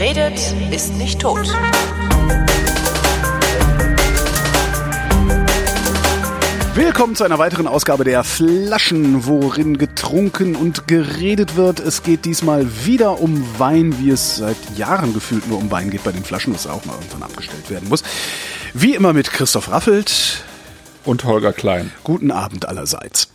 Wer 0.00 0.16
redet, 0.16 0.54
ist 0.70 0.94
nicht 0.94 1.20
tot. 1.20 1.46
Willkommen 6.74 7.16
zu 7.16 7.24
einer 7.24 7.38
weiteren 7.38 7.66
Ausgabe 7.66 8.04
der 8.04 8.24
Flaschen, 8.24 9.26
worin 9.26 9.76
getrunken 9.76 10.56
und 10.56 10.88
geredet 10.88 11.56
wird. 11.56 11.80
Es 11.80 12.02
geht 12.02 12.24
diesmal 12.24 12.66
wieder 12.86 13.20
um 13.20 13.44
Wein, 13.58 13.98
wie 13.98 14.08
es 14.08 14.36
seit 14.36 14.56
Jahren 14.74 15.12
gefühlt 15.12 15.46
nur 15.48 15.58
um 15.58 15.70
Wein 15.70 15.90
geht 15.90 16.02
bei 16.02 16.12
den 16.12 16.24
Flaschen, 16.24 16.54
was 16.54 16.66
auch 16.66 16.86
mal 16.86 16.94
irgendwann 16.94 17.24
abgestellt 17.24 17.68
werden 17.68 17.90
muss. 17.90 18.02
Wie 18.72 18.94
immer 18.94 19.12
mit 19.12 19.30
Christoph 19.30 19.70
Raffelt. 19.70 20.44
Und 21.04 21.24
Holger 21.24 21.52
Klein. 21.52 21.92
Guten 22.04 22.30
Abend 22.30 22.66
allerseits. 22.66 23.28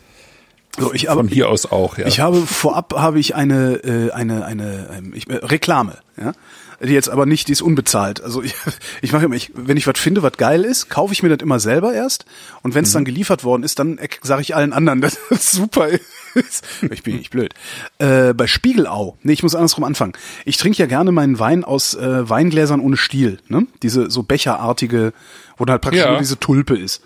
So, 0.77 0.93
ich 0.93 1.07
habe, 1.07 1.21
Von 1.21 1.27
hier 1.29 1.49
aus 1.49 1.65
auch, 1.65 1.97
ja. 1.97 2.05
Ich 2.05 2.19
habe 2.19 2.41
vorab 2.41 2.93
habe 2.97 3.19
ich 3.19 3.35
eine 3.35 3.75
äh, 3.75 4.11
eine 4.11 4.45
eine 4.45 4.89
ähm, 4.97 5.13
ich, 5.15 5.29
äh, 5.29 5.35
Reklame, 5.35 5.97
ja 6.17 6.33
die 6.81 6.93
jetzt 6.93 7.09
aber 7.09 7.25
nicht, 7.25 7.47
die 7.47 7.51
ist 7.51 7.61
unbezahlt. 7.61 8.21
Also 8.21 8.41
ich, 8.41 8.53
ich 9.01 9.11
mache 9.11 9.25
immer, 9.25 9.35
ich, 9.35 9.51
wenn 9.55 9.77
ich 9.77 9.87
was 9.87 9.99
finde, 9.99 10.23
was 10.23 10.33
geil 10.33 10.63
ist, 10.63 10.89
kaufe 10.89 11.13
ich 11.13 11.23
mir 11.23 11.29
das 11.29 11.39
immer 11.41 11.59
selber 11.59 11.93
erst. 11.93 12.25
Und 12.63 12.75
wenn 12.75 12.83
es 12.83 12.91
mhm. 12.91 12.95
dann 12.95 13.05
geliefert 13.05 13.43
worden 13.43 13.63
ist, 13.63 13.79
dann 13.79 13.99
sage 14.21 14.41
ich 14.41 14.55
allen 14.55 14.73
anderen, 14.73 15.01
dass 15.01 15.17
das 15.29 15.51
super 15.51 15.87
ist. 15.87 16.65
Ich 16.91 17.03
bin 17.03 17.17
nicht 17.17 17.31
blöd. 17.31 17.53
Äh, 17.97 18.33
bei 18.33 18.47
Spiegelau, 18.47 19.17
nee, 19.23 19.33
ich 19.33 19.43
muss 19.43 19.55
andersrum 19.55 19.83
anfangen. 19.83 20.13
Ich 20.43 20.57
trinke 20.57 20.79
ja 20.79 20.85
gerne 20.85 21.11
meinen 21.11 21.39
Wein 21.39 21.63
aus 21.63 21.93
äh, 21.93 22.29
Weingläsern 22.29 22.81
ohne 22.81 22.97
Stiel. 22.97 23.39
Ne? 23.47 23.67
Diese 23.81 24.09
so 24.09 24.23
becherartige, 24.23 25.13
wo 25.57 25.65
dann 25.65 25.73
halt 25.73 25.81
praktisch 25.81 26.01
ja. 26.01 26.11
nur 26.11 26.19
diese 26.19 26.39
Tulpe 26.39 26.77
ist. 26.77 27.01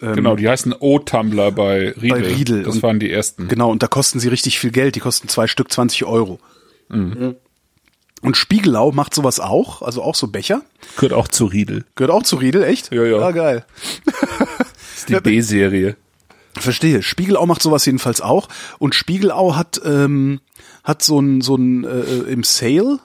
Ähm, 0.00 0.14
genau, 0.14 0.36
die 0.36 0.48
heißen 0.48 0.74
O-Tumbler 0.78 1.52
bei 1.52 1.90
Riedel. 1.90 2.10
Bei 2.10 2.26
Riedel. 2.26 2.62
Das 2.62 2.76
und, 2.76 2.82
waren 2.82 3.00
die 3.00 3.10
ersten. 3.10 3.48
Genau, 3.48 3.70
und 3.70 3.82
da 3.82 3.86
kosten 3.86 4.20
sie 4.20 4.28
richtig 4.28 4.58
viel 4.58 4.70
Geld. 4.70 4.94
Die 4.96 5.00
kosten 5.00 5.28
zwei 5.28 5.46
Stück 5.46 5.70
20 5.70 6.04
Euro. 6.04 6.38
Mhm. 6.88 7.36
Und 8.22 8.36
Spiegelau 8.36 8.92
macht 8.92 9.14
sowas 9.14 9.40
auch, 9.40 9.82
also 9.82 10.02
auch 10.02 10.14
so 10.14 10.28
Becher. 10.28 10.62
Gehört 10.96 11.14
auch 11.14 11.28
zu 11.28 11.46
Riedel. 11.46 11.84
Gehört 11.94 12.12
auch 12.12 12.22
zu 12.22 12.36
Riedel, 12.36 12.64
echt? 12.64 12.92
Ja, 12.92 13.04
ja. 13.04 13.18
Ah, 13.18 13.30
geil. 13.30 13.64
Das 14.04 14.18
ist 14.96 15.08
die 15.08 15.14
B-Serie. 15.14 15.96
Verstehe. 16.58 17.02
Spiegelau 17.02 17.46
macht 17.46 17.62
sowas 17.62 17.86
jedenfalls 17.86 18.20
auch. 18.20 18.48
Und 18.78 18.94
Spiegelau 18.94 19.56
hat, 19.56 19.80
ähm, 19.84 20.40
hat 20.84 21.02
so 21.02 21.18
ein, 21.18 21.40
so 21.40 21.54
ein, 21.54 21.84
äh, 21.84 22.30
im 22.30 22.42
Sale, 22.42 22.98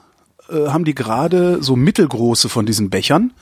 äh, 0.50 0.68
haben 0.68 0.84
die 0.84 0.94
gerade 0.94 1.62
so 1.62 1.76
mittelgroße 1.76 2.48
von 2.48 2.66
diesen 2.66 2.90
Bechern 2.90 3.32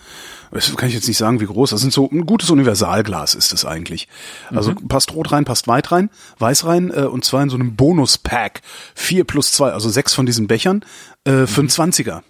das 0.51 0.75
kann 0.77 0.89
ich 0.89 0.95
jetzt 0.95 1.09
nicht 1.09 1.17
sagen, 1.17 1.41
wie 1.41 1.47
groß. 1.47 1.71
Das 1.71 1.81
sind 1.81 1.93
so 1.93 2.09
ein 2.11 2.27
gutes 2.27 2.51
Universalglas 2.51 3.35
ist 3.35 3.53
es 3.53 3.65
eigentlich. 3.65 4.09
Also 4.51 4.73
mhm. 4.73 4.89
passt 4.89 5.13
rot 5.15 5.33
rein, 5.33 5.45
passt 5.45 5.69
weit 5.69 5.93
rein, 5.93 6.11
weiß 6.39 6.65
rein 6.65 6.91
äh, 6.91 7.03
und 7.03 7.25
zwar 7.25 7.43
in 7.43 7.51
so 7.51 7.57
einem 7.57 7.77
Bonus-Pack. 7.77 8.63
Vier 8.95 9.25
plus 9.25 9.53
zwei, 9.53 9.71
also 9.71 9.89
sechs 9.89 10.15
von 10.15 10.27
diesen 10.27 10.47
Bechern 10.47 10.85
äh, 11.25 11.47
für 11.47 11.61
einen 11.61 11.69
Zwanziger. 11.69 12.23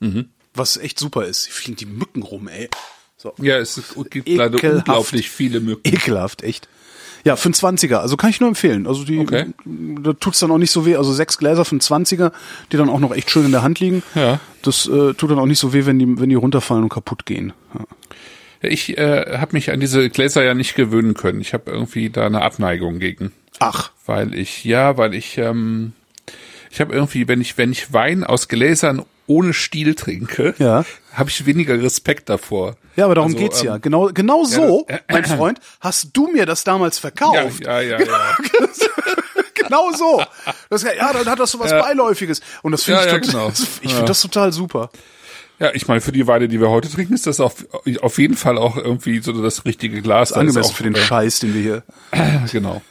Mhm. 0.00 0.28
Was 0.54 0.76
echt 0.76 0.98
super 0.98 1.24
ist. 1.24 1.48
Fliegen 1.48 1.76
die 1.76 1.86
Mücken 1.86 2.22
rum, 2.22 2.48
ey. 2.48 2.68
So. 3.16 3.32
Ja, 3.38 3.58
es 3.58 3.80
gibt 4.10 4.28
leider 4.28 4.62
unglaublich 4.62 5.30
viele 5.30 5.60
Mücken. 5.60 5.88
Ekelhaft, 5.88 6.42
echt. 6.42 6.68
Ja, 7.24 7.36
für 7.36 7.46
einen 7.46 7.54
20er. 7.54 7.96
Also 7.96 8.16
kann 8.16 8.30
ich 8.30 8.40
nur 8.40 8.48
empfehlen. 8.48 8.86
Also 8.86 9.04
die, 9.04 9.18
okay. 9.18 9.46
da 9.64 10.12
tut's 10.12 10.40
dann 10.40 10.50
auch 10.50 10.58
nicht 10.58 10.70
so 10.70 10.84
weh. 10.84 10.96
Also 10.96 11.12
sechs 11.12 11.38
Gläser 11.38 11.64
für 11.64 11.72
einen 11.72 11.80
20er, 11.80 12.32
die 12.70 12.76
dann 12.76 12.90
auch 12.90 13.00
noch 13.00 13.14
echt 13.14 13.30
schön 13.30 13.46
in 13.46 13.52
der 13.52 13.62
Hand 13.62 13.80
liegen. 13.80 14.02
Ja. 14.14 14.40
Das 14.62 14.86
äh, 14.86 15.14
tut 15.14 15.30
dann 15.30 15.38
auch 15.38 15.46
nicht 15.46 15.58
so 15.58 15.72
weh, 15.72 15.86
wenn 15.86 15.98
die, 15.98 16.20
wenn 16.20 16.28
die 16.28 16.34
runterfallen 16.34 16.84
und 16.84 16.90
kaputt 16.90 17.24
gehen. 17.24 17.54
Ja. 17.72 17.80
Ich 18.60 18.96
äh, 18.96 19.38
habe 19.38 19.52
mich 19.52 19.70
an 19.70 19.80
diese 19.80 20.08
Gläser 20.10 20.44
ja 20.44 20.54
nicht 20.54 20.74
gewöhnen 20.74 21.14
können. 21.14 21.40
Ich 21.40 21.54
habe 21.54 21.70
irgendwie 21.70 22.10
da 22.10 22.26
eine 22.26 22.42
Abneigung 22.42 22.98
gegen. 22.98 23.32
Ach. 23.58 23.90
Weil 24.06 24.34
ich, 24.34 24.64
ja, 24.64 24.96
weil 24.96 25.14
ich, 25.14 25.38
ähm, 25.38 25.92
ich 26.70 26.80
habe 26.80 26.94
irgendwie, 26.94 27.28
wenn 27.28 27.40
ich, 27.40 27.56
wenn 27.56 27.72
ich 27.72 27.92
Wein 27.92 28.24
aus 28.24 28.48
Gläsern 28.48 29.02
ohne 29.26 29.54
Stiel 29.54 29.94
trinke, 29.94 30.54
ja. 30.58 30.84
habe 31.12 31.30
ich 31.30 31.46
weniger 31.46 31.80
Respekt 31.80 32.28
davor. 32.28 32.76
Ja, 32.96 33.06
aber 33.06 33.14
darum 33.14 33.32
also, 33.32 33.42
geht's 33.42 33.60
ähm, 33.60 33.66
ja. 33.66 33.76
Genau, 33.78 34.10
genau 34.12 34.44
so, 34.44 34.86
ja, 34.88 34.96
äh, 34.96 35.00
mein 35.10 35.24
Freund, 35.24 35.60
hast 35.80 36.10
du 36.12 36.28
mir 36.28 36.46
das 36.46 36.64
damals 36.64 36.98
verkauft. 36.98 37.64
Ja, 37.64 37.80
ja, 37.80 37.98
ja. 37.98 38.06
ja. 38.06 38.36
genau 39.54 39.92
so. 39.92 40.22
Das, 40.70 40.82
ja, 40.82 41.12
dann 41.12 41.26
hat 41.26 41.38
das 41.38 41.50
so 41.50 41.58
was 41.58 41.70
ja. 41.70 41.80
Beiläufiges. 41.80 42.40
Und 42.62 42.72
das 42.72 42.84
finde 42.84 43.00
ja, 43.00 43.16
ich, 43.16 43.22
total, 43.22 43.30
genau. 43.30 43.52
ich 43.82 43.90
finde 43.90 44.04
das 44.06 44.20
total 44.20 44.52
super. 44.52 44.90
Ja, 45.60 45.70
ich 45.72 45.86
meine, 45.86 46.00
für 46.00 46.12
die 46.12 46.26
Weine, 46.26 46.48
die 46.48 46.60
wir 46.60 46.68
heute 46.68 46.90
trinken, 46.90 47.14
ist 47.14 47.26
das 47.26 47.38
auf, 47.40 47.64
auf 48.00 48.18
jeden 48.18 48.36
Fall 48.36 48.58
auch 48.58 48.76
irgendwie 48.76 49.20
so 49.20 49.32
das 49.32 49.64
richtige 49.64 50.02
Glas. 50.02 50.30
Das 50.30 50.38
angemessen 50.38 50.70
auch, 50.70 50.76
für 50.76 50.82
den 50.82 50.94
äh, 50.94 50.98
Scheiß, 50.98 51.38
den 51.40 51.54
wir 51.54 51.62
hier. 51.62 51.82
genau. 52.52 52.82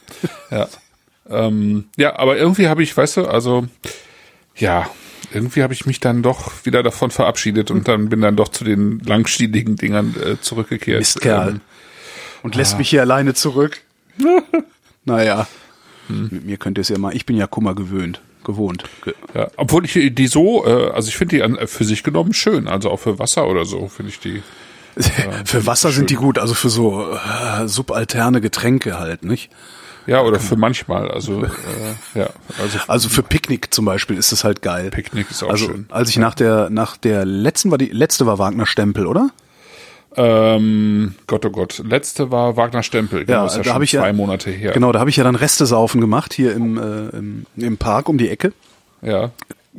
Ja. 0.50 0.68
ähm, 1.28 1.88
ja, 1.96 2.18
aber 2.18 2.38
irgendwie 2.38 2.68
habe 2.68 2.82
ich, 2.82 2.96
weißt 2.96 3.18
du, 3.18 3.26
also 3.26 3.66
ja, 4.56 4.88
irgendwie 5.34 5.62
habe 5.62 5.72
ich 5.74 5.86
mich 5.86 6.00
dann 6.00 6.22
doch 6.22 6.52
wieder 6.64 6.82
davon 6.82 7.10
verabschiedet 7.10 7.70
und 7.70 7.88
dann 7.88 8.08
bin 8.08 8.20
dann 8.20 8.36
doch 8.36 8.48
zu 8.48 8.64
den 8.64 9.00
langstieligen 9.00 9.76
Dingern 9.76 10.14
äh, 10.22 10.40
zurückgekehrt. 10.40 11.00
Mistkerl. 11.00 11.48
Ähm, 11.50 11.60
und 12.42 12.54
lässt 12.54 12.74
ah. 12.74 12.78
mich 12.78 12.90
hier 12.90 13.00
alleine 13.00 13.34
zurück. 13.34 13.80
naja, 15.04 15.46
hm. 16.08 16.28
mit 16.30 16.44
mir 16.44 16.56
könnt 16.56 16.78
ihr 16.78 16.82
es 16.82 16.88
ja 16.88 16.98
mal. 16.98 17.14
Ich 17.14 17.26
bin 17.26 17.36
ja 17.36 17.46
Kummer 17.46 17.74
gewöhnt 17.74 18.20
gewohnt. 18.44 18.84
Ja, 19.34 19.50
obwohl 19.56 19.84
ich 19.84 20.14
die 20.14 20.26
so, 20.26 20.64
äh, 20.66 20.90
also 20.90 21.08
ich 21.08 21.16
finde 21.16 21.36
die 21.36 21.42
an, 21.42 21.58
für 21.66 21.84
sich 21.84 22.02
genommen 22.02 22.34
schön, 22.34 22.68
also 22.68 22.90
auch 22.90 23.00
für 23.00 23.18
Wasser 23.18 23.48
oder 23.48 23.64
so 23.64 23.88
finde 23.88 24.12
ich 24.12 24.20
die. 24.20 24.42
Äh, 24.96 25.44
für 25.44 25.66
Wasser 25.66 25.90
sind 25.90 26.10
die 26.10 26.14
gut, 26.14 26.38
also 26.38 26.54
für 26.54 26.68
so 26.68 27.10
äh, 27.14 27.66
subalterne 27.66 28.40
Getränke 28.40 28.96
halt, 28.96 29.24
nicht? 29.24 29.50
Ja, 30.06 30.22
oder 30.22 30.38
für 30.38 30.56
manchmal, 30.56 31.10
also 31.10 31.42
äh, 31.44 32.18
ja. 32.18 32.28
Also, 32.60 32.78
also 32.86 33.08
für 33.08 33.22
Picknick 33.22 33.72
zum 33.72 33.84
Beispiel 33.84 34.18
ist 34.18 34.32
das 34.32 34.44
halt 34.44 34.62
geil. 34.62 34.90
Picknick 34.90 35.30
ist 35.30 35.42
auch 35.42 35.50
also, 35.50 35.66
schön. 35.66 35.86
Als 35.90 36.10
ich 36.10 36.16
ja. 36.16 36.22
nach 36.22 36.34
der 36.34 36.70
nach 36.70 36.96
der 36.96 37.24
letzten 37.24 37.70
war 37.70 37.78
die 37.78 37.86
letzte 37.86 38.26
war 38.26 38.38
Wagner 38.38 38.66
Stempel, 38.66 39.06
oder? 39.06 39.30
Ähm, 40.16 41.14
Gott, 41.26 41.44
oh 41.44 41.50
Gott. 41.50 41.82
Letzte 41.84 42.30
war 42.30 42.56
Wagner 42.56 42.82
Stempel. 42.82 43.24
Genau, 43.24 43.40
ja, 43.40 43.46
ist 43.46 43.56
ja 43.56 43.62
da 43.62 43.74
habe 43.74 43.84
ich 43.84 43.90
zwei 43.90 44.08
ja, 44.08 44.12
Monate 44.12 44.50
her. 44.50 44.72
Genau, 44.72 44.92
da 44.92 45.00
habe 45.00 45.10
ich 45.10 45.16
ja 45.16 45.24
dann 45.24 45.34
Reste 45.34 45.66
saufen 45.66 46.00
gemacht 46.00 46.32
hier 46.32 46.52
im, 46.54 46.78
äh, 46.78 47.08
im, 47.16 47.46
im 47.56 47.76
Park 47.78 48.08
um 48.08 48.18
die 48.18 48.28
Ecke. 48.28 48.52
Ja. 49.02 49.30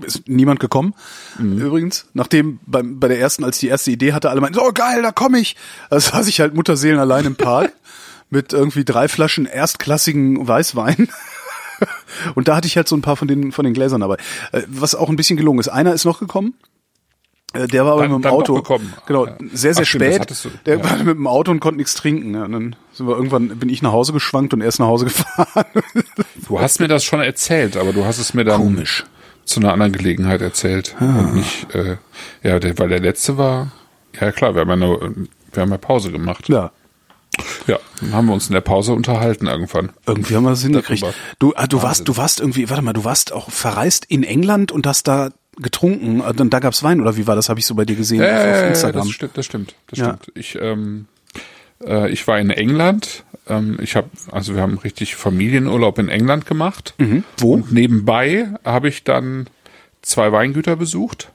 Ist 0.01 0.27
niemand 0.27 0.59
gekommen. 0.59 0.93
Mhm. 1.39 1.61
Übrigens, 1.61 2.07
nachdem 2.13 2.59
beim, 2.65 2.99
bei 2.99 3.07
der 3.07 3.19
ersten, 3.19 3.45
als 3.45 3.59
die 3.59 3.69
erste 3.69 3.91
Idee 3.91 4.11
hatte, 4.11 4.29
alle 4.29 4.41
meinten, 4.41 4.59
so 4.59 4.69
geil, 4.73 5.01
da 5.01 5.11
komme 5.11 5.39
ich. 5.39 5.55
Also 5.89 6.11
saß 6.11 6.27
ich 6.27 6.41
halt 6.41 6.53
Mutterseelen 6.53 6.99
allein 6.99 7.25
im 7.25 7.35
Park. 7.35 7.71
mit 8.29 8.53
irgendwie 8.53 8.85
drei 8.85 9.07
Flaschen 9.07 9.45
erstklassigen 9.45 10.47
Weißwein. 10.47 11.09
Und 12.35 12.47
da 12.47 12.55
hatte 12.55 12.67
ich 12.67 12.77
halt 12.77 12.87
so 12.87 12.95
ein 12.95 13.01
paar 13.01 13.17
von 13.17 13.27
den, 13.27 13.51
von 13.51 13.65
den 13.65 13.73
Gläsern 13.73 14.01
dabei. 14.01 14.17
Äh, 14.51 14.63
was 14.67 14.95
auch 14.95 15.09
ein 15.09 15.15
bisschen 15.15 15.37
gelungen 15.37 15.59
ist. 15.59 15.67
Einer 15.67 15.93
ist 15.93 16.05
noch 16.05 16.19
gekommen. 16.19 16.55
Äh, 17.55 17.67
der 17.67 17.85
war 17.85 17.93
aber 17.93 18.03
dann, 18.03 18.13
mit 18.13 18.25
dem 18.25 18.31
Auto. 18.31 18.61
Genau, 19.05 19.27
sehr, 19.53 19.73
sehr 19.73 19.83
Ach, 19.83 19.87
spät. 19.87 20.35
Stimmt, 20.35 20.65
der 20.65 20.77
ja. 20.77 20.83
war 20.83 20.97
mit 20.97 21.17
dem 21.17 21.27
Auto 21.27 21.51
und 21.51 21.59
konnte 21.59 21.77
nichts 21.77 21.95
trinken. 21.95 22.33
Ja, 22.33 22.45
und 22.45 22.51
dann 22.51 22.75
sind 22.93 23.07
wir 23.07 23.15
irgendwann, 23.15 23.47
bin 23.59 23.69
ich 23.69 23.81
nach 23.81 23.91
Hause 23.91 24.13
geschwankt 24.13 24.53
und 24.53 24.61
er 24.61 24.67
ist 24.67 24.79
nach 24.79 24.87
Hause 24.87 25.05
gefahren. 25.05 25.65
Du 26.47 26.59
hast 26.59 26.79
mir 26.79 26.87
das 26.87 27.03
schon 27.03 27.21
erzählt, 27.21 27.77
aber 27.77 27.93
du 27.93 28.05
hast 28.05 28.19
es 28.19 28.33
mir 28.33 28.43
dann 28.43 28.61
Komisch. 28.61 29.05
zu 29.45 29.59
einer 29.59 29.73
anderen 29.73 29.91
Gelegenheit 29.91 30.41
erzählt. 30.41 30.95
Ah. 30.99 31.19
Und 31.19 31.35
nicht, 31.35 31.73
äh, 31.73 31.97
ja, 32.43 32.59
der, 32.59 32.77
weil 32.77 32.89
der 32.89 32.99
letzte 32.99 33.37
war, 33.37 33.71
ja 34.19 34.31
klar, 34.31 34.55
wir 34.55 34.61
haben 34.61 34.69
ja, 34.69 34.75
eine, 34.75 35.27
wir 35.53 35.61
haben 35.61 35.71
ja 35.71 35.77
Pause 35.77 36.11
gemacht. 36.11 36.49
Ja. 36.49 36.71
Ja, 37.67 37.79
dann 37.99 38.13
haben 38.13 38.27
wir 38.27 38.33
uns 38.33 38.47
in 38.47 38.53
der 38.53 38.61
Pause 38.61 38.93
unterhalten 38.93 39.47
irgendwann. 39.47 39.91
Irgendwie 40.05 40.35
haben 40.35 40.43
wir 40.43 40.51
es 40.51 40.61
hingekriegt. 40.61 41.05
Du, 41.39 41.53
ah, 41.55 41.67
du 41.67 41.81
warst, 41.81 42.07
du 42.07 42.17
warst 42.17 42.39
irgendwie, 42.39 42.69
warte 42.69 42.81
mal, 42.81 42.93
du 42.93 43.03
warst 43.03 43.31
auch 43.31 43.49
verreist 43.49 44.05
in 44.05 44.23
England 44.23 44.71
und 44.71 44.85
hast 44.85 45.07
da 45.07 45.31
getrunken 45.57 46.21
und 46.21 46.53
da 46.53 46.59
gab's 46.59 46.83
Wein 46.83 47.01
oder 47.01 47.17
wie 47.17 47.27
war 47.27 47.35
das? 47.35 47.49
Habe 47.49 47.59
ich 47.59 47.65
so 47.65 47.75
bei 47.75 47.85
dir 47.85 47.95
gesehen 47.95 48.21
äh, 48.21 48.25
auf 48.25 48.69
Instagram. 48.69 49.07
Das 49.07 49.15
stimmt, 49.15 49.37
das 49.37 49.45
stimmt, 49.45 49.75
das 49.87 49.99
ja. 49.99 50.05
stimmt. 50.05 50.37
Ich, 50.37 50.57
ähm, 50.59 51.07
äh, 51.83 52.09
ich 52.11 52.27
war 52.27 52.39
in 52.39 52.49
England. 52.49 53.23
Ähm, 53.47 53.77
ich 53.81 53.95
habe, 53.95 54.09
also 54.31 54.55
wir 54.55 54.61
haben 54.61 54.77
richtig 54.77 55.15
Familienurlaub 55.15 55.97
in 55.99 56.09
England 56.09 56.45
gemacht. 56.45 56.93
Mhm. 56.97 57.23
Wo? 57.37 57.53
Und 57.53 57.71
nebenbei 57.71 58.49
habe 58.63 58.89
ich 58.89 59.03
dann 59.03 59.47
zwei 60.01 60.31
Weingüter 60.31 60.75
besucht 60.75 61.29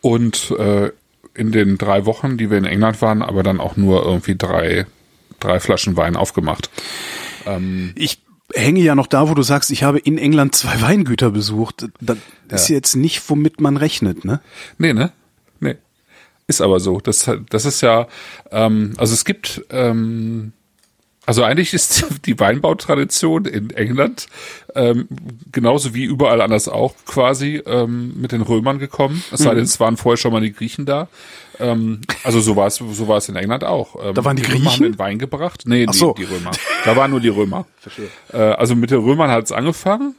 und 0.00 0.54
äh, 0.58 0.90
in 1.38 1.52
den 1.52 1.78
drei 1.78 2.04
Wochen, 2.04 2.36
die 2.36 2.50
wir 2.50 2.58
in 2.58 2.64
England 2.64 3.00
waren, 3.00 3.22
aber 3.22 3.42
dann 3.42 3.60
auch 3.60 3.76
nur 3.76 4.04
irgendwie 4.04 4.36
drei, 4.36 4.86
drei 5.40 5.60
Flaschen 5.60 5.96
Wein 5.96 6.16
aufgemacht. 6.16 6.70
Ähm, 7.46 7.92
ich 7.94 8.20
hänge 8.52 8.80
ja 8.80 8.94
noch 8.94 9.06
da, 9.06 9.28
wo 9.28 9.34
du 9.34 9.42
sagst, 9.42 9.70
ich 9.70 9.84
habe 9.84 9.98
in 9.98 10.18
England 10.18 10.54
zwei 10.54 10.80
Weingüter 10.80 11.30
besucht. 11.30 11.88
Das 12.00 12.18
ja. 12.50 12.56
ist 12.56 12.68
jetzt 12.68 12.96
nicht, 12.96 13.22
womit 13.30 13.60
man 13.60 13.76
rechnet, 13.76 14.24
ne? 14.24 14.40
Nee, 14.78 14.92
ne? 14.92 15.12
Nee. 15.60 15.76
Ist 16.48 16.60
aber 16.60 16.80
so. 16.80 17.00
Das, 17.00 17.30
das 17.50 17.64
ist 17.64 17.80
ja, 17.82 18.08
ähm, 18.50 18.94
also 18.96 19.14
es 19.14 19.24
gibt, 19.24 19.64
ähm, 19.70 20.52
also 21.28 21.42
eigentlich 21.42 21.74
ist 21.74 22.06
die 22.24 22.40
Weinbautradition 22.40 23.44
in 23.44 23.68
England 23.68 24.28
ähm, 24.74 25.08
genauso 25.52 25.92
wie 25.92 26.04
überall 26.04 26.40
anders 26.40 26.68
auch 26.68 26.94
quasi 27.04 27.62
ähm, 27.66 28.18
mit 28.18 28.32
den 28.32 28.40
Römern 28.40 28.78
gekommen. 28.78 29.22
Es 29.30 29.40
sei 29.40 29.50
denn, 29.50 29.58
mhm. 29.58 29.64
es 29.64 29.78
waren 29.78 29.98
vorher 29.98 30.16
schon 30.16 30.32
mal 30.32 30.40
die 30.40 30.54
Griechen 30.54 30.86
da. 30.86 31.08
Ähm, 31.60 32.00
also 32.24 32.40
so 32.40 32.56
war 32.56 32.68
es, 32.68 32.76
so 32.76 33.08
war 33.08 33.18
es 33.18 33.28
in 33.28 33.36
England 33.36 33.62
auch. 33.62 33.96
Ähm, 34.02 34.14
da 34.14 34.24
waren 34.24 34.36
die, 34.36 34.42
die 34.42 34.48
Griechen? 34.48 34.64
Römer 34.64 34.72
haben 34.72 34.82
den 34.84 34.98
Wein 34.98 35.18
gebracht. 35.18 35.64
Nee, 35.66 35.86
so. 35.90 36.14
die, 36.14 36.24
die 36.24 36.32
Römer. 36.32 36.50
Da 36.86 36.96
waren 36.96 37.10
nur 37.10 37.20
die 37.20 37.28
Römer. 37.28 37.66
Verstehe. 37.78 38.08
Äh, 38.32 38.38
also 38.38 38.74
mit 38.74 38.90
den 38.90 39.00
Römern 39.00 39.30
hat 39.30 39.44
es 39.44 39.52
angefangen. 39.52 40.14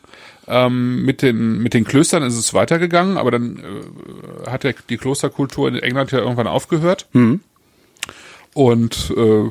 Ähm, 0.48 1.06
mit 1.06 1.24
den 1.24 1.58
mit 1.64 1.74
den 1.74 1.86
Klöstern 1.86 2.22
ist 2.22 2.38
es 2.38 2.54
weitergegangen, 2.54 3.18
aber 3.18 3.32
dann 3.32 3.58
äh, 3.58 4.50
hat 4.50 4.64
der, 4.64 4.76
die 4.90 4.98
Klosterkultur 4.98 5.68
in 5.70 5.76
England 5.76 6.12
ja 6.12 6.20
irgendwann 6.20 6.48
aufgehört. 6.48 7.08
Mhm. 7.14 7.40
Und 8.54 9.14
äh, 9.16 9.50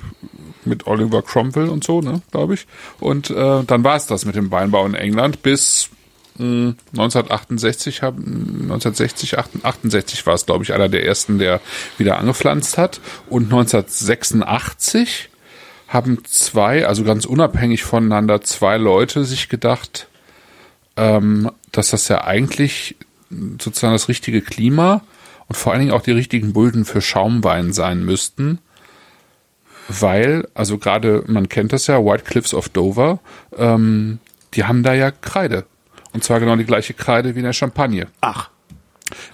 mit 0.65 0.87
Oliver 0.87 1.23
Cromwell 1.23 1.69
und 1.69 1.85
so, 1.85 2.01
ne, 2.01 2.23
glaube 2.31 2.55
ich. 2.55 2.67
Und 3.01 3.31
äh, 3.31 3.63
dann 3.65 3.85
war 3.85 3.97
es 3.97 4.07
das 4.07 4.25
mit 4.25 4.37
dem 4.37 4.51
Weinbau 4.51 4.85
in 4.87 4.95
England 4.95 5.43
bis 5.43 5.91
1968 6.39 8.03
haben 8.03 8.71
1960 8.71 9.39
68 9.39 10.25
war 10.25 10.35
es 10.35 10.47
glaube 10.47 10.63
ich 10.63 10.73
einer 10.73 10.89
der 10.89 11.05
ersten 11.05 11.39
der 11.39 11.61
wieder 11.97 12.19
angepflanzt 12.19 12.79
hat 12.79 13.01
und 13.29 13.45
1986 13.47 15.31
haben 15.89 16.23
zwei 16.25 16.87
also 16.87 17.03
ganz 17.03 17.25
unabhängig 17.25 17.83
voneinander 17.83 18.41
zwei 18.43 18.77
Leute 18.77 19.25
sich 19.25 19.49
gedacht 19.49 20.07
ähm, 20.97 21.51
dass 21.73 21.91
das 21.91 22.07
ja 22.07 22.23
eigentlich 22.23 22.95
sozusagen 23.59 23.95
das 23.95 24.09
richtige 24.09 24.41
Klima 24.41 25.03
und 25.49 25.57
vor 25.57 25.73
allen 25.73 25.81
Dingen 25.81 25.93
auch 25.93 26.03
die 26.03 26.13
richtigen 26.13 26.53
Böden 26.53 26.85
für 26.85 27.01
Schaumwein 27.01 27.73
sein 27.73 28.05
müssten 28.05 28.61
weil 29.89 30.47
also 30.55 30.79
gerade 30.79 31.25
man 31.27 31.49
kennt 31.49 31.73
das 31.73 31.87
ja 31.87 32.05
White 32.05 32.25
Cliffs 32.25 32.55
of 32.55 32.69
Dover 32.69 33.21
ähm, 33.57 34.19
die 34.55 34.65
haben 34.65 34.83
da 34.83 34.95
ja 34.95 35.11
Kreide 35.11 35.65
und 36.13 36.25
zwar 36.25 36.41
genau 36.41 36.57
die 36.57 36.65
gleiche 36.65 36.95
Kreide 36.95 37.35
wie 37.35 37.41
in 37.41 37.45
der 37.45 37.53
Champagne. 37.53 38.07
Ach. 38.21 38.51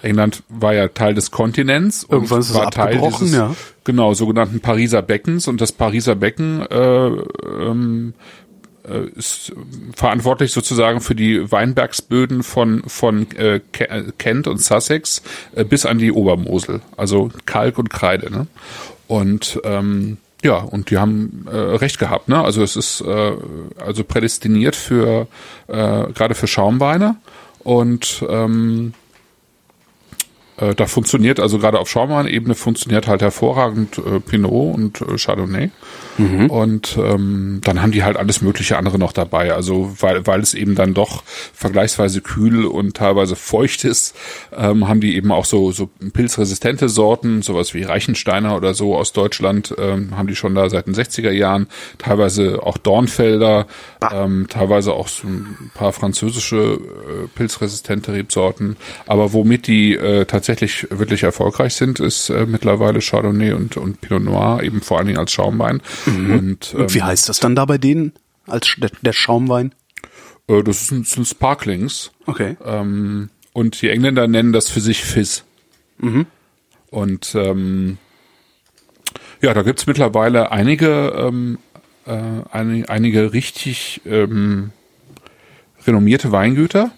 England 0.03 0.43
war 0.49 0.75
ja 0.75 0.89
Teil 0.89 1.15
des 1.15 1.31
Kontinents 1.31 2.07
Irgendwann 2.09 2.41
ist 2.41 2.55
war 2.55 2.71
Teil 2.71 3.01
dieses, 3.01 3.35
ja. 3.35 3.55
genau, 3.85 4.15
sogenannten 4.15 4.61
Pariser 4.61 5.03
Beckens 5.03 5.49
und 5.49 5.61
das 5.61 5.73
Pariser 5.73 6.15
Becken 6.15 6.61
äh, 6.63 7.07
ähm, 7.07 8.15
äh, 8.89 9.09
ist 9.17 9.53
verantwortlich 9.97 10.53
sozusagen 10.53 11.01
für 11.01 11.15
die 11.15 11.51
Weinbergsböden 11.51 12.43
von, 12.43 12.83
von 12.87 13.31
äh, 13.33 13.61
Kent 14.19 14.47
und 14.47 14.61
Sussex 14.61 15.23
äh, 15.55 15.65
bis 15.65 15.87
an 15.87 15.99
die 15.99 16.13
Obermosel, 16.13 16.81
also 16.97 17.31
Kalk 17.47 17.79
und 17.79 17.91
Kreide. 17.91 18.31
Ne? 18.31 18.47
Und 19.09 19.61
ähm, 19.65 20.19
ja, 20.45 20.57
und 20.59 20.91
die 20.91 20.99
haben 20.99 21.47
äh, 21.51 21.57
recht 21.57 21.99
gehabt, 21.99 22.29
ne? 22.29 22.45
Also 22.45 22.63
es 22.63 22.77
ist 22.77 23.01
äh, 23.01 23.33
also 23.79 24.05
prädestiniert 24.05 24.77
für 24.77 25.27
äh, 25.67 26.13
gerade 26.13 26.35
für 26.35 26.47
Schaumweine 26.47 27.17
und 27.61 28.25
ähm, 28.29 28.93
äh, 30.57 30.75
da 30.75 30.87
funktioniert 30.87 31.41
also 31.41 31.59
gerade 31.59 31.79
auf 31.79 31.89
Schaumweinebene 31.89 32.55
funktioniert 32.55 33.09
halt 33.09 33.23
hervorragend 33.23 33.99
äh, 33.99 34.21
Pinot 34.21 34.75
und 34.75 35.01
äh, 35.01 35.17
Chardonnay. 35.17 35.71
Mhm. 36.17 36.49
Und 36.49 36.97
ähm, 36.97 37.61
dann 37.65 37.83
haben 37.83 37.91
die 37.91 38.05
halt 38.05 38.17
alles 38.17 38.41
mögliche 38.41 38.77
andere 38.77 38.99
noch 38.99 39.13
dabei. 39.13 39.53
Also 39.53 39.97
weil, 39.99 40.27
weil 40.27 40.41
es 40.41 40.55
eben 40.55 40.77
dann 40.77 40.95
doch 40.95 41.25
vergleichsweise 41.53 42.21
kühl 42.21 42.67
und 42.67 42.97
teilweise 42.97 43.35
feucht 43.35 43.85
ist, 43.85 44.17
ähm, 44.57 44.87
haben 44.87 45.01
die 45.01 45.17
eben 45.17 45.33
auch 45.33 45.45
so, 45.45 45.73
so 45.73 45.91
pilzresistente 46.13 46.89
Sorten, 46.89 47.43
sowas 47.43 47.75
wie 47.75 47.83
Reichensteiner 47.83 48.57
oder 48.57 48.75
so 48.75 48.97
aus 48.97 49.13
Deutschland, 49.13 49.75
ähm, 49.77 50.17
haben 50.17 50.29
die 50.29 50.37
schon 50.37 50.55
da 50.55 50.71
seit 50.71 50.87
den 50.87 50.95
60er 50.95 51.33
Jahren. 51.33 51.67
Teilweise 51.99 52.63
auch 52.63 52.79
Dornfelder, 52.79 53.67
ähm, 54.13 54.47
teilweise 54.49 54.93
auch 54.93 55.09
so 55.09 55.27
ein 55.27 55.73
paar 55.75 55.93
französische 55.93 56.57
äh, 56.57 56.79
pilzresistente 57.35 58.13
Rebsorten. 58.13 58.77
Aber 59.07 59.33
womit 59.33 59.67
die 59.67 59.95
äh, 59.95 60.27
tatsächlich 60.27 60.44
wirklich 60.49 61.23
erfolgreich 61.23 61.75
sind, 61.75 62.01
ist 62.01 62.31
äh, 62.31 62.47
mittlerweile 62.47 63.01
Chardonnay 63.01 63.53
und, 63.53 63.77
und 63.77 64.01
Pinot 64.01 64.25
Noir, 64.25 64.63
eben 64.63 64.81
vor 64.81 64.99
allen 64.99 65.07
Dingen 65.07 65.19
als 65.19 65.33
Schaumwein. 65.33 65.83
Mhm. 66.07 66.31
Und, 66.33 66.75
ähm, 66.75 66.81
und, 66.81 66.95
wie 66.95 67.03
heißt 67.03 67.29
das 67.29 67.41
dann 67.41 67.55
da 67.55 67.65
bei 67.65 67.79
denen 67.79 68.13
als 68.47 68.75
der, 68.79 68.91
der 69.03 69.13
Schaumwein? 69.13 69.75
Äh, 70.49 70.63
das 70.63 70.89
sind, 70.89 71.07
sind 71.07 71.27
Sparklings. 71.27 72.13
Okay. 72.27 72.57
Ähm, 72.65 73.31
und 73.53 73.81
die 73.83 73.91
Engländer 73.91 74.27
nennen 74.27 74.53
das 74.53 74.69
für 74.69 74.81
sich 74.81 75.05
Fizz. 75.05 75.45
Mhm. 75.99 76.27
Und 76.91 77.35
ähm, 77.35 77.99
ja, 79.41 79.55
da 79.55 79.63
gibt's 79.63 79.87
mittlerweile 79.87 80.53
einige, 80.53 81.13
ähm, 81.17 81.59
äh, 82.07 82.13
ein, 82.51 82.85
einige 82.87 83.33
richtig 83.33 84.01
ähm, 84.05 84.71
renommierte 85.87 86.33
Weingüter 86.33 86.93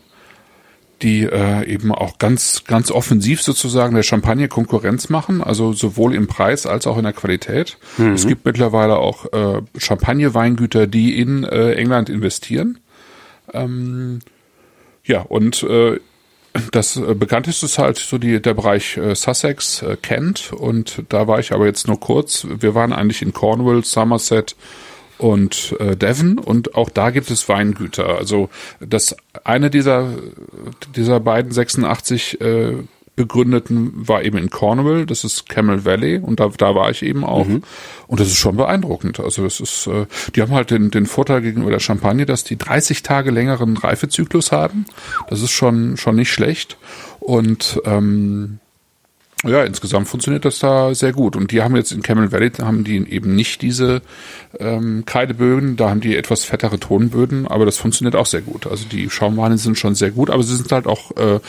die 1.02 1.24
äh, 1.24 1.66
eben 1.66 1.92
auch 1.92 2.18
ganz, 2.18 2.64
ganz 2.64 2.90
offensiv 2.90 3.42
sozusagen 3.42 3.94
der 3.94 4.02
Champagne 4.02 4.48
Konkurrenz 4.48 5.08
machen, 5.08 5.42
also 5.42 5.72
sowohl 5.72 6.14
im 6.14 6.26
Preis 6.26 6.66
als 6.66 6.86
auch 6.86 6.96
in 6.96 7.04
der 7.04 7.12
Qualität. 7.12 7.76
Mhm. 7.98 8.12
Es 8.12 8.26
gibt 8.26 8.46
mittlerweile 8.46 8.96
auch 8.96 9.32
äh, 9.32 9.62
Champagne-Weingüter, 9.76 10.86
die 10.86 11.18
in 11.18 11.44
äh, 11.44 11.72
England 11.72 12.08
investieren. 12.08 12.78
Ähm, 13.52 14.20
ja, 15.04 15.20
und 15.20 15.62
äh, 15.64 16.00
das 16.72 16.96
äh, 16.96 17.14
bekannteste 17.14 17.66
ist 17.66 17.78
halt 17.78 17.98
so 17.98 18.18
die, 18.18 18.40
der 18.40 18.54
Bereich 18.54 18.96
äh, 18.96 19.14
Sussex, 19.14 19.82
äh, 19.82 19.96
Kent 20.00 20.52
und 20.52 21.02
da 21.08 21.26
war 21.26 21.38
ich 21.38 21.52
aber 21.52 21.66
jetzt 21.66 21.86
nur 21.86 22.00
kurz. 22.00 22.46
Wir 22.48 22.74
waren 22.74 22.92
eigentlich 22.92 23.22
in 23.22 23.32
Cornwall, 23.32 23.84
Somerset, 23.84 24.56
und 25.18 25.74
äh, 25.80 25.96
Devon 25.96 26.38
und 26.38 26.74
auch 26.74 26.90
da 26.90 27.10
gibt 27.10 27.30
es 27.30 27.48
Weingüter. 27.48 28.16
Also 28.18 28.48
das 28.80 29.16
eine 29.44 29.70
dieser 29.70 30.10
dieser 30.94 31.20
beiden 31.20 31.52
86 31.52 32.40
äh, 32.40 32.74
begründeten 33.16 33.92
war 34.06 34.22
eben 34.22 34.36
in 34.36 34.50
Cornwall, 34.50 35.06
das 35.06 35.24
ist 35.24 35.48
Camel 35.48 35.86
Valley 35.86 36.18
und 36.18 36.38
da, 36.38 36.48
da 36.48 36.74
war 36.74 36.90
ich 36.90 37.02
eben 37.02 37.24
auch 37.24 37.46
mhm. 37.46 37.62
und 38.06 38.20
das 38.20 38.28
ist 38.28 38.36
schon 38.36 38.56
beeindruckend. 38.56 39.20
Also 39.20 39.42
das 39.42 39.58
ist, 39.58 39.86
äh, 39.86 40.04
die 40.34 40.42
haben 40.42 40.52
halt 40.52 40.70
den, 40.70 40.90
den 40.90 41.06
Vorteil 41.06 41.40
gegenüber 41.40 41.70
der 41.70 41.80
Champagne, 41.80 42.26
dass 42.26 42.44
die 42.44 42.58
30 42.58 43.02
Tage 43.02 43.30
längeren 43.30 43.78
Reifezyklus 43.78 44.52
haben. 44.52 44.84
Das 45.30 45.40
ist 45.40 45.50
schon 45.50 45.96
schon 45.96 46.16
nicht 46.16 46.30
schlecht 46.30 46.76
und 47.18 47.80
ähm, 47.86 48.60
ja, 49.44 49.64
insgesamt 49.64 50.08
funktioniert 50.08 50.46
das 50.46 50.60
da 50.60 50.94
sehr 50.94 51.12
gut. 51.12 51.36
Und 51.36 51.50
die 51.50 51.62
haben 51.62 51.76
jetzt 51.76 51.92
in 51.92 52.02
Camel 52.02 52.32
Valley, 52.32 52.52
haben 52.52 52.84
die 52.84 52.96
eben 52.96 53.34
nicht 53.34 53.60
diese 53.60 54.00
ähm, 54.58 55.04
Kreideböden, 55.04 55.76
da 55.76 55.90
haben 55.90 56.00
die 56.00 56.16
etwas 56.16 56.44
fettere 56.44 56.80
Tonböden, 56.80 57.46
aber 57.46 57.66
das 57.66 57.76
funktioniert 57.76 58.16
auch 58.16 58.24
sehr 58.24 58.40
gut. 58.40 58.66
Also 58.66 58.86
die 58.90 59.10
Schaumweine 59.10 59.58
sind 59.58 59.76
schon 59.76 59.94
sehr 59.94 60.10
gut, 60.10 60.30
aber 60.30 60.42
sie 60.42 60.56
sind 60.56 60.72
halt 60.72 60.86
auch 60.86 61.10
äh, 61.18 61.40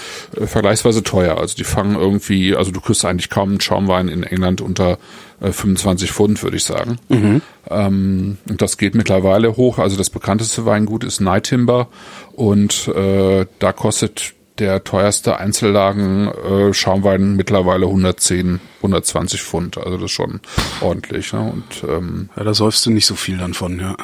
vergleichsweise 0.46 1.02
teuer. 1.02 1.38
Also 1.38 1.56
die 1.56 1.64
fangen 1.64 1.96
irgendwie, 1.96 2.58
also 2.58 2.72
du 2.72 2.82
kriegst 2.82 3.06
eigentlich 3.06 3.30
kaum 3.30 3.52
einen 3.52 3.62
Schaumwein 3.62 4.10
in 4.10 4.24
England 4.24 4.60
unter 4.60 4.98
äh, 5.40 5.54
25 5.54 6.12
Pfund, 6.12 6.44
würde 6.44 6.58
ich 6.58 6.66
sagen. 6.66 6.98
Mhm. 7.08 7.42
Ähm, 7.70 8.38
und 8.50 8.62
das 8.62 8.78
geht 8.78 8.96
mittlerweile 8.96 9.56
hoch. 9.56 9.78
Also 9.78 9.96
das 9.96 10.10
bekannteste 10.10 10.66
Weingut 10.66 11.06
ist 11.06 11.22
Night 11.22 11.46
Timber 11.46 11.88
und 12.34 12.90
äh, 12.90 13.46
da 13.60 13.72
kostet 13.72 14.34
der 14.60 14.84
teuerste 14.84 15.38
Einzellagen 15.38 16.28
äh, 16.28 16.74
Schaumwein 16.74 17.36
mittlerweile 17.36 17.86
110, 17.86 18.60
120 18.78 19.42
Pfund. 19.42 19.78
Also 19.78 19.98
das 19.98 20.06
ist 20.06 20.12
schon 20.12 20.40
ordentlich. 20.82 21.34
Ne? 21.34 21.42
Und 21.42 21.84
ähm, 21.88 22.30
ja, 22.36 22.44
da 22.44 22.54
säufst 22.54 22.86
du 22.86 22.92
nicht 22.92 23.06
so 23.06 23.16
viel 23.16 23.38
dann 23.38 23.54
von, 23.54 23.80
ja. 23.80 23.96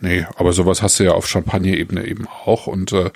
Nee, 0.00 0.26
aber 0.36 0.52
sowas 0.52 0.82
hast 0.82 1.00
du 1.00 1.04
ja 1.04 1.12
auf 1.12 1.26
Champagner-Ebene 1.26 2.06
eben 2.06 2.26
auch. 2.44 2.66
Und 2.66 2.92
äh, 2.92 3.10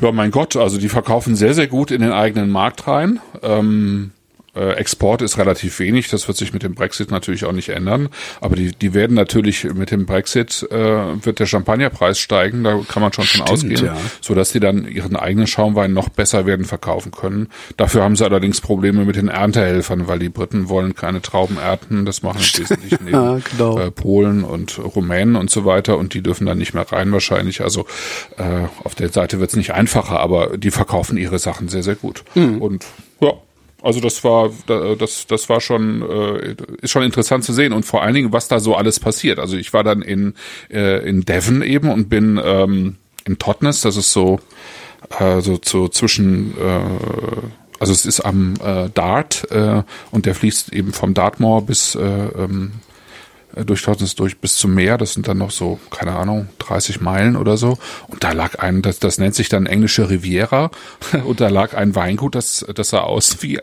ja, 0.00 0.12
mein 0.12 0.30
Gott, 0.30 0.56
also 0.56 0.78
die 0.78 0.90
verkaufen 0.90 1.36
sehr, 1.36 1.54
sehr 1.54 1.66
gut 1.66 1.90
in 1.90 2.02
den 2.02 2.12
eigenen 2.12 2.50
Markt 2.50 2.86
rein. 2.86 3.20
Ähm, 3.42 4.12
äh, 4.56 4.72
Export 4.72 5.22
ist 5.22 5.38
relativ 5.38 5.78
wenig, 5.78 6.08
das 6.08 6.28
wird 6.28 6.36
sich 6.36 6.52
mit 6.52 6.62
dem 6.62 6.74
Brexit 6.74 7.10
natürlich 7.10 7.44
auch 7.44 7.52
nicht 7.52 7.68
ändern. 7.68 8.08
Aber 8.40 8.56
die, 8.56 8.72
die 8.72 8.94
werden 8.94 9.14
natürlich 9.14 9.64
mit 9.64 9.90
dem 9.90 10.06
Brexit 10.06 10.66
äh, 10.70 10.76
wird 11.24 11.38
der 11.38 11.46
Champagnerpreis 11.46 12.18
steigen, 12.18 12.64
da 12.64 12.80
kann 12.88 13.02
man 13.02 13.12
schon 13.12 13.24
von 13.24 13.42
ausgehen, 13.42 13.86
ja. 13.86 13.96
so 14.20 14.34
dass 14.34 14.52
die 14.52 14.60
dann 14.60 14.86
ihren 14.86 15.16
eigenen 15.16 15.46
Schaumwein 15.46 15.92
noch 15.92 16.08
besser 16.08 16.46
werden 16.46 16.64
verkaufen 16.64 17.12
können. 17.12 17.48
Dafür 17.76 18.02
haben 18.02 18.16
sie 18.16 18.24
allerdings 18.24 18.60
Probleme 18.60 19.04
mit 19.04 19.16
den 19.16 19.28
Erntehelfern, 19.28 20.08
weil 20.08 20.18
die 20.18 20.28
Briten 20.28 20.68
wollen 20.68 20.94
keine 20.94 21.22
Trauben 21.22 21.58
ernten. 21.58 22.04
Das 22.04 22.22
machen 22.22 22.38
im 22.38 22.60
Wesentlichen 22.60 23.08
ja, 23.12 23.38
genau. 23.50 23.78
äh, 23.78 23.90
Polen 23.90 24.44
und 24.44 24.78
Rumänen 24.78 25.36
und 25.36 25.50
so 25.50 25.64
weiter 25.64 25.98
und 25.98 26.14
die 26.14 26.22
dürfen 26.22 26.46
dann 26.46 26.58
nicht 26.58 26.74
mehr 26.74 26.90
rein 26.90 27.12
wahrscheinlich. 27.12 27.60
Also 27.62 27.86
äh, 28.36 28.66
auf 28.84 28.94
der 28.94 29.10
Seite 29.10 29.40
wird 29.40 29.50
es 29.50 29.56
nicht 29.56 29.72
einfacher, 29.72 30.20
aber 30.20 30.56
die 30.56 30.70
verkaufen 30.70 31.16
ihre 31.16 31.38
Sachen 31.38 31.68
sehr, 31.68 31.82
sehr 31.82 31.94
gut. 31.94 32.24
Mhm. 32.34 32.62
Und 32.62 32.86
ja, 33.20 33.32
also 33.82 34.00
das 34.00 34.24
war 34.24 34.50
das 34.98 35.26
das 35.26 35.48
war 35.48 35.60
schon 35.60 36.02
äh, 36.02 36.56
ist 36.80 36.90
schon 36.90 37.02
interessant 37.02 37.44
zu 37.44 37.52
sehen 37.52 37.72
und 37.72 37.84
vor 37.84 38.02
allen 38.02 38.14
Dingen 38.14 38.32
was 38.32 38.48
da 38.48 38.58
so 38.58 38.74
alles 38.74 39.00
passiert. 39.00 39.38
Also 39.38 39.56
ich 39.56 39.72
war 39.72 39.84
dann 39.84 40.02
in 40.02 40.34
äh, 40.70 41.06
in 41.08 41.22
Devon 41.24 41.62
eben 41.62 41.90
und 41.90 42.08
bin 42.08 42.40
ähm, 42.42 42.96
in 43.24 43.38
Totnes, 43.38 43.82
das 43.82 43.96
ist 43.96 44.12
so 44.12 44.40
äh, 45.18 45.40
so, 45.40 45.88
zwischen 45.88 46.54
äh, 46.58 46.80
also 47.78 47.92
es 47.92 48.06
ist 48.06 48.20
am 48.20 48.54
Dart 48.94 49.46
und 50.10 50.24
der 50.24 50.34
fließt 50.34 50.72
eben 50.72 50.94
vom 50.94 51.12
Dartmoor 51.12 51.60
bis 51.60 51.94
äh, 51.94 52.00
ähm, 52.00 52.72
äh, 52.72 52.85
durch 53.64 53.82
Totnes 53.82 54.14
durch 54.14 54.38
bis 54.38 54.56
zum 54.56 54.74
Meer. 54.74 54.98
Das 54.98 55.14
sind 55.14 55.28
dann 55.28 55.38
noch 55.38 55.50
so, 55.50 55.78
keine 55.90 56.16
Ahnung, 56.16 56.48
30 56.58 57.00
Meilen 57.00 57.36
oder 57.36 57.56
so. 57.56 57.78
Und 58.08 58.24
da 58.24 58.32
lag 58.32 58.58
ein, 58.58 58.82
das, 58.82 58.98
das 58.98 59.18
nennt 59.18 59.34
sich 59.34 59.48
dann 59.48 59.66
englische 59.66 60.10
Riviera. 60.10 60.70
Und 61.24 61.40
da 61.40 61.48
lag 61.48 61.74
ein 61.74 61.94
Weingut, 61.94 62.34
das, 62.34 62.66
das 62.74 62.90
sah 62.90 63.00
aus 63.00 63.42
wie 63.42 63.58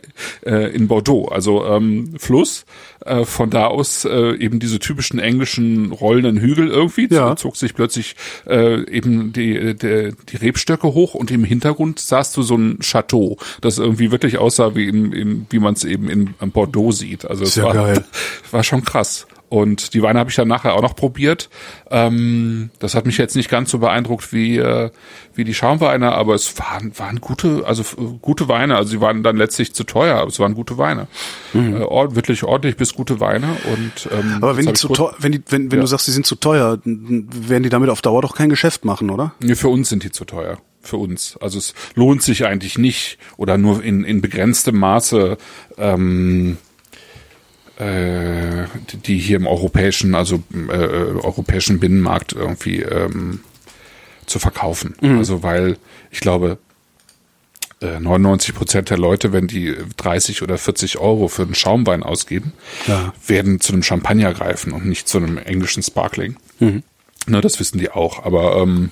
äh, 0.45 0.73
in 0.73 0.87
Bordeaux. 0.87 1.27
Also 1.27 1.65
ähm, 1.65 2.15
Fluss. 2.17 2.65
Äh, 3.05 3.25
von 3.25 3.49
da 3.49 3.67
aus 3.67 4.05
äh, 4.05 4.35
eben 4.37 4.59
diese 4.59 4.79
typischen 4.79 5.19
englischen 5.19 5.91
rollenden 5.91 6.37
Hügel 6.37 6.69
irgendwie. 6.69 7.07
Ja. 7.11 7.35
Zog 7.35 7.57
sich 7.57 7.73
plötzlich 7.73 8.15
äh, 8.47 8.81
eben 8.89 9.33
die, 9.33 9.75
die, 9.75 10.11
die 10.29 10.37
Rebstöcke 10.37 10.93
hoch 10.93 11.13
und 11.13 11.29
im 11.31 11.43
Hintergrund 11.43 11.99
sahst 11.99 12.37
du 12.37 12.43
so 12.43 12.55
ein 12.55 12.79
Chateau, 12.79 13.37
das 13.61 13.77
irgendwie 13.77 14.11
wirklich 14.11 14.37
aussah, 14.37 14.75
wie, 14.75 14.87
im, 14.87 15.11
im, 15.11 15.45
wie 15.49 15.59
man 15.59 15.73
es 15.73 15.83
eben 15.83 16.09
in, 16.09 16.33
in 16.39 16.51
Bordeaux 16.51 16.91
sieht. 16.91 17.25
Also 17.25 17.43
es 17.43 17.61
war, 17.61 17.73
geil. 17.73 18.05
war 18.51 18.63
schon 18.63 18.83
krass. 18.83 19.27
Und 19.53 19.93
die 19.93 20.01
Weine 20.01 20.17
habe 20.17 20.31
ich 20.31 20.35
dann 20.35 20.47
nachher 20.47 20.73
auch 20.73 20.81
noch 20.81 20.95
probiert. 20.95 21.47
Ähm, 21.91 22.71
das 22.79 22.95
hat 22.95 23.05
mich 23.05 23.19
jetzt 23.19 23.35
nicht 23.35 23.49
ganz 23.49 23.69
so 23.69 23.77
beeindruckt 23.77 24.33
wie 24.33 24.57
äh, 24.57 24.89
wie 25.35 25.43
die 25.43 25.53
Schaumweine, 25.53 26.13
aber 26.13 26.33
es 26.33 26.57
waren 26.57 26.97
waren 26.97 27.21
gute, 27.21 27.63
also 27.67 27.83
äh, 27.83 28.17
gute 28.19 28.47
Weine. 28.47 28.75
Also 28.77 28.89
sie 28.89 29.01
waren 29.01 29.21
dann 29.21 29.37
letztlich 29.37 29.73
zu 29.75 29.83
teuer, 29.83 30.15
aber 30.17 30.29
es 30.29 30.39
waren 30.39 30.55
gute 30.55 30.79
Weine, 30.79 31.07
äh, 31.53 31.81
ord 31.83 32.15
wirklich 32.15 32.43
ordentlich 32.43 32.77
bis 32.77 32.95
gute 32.95 33.19
Weine. 33.19 33.45
Und 33.71 34.09
ähm, 34.11 34.23
Mhm. 34.37 34.43
Aber 34.43 34.57
wenn 34.57 34.65
die 34.65 34.73
zu 34.73 34.87
teuer, 34.87 35.13
wenn 35.19 35.33
die, 35.33 35.43
wenn, 35.49 35.71
wenn 35.71 35.77
Ja. 35.77 35.81
du 35.83 35.87
sagst, 35.87 36.07
die 36.07 36.11
sind 36.11 36.25
zu 36.25 36.35
teuer, 36.35 36.79
werden 36.83 37.61
die 37.63 37.69
damit 37.69 37.89
auf 37.91 38.01
Dauer 38.01 38.23
doch 38.23 38.35
kein 38.35 38.49
Geschäft 38.49 38.85
machen, 38.85 39.11
oder? 39.11 39.33
Nee, 39.39 39.53
für 39.55 39.67
uns 39.69 39.89
sind 39.89 40.03
die 40.03 40.11
zu 40.11 40.25
teuer. 40.25 40.57
Für 40.81 40.97
uns. 40.97 41.37
Also 41.39 41.59
es 41.59 41.75
lohnt 41.93 42.23
sich 42.23 42.45
eigentlich 42.45 42.77
nicht 42.79 43.17
oder 43.37 43.57
nur 43.59 43.83
in, 43.83 44.03
in 44.03 44.19
begrenztem 44.21 44.77
Maße 44.79 45.37
ähm, 45.77 46.57
äh, 46.57 46.72
die- 47.79 48.97
die 48.97 49.17
hier 49.17 49.37
im 49.37 49.47
europäischen, 49.47 50.13
also 50.15 50.43
äh, 50.53 50.71
europäischen 50.71 51.79
Binnenmarkt 51.79 52.33
irgendwie 52.33 52.81
ähm, 52.81 53.39
zu 54.25 54.39
verkaufen. 54.39 54.95
Also 55.01 55.43
weil 55.43 55.77
ich 56.11 56.19
glaube, 56.19 56.57
äh, 57.81 57.99
99 57.99 58.53
Prozent 58.55 58.89
der 58.89 58.97
Leute, 58.97 59.33
wenn 59.33 59.47
die 59.47 59.75
30 59.97 60.41
oder 60.43 60.57
40 60.57 60.97
Euro 60.99 61.27
für 61.27 61.41
einen 61.43 61.55
Schaumwein 61.55 62.03
ausgeben, 62.03 62.53
Ja. 62.87 63.13
werden 63.27 63.59
zu 63.59 63.73
einem 63.73 63.83
Champagner 63.83 64.33
greifen 64.33 64.71
und 64.71 64.85
nicht 64.85 65.07
zu 65.09 65.17
einem 65.17 65.37
englischen 65.37 65.83
Sparkling. 65.83 66.37
Ne, 66.59 67.41
das 67.41 67.59
wissen 67.59 67.79
die 67.79 67.89
auch, 67.89 68.23
aber 68.23 68.57
ähm, 68.61 68.91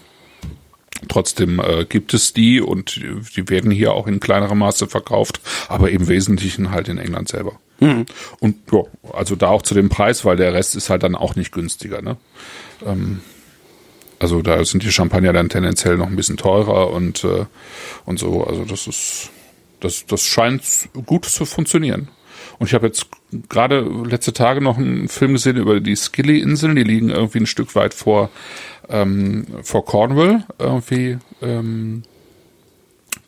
trotzdem 1.08 1.60
äh, 1.60 1.86
gibt 1.86 2.14
es 2.14 2.34
die 2.34 2.60
und 2.62 2.96
die 3.36 3.50
werden 3.50 3.72
hier 3.72 3.94
auch 3.94 4.08
in 4.08 4.20
kleinerem 4.20 4.58
Maße 4.60 4.88
verkauft, 4.88 5.40
aber 5.70 5.90
im 5.92 6.08
Wesentlichen 6.08 6.72
halt 6.72 6.88
in 6.90 6.98
England 6.98 7.30
selber. 7.30 7.60
Und 8.40 8.58
ja, 8.72 8.84
also 9.12 9.36
da 9.36 9.48
auch 9.48 9.64
zu 9.64 9.74
dem 9.74 9.90
Preis, 9.90 10.24
weil 10.24 10.38
der 10.38 10.54
Rest 10.54 10.76
ist 10.76 10.90
halt 10.90 11.02
dann 11.04 11.16
auch 11.16 11.36
nicht 11.36 11.52
günstiger. 11.52 12.02
Ne? 12.02 12.18
Ähm, 12.86 13.22
also 14.20 14.44
da 14.44 14.64
sind 14.64 14.84
die 14.84 14.92
Champagner 14.92 15.34
dann 15.34 15.50
tendenziell 15.50 15.98
noch 15.98 16.08
ein 16.08 16.16
bisschen 16.16 16.38
teurer 16.38 16.92
und 16.92 17.24
äh, 17.24 17.46
und 18.06 18.20
so. 18.20 18.44
Also 18.46 18.66
das 18.66 18.86
ist 18.86 19.32
das 19.80 20.06
das 20.06 20.26
scheint 20.26 20.62
gut 21.08 21.26
zu 21.26 21.46
funktionieren. 21.46 22.10
Und 22.60 22.68
ich 22.68 22.76
habe 22.76 22.86
jetzt 22.86 23.08
gerade 23.50 23.80
letzte 23.80 24.34
Tage 24.34 24.62
noch 24.62 24.78
einen 24.78 25.08
Film 25.08 25.34
gesehen 25.34 25.58
über 25.58 25.80
die 25.80 25.96
Scilly-Inseln. 25.96 26.76
Die 26.76 26.84
liegen 26.84 27.10
irgendwie 27.10 27.40
ein 27.40 27.48
Stück 27.48 27.74
weit 27.74 27.96
vor 27.96 28.30
ähm, 28.90 29.48
vor 29.64 29.86
Cornwall 29.86 30.46
irgendwie 30.60 31.18
ähm, 31.42 32.04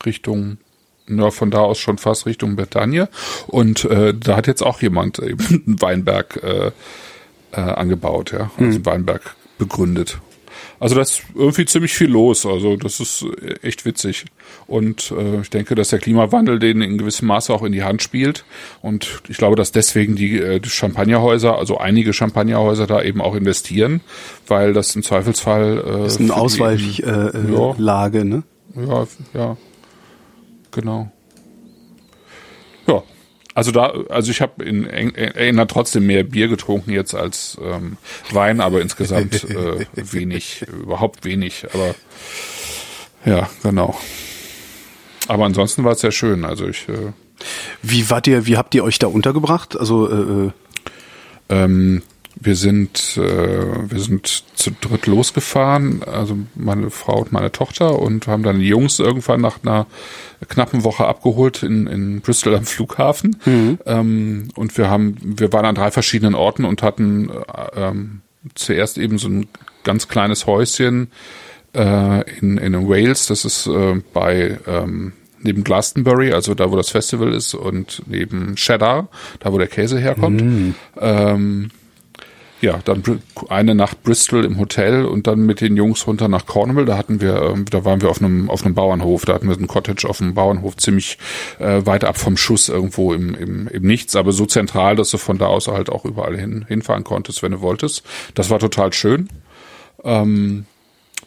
Richtung 0.05 0.57
ja, 1.07 1.31
von 1.31 1.51
da 1.51 1.59
aus 1.59 1.79
schon 1.79 1.97
fast 1.97 2.25
Richtung 2.25 2.55
Bretagne. 2.55 3.09
Und 3.47 3.85
äh, 3.85 4.13
da 4.13 4.37
hat 4.37 4.47
jetzt 4.47 4.61
auch 4.61 4.81
jemand 4.81 5.19
eben 5.19 5.45
einen 5.47 5.63
Weinberg 5.81 6.41
äh, 6.43 6.71
äh, 7.51 7.59
angebaut, 7.59 8.31
ja, 8.31 8.51
also 8.57 8.75
einen 8.75 8.85
Weinberg 8.85 9.35
begründet. 9.57 10.19
Also 10.79 10.95
da 10.95 11.01
ist 11.01 11.21
irgendwie 11.33 11.65
ziemlich 11.65 11.93
viel 11.93 12.09
los. 12.09 12.45
Also 12.45 12.75
das 12.75 12.99
ist 12.99 13.25
echt 13.61 13.85
witzig. 13.85 14.25
Und 14.67 15.13
äh, 15.17 15.41
ich 15.41 15.49
denke, 15.49 15.75
dass 15.75 15.89
der 15.89 15.99
Klimawandel 15.99 16.59
den 16.59 16.81
in 16.81 16.97
gewissem 16.97 17.27
Maße 17.29 17.53
auch 17.53 17.63
in 17.63 17.71
die 17.71 17.83
Hand 17.83 18.01
spielt. 18.03 18.43
Und 18.81 19.21
ich 19.29 19.37
glaube, 19.37 19.55
dass 19.55 19.71
deswegen 19.71 20.15
die, 20.15 20.37
äh, 20.39 20.59
die 20.59 20.69
Champagnerhäuser, 20.69 21.57
also 21.57 21.77
einige 21.77 22.11
Champagnerhäuser 22.11 22.85
da 22.85 23.01
eben 23.01 23.21
auch 23.21 23.33
investieren, 23.35 24.01
weil 24.47 24.73
das 24.73 24.95
im 24.95 25.03
Zweifelsfall 25.03 25.77
äh, 25.79 26.03
Das 26.03 26.13
ist 26.15 26.19
eine 26.19 26.35
Ausweichlage, 26.35 27.47
äh, 27.47 27.51
Ja. 27.53 27.75
Lage, 27.77 28.25
ne? 28.25 28.43
ja, 28.75 29.07
ja, 29.33 29.57
genau. 30.73 31.11
Ja, 32.87 33.03
also 33.55 33.71
da, 33.71 33.93
also 34.09 34.31
ich 34.31 34.41
habe 34.41 34.63
in 34.65 34.85
Eng- 34.85 35.13
England 35.15 35.71
trotzdem 35.71 36.05
mehr 36.07 36.23
Bier 36.23 36.47
getrunken 36.47 36.91
jetzt 36.91 37.13
als 37.15 37.57
ähm, 37.63 37.97
Wein, 38.31 38.59
aber 38.61 38.81
insgesamt 38.81 39.43
äh, 39.49 39.85
wenig, 39.95 40.65
überhaupt 40.67 41.23
wenig. 41.23 41.65
Aber 41.73 41.95
ja, 43.25 43.49
genau. 43.61 43.97
Aber 45.27 45.45
ansonsten 45.45 45.83
war 45.85 45.93
es 45.93 46.01
sehr 46.01 46.11
schön. 46.11 46.43
Also 46.43 46.67
ich 46.67 46.89
äh, 46.89 47.13
Wie 47.81 48.09
wart 48.09 48.27
ihr, 48.27 48.45
wie 48.45 48.57
habt 48.57 48.75
ihr 48.75 48.83
euch 48.83 48.99
da 48.99 49.07
untergebracht? 49.07 49.77
Also, 49.79 50.09
äh, 50.09 50.45
äh, 50.47 50.51
Ähm, 51.49 52.01
wir 52.45 52.55
sind, 52.55 53.17
äh, 53.17 53.91
wir 53.91 53.99
sind 53.99 54.43
zu 54.55 54.71
dritt 54.79 55.07
losgefahren, 55.07 56.03
also 56.03 56.37
meine 56.55 56.89
Frau 56.89 57.21
und 57.21 57.31
meine 57.31 57.51
Tochter 57.51 57.99
und 57.99 58.27
haben 58.27 58.43
dann 58.43 58.59
die 58.59 58.67
Jungs 58.67 58.99
irgendwann 58.99 59.41
nach 59.41 59.63
einer 59.63 59.87
knappen 60.47 60.83
Woche 60.83 61.05
abgeholt 61.05 61.63
in, 61.63 61.87
in 61.87 62.21
Bristol 62.21 62.55
am 62.55 62.65
Flughafen. 62.65 63.37
Ähm, 63.85 64.49
und 64.55 64.77
wir 64.77 64.89
haben, 64.89 65.17
wir 65.21 65.51
waren 65.53 65.65
an 65.65 65.75
drei 65.75 65.91
verschiedenen 65.91 66.35
Orten 66.35 66.65
und 66.65 66.83
hatten 66.83 67.29
äh, 67.29 67.33
ähm, 67.75 68.21
zuerst 68.55 68.97
eben 68.97 69.17
so 69.17 69.29
ein 69.29 69.47
ganz 69.83 70.07
kleines 70.07 70.45
Häuschen 70.45 71.11
äh, 71.73 72.39
in, 72.39 72.57
in 72.57 72.87
Wales, 72.87 73.27
das 73.27 73.45
ist 73.45 73.67
äh, 73.67 74.01
bei 74.13 74.59
ähm, 74.67 75.13
neben 75.41 75.63
Glastonbury, 75.63 76.31
also 76.31 76.53
da 76.55 76.71
wo 76.71 76.75
das 76.75 76.89
Festival 76.89 77.33
ist, 77.33 77.53
und 77.53 78.03
neben 78.07 78.55
Cheddar, 78.55 79.09
da 79.39 79.51
wo 79.51 79.57
der 79.57 79.67
Käse 79.67 79.99
herkommt. 79.99 80.41
Ähm, 80.99 81.71
ja, 82.63 82.79
dann 82.85 83.03
eine 83.49 83.75
Nacht 83.75 84.03
Bristol 84.03 84.45
im 84.45 84.57
Hotel 84.57 85.03
und 85.03 85.27
dann 85.27 85.45
mit 85.45 85.59
den 85.59 85.75
Jungs 85.75 86.07
runter 86.07 86.29
nach 86.29 86.45
Cornwall. 86.45 86.85
Da 86.85 86.97
hatten 86.97 87.19
wir, 87.19 87.41
ähm, 87.41 87.65
da 87.69 87.83
waren 87.83 88.01
wir 88.01 88.09
auf 88.09 88.21
einem 88.21 88.49
auf 88.49 88.65
einem 88.65 88.73
Bauernhof. 88.73 89.25
Da 89.25 89.33
hatten 89.33 89.49
wir 89.49 89.57
ein 89.57 89.67
Cottage 89.67 90.07
auf 90.07 90.19
dem 90.19 90.33
Bauernhof, 90.33 90.77
ziemlich 90.77 91.17
äh, 91.59 91.85
weit 91.85 92.05
ab 92.05 92.17
vom 92.17 92.37
Schuss 92.37 92.69
irgendwo 92.69 93.13
im, 93.13 93.35
im, 93.35 93.67
im 93.67 93.83
Nichts, 93.83 94.15
aber 94.15 94.31
so 94.31 94.45
zentral, 94.45 94.95
dass 94.95 95.11
du 95.11 95.17
von 95.17 95.37
da 95.37 95.47
aus 95.47 95.67
halt 95.67 95.89
auch 95.89 96.05
überall 96.05 96.37
hin, 96.37 96.63
hinfahren 96.65 97.03
konntest, 97.03 97.43
wenn 97.43 97.51
du 97.51 97.59
wolltest. 97.59 98.03
Das 98.33 98.49
war 98.49 98.59
total 98.59 98.93
schön. 98.93 99.27
Ähm, 100.05 100.65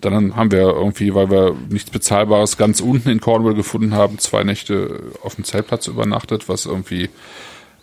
dann 0.00 0.36
haben 0.36 0.50
wir 0.50 0.60
irgendwie, 0.60 1.14
weil 1.14 1.30
wir 1.30 1.54
nichts 1.68 1.90
Bezahlbares 1.90 2.56
ganz 2.56 2.80
unten 2.80 3.10
in 3.10 3.20
Cornwall 3.20 3.54
gefunden 3.54 3.92
haben, 3.92 4.18
zwei 4.18 4.42
Nächte 4.42 5.02
auf 5.22 5.34
dem 5.34 5.44
Zeltplatz 5.44 5.86
übernachtet, 5.86 6.48
was 6.48 6.64
irgendwie 6.64 7.10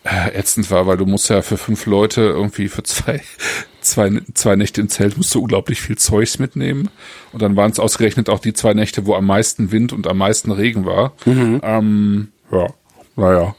ätzend 0.04 0.70
war, 0.72 0.86
weil 0.88 0.98
du 0.98 1.06
musst 1.06 1.30
ja 1.30 1.42
für 1.42 1.58
fünf 1.58 1.86
Leute 1.86 2.22
irgendwie 2.22 2.68
für 2.68 2.84
zwei, 2.84 3.22
zwei, 3.82 4.22
zwei 4.34 4.56
Nächte 4.56 4.82
im 4.82 4.90
Zelt 4.90 5.18
musst 5.18 5.34
du 5.34 5.42
unglaublich 5.42 5.82
viel 5.82 5.98
Zeugs 5.98 6.40
mitnehmen. 6.40 6.90
Und 7.32 7.42
dann 7.42 7.56
waren 7.56 7.72
es 7.72 7.80
ausgerechnet 7.80 8.30
auch 8.30 8.40
die 8.40 8.54
zwei 8.54 8.74
Nächte, 8.74 9.06
wo 9.06 9.16
am 9.16 9.26
meisten 9.26 9.72
Wind 9.72 9.94
und 9.94 10.08
am 10.08 10.18
meisten 10.18 10.52
Regen 10.52 10.86
war. 10.86 11.14
Ähm, 11.26 12.30
ja, 12.52 12.68
naja, 13.16 13.56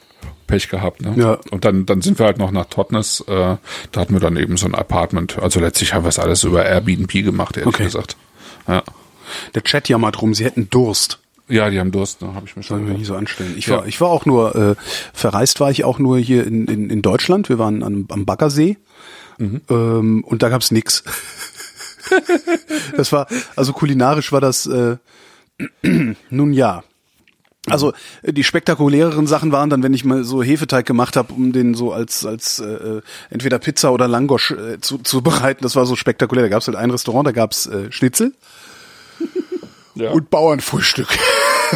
Pech 0.46 0.68
gehabt, 0.68 1.00
ne? 1.00 1.14
Ja. 1.16 1.38
Und 1.50 1.64
dann, 1.64 1.86
dann 1.86 2.02
sind 2.02 2.18
wir 2.18 2.26
halt 2.26 2.38
noch 2.38 2.50
nach 2.50 2.66
Totnes, 2.66 3.20
äh, 3.26 3.56
da 3.92 4.00
hatten 4.00 4.12
wir 4.12 4.20
dann 4.20 4.36
eben 4.36 4.56
so 4.58 4.66
ein 4.66 4.74
Apartment. 4.74 5.38
Also 5.38 5.60
letztlich 5.60 5.94
haben 5.94 6.04
wir 6.04 6.10
es 6.10 6.18
alles 6.18 6.44
über 6.44 6.66
Airbnb 6.66 7.10
gemacht, 7.10 7.56
ehrlich 7.56 7.74
Okay. 7.74 7.84
gesagt. 7.84 8.16
Ja. 8.68 8.82
der 9.54 9.62
Chat 9.62 9.88
jammert 9.88 10.20
rum, 10.20 10.34
sie 10.34 10.44
hätten 10.44 10.68
Durst. 10.68 11.20
Ja, 11.54 11.70
die 11.70 11.78
haben 11.78 11.92
Durst, 11.92 12.20
ne? 12.23 12.34
habe 12.34 12.46
ich 12.46 12.56
mir 12.56 12.62
schon 12.62 12.78
Sollen 12.78 12.88
wir 12.88 12.94
nicht 12.99 13.06
so 13.06 13.14
anstellen. 13.14 13.54
Ich 13.56 13.66
Ja. 13.66 13.78
war, 13.78 13.87
ich 13.87 14.00
war 14.00 14.08
auch 14.08 14.26
nur, 14.26 14.54
äh, 14.56 14.75
verreist 15.12 15.61
war 15.61 15.70
ich 15.70 15.84
auch 15.84 15.99
nur 15.99 16.18
hier 16.18 16.46
in, 16.46 16.66
in, 16.66 16.90
in 16.90 17.00
Deutschland. 17.02 17.49
Wir 17.49 17.58
waren 17.58 17.82
am, 17.82 18.06
am 18.11 18.25
Baggersee. 18.25 18.76
Ähm, 19.38 20.25
und 20.25 20.42
da 20.42 20.49
gab's 20.49 20.70
nix. 20.70 21.02
das 22.96 23.12
war, 23.12 23.26
also 23.56 23.73
kulinarisch 23.73 24.32
war 24.32 24.40
das, 24.40 24.66
äh, 24.66 24.96
nun 26.30 26.52
ja. 26.52 26.82
Also 27.68 27.92
äh, 28.23 28.32
die 28.32 28.44
spektakuläreren 28.44 29.26
Sachen 29.26 29.50
waren 29.50 29.70
dann, 29.70 29.82
wenn 29.82 29.94
ich 29.94 30.04
mal 30.04 30.23
so 30.25 30.42
Hefeteig 30.42 30.84
gemacht 30.87 31.16
habe, 31.16 31.32
um 31.32 31.52
den 31.52 31.75
so 31.75 31.92
als 31.92 32.26
als 32.26 32.58
äh, 32.58 32.64
äh, 32.64 33.02
entweder 33.30 33.58
Pizza 33.58 33.92
oder 33.92 34.06
Langosch 34.06 34.50
äh, 34.50 34.78
zu, 34.80 34.99
zu 34.99 35.23
bereiten. 35.23 35.62
Das 35.62 35.75
war 35.75 35.87
so 35.87 35.96
spektakulär. 35.96 36.44
Da 36.44 36.49
gab's 36.50 36.66
halt 36.66 36.76
ein 36.76 36.90
Restaurant, 36.90 37.26
da 37.26 37.32
gab's 37.32 37.66
äh, 37.66 37.90
Schnitzel 37.90 38.34
Ja. 39.94 40.11
und 40.11 40.28
Bauernfrühstück. 40.30 41.08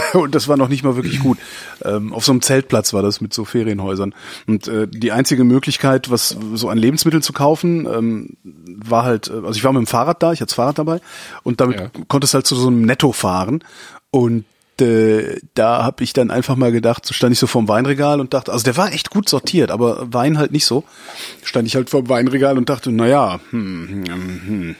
und 0.15 0.35
das 0.35 0.49
war 0.49 0.57
noch 0.57 0.69
nicht 0.69 0.85
mal 0.85 0.97
wirklich 0.97 1.21
gut. 1.21 1.39
Ähm, 1.85 2.13
auf 2.13 2.25
so 2.25 2.33
einem 2.33 2.43
Zeltplatz 2.43 2.93
war 2.93 3.03
das 3.03 3.21
mit 3.21 3.33
so 3.33 3.45
Ferienhäusern. 3.45 4.15
Und 4.47 4.69
äh, 4.69 4.87
die 4.89 5.13
einzige 5.13 5.45
Möglichkeit, 5.45 6.11
was 6.11 6.37
so 6.55 6.69
an 6.69 6.79
Lebensmitteln 6.79 7.23
zu 7.23 7.33
kaufen, 7.33 7.87
ähm, 7.87 8.37
war 8.43 9.05
halt, 9.05 9.29
äh, 9.29 9.33
also 9.33 9.53
ich 9.53 9.65
war 9.65 9.73
mit 9.73 9.81
dem 9.81 9.87
Fahrrad 9.87 10.23
da, 10.23 10.33
ich 10.33 10.41
hatte 10.41 10.51
das 10.51 10.55
Fahrrad 10.55 10.79
dabei 10.79 11.01
und 11.43 11.61
damit 11.61 11.81
Ja. 11.81 11.91
konntest 12.09 12.35
halt 12.35 12.47
zu 12.47 12.57
so 12.57 12.69
einem 12.69 12.83
Netto 12.83 13.13
fahren. 13.13 13.63
Und 14.11 14.45
äh, 14.81 15.41
da 15.55 15.83
habe 15.83 16.05
ich 16.05 16.13
dann 16.13 16.31
einfach 16.31 16.57
mal 16.57 16.73
gedacht, 16.73 17.05
so 17.05 17.13
stand 17.13 17.33
ich 17.33 17.39
so 17.39 17.47
vorm 17.47 17.69
Weinregal 17.69 18.21
und 18.21 18.33
dachte, 18.33 18.53
also 18.53 18.65
der 18.65 18.77
war 18.77 18.93
echt 18.93 19.11
gut 19.11 19.29
sortiert, 19.29 19.71
aber 19.71 20.13
Wein 20.13 20.39
halt 20.39 20.53
nicht 20.53 20.67
so. 20.67 20.85
Stand 21.43 21.67
ich 21.67 21.75
halt 21.75 21.91
vorm 21.91 22.09
Weinregal 22.09 22.57
und 22.57 22.69
dachte, 22.69 22.93
na 22.93 23.07
ja, 23.07 23.41
hm, 23.51 24.05
hm, 24.07 24.41
hm. 24.47 24.77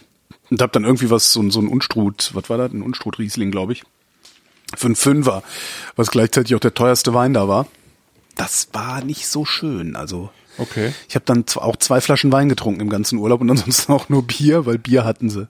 Und 0.51 0.63
hab 0.63 0.73
dann 0.73 0.85
irgendwie 0.85 1.11
was, 1.11 1.33
so, 1.33 1.49
so 1.51 1.61
ein 1.61 1.69
Unstrut, 1.69 2.31
was 2.33 2.49
war 2.49 2.57
das? 2.57 2.73
Ein 2.73 2.83
Unstrut-Riesling, 2.83 3.51
glaube 3.51 3.73
ich. 3.75 3.83
Für 4.77 4.87
einen 4.87 4.97
Fünfer, 4.97 5.43
was 5.97 6.11
gleichzeitig 6.11 6.55
auch 6.55 6.61
der 6.61 6.75
teuerste 6.75 7.15
Wein 7.15 7.35
da 7.35 7.49
war. 7.49 7.67
Das 8.37 8.69
war 8.73 9.03
nicht 9.03 9.27
so 9.27 9.45
schön, 9.45 9.97
also. 9.97 10.31
Okay. 10.59 10.93
Ich 11.09 11.15
habe 11.15 11.25
dann 11.25 11.45
auch 11.57 11.77
zwei 11.77 12.01
Flaschen 12.01 12.33
Wein 12.33 12.49
getrunken 12.49 12.81
im 12.81 12.91
ganzen 12.91 13.19
Urlaub 13.19 13.41
und 13.41 13.51
ansonsten 13.53 13.93
auch 13.93 14.09
nur 14.09 14.23
Bier, 14.23 14.67
weil 14.67 14.79
Bier 14.79 15.05
hatten 15.05 15.31
sie. 15.31 15.49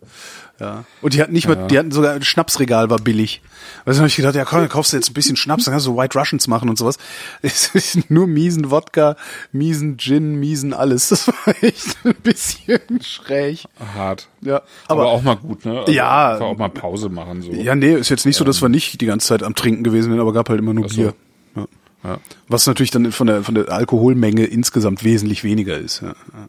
Ja. 0.61 0.85
Und 1.03 1.15
die 1.15 1.23
hatten 1.23 1.33
nicht 1.33 1.47
mal, 1.47 1.69
die 1.69 1.79
hatten 1.79 1.93
sogar 1.93 2.15
ein 2.15 2.23
Schnapsregal 2.23 2.91
war 2.91 2.99
billig. 2.99 3.43
Weißt 3.85 3.99
du, 3.99 4.03
hab 4.03 4.09
ich 4.09 4.17
gedacht, 4.17 4.35
ja 4.35 4.45
komm, 4.45 4.59
dann 4.61 4.69
kaufst 4.69 4.93
du 4.93 4.97
jetzt 4.97 5.09
ein 5.09 5.15
bisschen 5.15 5.37
Schnaps, 5.37 5.65
dann 5.65 5.73
kannst 5.73 5.87
du 5.87 5.97
White 5.97 6.19
Russians 6.19 6.49
machen 6.49 6.69
und 6.69 6.77
sowas. 6.77 6.99
Es 7.43 7.75
ist 7.75 8.11
nur 8.11 8.27
miesen 8.27 8.71
Wodka, 8.73 9.17
miesen 9.53 9.99
Gin, 9.99 10.35
miesen 10.41 10.75
alles. 10.75 11.11
Das 11.11 11.29
war 11.29 11.35
echt 11.63 11.97
ein 12.05 12.15
bisschen 12.23 12.81
schräg. 13.01 13.65
Hart. 13.95 14.29
Ja, 14.41 14.63
Aber, 14.89 15.03
aber, 15.03 15.11
auch 15.13 15.23
mal 15.23 15.37
gut, 15.37 15.65
ne? 15.65 15.81
Also 15.81 15.93
Ja. 15.93 16.39
Auch 16.39 16.59
mal 16.59 16.71
Pause 16.71 17.09
machen, 17.09 17.43
so. 17.43 17.53
ja, 17.53 17.77
nee, 17.77 17.95
ist 17.95 18.09
jetzt 18.09 18.27
nicht 18.27 18.37
so, 18.37 18.45
dass 18.45 18.61
wir 18.61 18.69
nicht 18.69 19.01
die 19.01 19.07
ganze 19.07 19.29
Zeit 19.29 19.45
am 19.45 19.55
Trinken 19.55 19.85
gewesen 19.85 20.11
wären, 20.11 20.21
aber 20.21 20.33
gab 20.33 20.49
halt 20.49 20.59
immer 20.59 20.75
nur 20.75 20.87
Ach 20.87 20.91
so. 20.91 20.97
Bier. 20.97 21.15
Ja. 21.55 21.67
Ja. 22.05 22.19
Was 22.49 22.67
natürlich 22.67 22.91
dann 22.91 23.11
von 23.13 23.27
der, 23.27 23.43
von 23.43 23.55
der 23.55 23.71
Alkoholmenge 23.71 24.45
insgesamt 24.45 25.05
wesentlich 25.05 25.45
weniger 25.45 25.77
ist. 25.79 26.03
Ja. 26.03 26.09
Ja. 26.09 26.49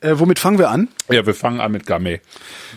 Äh, 0.00 0.18
womit 0.18 0.38
fangen 0.38 0.58
wir 0.58 0.70
an? 0.70 0.88
Ja, 1.10 1.26
wir 1.26 1.34
fangen 1.34 1.60
an 1.60 1.72
mit 1.72 1.86
Gamay. 1.86 2.12
Wir 2.12 2.20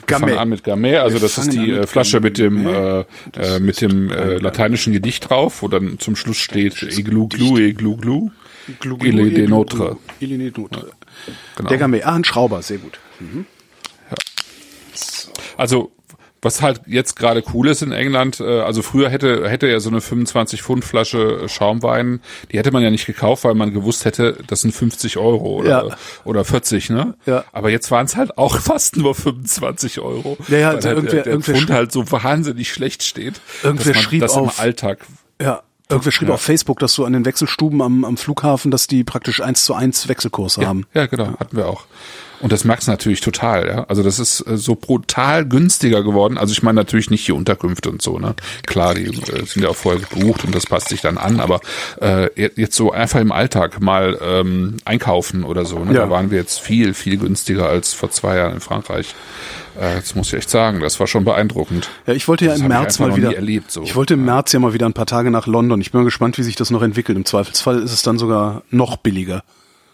Gamay. 0.08 0.30
fangen 0.30 0.40
an 0.40 0.50
mit 0.50 0.64
Gamay, 0.64 0.98
also 0.98 1.16
Wir 1.16 1.22
das 1.22 1.38
ist 1.38 1.54
die 1.54 1.72
äh, 1.72 1.80
mit 1.80 1.90
Flasche 1.90 2.20
mit 2.20 2.38
dem 2.38 2.68
äh, 2.68 3.00
äh, 3.38 3.60
mit 3.60 3.82
dem 3.82 4.12
äh, 4.12 4.38
lateinischen 4.38 4.92
Gedicht 4.92 5.30
drauf, 5.30 5.62
wo 5.62 5.68
dann 5.68 6.00
zum 6.00 6.16
Schluss 6.16 6.38
steht 6.38 6.82
Iglu 6.82 7.28
glu 7.28 7.58
iglu 7.58 7.96
glu. 7.98 8.30
Il 9.04 9.20
est 9.20 9.38
de 9.38 9.48
notre. 9.48 9.98
Il 10.20 10.32
est 10.32 10.38
de 10.52 10.60
notre. 10.60 10.88
Genau. 11.56 11.70
Der 11.70 11.78
Gamay. 11.78 12.02
Ah, 12.04 12.16
ein 12.16 12.24
Schrauber, 12.24 12.64
sehr 12.64 12.80
gut. 12.80 13.00
Also 15.56 15.92
was 16.46 16.62
halt 16.62 16.80
jetzt 16.86 17.18
gerade 17.18 17.44
cool 17.54 17.68
ist 17.68 17.82
in 17.82 17.92
England, 17.92 18.40
äh, 18.40 18.62
also 18.62 18.82
früher 18.82 19.10
hätte 19.10 19.50
hätte 19.50 19.68
ja 19.68 19.82
so 19.82 19.90
eine 19.90 20.00
25 20.00 20.62
Pfund 20.62 20.86
Flasche 20.86 21.50
Schaumwein, 21.50 22.22
die 22.52 22.58
hätte 22.58 22.72
man 22.72 22.82
ja 22.84 22.90
nicht 22.90 23.06
gekauft, 23.06 23.44
weil 23.44 23.56
man 23.56 23.74
gewusst 23.74 24.06
hätte, 24.06 24.38
das 24.48 24.62
sind 24.62 24.74
50 24.74 25.18
Euro 25.18 25.56
oder 25.58 25.70
Ja. 25.90 25.98
oder 26.24 26.46
40, 26.46 26.90
ne? 26.92 27.16
Ja. 27.26 27.44
Aber 27.52 27.70
jetzt 27.70 27.92
waren 27.92 28.06
es 28.06 28.16
halt 28.16 28.38
auch 28.38 28.58
fast 28.60 28.96
nur 28.96 29.14
25 29.16 30.00
Euro. 30.00 30.38
Ja, 30.48 30.58
ja, 30.58 30.68
weil 30.70 30.76
also 30.78 30.88
halt 30.90 30.98
irgendwer- 31.00 31.24
der, 31.24 31.40
Pfund 31.42 31.70
halt 31.70 31.92
so 31.92 32.10
wahnsinnig 32.12 32.72
schlecht 32.72 33.04
steht, 33.04 33.42
Irgendwer 33.64 33.86
dass 33.88 33.96
man 33.96 34.04
schrieb 34.04 34.22
das 34.22 34.36
im 34.38 34.44
auf- 34.44 34.60
Alltag 34.60 35.00
Ja. 35.42 35.64
Irgendwer 35.88 36.12
schrieb 36.12 36.30
auf 36.32 36.42
Facebook, 36.42 36.80
dass 36.80 36.96
du 36.96 37.06
an 37.06 37.14
den 37.14 37.26
Wechselstuben 37.26 37.80
am, 37.84 38.06
am 38.06 38.18
Flughafen, 38.18 38.72
dass 38.72 38.88
die 38.88 39.04
praktisch 39.04 39.42
eins 39.42 39.66
zu 39.66 39.76
eins 39.76 40.08
Wechselkurse 40.08 40.66
haben. 40.66 40.86
Ja, 40.96 41.06
genau, 41.06 41.38
hatten 41.40 41.56
wir 41.58 41.68
auch. 41.68 41.86
Und 42.46 42.52
das 42.52 42.64
merkst 42.64 42.88
du 42.88 42.92
natürlich 42.92 43.22
total, 43.22 43.66
ja. 43.68 43.86
Also 43.86 44.04
das 44.04 44.20
ist 44.20 44.42
äh, 44.42 44.56
so 44.56 44.76
brutal 44.76 45.46
günstiger 45.48 46.04
geworden. 46.04 46.38
Also 46.38 46.52
ich 46.52 46.62
meine 46.62 46.76
natürlich 46.76 47.10
nicht 47.10 47.28
die 47.28 47.32
Unterkünfte 47.32 47.90
und 47.90 48.04
so, 48.04 48.20
ne. 48.20 48.36
Klar, 48.68 48.94
die 48.94 49.06
äh, 49.06 49.46
sind 49.48 49.64
ja 49.64 49.70
auch 49.70 49.76
vorher 49.76 50.00
gebucht 50.00 50.44
und 50.44 50.54
das 50.54 50.68
passt 50.68 50.90
sich 50.90 51.02
dann 51.02 51.18
an, 51.18 51.40
aber 51.40 51.60
äh, 52.00 52.30
jetzt 52.56 52.76
so 52.76 52.92
einfach 52.92 53.20
im 53.20 53.32
Alltag 53.32 53.82
mal 53.82 54.20
ähm, 54.22 54.78
einkaufen 54.86 55.44
oder 55.44 55.66
so, 55.66 55.80
ne. 55.80 55.96
Ja. 55.96 56.02
Da 56.02 56.12
waren 56.12 56.30
wir 56.30 56.38
jetzt 56.38 56.60
viel, 56.60 56.94
viel 56.94 57.18
günstiger 57.18 57.68
als 57.68 57.94
vor 57.94 58.12
zwei 58.12 58.38
Jahren 58.38 58.54
in 58.54 58.60
Frankreich. 58.60 59.16
Äh, 59.80 59.96
das 59.96 60.14
muss 60.14 60.28
ich 60.28 60.36
echt 60.36 60.52
sagen, 60.52 60.82
das 60.82 61.00
war 61.00 61.08
schon 61.08 61.26
beeindruckend. 61.26 61.90
Ja, 62.06 62.14
ich 62.14 62.28
wollte 62.28 62.46
ja 62.46 62.52
Das 62.52 62.62
im 62.62 62.68
März 62.68 63.00
mal 63.00 63.16
wieder. 63.16 63.34
erlebt, 63.36 63.72
so. 63.72 63.82
Ich 63.82 63.96
wollte 63.96 64.14
im 64.14 64.24
März 64.24 64.52
ja 64.52 64.60
mal 64.60 64.74
wieder 64.76 64.86
ein 64.86 64.94
paar 64.94 65.08
Tage 65.08 65.32
nach 65.32 65.48
London. 65.48 65.82
Ich 65.82 65.92
bin 65.92 66.02
mal 66.02 66.06
gespannt, 66.06 66.38
wie 66.38 66.44
sich 66.44 66.56
das 66.56 66.70
noch 66.70 66.84
entwickelt. 66.84 67.18
Im 67.18 67.26
Zweifelsfall 67.26 67.82
ist 67.82 67.92
es 67.92 68.04
dann 68.04 68.20
sogar 68.20 68.62
noch 68.70 68.98
billiger. 68.98 69.44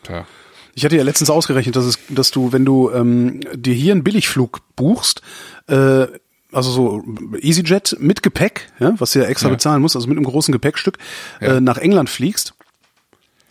Tja. 0.03 0.25
Ich 0.73 0.85
hatte 0.85 0.95
ja 0.95 1.03
letztens 1.03 1.29
ausgerechnet, 1.29 1.75
dass, 1.75 1.85
es, 1.85 1.99
dass 2.09 2.31
du, 2.31 2.51
wenn 2.53 2.65
du 2.65 2.91
ähm, 2.91 3.41
dir 3.53 3.73
hier 3.73 3.91
einen 3.93 4.03
Billigflug 4.03 4.61
buchst, 4.75 5.21
äh, 5.67 6.07
also 6.53 6.71
so 6.71 7.03
EasyJet 7.39 7.97
mit 7.99 8.23
Gepäck, 8.23 8.71
ja, 8.79 8.93
was 8.99 9.11
du 9.11 9.19
ja 9.19 9.25
extra 9.25 9.47
Ja. 9.49 9.53
bezahlen 9.55 9.81
musst, 9.81 9.95
also 9.95 10.07
mit 10.07 10.17
einem 10.17 10.25
großen 10.25 10.51
Gepäckstück, 10.51 10.97
Ja. 11.39 11.57
äh, 11.57 11.61
nach 11.61 11.77
England 11.77 12.09
fliegst, 12.09 12.53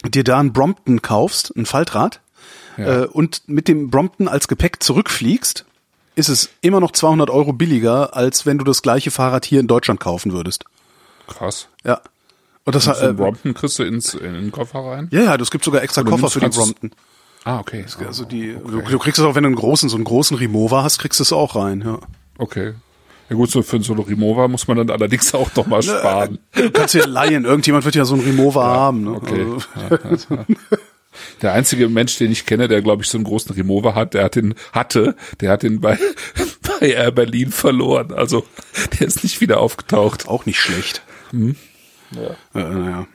dir 0.07 0.25
da 0.25 0.39
einen 0.39 0.53
Brompton 0.53 1.03
kaufst, 1.03 1.53
ein 1.57 1.67
Faltrad, 1.67 2.21
äh, 2.77 3.05
und 3.07 3.43
mit 3.49 3.69
dem 3.69 3.91
Brompton 3.91 4.29
als 4.29 4.49
Gepäck 4.49 4.83
zurückfliegst, 4.83 5.67
ist 6.15 6.29
es 6.29 6.51
immer 6.63 6.81
noch 6.81 6.93
200 6.93 7.29
Euro 7.31 7.53
billiger, 7.53 8.17
als 8.17 8.47
wenn 8.47 8.59
du 8.59 8.65
das 8.65 8.81
gleiche 8.83 9.11
Fahrrad 9.11 9.45
hier 9.45 9.61
in 9.61 9.67
Deutschland 9.67 10.01
kaufen 10.01 10.33
würdest. 10.33 10.65
Krass. 11.27 11.69
Ja. 11.85 12.01
Und 12.65 12.75
das 12.75 12.85
So 12.85 12.93
äh, 12.93 13.13
Brompton 13.13 13.55
kriegst 13.55 13.79
du 13.79 13.85
ins, 13.85 14.15
in 14.15 14.35
den 14.35 14.53
Koffer 14.53 14.81
rein? 14.81 15.09
ja, 15.11 15.23
ja, 15.23 15.37
das 15.37 15.51
gibt 15.51 15.65
sogar 15.65 15.83
extra 15.83 16.03
Oder 16.03 16.11
Koffer 16.11 16.31
für 16.31 16.41
die 16.41 16.49
Brompton. 16.49 16.91
Ah, 17.45 17.59
okay. 17.59 17.85
Also 18.07 18.25
die, 18.25 18.53
du, 18.55 18.83
du 18.83 18.99
kriegst 18.99 19.19
es 19.19 19.25
auch, 19.25 19.35
wenn 19.35 19.45
du 19.45 19.49
einen 19.49 19.57
großen, 19.57 19.89
so 19.89 19.97
einen 19.97 20.05
großen 20.05 20.37
Remover 20.37 20.83
hast, 20.83 20.99
kriegst 20.99 21.21
du 21.21 21.23
es 21.23 21.33
auch 21.33 21.57
rein, 21.57 21.83
ja. 21.85 21.99
Okay. 22.37 22.75
Ja 23.31 23.37
gut, 23.37 23.51
so 23.51 23.63
für 23.63 23.81
so 23.83 23.93
eine 23.95 24.07
Remover 24.07 24.49
muss 24.49 24.67
man 24.69 24.77
dann 24.77 24.91
allerdings 24.91 25.33
auch 25.35 25.49
doch 25.51 25.67
mal 25.67 25.83
sparen. 25.83 26.39
Du 26.55 26.71
kannst 26.71 26.95
dir 26.95 27.07
leihen, 27.07 27.45
irgendjemand 27.45 27.85
wird 27.85 27.95
ja 27.95 28.05
so 28.05 28.15
einen 28.15 28.25
Remover 28.25 28.65
haben, 28.65 29.05
ne? 29.05 29.13
Okay. 29.13 29.47
Also, 30.05 30.35
Ja, 30.35 30.39
ja, 30.39 30.47
ja. 30.49 30.79
Der 31.43 31.53
einzige 31.55 31.89
Mensch, 31.89 32.19
den 32.19 32.31
ich 32.31 32.47
kenne, 32.47 32.69
der 32.69 32.83
glaube 32.83 33.03
ich 33.03 33.09
so 33.09 33.19
einen 33.19 33.25
großen 33.25 33.55
Remover 33.55 33.95
hat, 33.95 34.15
der 34.15 34.25
hat 34.25 34.37
den 34.37 34.55
hatte, 34.73 35.17
der 35.41 35.51
hat 35.51 35.63
den 35.63 35.81
bei 35.81 35.99
bei 36.81 36.89
Air 36.89 37.11
Berlin 37.11 37.51
verloren. 37.51 38.13
Also 38.13 38.45
der 38.99 39.07
ist 39.09 39.23
nicht 39.25 39.41
wieder 39.41 39.61
aufgetaucht. 39.61 40.29
auch 40.29 40.47
nicht 40.47 40.61
schlecht. 40.61 41.03
Ja. 42.13 42.61
Äh, 42.61 42.65
naja. 42.69 43.07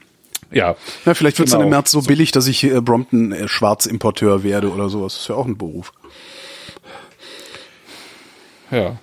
Ja, 0.52 0.76
Na, 1.06 1.14
vielleicht 1.16 1.40
wird 1.40 1.48
es 1.48 1.52
dann 1.54 1.62
im 1.62 1.68
Genau. 1.68 1.78
März 1.78 1.92
so 1.92 2.02
billig, 2.04 2.32
dass 2.32 2.48
ich 2.48 2.64
äh, 2.64 2.80
Brompton 2.80 3.32
äh, 3.32 3.48
Schwarzimporteur 3.48 4.44
werde 4.44 4.72
oder 4.72 4.90
sowas. 4.90 5.14
Das 5.14 5.22
ist 5.24 5.28
ja 5.30 5.36
auch 5.36 5.46
ein 5.48 5.58
Beruf. 5.58 5.92
ja. 8.72 8.98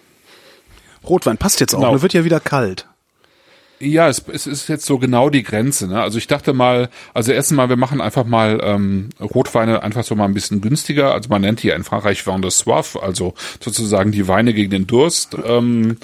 Rotwein 1.04 1.36
passt 1.36 1.58
jetzt 1.60 1.74
auch, 1.74 1.80
Genau. 1.80 1.94
ne? 1.94 2.02
wird 2.02 2.12
ja 2.14 2.24
wieder 2.24 2.38
kalt. 2.40 2.86
Ja, 3.80 4.08
es, 4.08 4.22
es 4.32 4.46
ist 4.46 4.68
jetzt 4.68 4.86
so 4.86 4.98
genau 4.98 5.28
die 5.28 5.42
Grenze. 5.42 5.88
Ne? 5.88 6.00
Also 6.00 6.16
ich 6.16 6.28
dachte 6.28 6.52
mal, 6.52 6.88
also 7.14 7.32
erstens 7.32 7.56
mal, 7.56 7.68
wir 7.68 7.76
machen 7.76 8.00
einfach 8.00 8.24
mal 8.24 8.60
ähm, 8.62 9.08
Rotweine 9.20 9.82
einfach 9.82 10.04
so 10.04 10.14
mal 10.14 10.26
ein 10.26 10.34
bisschen 10.34 10.60
günstiger. 10.60 11.12
Also 11.12 11.28
man 11.28 11.40
nennt 11.40 11.64
die 11.64 11.66
ja 11.68 11.74
in 11.74 11.82
Frankreich 11.82 12.24
Vin 12.24 12.40
de 12.42 12.52
Soif, 12.52 12.96
also 12.96 13.34
sozusagen 13.60 14.12
die 14.12 14.28
Weine 14.28 14.54
gegen 14.54 14.70
den 14.70 14.86
Durst. 14.86 15.36
Ähm, 15.44 15.96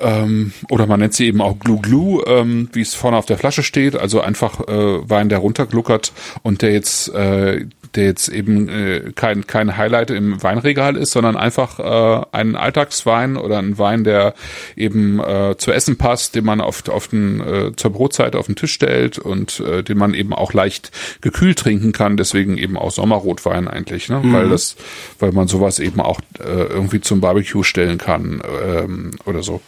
ähm, 0.00 0.52
oder 0.70 0.86
man 0.86 1.00
nennt 1.00 1.14
sie 1.14 1.26
eben 1.26 1.40
auch 1.40 1.58
Glu 1.58 1.78
Glu, 1.80 2.22
ähm, 2.26 2.68
wie 2.72 2.80
es 2.80 2.94
vorne 2.94 3.16
auf 3.16 3.26
der 3.26 3.38
Flasche 3.38 3.62
steht. 3.62 3.96
Also 3.96 4.20
einfach 4.20 4.60
äh, 4.60 5.08
Wein, 5.08 5.28
der 5.28 5.38
runtergluckert 5.38 6.12
und 6.42 6.62
der 6.62 6.72
jetzt, 6.72 7.08
äh, 7.14 7.66
der 7.94 8.04
jetzt 8.04 8.28
eben 8.28 8.68
äh, 8.68 9.12
kein 9.14 9.46
kein 9.46 9.76
Highlight 9.76 10.10
im 10.10 10.42
Weinregal 10.42 10.96
ist, 10.96 11.12
sondern 11.12 11.36
einfach 11.36 11.78
äh, 11.78 12.26
ein 12.32 12.56
Alltagswein 12.56 13.36
oder 13.36 13.58
ein 13.58 13.78
Wein, 13.78 14.04
der 14.04 14.34
eben 14.76 15.20
äh, 15.20 15.56
zu 15.56 15.72
Essen 15.72 15.96
passt, 15.96 16.34
den 16.34 16.44
man 16.44 16.60
auf 16.60 16.88
auf 16.88 17.08
den 17.08 17.40
äh, 17.40 17.72
zur 17.76 17.92
Brotzeit 17.92 18.36
auf 18.36 18.46
den 18.46 18.56
Tisch 18.56 18.72
stellt 18.72 19.18
und 19.18 19.60
äh, 19.60 19.82
den 19.82 19.98
man 19.98 20.14
eben 20.14 20.32
auch 20.32 20.52
leicht 20.52 20.90
gekühlt 21.20 21.58
trinken 21.58 21.92
kann. 21.92 22.16
Deswegen 22.16 22.58
eben 22.58 22.76
auch 22.76 22.90
Sommerrotwein 22.90 23.68
eigentlich, 23.68 24.08
ne? 24.08 24.20
weil 24.24 24.48
das, 24.48 24.76
weil 25.18 25.32
man 25.32 25.48
sowas 25.48 25.78
eben 25.78 26.00
auch 26.00 26.20
äh, 26.38 26.64
irgendwie 26.64 27.00
zum 27.00 27.20
Barbecue 27.20 27.62
stellen 27.62 27.98
kann 27.98 28.42
ähm, 28.64 29.12
oder 29.24 29.42
so. 29.42 29.60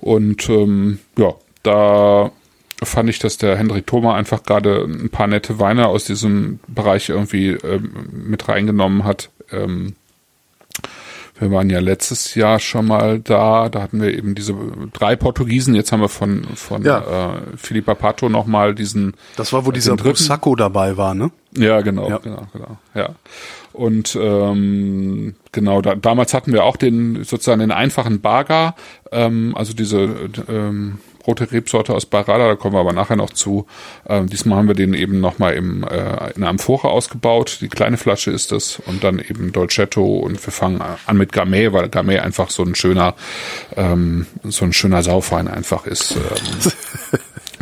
Und 0.00 0.48
ähm, 0.48 0.98
ja, 1.16 1.34
da 1.62 2.30
fand 2.82 3.08
ich, 3.08 3.18
dass 3.18 3.38
der 3.38 3.56
Hendrik 3.56 3.86
Thoma 3.86 4.14
einfach 4.14 4.42
gerade 4.42 4.84
ein 4.84 5.08
paar 5.10 5.26
nette 5.26 5.58
Weine 5.58 5.88
aus 5.88 6.04
diesem 6.04 6.60
Bereich 6.68 7.08
irgendwie 7.08 7.50
ähm, 7.50 7.90
mit 8.28 8.48
reingenommen 8.48 9.04
hat. 9.04 9.30
Ähm, 9.50 9.94
wir 11.38 11.50
waren 11.50 11.68
ja 11.68 11.80
letztes 11.80 12.34
Jahr 12.34 12.58
schon 12.60 12.86
mal 12.86 13.20
da, 13.20 13.68
da 13.68 13.82
hatten 13.82 14.00
wir 14.00 14.16
eben 14.16 14.34
diese 14.34 14.54
drei 14.94 15.16
Portugiesen, 15.16 15.74
jetzt 15.74 15.92
haben 15.92 16.00
wir 16.00 16.08
von, 16.08 16.44
von 16.54 16.82
Ja. 16.82 17.34
äh, 17.34 17.56
Philippa 17.58 17.94
Pato 17.94 18.30
nochmal 18.30 18.74
diesen 18.74 19.12
Das 19.36 19.52
war, 19.52 19.66
wo 19.66 19.70
dieser 19.70 19.92
den 19.92 19.98
dritten- 19.98 20.16
Prosecco 20.16 20.56
dabei 20.56 20.96
war, 20.96 21.14
ne? 21.14 21.30
ja, 21.54 21.82
genau, 21.82 22.08
Ja. 22.08 22.18
genau, 22.18 22.46
genau, 22.54 22.78
ja. 22.94 23.10
Und 23.74 24.16
ähm, 24.18 25.34
genau, 25.52 25.82
da, 25.82 25.94
damals 25.94 26.32
hatten 26.32 26.54
wir 26.54 26.64
auch 26.64 26.78
den 26.78 27.22
sozusagen 27.24 27.60
den 27.60 27.70
einfachen 27.72 28.22
Baga, 28.22 28.74
ähm, 29.12 29.54
also 29.54 29.74
diese 29.74 30.08
ähm, 30.48 30.98
rote 31.26 31.50
Rebsorte 31.50 31.94
aus 31.94 32.06
Barada, 32.06 32.46
da 32.48 32.54
kommen 32.56 32.74
wir 32.74 32.80
aber 32.80 32.92
nachher 32.92 33.16
noch 33.16 33.30
zu. 33.30 33.66
Ähm, 34.08 34.28
diesmal 34.28 34.58
haben 34.58 34.68
wir 34.68 34.74
den 34.74 34.94
eben 34.94 35.20
nochmal 35.20 35.54
im 35.54 35.82
äh, 35.84 36.30
in 36.34 36.42
einer 36.42 36.48
Amphore 36.48 36.88
ausgebaut. 36.88 37.58
Die 37.60 37.68
kleine 37.68 37.96
Flasche 37.96 38.30
ist 38.30 38.52
das 38.52 38.80
und 38.86 39.02
dann 39.04 39.18
eben 39.18 39.52
Dolcetto 39.52 40.04
und 40.04 40.44
wir 40.44 40.52
fangen 40.52 40.82
an 41.06 41.16
mit 41.16 41.32
Gamay, 41.32 41.72
weil 41.72 41.88
Gamay 41.88 42.18
einfach 42.18 42.50
so 42.50 42.62
ein 42.62 42.74
schöner 42.74 43.14
ähm, 43.76 44.26
so 44.44 44.64
ein 44.64 44.72
schöner 44.72 45.02
Saufwein 45.02 45.48
einfach 45.48 45.86
ist. 45.86 46.16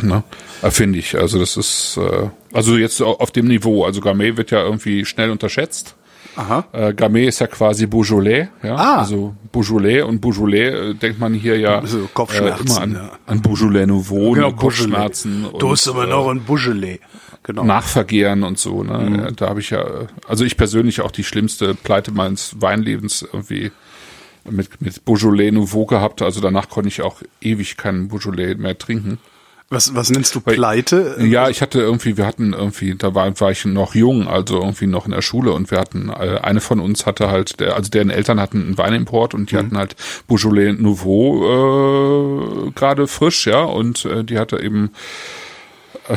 Ähm, 0.01 0.09
ne? 0.09 0.23
Äh, 0.61 0.71
Finde 0.71 0.99
ich. 0.99 1.15
Also 1.17 1.39
das 1.39 1.57
ist 1.57 1.97
äh, 1.97 2.29
also 2.53 2.77
jetzt 2.77 3.01
au- 3.01 3.15
auf 3.19 3.31
dem 3.31 3.47
Niveau. 3.47 3.83
Also 3.85 4.01
Gamay 4.01 4.37
wird 4.37 4.51
ja 4.51 4.61
irgendwie 4.61 5.05
schnell 5.05 5.29
unterschätzt. 5.31 5.95
Aha. 6.35 6.65
Äh, 6.71 6.93
Gamay 6.93 7.27
ist 7.27 7.39
ja 7.39 7.47
quasi 7.47 7.85
Beaujolais, 7.87 8.49
ja. 8.61 8.75
Ah. 8.75 8.97
Also 8.99 9.35
Beaujolais 9.51 10.01
und 10.01 10.19
Beaujolais 10.19 10.91
äh, 10.91 10.93
denkt 10.93 11.19
man 11.19 11.33
hier 11.33 11.57
ja 11.57 11.79
Also 11.79 12.09
Kopfschmerzen, 12.13 12.67
äh, 12.67 12.71
immer 12.71 12.81
an, 12.81 12.93
ja. 12.93 13.11
an 13.25 13.41
Beaujolais 13.41 13.85
Nouveau, 13.85 14.31
Genau, 14.31 14.51
Kopfschmerzen. 14.51 15.47
Du 15.57 15.71
hast 15.71 15.87
aber 15.87 16.05
äh, 16.05 16.09
noch 16.09 16.29
ein 16.29 16.43
Beaujolais. 16.43 16.99
Genau. 17.43 17.63
Nachvergehren 17.63 18.43
und 18.43 18.57
so. 18.57 18.83
Ne? 18.83 18.97
Mhm. 18.97 19.15
Ja, 19.15 19.31
da 19.31 19.49
habe 19.49 19.59
ich 19.59 19.69
ja, 19.69 19.85
also 20.27 20.43
ich 20.43 20.57
persönlich 20.57 21.01
auch 21.01 21.11
die 21.11 21.23
schlimmste 21.23 21.75
Pleite 21.75 22.11
meines 22.11 22.59
Weinlebens 22.59 23.21
irgendwie 23.21 23.71
mit, 24.49 24.81
mit 24.81 25.05
Beaujolais 25.05 25.51
Nouveau 25.51 25.85
gehabt. 25.85 26.21
Also 26.21 26.41
danach 26.41 26.69
konnte 26.69 26.87
ich 26.87 27.01
auch 27.01 27.21
ewig 27.41 27.77
keinen 27.77 28.07
Beaujolais 28.07 28.55
mehr 28.55 28.77
trinken. 28.77 29.19
Was, 29.69 29.95
was 29.95 30.11
nennst 30.11 30.35
du 30.35 30.41
Pleite? 30.41 31.17
Ja, 31.21 31.49
ich 31.49 31.61
hatte 31.61 31.79
irgendwie, 31.79 32.17
wir 32.17 32.27
hatten 32.27 32.53
irgendwie, 32.53 32.93
da 32.95 33.15
war, 33.15 33.39
war 33.39 33.49
ich 33.49 33.65
noch 33.65 33.95
jung, 33.95 34.27
also 34.27 34.59
irgendwie 34.61 34.85
noch 34.85 35.05
in 35.05 35.11
der 35.11 35.23
Schule 35.23 35.53
und 35.53 35.71
wir 35.71 35.79
hatten, 35.79 36.09
äh, 36.09 36.39
eine 36.43 36.61
von 36.61 36.79
uns 36.79 37.07
hatte 37.07 37.29
halt, 37.29 37.59
der, 37.59 37.75
also 37.75 37.89
deren 37.89 38.11
Eltern 38.11 38.39
hatten 38.39 38.61
einen 38.61 38.77
Weinimport 38.77 39.33
und 39.33 39.49
die 39.51 39.57
hatten 39.57 39.75
halt 39.75 39.95
Beaujolais 40.27 40.73
Nouveau 40.73 42.67
äh, 42.67 42.71
gerade 42.75 43.07
frisch, 43.07 43.47
ja, 43.47 43.63
und 43.63 44.05
äh, 44.05 44.23
die 44.23 44.37
hatte 44.37 44.59
eben 44.61 44.91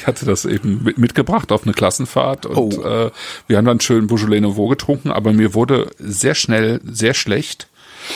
die 0.00 0.06
hatte 0.06 0.26
das 0.26 0.44
eben 0.44 0.82
mit, 0.84 0.98
mitgebracht 0.98 1.52
auf 1.52 1.62
eine 1.64 1.72
Klassenfahrt 1.72 2.44
und 2.44 2.76
Oh. 2.78 2.82
äh, 2.84 3.10
wir 3.46 3.56
haben 3.56 3.64
dann 3.64 3.80
schön 3.80 4.06
Beaujolais 4.06 4.40
Nouveau 4.40 4.68
getrunken, 4.68 5.10
aber 5.10 5.32
mir 5.32 5.54
wurde 5.54 5.90
sehr 5.98 6.34
schnell 6.34 6.80
sehr 6.84 7.14
schlecht. 7.14 7.68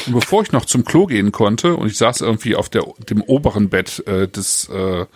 Und 0.06 0.14
bevor 0.14 0.42
ich 0.42 0.52
noch 0.52 0.64
zum 0.64 0.84
Klo 0.84 1.06
gehen 1.06 1.32
konnte 1.32 1.74
und 1.76 1.86
ich 1.88 1.96
saß 1.98 2.20
irgendwie 2.20 2.56
auf 2.56 2.68
der, 2.68 2.84
dem 3.08 3.22
oberen 3.22 3.68
Bett 3.68 4.02
äh, 4.06 4.28
des 4.28 4.68
äh, 4.72 5.06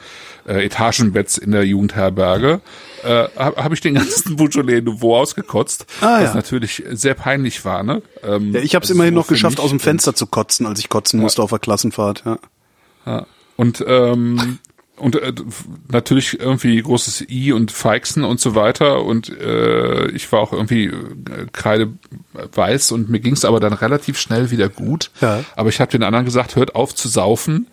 äh, 0.46 0.64
Etagenbetts 0.66 1.38
in 1.38 1.52
der 1.52 1.64
Jugendherberge, 1.64 2.60
äh, 3.04 3.24
habe 3.36 3.62
hab 3.64 3.72
ich 3.72 3.80
den 3.80 3.94
ganzen 3.94 4.36
Beaujolais 4.36 4.80
Nouveau 4.82 5.16
ausgekotzt, 5.16 5.86
Ah, 6.00 6.18
was 6.20 6.30
ja. 6.30 6.34
natürlich 6.34 6.82
sehr 6.90 7.14
peinlich 7.14 7.64
war. 7.64 7.82
Ne? 7.82 8.02
Ähm, 8.22 8.52
Ja, 8.52 8.60
ich 8.60 8.74
habe 8.74 8.84
es 8.84 8.90
also 8.90 8.94
immerhin 8.98 9.14
noch 9.14 9.26
geschafft, 9.26 9.60
aus 9.60 9.70
dem 9.70 9.80
Fenster 9.80 10.14
zu 10.14 10.26
kotzen, 10.26 10.66
als 10.66 10.78
ich 10.80 10.88
kotzen 10.88 11.20
musste 11.20 11.42
auf 11.42 11.50
der 11.50 11.58
Klassenfahrt. 11.58 12.22
Ja. 12.24 12.38
Ja. 13.06 13.26
Und 13.56 13.84
ähm, 13.86 14.58
und 15.00 15.16
äh, 15.16 15.32
natürlich 15.90 16.38
irgendwie 16.38 16.80
großes 16.80 17.26
I 17.28 17.52
und 17.52 17.72
Feixen 17.72 18.24
und 18.24 18.40
so 18.40 18.54
weiter 18.54 19.02
und 19.02 19.28
äh, 19.28 20.08
ich 20.10 20.30
war 20.30 20.40
auch 20.40 20.52
irgendwie 20.52 20.84
äh, 20.86 21.46
kreideweiß 21.52 22.92
und 22.92 23.08
mir 23.08 23.20
ging 23.20 23.34
es 23.34 23.44
aber 23.44 23.60
dann 23.60 23.72
relativ 23.72 24.18
schnell 24.18 24.50
wieder 24.50 24.68
gut. 24.68 25.10
Ja. 25.20 25.44
Aber 25.56 25.68
ich 25.68 25.80
habe 25.80 25.90
den 25.90 26.02
anderen 26.02 26.24
gesagt, 26.24 26.56
hört 26.56 26.74
auf 26.74 26.94
zu 26.94 27.08
saufen. 27.08 27.68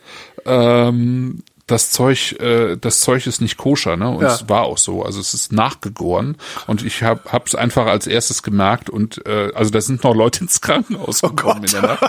Ähm, 0.45 1.43
das 1.67 1.91
Zeug, 1.91 2.33
äh, 2.39 2.77
das 2.77 3.01
Zeug 3.01 3.27
ist 3.27 3.41
nicht 3.41 3.57
koscher, 3.57 3.97
ne? 3.97 4.09
Und 4.09 4.21
Ja. 4.21 4.33
es 4.33 4.47
war 4.47 4.63
auch 4.63 4.77
so. 4.77 5.03
Also 5.03 5.19
es 5.19 5.33
ist 5.33 5.51
nachgegoren 5.51 6.37
und 6.65 6.81
ich 6.83 7.03
habe 7.03 7.19
hab's 7.29 7.55
einfach 7.55 7.87
als 7.87 8.07
erstes 8.07 8.41
gemerkt 8.41 8.89
und 8.89 9.25
äh, 9.27 9.51
also 9.53 9.69
da 9.71 9.81
sind 9.81 10.01
noch 10.05 10.15
Leute 10.15 10.41
ins 10.45 10.61
Krankenhaus 10.61 11.19
gekommen 11.21 11.65
in 11.65 11.71
der 11.71 11.81
Nacht. 11.81 12.05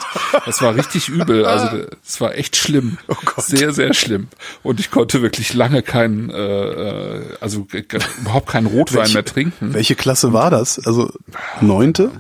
Das 0.47 0.63
war 0.63 0.75
richtig 0.77 1.09
übel. 1.09 1.45
Also 1.45 1.85
es 2.07 2.21
war 2.21 2.37
echt 2.37 2.55
schlimm, 2.57 2.99
Gott. 3.09 3.45
sehr 3.45 3.73
sehr 3.73 3.95
schlimm. 3.95 4.29
Und 4.63 4.79
ich 4.79 4.91
konnte 4.93 5.23
wirklich 5.23 5.53
lange 5.55 5.83
keinen, 5.83 6.31
äh, 6.31 6.37
äh, 6.37 7.23
also 7.41 7.67
überhaupt 8.21 8.49
keinen 8.49 8.67
Rotwein 8.69 8.99
Welche- 9.01 9.15
mehr 9.15 9.25
trinken. 9.25 9.75
Welche 9.75 9.97
Klasse 9.97 10.33
war 10.33 10.51
das? 10.51 10.79
Also 10.87 11.11
neunte? 11.61 12.13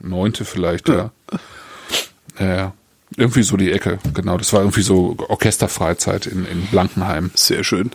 Neunte 0.00 0.44
vielleicht, 0.46 0.88
ja. 0.88 1.10
Ja, 2.38 2.46
ja. 2.56 2.72
Irgendwie 3.18 3.42
so 3.42 3.56
die 3.56 3.72
Ecke, 3.72 3.98
genau. 4.14 4.38
Das 4.38 4.52
war 4.52 4.60
irgendwie 4.60 4.82
so 4.82 5.16
Orchesterfreizeit 5.28 6.26
in, 6.26 6.46
in 6.46 6.62
Blankenheim. 6.70 7.32
Sehr 7.34 7.64
schön. 7.64 7.90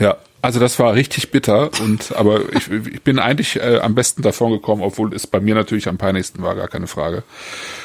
Ja, 0.00 0.16
also 0.42 0.60
das 0.60 0.78
war 0.78 0.92
richtig 0.92 1.30
bitter 1.30 1.70
und 1.80 2.14
aber 2.16 2.52
ich, 2.52 2.70
ich 2.70 3.02
bin 3.02 3.18
eigentlich 3.18 3.56
äh, 3.56 3.78
am 3.78 3.94
besten 3.94 4.20
davon 4.20 4.50
gekommen, 4.52 4.82
obwohl 4.82 5.14
es 5.14 5.26
bei 5.26 5.40
mir 5.40 5.54
natürlich 5.54 5.88
am 5.88 5.96
peinlichsten 5.96 6.42
war, 6.42 6.54
gar 6.54 6.68
keine 6.68 6.86
Frage. 6.86 7.22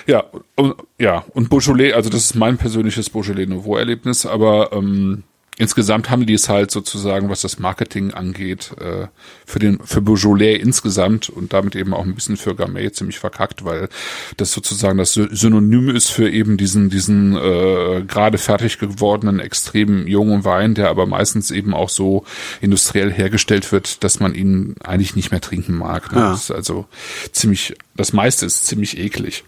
Ja, 0.07 0.25
und, 0.55 0.75
ja, 0.97 1.23
und 1.33 1.49
Beaujolais, 1.49 1.93
also 1.93 2.09
das 2.09 2.23
ist 2.23 2.35
mein 2.35 2.57
persönliches 2.57 3.09
Beaujolais 3.11 3.45
Nouveau-Erlebnis, 3.45 4.25
aber 4.25 4.73
ähm, 4.73 5.23
insgesamt 5.59 6.09
haben 6.09 6.25
die 6.25 6.33
es 6.33 6.49
halt 6.49 6.71
sozusagen, 6.71 7.29
was 7.29 7.41
das 7.41 7.59
Marketing 7.59 8.11
angeht, 8.15 8.71
äh, 8.81 9.07
für 9.45 9.59
den 9.59 9.79
für 9.85 10.01
Beaujolais 10.01 10.55
insgesamt 10.55 11.29
und 11.29 11.53
damit 11.53 11.75
eben 11.75 11.93
auch 11.93 12.03
ein 12.03 12.15
bisschen 12.15 12.37
für 12.37 12.55
Gamay 12.55 12.91
ziemlich 12.91 13.19
verkackt, 13.19 13.63
weil 13.63 13.89
das 14.37 14.51
sozusagen 14.51 14.97
das 14.97 15.13
Sy- 15.13 15.29
Synonym 15.31 15.89
ist 15.89 16.09
für 16.09 16.27
eben 16.27 16.57
diesen 16.57 16.89
diesen 16.89 17.35
äh, 17.35 18.03
gerade 18.07 18.39
fertig 18.39 18.79
gewordenen 18.79 19.39
extrem 19.39 20.07
jungen 20.07 20.45
Wein, 20.45 20.73
der 20.73 20.89
aber 20.89 21.05
meistens 21.05 21.51
eben 21.51 21.75
auch 21.75 21.89
so 21.89 22.23
industriell 22.61 23.11
hergestellt 23.11 23.71
wird, 23.71 24.03
dass 24.03 24.19
man 24.19 24.33
ihn 24.33 24.75
eigentlich 24.83 25.15
nicht 25.15 25.29
mehr 25.29 25.41
trinken 25.41 25.75
mag. 25.75 26.11
Ne? 26.11 26.19
Ja. 26.19 26.31
Das 26.31 26.43
ist 26.43 26.51
also 26.51 26.87
ziemlich, 27.33 27.75
das 27.95 28.13
meiste 28.13 28.45
ist 28.45 28.65
ziemlich 28.65 28.97
eklig. 28.97 29.43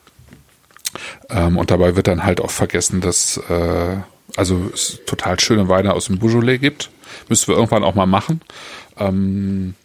Ähm, 1.30 1.58
und 1.58 1.72
dabei 1.72 1.96
wird 1.96 2.08
dann 2.08 2.26
halt 2.26 2.42
auch 2.42 2.52
vergessen, 2.52 3.00
dass 3.00 3.38
äh, 3.50 3.96
also 4.36 4.70
es 4.74 5.00
total 5.06 5.40
schöne 5.40 5.68
Weine 5.70 5.94
aus 5.94 6.06
dem 6.06 6.20
Beaujolais 6.20 6.58
gibt. 6.58 6.90
Müssen 7.30 7.48
wir 7.48 7.56
irgendwann 7.56 7.84
auch 7.84 7.96
mal 7.96 8.06
machen. 8.06 8.42
Ähm, 8.98 9.76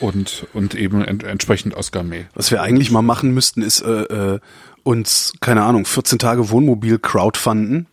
und, 0.00 0.46
und 0.52 0.74
eben 0.74 1.04
ent 1.04 1.24
entsprechend 1.24 1.76
aus 1.76 1.92
Gamay. 1.92 2.26
Was 2.34 2.50
wir 2.50 2.62
eigentlich 2.62 2.90
mal 2.90 3.02
machen 3.02 3.32
müssten, 3.34 3.62
ist 3.62 3.82
äh, 3.82 4.34
äh, 4.34 4.40
uns, 4.82 5.34
keine 5.40 5.62
Ahnung, 5.62 5.84
14 5.84 6.18
Tage 6.18 6.50
Wohnmobil 6.50 6.98
crowdfunden 6.98 7.86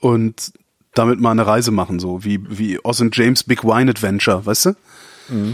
und 0.00 0.52
damit 0.94 1.20
mal 1.20 1.30
eine 1.30 1.46
Reise 1.46 1.70
machen, 1.70 2.00
so 2.00 2.22
wie, 2.22 2.40
wie 2.48 2.78
Oz 2.84 3.00
and 3.00 3.16
James 3.16 3.44
Big 3.44 3.64
Wine 3.64 3.90
Adventure, 3.90 4.44
weißt 4.44 4.66
du? 4.66 4.76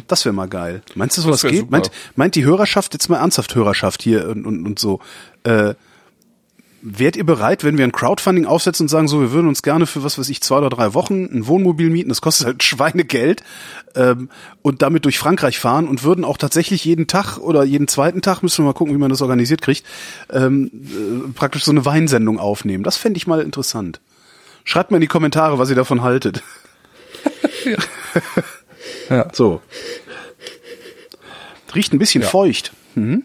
Das 0.08 0.24
wäre 0.24 0.32
mal 0.32 0.48
geil. 0.48 0.82
Meinst 0.94 1.16
du, 1.16 1.22
sowas 1.22 1.42
geht? 1.42 1.60
super. 1.60 1.70
Meint, 1.70 1.90
meint 2.16 2.34
die 2.34 2.44
Hörerschaft, 2.44 2.94
jetzt 2.94 3.08
mal 3.08 3.18
ernsthaft 3.18 3.54
Hörerschaft 3.54 4.02
hier 4.02 4.28
und, 4.28 4.46
und, 4.46 4.66
und 4.66 4.78
so, 4.78 5.00
äh, 5.44 5.74
Wärt 6.80 7.16
ihr 7.16 7.26
bereit, 7.26 7.64
wenn 7.64 7.76
wir 7.76 7.84
ein 7.84 7.90
Crowdfunding 7.92 8.46
aufsetzen 8.46 8.84
und 8.84 8.88
sagen, 8.88 9.08
so, 9.08 9.20
wir 9.20 9.32
würden 9.32 9.48
uns 9.48 9.62
gerne 9.62 9.84
für 9.86 10.04
was 10.04 10.16
weiß 10.16 10.28
ich, 10.28 10.40
zwei 10.42 10.58
oder 10.58 10.68
drei 10.68 10.94
Wochen 10.94 11.24
ein 11.24 11.46
Wohnmobil 11.48 11.90
mieten, 11.90 12.08
das 12.08 12.20
kostet 12.20 12.46
halt 12.46 12.62
Schweinegeld, 12.62 13.42
ähm, 13.96 14.28
und 14.62 14.80
damit 14.82 15.04
durch 15.04 15.18
Frankreich 15.18 15.58
fahren 15.58 15.88
und 15.88 16.04
würden 16.04 16.24
auch 16.24 16.36
tatsächlich 16.36 16.84
jeden 16.84 17.08
Tag 17.08 17.38
oder 17.38 17.64
jeden 17.64 17.88
zweiten 17.88 18.22
Tag, 18.22 18.42
müssen 18.42 18.62
wir 18.64 18.68
mal 18.68 18.74
gucken, 18.74 18.94
wie 18.94 18.98
man 18.98 19.10
das 19.10 19.22
organisiert 19.22 19.60
kriegt, 19.60 19.84
ähm, 20.30 20.70
äh, 20.72 21.32
praktisch 21.32 21.64
so 21.64 21.72
eine 21.72 21.84
Weinsendung 21.84 22.38
aufnehmen. 22.38 22.84
Das 22.84 22.96
fände 22.96 23.16
ich 23.18 23.26
mal 23.26 23.40
interessant. 23.40 24.00
Schreibt 24.62 24.90
mal 24.92 24.98
in 24.98 25.02
die 25.02 25.06
Kommentare, 25.08 25.58
was 25.58 25.70
ihr 25.70 25.76
davon 25.76 26.02
haltet. 26.02 26.42
Ja. 29.10 29.26
So. 29.32 29.60
Riecht 31.74 31.92
ein 31.92 31.98
bisschen 31.98 32.22
Ja. 32.22 32.28
feucht. 32.28 32.72
Mhm. 32.94 33.24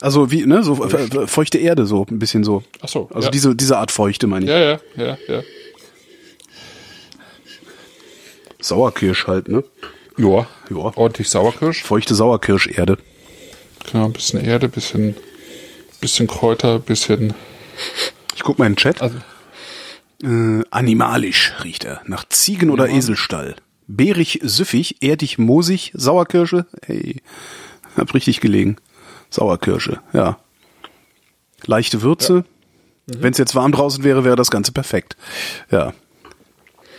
Also 0.00 0.30
wie, 0.30 0.46
ne, 0.46 0.62
so 0.62 0.76
fe- 0.76 1.26
feuchte 1.26 1.58
Erde, 1.58 1.84
so 1.86 2.06
ein 2.08 2.18
bisschen 2.18 2.44
so. 2.44 2.62
Ach 2.82 2.88
so, 2.88 3.08
Also 3.12 3.26
ja. 3.26 3.30
diese, 3.30 3.56
diese 3.56 3.78
Art 3.78 3.90
Feuchte, 3.90 4.26
meine 4.26 4.44
ich. 4.44 4.50
Ja, 4.50 4.58
ja, 4.58 4.80
ja, 4.96 5.18
ja. 5.28 5.42
Sauerkirsch 8.60 9.26
halt, 9.26 9.48
ne? 9.48 9.64
Ja, 10.16 10.46
Ja. 10.70 10.92
ordentlich 10.96 11.28
Sauerkirsch. 11.30 11.82
Feuchte 11.82 12.14
Sauerkirscherde. 12.14 12.98
Genau, 13.90 14.06
ein 14.06 14.12
bisschen 14.12 14.44
Erde, 14.44 14.68
bisschen, 14.68 15.14
bisschen 16.00 16.26
Kräuter, 16.26 16.78
bisschen. 16.78 17.34
Ich 18.34 18.42
guck 18.42 18.58
mal 18.58 18.66
in 18.66 18.72
den 18.72 18.76
Chat. 18.78 19.00
Also, 19.02 19.16
Äh, 20.20 20.64
animalisch 20.70 21.52
riecht 21.62 21.84
er. 21.84 22.02
Nach 22.06 22.24
Ziegen- 22.28 22.70
oder 22.70 22.88
Eselstall. 22.88 23.54
Beerig, 23.86 24.40
süffig, 24.42 24.96
erdig, 25.00 25.38
moosig, 25.38 25.92
Sauerkirsche. 25.94 26.66
Hey, 26.84 27.22
hab 27.96 28.12
richtig 28.14 28.40
gelegen. 28.40 28.78
Sauerkirsche, 29.30 30.00
ja. 30.12 30.38
Leichte 31.66 32.02
Würze. 32.02 32.44
Wenn 33.06 33.32
es 33.32 33.38
jetzt 33.38 33.54
warm 33.54 33.72
draußen 33.72 34.04
wäre, 34.04 34.24
wäre 34.24 34.36
das 34.36 34.50
Ganze 34.50 34.70
perfekt. 34.72 35.16
Ja. 35.70 35.92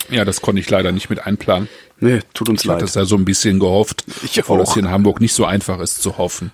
ja, 0.09 0.25
das 0.25 0.41
konnte 0.41 0.59
ich 0.59 0.69
leider 0.69 0.91
nicht 0.91 1.09
mit 1.09 1.25
einplanen. 1.25 1.69
Nee, 1.99 2.19
tut 2.33 2.49
uns 2.49 2.63
Ich 2.63 2.69
hatte 2.69 2.79
leid. 2.81 2.89
es 2.89 2.95
ja 2.95 3.05
so 3.05 3.15
ein 3.15 3.25
bisschen 3.25 3.59
gehofft, 3.59 4.05
Ich 4.23 4.37
weil 4.49 4.59
es 4.61 4.69
auch. 4.69 4.73
hier 4.73 4.83
in 4.83 4.89
Hamburg 4.89 5.21
nicht 5.21 5.33
so 5.33 5.45
einfach 5.45 5.79
ist 5.79 6.01
zu 6.01 6.17
hoffen, 6.17 6.51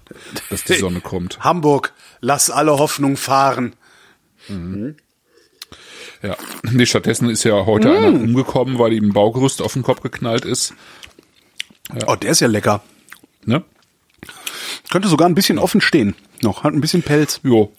dass 0.50 0.64
die 0.64 0.74
Sonne 0.74 1.02
kommt. 1.02 1.40
Hamburg, 1.40 1.94
lass 2.20 2.50
alle 2.50 2.78
Hoffnung 2.80 3.16
fahren. 3.18 3.74
Ja. 6.22 6.36
Nee, 6.64 6.86
stattdessen 6.86 7.30
ist 7.30 7.44
ja 7.44 7.66
heute 7.66 7.90
einer 7.96 8.08
umgekommen, 8.08 8.80
weil 8.80 8.94
ihm 8.94 9.06
ein 9.10 9.14
Baugerüst 9.14 9.62
auf 9.62 9.74
den 9.74 9.84
Kopf 9.84 10.02
geknallt 10.02 10.46
ist. 10.46 10.74
Oh, 12.08 12.16
der 12.16 12.32
ist 12.32 12.40
ja 12.40 12.48
lecker. 12.48 12.82
Ne? 13.46 13.64
Könnte 14.90 15.08
sogar 15.08 15.28
ein 15.28 15.36
bisschen 15.36 15.60
offen 15.60 15.82
stehen. 15.82 16.16
Noch, 16.42 16.64
hat 16.64 16.74
ein 16.74 16.82
bisschen 16.82 17.04
Pelz. 17.04 17.40
Jo. 17.44 17.72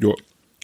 Jo. 0.00 0.14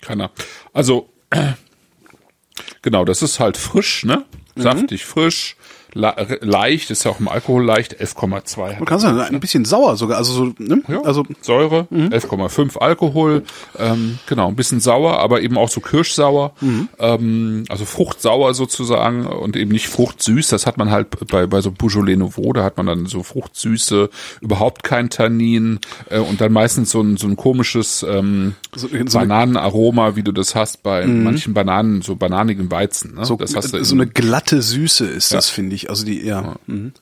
Keiner. 0.00 0.30
Also, 0.72 1.08
genau, 2.82 3.04
das 3.04 3.22
ist 3.22 3.40
halt 3.40 3.56
frisch, 3.56 4.04
ne? 4.04 4.24
Saftig 4.56 5.04
frisch. 5.04 5.56
Le 5.94 6.38
leicht, 6.40 6.90
ist 6.90 7.04
ja 7.04 7.10
auch 7.10 7.20
im 7.20 7.28
Alkohol 7.28 7.64
leicht, 7.64 8.00
11,2. 8.00 8.76
Man 8.76 8.84
kann 8.84 8.98
sagen, 8.98 9.18
ein 9.20 9.40
bisschen 9.40 9.64
sauer 9.64 9.96
sogar. 9.96 10.18
Also 10.18 10.32
so, 10.32 10.44
ne? 10.58 10.82
Ja, 10.88 11.02
Also 11.02 11.24
Säure, 11.40 11.86
11,5 11.92 12.78
Alkohol, 12.78 13.42
ähm, 13.78 14.18
genau, 14.26 14.48
ein 14.48 14.56
bisschen 14.56 14.80
sauer, 14.80 15.18
aber 15.20 15.40
eben 15.42 15.58
auch 15.58 15.68
so 15.68 15.80
kirschsauer, 15.80 16.52
ähm, 16.98 17.64
also 17.68 17.84
fruchtsauer 17.84 18.54
sozusagen 18.54 19.26
und 19.26 19.56
eben 19.56 19.70
nicht 19.70 19.88
fruchtsüß. 19.88 20.48
Das 20.48 20.66
hat 20.66 20.78
man 20.78 20.90
halt 20.90 21.08
bei, 21.28 21.46
bei 21.46 21.60
so 21.60 21.70
Beaujolais 21.70 22.16
Nouveau, 22.16 22.52
da 22.52 22.64
hat 22.64 22.76
man 22.76 22.86
dann 22.86 23.06
so 23.06 23.22
Fruchtsüße, 23.22 24.10
überhaupt 24.40 24.82
kein 24.84 25.10
Tannin 25.10 25.80
äh, 26.10 26.18
und 26.18 26.40
dann 26.40 26.52
meistens 26.52 26.90
so 26.90 27.00
ein, 27.00 27.16
so 27.16 27.26
ein 27.26 27.36
komisches 27.36 28.04
ähm, 28.08 28.54
So- 28.74 28.88
so 28.88 29.18
Bananenaroma, 29.18 30.16
wie 30.16 30.22
du 30.22 30.32
das 30.32 30.54
hast 30.54 30.82
bei 30.82 31.06
manchen 31.06 31.54
Bananen, 31.54 32.02
so 32.02 32.16
bananigen 32.16 32.70
Weizen. 32.70 33.14
Ne? 33.14 33.24
so, 33.24 33.36
das 33.36 33.54
hast 33.54 33.72
du 33.74 33.84
so 33.84 33.94
in- 33.94 34.00
eine 34.02 34.10
glatte 34.10 34.62
Süße 34.62 35.06
ist 35.06 35.32
das, 35.34 35.48
finde 35.48 35.74
ich. 35.76 35.81
Also 35.90 36.04
die, 36.04 36.24
ja. 36.24 36.56
Mhm. 36.66 36.92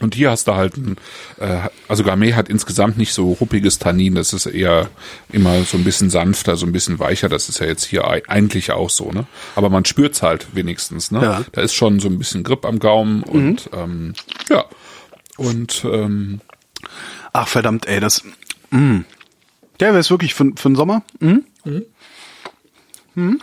Und 0.00 0.14
hier 0.14 0.30
hast 0.30 0.46
du 0.46 0.54
halt 0.54 0.76
ein, 0.76 0.96
äh, 1.40 1.68
also 1.88 2.04
Gamay 2.04 2.30
hat 2.30 2.48
insgesamt 2.48 2.98
nicht 2.98 3.12
so 3.12 3.32
ruppiges 3.32 3.80
Tannin, 3.80 4.14
das 4.14 4.32
ist 4.32 4.46
eher 4.46 4.90
immer 5.32 5.64
so 5.64 5.76
ein 5.76 5.82
bisschen 5.82 6.08
sanfter, 6.08 6.56
so 6.56 6.66
ein 6.66 6.70
bisschen 6.72 7.00
weicher, 7.00 7.28
das 7.28 7.48
ist 7.48 7.58
ja 7.58 7.66
jetzt 7.66 7.84
hier 7.84 8.06
ei- 8.06 8.22
eigentlich 8.28 8.70
auch 8.70 8.90
so, 8.90 9.10
ne? 9.10 9.26
Aber 9.56 9.70
man 9.70 9.84
spürt's 9.84 10.22
halt 10.22 10.54
wenigstens, 10.54 11.10
ne? 11.10 11.20
Ja. 11.22 11.44
Da 11.50 11.62
ist 11.62 11.74
schon 11.74 11.98
so 11.98 12.06
ein 12.08 12.16
bisschen 12.16 12.44
Grip 12.44 12.64
am 12.64 12.78
Gaumen 12.78 13.24
und 13.24 13.70
ähm, 13.72 14.12
ja. 14.48 14.64
Und 15.36 15.84
ähm, 15.84 16.42
Ach 17.32 17.48
verdammt, 17.48 17.86
ey, 17.86 17.98
das. 17.98 18.22
Mh. 18.70 19.02
Der 19.80 19.88
wäre 19.88 19.98
es 19.98 20.10
wirklich 20.10 20.32
für, 20.34 20.52
für 20.54 20.68
den 20.70 20.76
Sommer. 20.76 21.02
Mhm. 21.18 21.44
Mhm. 21.64 23.40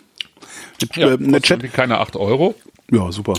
Mit, 0.81 0.95
ja, 0.95 1.13
äh, 1.13 1.17
kostet 1.17 1.43
Chat. 1.43 1.73
keine 1.73 1.97
acht 1.99 2.15
Euro. 2.15 2.55
Ja, 2.91 3.11
super. 3.11 3.33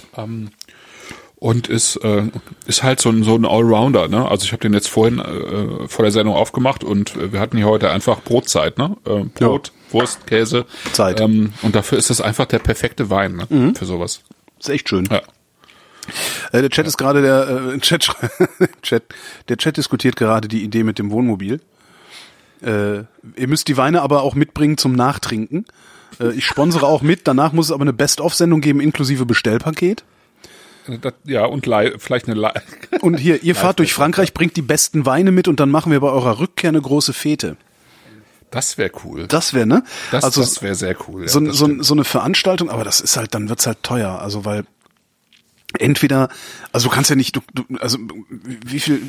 Und 1.36 1.68
ist 1.68 1.96
äh, 1.96 2.24
ist 2.66 2.82
halt 2.82 3.00
so 3.00 3.10
ein 3.10 3.22
so 3.22 3.34
ein 3.36 3.44
Allrounder, 3.44 4.08
ne? 4.08 4.28
Also 4.28 4.44
ich 4.44 4.52
habe 4.52 4.62
den 4.62 4.72
jetzt 4.72 4.88
vorhin 4.88 5.18
äh, 5.18 5.86
vor 5.88 6.02
der 6.02 6.12
Sendung 6.12 6.34
aufgemacht 6.34 6.82
und 6.82 7.32
wir 7.32 7.40
hatten 7.40 7.56
hier 7.56 7.66
heute 7.66 7.90
einfach 7.90 8.22
Brotzeit, 8.22 8.78
ne? 8.78 8.96
Äh, 9.06 9.24
Brot, 9.34 9.72
Wurst, 9.90 10.26
Käse, 10.26 10.64
Zeit. 10.92 11.20
Ähm, 11.20 11.52
und 11.62 11.74
dafür 11.74 11.98
ist 11.98 12.10
das 12.10 12.20
einfach 12.20 12.46
der 12.46 12.58
perfekte 12.58 13.10
Wein, 13.10 13.36
ne? 13.36 13.74
Für 13.74 13.84
sowas. 13.84 14.22
Ist 14.58 14.70
echt 14.70 14.88
schön. 14.88 15.06
Ja. 15.10 15.22
Äh, 16.52 16.62
der 16.62 16.70
Chat 16.70 16.86
ist 16.86 16.96
gerade 16.96 17.22
der 17.22 17.74
äh, 17.74 17.78
Chat, 17.80 18.08
Chat, 18.82 19.02
der 19.48 19.56
Chat 19.56 19.76
diskutiert 19.76 20.16
gerade 20.16 20.48
die 20.48 20.62
Idee 20.62 20.84
mit 20.84 20.98
dem 20.98 21.10
Wohnmobil. 21.10 21.60
Äh, 22.62 22.98
ihr 23.36 23.48
müsst 23.48 23.68
die 23.68 23.76
Weine 23.76 24.02
aber 24.02 24.22
auch 24.22 24.34
mitbringen 24.34 24.78
zum 24.78 24.92
Nachtrinken. 24.92 25.66
Äh, 26.20 26.30
ich 26.32 26.46
sponsere 26.46 26.86
auch 26.86 27.02
mit. 27.02 27.28
Danach 27.28 27.52
muss 27.52 27.66
es 27.66 27.72
aber 27.72 27.82
eine 27.82 27.92
Best-of-Sendung 27.92 28.60
geben 28.60 28.80
inklusive 28.80 29.26
Bestellpaket. 29.26 30.04
Das, 31.00 31.14
ja, 31.24 31.44
und 31.44 31.66
Leih, 31.66 31.92
vielleicht 31.98 32.26
eine 32.28 32.38
Leih. 32.38 32.60
Und 33.00 33.16
hier, 33.18 33.42
ihr 33.42 33.54
fahrt 33.56 33.78
durch 33.78 33.92
Frankreich, 33.92 34.34
bringt 34.34 34.56
die 34.56 34.62
besten 34.62 35.04
Weine 35.06 35.32
mit 35.32 35.48
und 35.48 35.58
dann 35.60 35.70
machen 35.70 35.90
wir 35.92 36.00
bei 36.00 36.08
eurer 36.10 36.38
Rückkehr 36.38 36.68
eine 36.68 36.80
große 36.80 37.12
Fete. 37.12 37.56
Das 38.50 38.78
wäre 38.78 38.92
cool. 39.04 39.26
Das 39.26 39.54
wäre, 39.54 39.66
ne? 39.66 39.82
Das, 40.12 40.22
also 40.24 40.40
das 40.40 40.62
wäre 40.62 40.74
sehr 40.76 40.96
cool. 41.08 41.22
Ja, 41.22 41.28
so, 41.28 41.50
so, 41.50 41.82
so 41.82 41.94
eine 41.94 42.04
Veranstaltung, 42.04 42.70
aber 42.70 42.84
das 42.84 43.00
ist 43.00 43.16
halt, 43.16 43.34
dann 43.34 43.48
wird's 43.48 43.66
halt 43.66 43.82
teuer. 43.82 44.20
Also 44.20 44.44
weil 44.44 44.64
entweder, 45.78 46.28
also 46.72 46.88
du 46.88 46.94
kannst 46.94 47.10
ja 47.10 47.16
nicht, 47.16 47.34
du, 47.36 47.40
du, 47.54 47.64
also 47.80 47.98
wie 48.30 48.80
viel 48.80 49.02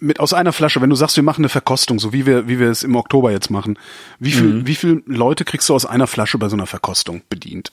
mit 0.00 0.20
aus 0.20 0.32
einer 0.32 0.52
Flasche, 0.52 0.80
wenn 0.80 0.90
du 0.90 0.96
sagst, 0.96 1.16
wir 1.16 1.24
machen 1.24 1.40
eine 1.40 1.48
Verkostung, 1.48 1.98
so 1.98 2.12
wie 2.12 2.24
wir, 2.24 2.46
wie 2.46 2.60
wir 2.60 2.70
es 2.70 2.84
im 2.84 2.94
Oktober 2.94 3.32
jetzt 3.32 3.50
machen, 3.50 3.76
wie 4.20 4.30
viel, 4.30 4.44
Mhm. 4.44 4.66
wie 4.66 4.76
viel 4.76 5.02
Leute 5.06 5.44
kriegst 5.44 5.68
du 5.68 5.74
aus 5.74 5.84
einer 5.84 6.06
Flasche 6.06 6.38
bei 6.38 6.48
so 6.48 6.54
einer 6.54 6.66
Verkostung 6.66 7.22
bedient? 7.28 7.72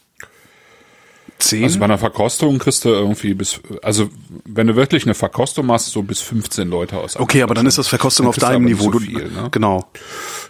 Zehn? 1.40 1.64
Also 1.64 1.80
bei 1.80 1.86
einer 1.86 1.98
Verkostung 1.98 2.60
kriegst 2.60 2.86
du 2.86 2.90
irgendwie 2.90 3.34
bis, 3.34 3.60
also 3.82 4.10
wenn 4.46 4.68
du 4.68 4.76
wirklich 4.76 5.04
eine 5.04 5.14
Verkostung 5.14 5.66
machst, 5.66 5.88
so 5.88 6.02
bis 6.02 6.22
15 6.22 6.70
Leute 6.70 6.98
aus. 6.98 7.18
okay, 7.18 7.42
aber 7.42 7.54
dann 7.54 7.66
ist 7.66 7.78
das 7.78 7.88
Verkostung 7.88 8.26
Dann 8.26 8.30
auf 8.30 8.38
deinem 8.38 8.64
Niveau. 8.66 8.92
So 8.92 9.00
viel, 9.00 9.30
ne? 9.30 9.50
Genau. 9.52 9.86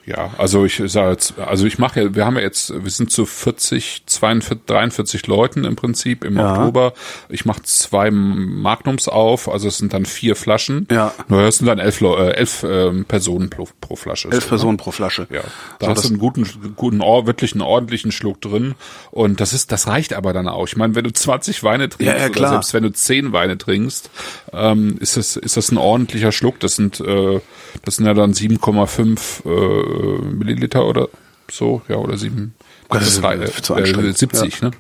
Ja, 0.06 0.32
also 0.38 0.66
ich 0.66 0.82
sage 0.86 1.12
jetzt, 1.12 1.40
also 1.40 1.66
ich 1.66 1.80
mache 1.80 2.02
ja, 2.04 2.16
wir 2.16 2.26
haben 2.26 2.36
ja 2.36 2.44
jetzt, 2.44 2.72
wir 2.84 2.92
sind 2.92 3.10
zu 3.12 3.26
40, 3.26 4.04
42, 4.06 4.66
43 4.68 5.28
Leuten 5.28 5.64
im 5.64 5.76
Prinzip 5.76 6.24
im 6.24 6.38
Ja. 6.38 6.52
Oktober. 6.52 6.94
Ich 7.30 7.46
mache 7.46 7.64
zwei 7.64 8.12
Magnums 8.12 9.08
auf, 9.08 9.50
also 9.50 9.68
es 9.68 9.80
sind 9.80 9.94
dann 9.94 10.06
vier 10.06 10.36
Flaschen. 10.36 10.88
Ja. 10.92 11.12
Nur 11.28 11.42
es 11.42 11.58
sind 11.58 11.66
dann 11.66 11.80
elf, 11.80 12.02
äh, 12.02 12.32
elf 12.34 12.64
ähm, 12.70 13.06
Personen 13.06 13.50
pro, 13.50 13.68
pro 13.82 13.96
Flasche. 13.96 14.28
Elf 14.28 14.44
so, 14.44 14.46
ne? 14.46 14.50
Personen 14.50 14.78
pro 14.78 14.92
Flasche. 14.92 15.28
Ja, 15.32 15.42
da 15.80 15.88
So, 15.88 15.92
hast 15.92 16.04
du 16.04 16.10
einen 16.10 16.20
guten, 16.20 16.48
guten, 16.76 17.00
wirklich 17.00 17.54
einen 17.54 17.62
ordentlichen 17.62 18.12
Schluck 18.12 18.42
drin. 18.42 18.76
Und 19.10 19.40
das 19.42 19.54
ist, 19.54 19.72
das 19.72 19.88
reicht 19.88 20.14
aber 20.14 20.34
dann 20.34 20.48
auch. 20.48 20.68
Ich 20.68 20.76
meine, 20.76 20.94
wenn 20.94 21.04
du 21.04 21.12
20 21.12 21.64
Weine 21.64 21.90
trinkst, 21.90 22.16
Ja, 22.16 22.28
oder 22.30 22.50
selbst 22.50 22.74
wenn 22.76 22.84
du 22.84 22.92
10 22.92 23.32
Weine 23.34 23.58
trinkst, 23.58 24.12
ähm, 24.54 24.98
ist 25.00 25.18
das, 25.18 25.36
ist 25.36 25.58
das 25.58 25.72
ein 25.72 25.78
ordentlicher 25.78 26.32
Schluck. 26.32 26.60
Das 26.60 26.76
sind, 26.76 27.00
äh, 27.00 27.40
das 27.84 27.96
sind 27.96 28.06
ja 28.06 28.14
dann 28.14 28.34
7,5 28.34 29.46
äh, 29.46 29.95
Milliliter 29.96 30.86
oder 30.86 31.10
so, 31.52 31.82
ja, 31.88 31.96
oder 31.98 32.18
7. 32.18 32.54
Das 32.90 33.08
ist 33.08 33.24
rei- 33.24 33.38
zu 33.46 33.74
anstrengend. 33.76 34.18
70, 34.18 34.62
ne? 34.62 34.72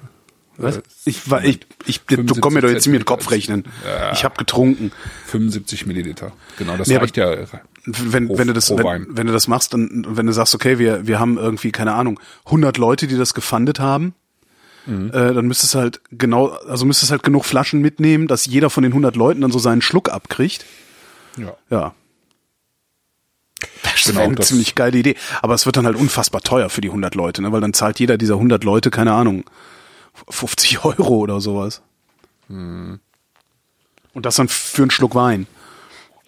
Was? 0.57 0.81
Ich 1.03 1.29
war, 1.29 1.43
ich, 1.43 1.59
ich, 1.85 1.99
du 2.01 2.15
75 2.15 2.41
komm 2.41 2.53
mir 2.53 2.61
doch 2.61 2.69
jetzt 2.69 2.87
mit 2.87 3.01
dem 3.01 3.05
Kopf 3.05 3.29
rechnen. 3.29 3.65
Ich 4.13 4.23
habe 4.23 4.35
getrunken. 4.37 4.91
75 5.25 5.85
Milliliter. 5.85 6.31
Genau, 6.57 6.77
das 6.77 6.87
Nee, 6.87 6.95
reicht 6.95 7.17
ja. 7.17 7.35
wenn, 7.85 8.27
Pro- 8.27 8.37
wenn 8.37 8.47
du 8.47 8.53
das, 8.53 8.69
wenn, 8.71 9.17
wenn 9.17 9.27
du 9.27 9.33
das 9.33 9.49
machst, 9.49 9.73
dann, 9.73 10.05
wenn 10.09 10.25
du 10.25 10.31
sagst, 10.31 10.55
okay, 10.55 10.79
wir, 10.79 11.07
wir 11.07 11.19
haben 11.19 11.37
irgendwie, 11.37 11.71
keine 11.73 11.93
Ahnung, 11.93 12.19
100 12.45 12.77
Leute, 12.77 13.07
die 13.07 13.17
das 13.17 13.33
gefundet 13.33 13.79
haben, 13.79 14.13
Mhm. 14.87 15.07
äh, 15.09 15.33
dann 15.33 15.47
müsstest 15.47 15.73
du 15.73 15.79
halt 15.79 15.99
genau, 16.11 16.49
also 16.49 16.85
müsstest 16.85 17.09
halt 17.11 17.23
genug 17.23 17.43
Flaschen 17.43 17.81
mitnehmen, 17.81 18.27
dass 18.27 18.45
jeder 18.45 18.69
von 18.69 18.83
den 18.83 18.91
100 18.91 19.15
Leuten 19.15 19.41
dann 19.41 19.49
so 19.51 19.57
seinen 19.57 19.81
Schluck 19.81 20.09
abkriegt. 20.09 20.63
Ja. 21.37 21.55
Ja. 21.71 21.95
Das 23.83 24.03
Genau, 24.03 24.15
wäre 24.17 24.25
eine 24.27 24.35
das- 24.35 24.47
ziemlich 24.47 24.75
geile 24.75 24.97
Idee. 24.97 25.15
Aber 25.41 25.53
es 25.53 25.65
wird 25.65 25.77
dann 25.77 25.85
halt 25.85 25.95
unfassbar 25.95 26.41
teuer 26.41 26.69
für 26.69 26.81
die 26.81 26.89
100 26.89 27.15
Leute, 27.15 27.41
ne? 27.41 27.51
weil 27.51 27.61
dann 27.61 27.73
zahlt 27.73 27.99
jeder 27.99 28.17
dieser 28.17 28.35
100 28.35 28.63
Leute, 28.63 28.91
keine 28.91 29.13
Ahnung, 29.13 29.43
50 30.29 30.79
Euro 30.85 31.15
oder 31.17 31.39
sowas. 31.41 31.81
Hm. 32.47 32.99
Und 34.13 34.25
das 34.25 34.35
dann 34.35 34.47
für 34.47 34.83
einen 34.83 34.91
Schluck 34.91 35.15
Wein. 35.15 35.47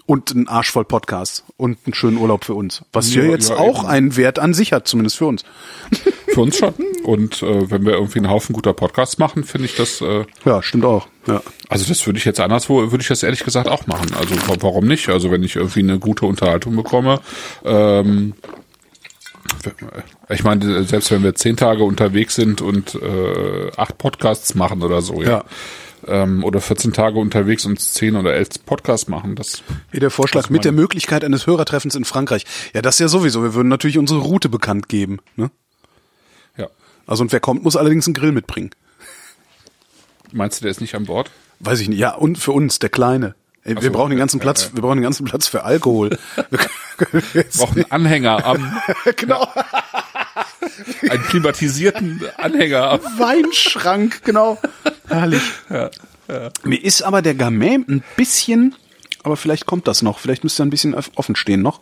Und 0.06 0.32
einen 0.32 0.48
Arsch 0.48 0.72
voll 0.72 0.86
Podcast. 0.86 1.44
Und 1.58 1.78
einen 1.86 1.94
schönen 1.94 2.18
Urlaub 2.18 2.46
für 2.46 2.54
uns. 2.54 2.84
Was 2.94 3.13
Ja, 3.13 3.24
ja 3.24 3.32
jetzt 3.32 3.50
ja, 3.50 3.58
auch 3.58 3.80
eben. 3.84 3.88
einen 3.90 4.16
Wert 4.16 4.40
an 4.40 4.54
sich 4.54 4.72
hat, 4.74 4.88
zumindest 4.88 5.18
für 5.18 5.26
uns. 5.26 5.44
Für 6.38 6.41
uns 6.43 6.56
schon. 6.58 6.76
Und 7.04 7.41
äh, 7.41 7.71
wenn 7.71 7.84
wir 7.84 7.93
irgendwie 7.93 8.19
einen 8.19 8.30
Haufen 8.30 8.54
guter 8.54 8.73
Podcasts 8.73 9.17
machen, 9.17 9.43
finde 9.43 9.65
ich 9.65 9.76
das, 9.76 10.02
äh, 10.02 10.23
Ja, 10.45 10.62
stimmt 10.62 10.86
auch. 10.86 11.08
Ja. 11.26 11.41
also 11.67 11.84
das 11.88 12.06
würde 12.06 12.19
ich 12.19 12.26
jetzt 12.26 12.39
anderswo, 12.39 12.91
würde 12.91 13.02
ich 13.02 13.08
das 13.08 13.23
ehrlich 13.23 13.43
gesagt 13.43 13.67
auch 13.67 13.88
machen. 13.88 14.13
Also 14.13 14.36
wa- 14.47 14.56
warum 14.60 14.86
nicht? 14.86 15.10
Also 15.10 15.32
wenn 15.32 15.41
ich 15.41 15.56
irgendwie 15.56 15.80
eine 15.80 15.97
gute 15.97 16.28
Unterhaltung 16.28 16.76
bekomme, 16.76 17.19
ähm, 17.65 18.34
ich 20.30 20.43
meine, 20.43 20.84
selbst 20.84 21.10
wenn 21.12 21.23
wir 21.23 21.34
zehn 21.36 21.58
Tage 21.58 21.84
unterwegs 21.84 22.36
sind 22.36 22.62
und 22.62 22.95
äh, 22.95 23.71
acht 23.78 23.97
Podcasts 23.97 24.56
machen 24.56 24.84
oder 24.84 25.02
so, 25.02 25.21
ja. 25.23 25.30
Ja. 25.30 25.43
Ähm, 26.08 26.43
oder 26.43 26.62
14 26.62 26.93
Tage 26.93 27.17
unterwegs 27.17 27.65
und 27.65 27.80
zehn 27.82 28.15
oder 28.15 28.34
elf 28.36 28.50
Podcasts 28.65 29.08
machen, 29.08 29.36
das 29.36 29.63
Hier 29.91 30.00
der 30.00 30.12
Vorschlag 30.12 30.50
mit 30.52 30.63
der 30.63 30.71
Möglichkeit 30.71 31.23
eines 31.23 31.47
Hörertreffens 31.47 31.95
in 31.95 32.06
Frankreich. 32.06 32.45
Ja, 32.76 32.82
das 32.84 33.00
ja 33.00 33.08
sowieso. 33.08 33.41
Wir 33.41 33.56
würden 33.56 33.67
natürlich 33.69 33.97
unsere 33.97 34.19
Route 34.19 34.47
bekannt 34.47 34.88
geben. 34.89 35.17
Ne? 35.36 35.50
Ja. 37.08 37.12
Also 37.12 37.24
und 37.24 37.32
wer 37.32 37.39
kommt, 37.39 37.63
muss 37.63 37.76
allerdings 37.76 38.06
einen 38.08 38.13
Grill 38.13 38.32
mitbringen. 38.32 38.72
Meinst 40.32 40.60
du, 40.60 40.63
der 40.63 40.72
ist 40.72 40.82
nicht 40.82 40.93
an 40.96 41.06
Bord? 41.06 41.32
Weiß 41.60 41.80
ich 41.80 41.88
nicht. 41.89 42.00
Ja, 42.00 42.13
und 42.13 42.38
für 42.38 42.52
uns, 42.52 42.80
der 42.80 42.89
Kleine. 42.89 43.34
Ey, 43.63 43.76
wir 43.76 43.82
so, 43.82 43.91
brauchen 43.91 44.10
den 44.12 44.17
ja, 44.17 44.22
ganzen 44.22 44.38
ja, 44.38 44.43
Platz, 44.43 44.65
ja. 44.65 44.76
wir 44.76 44.82
brauchen 44.82 44.98
den 44.98 45.04
ganzen 45.04 45.26
Platz 45.26 45.48
für 45.48 45.63
Alkohol. 45.63 46.17
Wir 46.50 46.60
können 47.06 47.24
jetzt- 47.34 47.58
Braucht 47.60 47.76
einen 47.76 47.91
Anhänger 47.91 48.46
am, 48.46 48.78
genau. 49.17 49.48
einen 51.10 51.24
klimatisierten 51.24 52.22
Anhänger 52.38 52.89
am 52.91 53.00
Weinschrank, 53.17 54.22
genau. 54.24 54.58
Herrlich. 55.08 55.41
Mir 56.63 56.84
ist 56.84 57.02
aber 57.04 57.22
der 57.22 57.36
Gamay 57.36 57.76
ein 57.76 58.04
bisschen, 58.15 58.74
aber 59.24 59.38
vielleicht 59.38 59.65
kommt 59.65 59.88
das 59.88 60.02
noch. 60.02 60.20
Vielleicht 60.20 60.43
müsste 60.43 60.63
er 60.63 60.65
ein 60.65 60.70
bisschen 60.72 60.93
off- 60.96 61.12
offen 61.15 61.36
stehen 61.36 61.62
noch. 61.62 61.82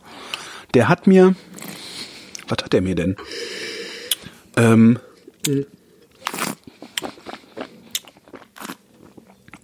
Der 0.73 0.89
hat 0.89 1.07
mir, 1.07 1.35
was 2.47 2.57
hat 2.63 2.73
der 2.73 2.81
mir 2.81 2.95
denn? 2.95 3.15
Ähm, 4.57 4.99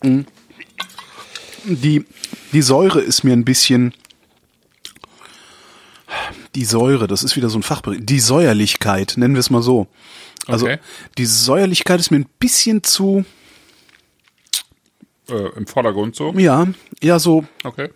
Mm. 0.04 0.22
die, 1.66 2.06
die 2.54 2.62
Säure 2.62 3.02
ist 3.02 3.24
mir 3.24 3.34
ein 3.34 3.46
bisschen, 3.46 3.94
die 6.56 6.66
Säure, 6.66 7.08
das 7.08 7.24
ist 7.24 7.36
wieder 7.36 7.50
so 7.50 7.60
ein 7.60 7.64
Fachbegriff, 7.64 8.02
die 8.04 8.20
Säuerlichkeit, 8.20 9.14
nennen 9.18 9.36
wir 9.36 9.40
es 9.40 9.50
mal 9.50 9.62
so. 9.62 9.88
Also 10.48 10.66
Okay. 10.66 10.80
die 11.18 11.26
Säuerlichkeit 11.26 12.00
ist 12.00 12.10
mir 12.12 12.18
ein 12.18 12.30
bisschen 12.40 12.84
zu, 12.84 13.26
äh, 15.30 15.56
im 15.56 15.68
Vordergrund 15.68 16.16
so. 16.16 16.32
ja, 16.34 16.68
ja 17.02 17.20
so, 17.20 17.46
Okay. 17.64 17.90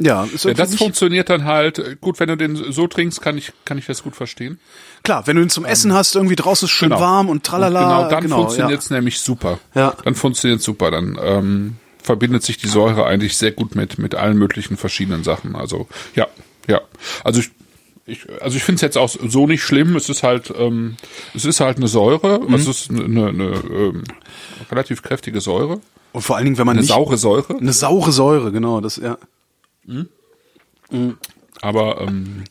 Ja, 0.00 0.24
ist 0.24 0.44
Ja, 0.44 0.54
das 0.54 0.74
funktioniert 0.74 1.28
dann 1.30 1.44
halt. 1.44 2.00
Gut, 2.00 2.18
wenn 2.20 2.28
du 2.28 2.36
den 2.36 2.56
so 2.56 2.86
trinkst, 2.86 3.20
kann 3.20 3.36
ich, 3.38 3.52
kann 3.64 3.78
ich 3.78 3.86
das 3.86 4.02
gut 4.02 4.16
verstehen. 4.16 4.58
Klar, 5.02 5.26
wenn 5.26 5.36
du 5.36 5.42
ihn 5.42 5.50
zum 5.50 5.64
Essen 5.64 5.92
hast, 5.92 6.16
irgendwie 6.16 6.36
draußen 6.36 6.66
ist 6.66 6.72
schön 6.72 6.88
Genau. 6.88 7.00
warm 7.00 7.28
und 7.28 7.44
tralala. 7.44 7.80
genau, 7.80 8.10
dann 8.10 8.22
genau, 8.22 8.36
funktioniert's 8.42 8.90
nämlich 8.90 9.20
super. 9.20 9.58
Ja. 9.74 9.94
Dann 10.04 10.14
funktioniert's 10.14 10.64
super. 10.64 10.90
Dann 10.90 11.18
ähm, 11.22 11.76
verbindet 12.02 12.42
sich 12.42 12.56
die 12.56 12.68
Säure 12.68 13.04
eigentlich 13.06 13.36
sehr 13.36 13.52
gut 13.52 13.74
mit 13.74 13.98
mit 13.98 14.14
allen 14.14 14.38
möglichen 14.38 14.76
verschiedenen 14.76 15.22
Sachen. 15.22 15.54
Also 15.54 15.86
ja, 16.14 16.26
ja. 16.66 16.80
Also 17.22 17.40
ich, 17.40 17.50
ich 18.06 18.20
also 18.42 18.56
ich 18.56 18.64
finde 18.64 18.76
es 18.76 18.80
jetzt 18.82 18.96
auch 18.96 19.08
so 19.08 19.46
nicht 19.46 19.62
schlimm. 19.62 19.96
Es 19.96 20.08
ist 20.08 20.22
halt 20.22 20.52
ähm, 20.58 20.96
es 21.34 21.44
ist 21.44 21.60
halt 21.60 21.76
eine 21.76 21.88
Säure. 21.88 22.40
Mhm. 22.40 22.54
Also 22.54 22.70
es 22.70 22.80
ist 22.82 22.90
eine, 22.90 23.28
eine 23.28 23.44
ähm, 23.70 24.04
relativ 24.70 25.02
kräftige 25.02 25.40
Säure, 25.40 25.74
Ja. 25.74 25.80
Und 26.12 26.22
vor 26.22 26.36
allen 26.36 26.46
Dingen, 26.46 26.58
wenn 26.58 26.66
man 26.66 26.72
eine 26.76 26.80
nicht 26.80 26.90
saure 26.92 27.16
Säure. 27.16 27.56
eine 27.56 27.72
saure 27.72 28.10
Säure, 28.10 28.50
genau, 28.50 28.80
das 28.80 28.96
ja. 28.96 29.16
Aber 31.62 32.00
ähm, 32.00 32.44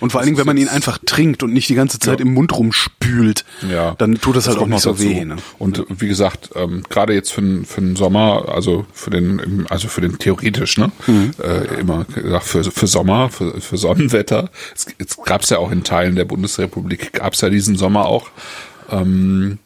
Und 0.00 0.12
vor 0.12 0.20
allen 0.20 0.26
Dingen, 0.28 0.38
wenn 0.38 0.46
man 0.46 0.56
ihn 0.56 0.68
einfach 0.68 0.98
trinkt 1.04 1.42
und 1.42 1.52
nicht 1.52 1.68
die 1.68 1.74
ganze 1.74 1.98
Zeit 1.98 2.20
im 2.22 2.32
Mund 2.32 2.56
rumspült, 2.56 3.44
Ja, 3.70 3.94
dann 3.98 4.18
tut 4.18 4.34
das, 4.36 4.48
halt 4.48 4.56
auch 4.58 4.66
nicht 4.66 4.80
so 4.80 4.92
dazu. 4.92 5.02
weh. 5.04 5.24
Ne? 5.26 5.36
Und 5.58 5.84
wie 5.90 6.08
gesagt, 6.08 6.50
ähm, 6.54 6.82
gerade 6.88 7.12
jetzt 7.12 7.32
für, 7.32 7.42
den- 7.42 7.66
für 7.66 7.82
den 7.82 7.96
Sommer, 7.96 8.46
also 8.48 8.86
für 8.94 9.10
den, 9.10 9.66
also 9.68 9.88
für 9.88 10.00
den 10.00 10.18
theoretisch, 10.18 10.78
ne, 10.78 10.90
Mhm. 11.06 11.32
äh, 11.42 11.80
immer 11.80 12.04
gesagt 12.06 12.46
für, 12.46 12.64
für 12.64 12.86
Sommer, 12.86 13.28
für, 13.28 13.60
für 13.60 13.76
Sonnenwetter. 13.76 14.48
Es, 14.74 14.86
es 14.96 15.18
gab's 15.22 15.50
ja 15.50 15.58
auch 15.58 15.70
in 15.70 15.84
Teilen 15.84 16.16
der 16.16 16.24
Bundesrepublik, 16.24 17.12
gab's 17.12 17.42
ja 17.42 17.50
diesen 17.50 17.76
Sommer 17.76 18.06
auch. 18.06 18.30
Ähm, 18.90 19.58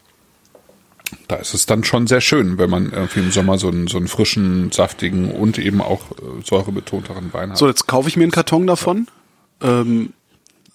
da 1.27 1.35
ist 1.37 1.53
es 1.53 1.65
dann 1.65 1.83
schon 1.83 2.07
sehr 2.07 2.21
schön, 2.21 2.57
wenn 2.57 2.69
man 2.69 2.91
irgendwie 2.91 3.19
im 3.19 3.31
Sommer 3.31 3.57
so 3.57 3.67
einen, 3.67 3.87
so 3.87 3.97
einen 3.97 4.07
frischen, 4.07 4.71
saftigen 4.71 5.31
und 5.31 5.57
eben 5.57 5.81
auch 5.81 6.11
äh, 6.11 6.43
säurebetonteren 6.43 7.33
Wein 7.33 7.51
hat. 7.51 7.57
So, 7.57 7.67
jetzt 7.67 7.87
kaufe 7.87 8.09
ich 8.09 8.17
mir 8.17 8.23
einen 8.23 8.31
Karton 8.31 8.67
davon. 8.67 9.07
Ähm, 9.61 10.13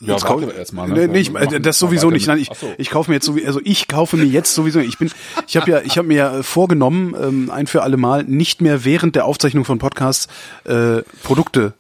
ja, 0.01 0.13
jetzt 0.13 0.25
warte 0.25 0.47
kau- 0.47 0.53
erst 0.53 0.73
mal, 0.75 0.89
ne? 0.89 1.09
Nee, 1.09 1.21
ich, 1.21 1.35
äh, 1.35 1.59
das 1.61 1.79
sowieso 1.79 2.11
nicht. 2.11 2.27
Nein, 2.27 2.39
ich, 2.39 2.51
so. 2.55 2.71
ich 2.77 2.91
kaufe 2.91 3.11
mir 3.11 3.17
jetzt 3.17 3.25
sowieso, 3.25 3.47
also 3.47 3.61
ich 3.65 3.89
kaufe 3.89 4.17
mir 4.17 4.25
jetzt 4.25 4.55
sowieso. 4.55 4.81
Ich 4.81 4.99
bin, 4.99 5.11
ich 5.47 5.57
habe 5.57 5.71
ja, 5.71 5.81
ich 5.81 5.97
habe 5.97 6.09
mir 6.09 6.17
ja 6.17 6.43
vorgenommen, 6.43 7.15
ähm, 7.21 7.51
ein 7.51 7.67
für 7.67 7.83
alle 7.83 7.97
Mal 7.97 8.25
nicht 8.25 8.61
mehr 8.61 8.85
während 8.85 9.17
der 9.17 9.25
Aufzeichnung 9.25 9.65
von 9.65 9.79
Podcasts 9.79 10.29
äh, 10.65 11.03
Produkte 11.23 11.73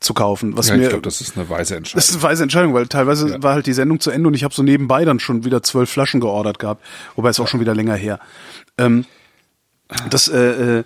zu 0.00 0.14
kaufen. 0.14 0.56
Was 0.56 0.68
ja, 0.68 0.76
mir, 0.76 0.84
ich 0.84 0.88
glaube, 0.90 1.02
das 1.02 1.20
ist 1.20 1.36
eine 1.36 1.48
weise 1.48 1.76
Entscheidung. 1.76 1.98
das 1.98 2.08
ist 2.08 2.14
eine 2.16 2.22
weise 2.22 2.42
Entscheidung, 2.44 2.74
weil 2.74 2.86
teilweise 2.86 3.28
Ja. 3.30 3.42
war 3.42 3.54
halt 3.54 3.66
die 3.66 3.72
Sendung 3.72 3.98
zu 4.00 4.10
Ende 4.10 4.28
und 4.28 4.34
ich 4.34 4.44
habe 4.44 4.54
so 4.54 4.62
nebenbei 4.62 5.04
dann 5.04 5.18
schon 5.20 5.44
wieder 5.44 5.62
zwölf 5.62 5.90
Flaschen 5.90 6.20
geordert 6.20 6.58
gehabt, 6.58 6.84
wobei 7.16 7.30
es 7.30 7.40
auch 7.40 7.48
schon 7.48 7.60
wieder 7.60 7.74
länger 7.74 7.94
her. 7.96 8.20
Ähm, 8.78 9.04
das, 10.10 10.28
äh, 10.28 10.78
äh, 10.80 10.84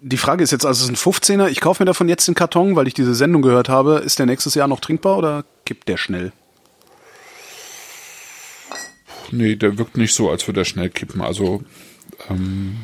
die 0.00 0.16
Frage 0.16 0.44
ist 0.44 0.50
jetzt, 0.52 0.64
also 0.64 0.84
es 0.84 0.90
ist 0.90 1.06
ein 1.06 1.12
15er, 1.12 1.48
ich 1.48 1.60
kaufe 1.60 1.82
mir 1.82 1.86
davon 1.86 2.08
jetzt 2.08 2.26
den 2.28 2.34
Karton, 2.34 2.76
weil 2.76 2.86
ich 2.86 2.94
diese 2.94 3.14
Sendung 3.14 3.42
gehört 3.42 3.68
habe. 3.68 3.96
Ist 3.98 4.18
der 4.18 4.26
nächstes 4.26 4.54
Jahr 4.54 4.68
noch 4.68 4.80
trinkbar 4.80 5.18
oder 5.18 5.44
kippt 5.66 5.88
der 5.88 5.96
schnell? 5.96 6.32
Nee, 9.30 9.56
der 9.56 9.78
wirkt 9.78 9.96
nicht 9.96 10.14
so, 10.14 10.30
als 10.30 10.46
würde 10.46 10.60
er 10.60 10.64
schnell 10.64 10.90
kippen. 10.90 11.20
Also, 11.20 11.62
ähm, 12.30 12.76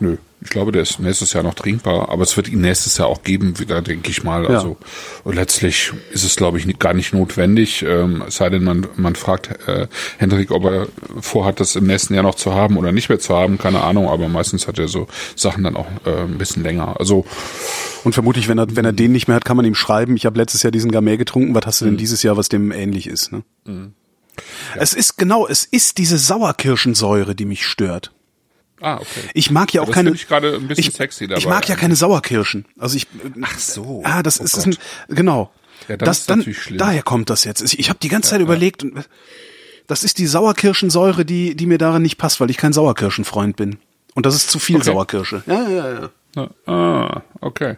nö. 0.00 0.16
Ich 0.40 0.50
glaube, 0.50 0.70
der 0.70 0.82
ist 0.82 1.00
nächstes 1.00 1.32
Jahr 1.32 1.42
noch 1.42 1.54
trinkbar, 1.54 2.10
aber 2.10 2.22
es 2.22 2.36
wird 2.36 2.48
ihn 2.48 2.60
nächstes 2.60 2.96
Jahr 2.96 3.08
auch 3.08 3.22
geben, 3.22 3.58
wieder, 3.58 3.82
denke 3.82 4.10
ich 4.10 4.22
mal. 4.22 4.44
Ja. 4.44 4.50
Also 4.50 4.76
und 5.24 5.34
letztlich 5.34 5.92
ist 6.12 6.24
es, 6.24 6.36
glaube 6.36 6.58
ich, 6.58 6.66
nicht, 6.66 6.78
gar 6.78 6.94
nicht 6.94 7.12
notwendig. 7.12 7.82
Ähm, 7.82 8.22
es 8.28 8.36
sei 8.36 8.48
denn, 8.48 8.62
man, 8.62 8.86
man 8.96 9.16
fragt 9.16 9.50
äh, 9.66 9.88
Hendrik, 10.18 10.52
ob 10.52 10.64
er 10.64 10.86
vorhat, 11.20 11.58
das 11.58 11.74
im 11.74 11.86
nächsten 11.86 12.14
Jahr 12.14 12.22
noch 12.22 12.36
zu 12.36 12.54
haben 12.54 12.76
oder 12.76 12.92
nicht 12.92 13.08
mehr 13.08 13.18
zu 13.18 13.34
haben, 13.34 13.58
keine 13.58 13.82
Ahnung, 13.82 14.08
aber 14.08 14.28
meistens 14.28 14.68
hat 14.68 14.78
er 14.78 14.86
so 14.86 15.08
Sachen 15.34 15.64
dann 15.64 15.76
auch 15.76 15.88
äh, 16.04 16.22
ein 16.22 16.38
bisschen 16.38 16.62
länger. 16.62 16.96
Also 17.00 17.24
Und 18.04 18.12
vermutlich, 18.12 18.48
wenn 18.48 18.58
er, 18.58 18.76
wenn 18.76 18.84
er 18.84 18.92
den 18.92 19.12
nicht 19.12 19.26
mehr 19.26 19.34
hat, 19.34 19.44
kann 19.44 19.56
man 19.56 19.66
ihm 19.66 19.74
schreiben, 19.74 20.16
ich 20.16 20.24
habe 20.24 20.38
letztes 20.38 20.62
Jahr 20.62 20.70
diesen 20.70 20.92
Gamay 20.92 21.16
getrunken, 21.16 21.54
was 21.54 21.66
hast 21.66 21.80
du 21.80 21.86
denn 21.86 21.96
dieses 21.96 22.22
Jahr, 22.22 22.36
was 22.36 22.48
dem 22.48 22.70
ähnlich 22.70 23.08
ist? 23.08 23.32
Ne? 23.32 23.42
Es 24.76 24.94
ist 24.94 25.16
genau, 25.18 25.48
es 25.48 25.64
ist 25.64 25.98
diese 25.98 26.16
Sauerkirschensäure, 26.16 27.34
die 27.34 27.44
mich 27.44 27.66
stört. 27.66 28.12
Ah, 28.80 28.96
okay. 28.96 29.20
Ich 29.34 29.50
mag 29.50 29.72
ja 29.74 29.82
auch 29.82 29.86
das 29.86 29.94
keine. 29.94 30.10
ich 30.12 30.28
gerade 30.28 30.54
ein 30.54 30.68
bisschen 30.68 30.92
sexy 30.92 31.26
dabei 31.26 31.38
Ich 31.38 31.46
mag 31.46 31.64
ja 31.68 31.74
eigentlich. 31.74 31.80
keine 31.80 31.96
Sauerkirschen. 31.96 32.64
Also 32.78 32.96
ich. 32.96 33.06
Ach 33.42 33.58
so. 33.58 34.02
Ah, 34.04 34.22
das 34.22 34.40
Oh 34.40 34.44
ist, 34.44 34.56
ist 34.56 34.66
ein, 34.66 34.76
genau. 35.08 35.50
Ja, 35.88 35.96
dann 35.96 36.06
das 36.06 36.24
schlimm. 36.56 36.78
Daher 36.78 37.02
kommt 37.02 37.30
das 37.30 37.44
jetzt. 37.44 37.62
Ich, 37.62 37.78
ich 37.78 37.88
habe 37.88 37.98
die 38.00 38.08
ganze 38.08 38.30
Zeit 38.30 38.40
überlegt 38.40 38.82
und 38.82 39.04
das 39.86 40.04
ist 40.04 40.18
die 40.18 40.26
Sauerkirschensäure, 40.26 41.24
die 41.24 41.54
die 41.54 41.66
mir 41.66 41.78
daran 41.78 42.02
nicht 42.02 42.18
passt, 42.18 42.40
weil 42.40 42.50
ich 42.50 42.56
kein 42.56 42.72
Sauerkirschenfreund 42.72 43.56
bin. 43.56 43.78
Und 44.14 44.26
das 44.26 44.34
ist 44.34 44.50
zu 44.50 44.58
viel 44.58 44.76
Okay. 44.76 44.84
Sauerkirsche. 44.86 45.42
Ja, 45.46 45.68
ja, 45.68 46.10
ja. 46.36 46.50
Ah, 46.72 47.22
okay. 47.40 47.76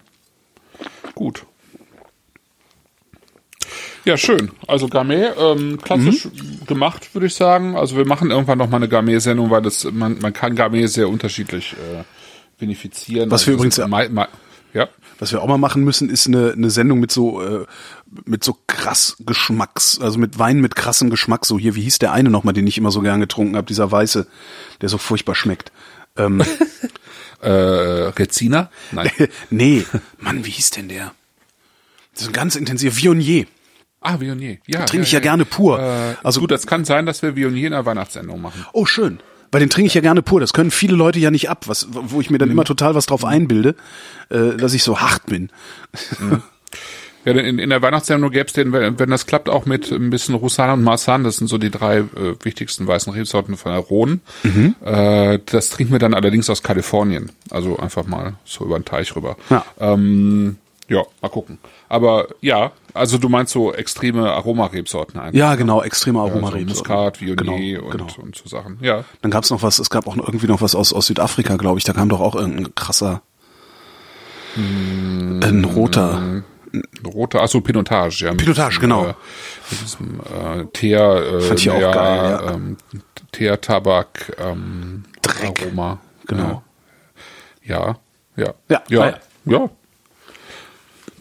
Gut. 1.15 1.45
Ja, 4.05 4.17
schön. 4.17 4.51
Also 4.67 4.89
Gamay, 4.89 5.29
ähm, 5.39 5.79
klassisch 5.81 6.25
Mhm. 6.27 6.67
gemacht, 6.67 7.15
würde 7.15 7.27
ich 7.27 7.35
sagen. 7.35 7.77
Also 7.77 7.97
wir 7.97 8.07
machen 8.07 8.31
irgendwann 8.31 8.59
noch 8.59 8.69
mal 8.71 8.79
eine 8.79 8.89
Gamay-Sendung, 8.89 9.51
weil 9.51 9.63
das 9.63 9.85
man, 9.85 10.19
man 10.21 10.33
kann 10.33 10.55
Gamay 10.57 10.87
sehr 10.89 11.09
unterschiedlich 11.09 11.75
äh, 11.75 12.05
vinifizieren. 12.59 13.31
Was 13.31 13.47
wir 13.47 13.53
Also 13.53 13.59
übrigens- 13.59 13.77
das 13.77 13.85
ist 13.85 13.91
mei- 13.91 14.09
mei- 14.09 14.29
ja. 14.73 14.89
Was 15.19 15.33
wir 15.33 15.43
auch 15.43 15.49
mal 15.49 15.59
machen 15.59 15.85
müssen, 15.85 16.09
ist 16.09 16.27
eine, 16.27 16.53
eine 16.53 16.71
Sendung 16.71 16.99
mit 17.01 17.13
so 17.13 17.43
äh, 17.43 17.67
mit 18.25 18.43
so 18.43 18.57
krass 18.67 19.17
Geschmacks, 19.21 19.99
also 20.01 20.19
mit 20.19 20.39
Wein 20.39 20.61
mit 20.61 20.75
krassem 20.77 21.11
Geschmack. 21.11 21.45
So 21.45 21.59
hier, 21.59 21.75
wie 21.75 21.83
hieß 21.83 21.99
der 21.99 22.13
eine 22.13 22.31
nochmal, 22.31 22.55
den 22.55 22.67
ich 22.67 22.79
immer 22.79 22.91
so 22.91 23.01
gern 23.03 23.21
getrunken 23.21 23.57
habe, 23.57 23.67
dieser 23.67 23.93
weiße, 23.93 24.27
der 24.81 24.89
so 24.89 24.97
furchtbar 24.99 25.35
schmeckt. 25.35 25.73
Ähm, 26.17 26.43
Äh, 27.43 27.49
Rezina? 27.49 28.71
Nein. 28.93 29.11
nee, 29.51 29.85
Mann, 30.19 30.45
wie 30.45 30.51
hieß 30.51 30.71
denn 30.71 30.89
der? 30.91 31.15
Das 32.13 32.23
ist 32.25 32.29
ein 32.29 32.33
ganz 32.35 32.55
intensiver 32.55 32.95
Viognier. 32.95 33.47
Ah, 34.01 34.19
Viognier. 34.19 34.59
Ja, 34.67 34.85
Trinke 34.87 35.05
ich 35.07 35.13
ja 35.13 35.21
gerne 35.21 35.45
pur. 35.45 35.79
Äh, 35.79 36.15
Also- 36.23 36.41
gut, 36.41 36.51
das 36.51 36.67
kann 36.67 36.85
sein, 36.85 37.05
dass 37.07 37.21
wir 37.23 37.37
Viognier 37.37 37.67
in 37.67 37.73
der 37.73 37.85
Weihnachtssendung 37.87 38.41
machen. 38.41 38.65
Oh, 38.73 38.87
schön. 38.87 39.21
Weil 39.53 39.61
den 39.61 39.69
trinke 39.69 39.89
ich 39.89 39.95
ja 39.95 40.01
gerne 40.01 40.23
pur. 40.23 40.41
Das 40.41 40.53
können 40.53 40.71
viele 40.71 40.95
Leute 40.95 41.19
ja 41.19 41.31
nicht 41.31 41.51
ab, 41.51 41.65
was, 41.67 41.89
wo 41.91 42.21
ich 42.21 42.31
mir 42.31 42.39
dann 42.39 42.49
Mhm. 42.49 42.53
immer 42.55 42.65
total 42.65 42.95
was 42.95 43.07
drauf 43.07 43.25
einbilde, 43.25 43.75
äh, 44.31 44.57
dass 44.57 44.75
ich 44.75 44.85
so 44.85 45.01
hart 45.01 45.27
bin. 45.27 45.51
Ja, 47.27 47.33
in, 47.33 47.59
in 47.59 47.69
der 47.69 47.83
Weihnachtssendung 47.83 48.31
gäbe 48.31 48.47
es 48.47 48.55
den, 48.55 48.73
wenn, 48.73 48.99
wenn 48.99 49.11
das 49.11 49.27
klappt, 49.27 49.51
auch 49.51 49.67
mit 49.67 49.91
ein 49.91 50.09
bisschen 50.09 50.35
Roussan 50.35 50.71
und 50.71 50.83
Marsan. 50.85 51.23
Das 51.25 51.37
sind 51.37 51.49
so 51.49 51.59
die 51.59 51.71
drei 51.71 51.99
äh, 51.99 52.07
wichtigsten 52.43 52.87
weißen 52.87 53.13
Rebsorten 53.13 53.59
von 53.59 53.73
der 53.73 53.81
Rhone. 53.83 54.21
Mhm. 54.43 54.75
Äh, 54.83 55.39
das 55.45 55.69
trinken 55.69 55.93
wir 55.93 55.99
dann 55.99 56.15
allerdings 56.15 56.49
aus 56.49 56.63
Kalifornien. 56.63 57.31
Also 57.51 57.77
einfach 57.79 58.07
mal 58.07 58.35
so 58.47 58.65
über 58.65 58.79
den 58.79 58.87
Teich 58.87 59.15
rüber. 59.17 59.37
Ja. 59.51 59.65
Ähm, 59.79 60.57
ja, 60.91 61.03
mal 61.23 61.29
gucken. 61.29 61.59
Aber 61.89 62.29
ja, 62.41 62.73
also 62.93 63.17
du 63.17 63.29
meinst 63.31 63.53
so 63.53 63.73
extreme 63.73 64.31
Aromarebsorten 64.33 65.19
eigentlich. 65.19 65.39
Ja, 65.39 65.55
genau, 65.55 65.83
extreme 65.83 66.19
Aromarebsorten. 66.21 66.67
Muskat, 66.69 67.21
Viognier 67.23 67.79
Genau, 67.79 67.91
und, 67.91 67.93
genau. 67.93 68.23
und 68.23 68.37
so 68.37 68.49
Sachen. 68.49 68.77
Ja. 68.83 69.05
Dann 69.23 69.31
gab's 69.31 69.51
noch 69.51 69.63
was, 69.63 69.79
es 69.79 69.89
gab 69.89 70.07
auch 70.07 70.17
irgendwie 70.17 70.49
noch 70.49 70.61
was 70.61 70.75
aus, 70.75 70.93
aus 70.93 71.07
Südafrika, 71.07 71.57
glaube 71.57 71.79
ich. 71.79 71.85
Da 71.85 71.93
kam 71.93 72.09
doch 72.09 72.21
auch 72.21 72.35
irgendein 72.35 72.75
krasser, 72.75 73.23
Hm. 74.55 75.41
ein 75.43 75.65
roter. 75.65 76.43
Rote, 77.05 77.41
achso, 77.41 77.61
Pinotage, 77.61 78.25
ja. 78.27 78.35
Pinotage, 78.35 78.79
diesem, 78.79 78.81
genau. 78.83 79.05
Äh, 79.07 79.15
mit 79.71 79.81
diesem 79.81 80.21
äh, 80.21 80.65
Teer, 80.73 81.15
äh, 81.37 81.41
Fand 81.41 81.61
ich 81.61 81.71
auch 81.71 81.81
ja, 81.81 81.93
geil, 81.93 82.31
ja. 82.47 82.53
Ähm, 82.53 82.77
Teer, 83.33 83.61
Tabak, 83.61 84.37
ähm, 84.39 85.05
Dreck. 85.23 85.63
Aroma. 85.63 85.99
Genau. 86.27 86.63
Ja, 87.65 87.97
ja. 88.37 88.55
Ja, 88.69 88.83
ja. 88.89 89.01
ah, 89.03 89.15
ja. 89.47 89.71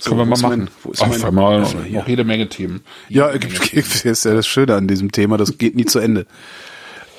So, 0.01 0.11
Können 0.11 0.21
wir 0.21 0.25
mal 0.25 0.39
mein- 0.41 0.59
machen. 0.65 0.69
mein 1.09 1.23
einmal 1.25 1.61
Öffner 1.61 1.83
hier? 1.83 1.99
noch 1.99 2.07
jede 2.07 2.23
Menge 2.23 2.47
Themen. 2.49 2.81
Ja, 3.09 3.27
Jede 3.33 3.39
gibt, 3.47 3.59
Menge 3.73 3.83
gibt, 3.83 4.05
ist 4.05 4.23
ja 4.25 4.33
das 4.33 4.47
Schöne 4.47 4.75
an 4.75 4.87
diesem 4.87 5.11
Thema, 5.11 5.37
das 5.37 5.57
geht 5.57 5.75
nie 5.75 5.85
zu 5.85 5.99
Ende. 5.99 6.25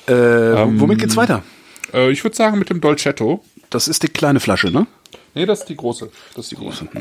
Äh, 0.07 0.13
Ähm, 0.13 0.79
womit 0.79 0.99
geht's 0.99 1.15
weiter? 1.15 1.43
Themen. 1.91 2.07
Äh, 2.09 2.11
ich 2.11 2.23
würde 2.23 2.35
sagen 2.35 2.57
mit 2.57 2.69
dem 2.69 2.81
Dolcetto. 2.81 3.43
Das 3.69 3.87
ist 3.87 4.03
die 4.03 4.07
kleine 4.07 4.39
Flasche, 4.39 4.71
ne? 4.71 4.87
Nee, 5.35 5.45
das 5.45 5.59
ist 5.61 5.69
die 5.69 5.75
große. 5.77 6.09
Das 6.35 6.45
ist 6.45 6.51
die 6.51 6.55
große. 6.55 6.85
Äh, 6.93 6.99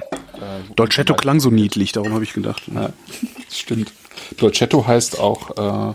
Dolcetto 0.77 1.15
klang 1.15 1.41
so 1.41 1.51
niedlich, 1.51 1.93
darum 1.93 2.13
habe 2.13 2.23
ich 2.25 2.33
gedacht. 2.33 2.63
Ja, 2.73 2.91
das 3.49 3.59
stimmt. 3.59 3.93
Dolcetto 4.37 4.87
heißt 4.87 5.19
auch 5.19 5.95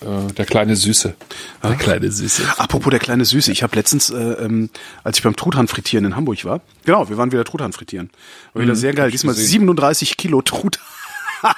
äh, 0.00 0.32
der 0.32 0.46
kleine 0.46 0.76
Süße. 0.76 1.14
Der 1.62 1.74
kleine 1.74 2.10
Süße. 2.10 2.42
Apropos 2.58 2.90
der 2.90 3.00
kleine 3.00 3.24
Süße, 3.24 3.52
ich 3.52 3.62
habe 3.62 3.76
letztens, 3.76 4.10
äh, 4.10 4.16
ähm, 4.16 4.70
als 5.04 5.18
ich 5.18 5.24
beim 5.24 5.36
Truthahn 5.36 5.68
frittieren 5.68 6.04
in 6.04 6.16
Hamburg 6.16 6.44
war, 6.44 6.60
genau, 6.84 7.08
wir 7.08 7.16
waren 7.16 7.32
wieder 7.32 7.44
Truthahn 7.44 7.72
frittieren. 7.72 8.10
War 8.52 8.62
wieder 8.62 8.76
sehr 8.76 8.92
geil. 8.92 9.06
Mhm, 9.06 9.08
hab 9.08 9.14
ich 9.14 9.20
Diesmal 9.20 9.34
gesehen. 9.34 9.50
37 9.50 10.16
Kilo 10.16 10.42
Truthahn. 10.42 10.82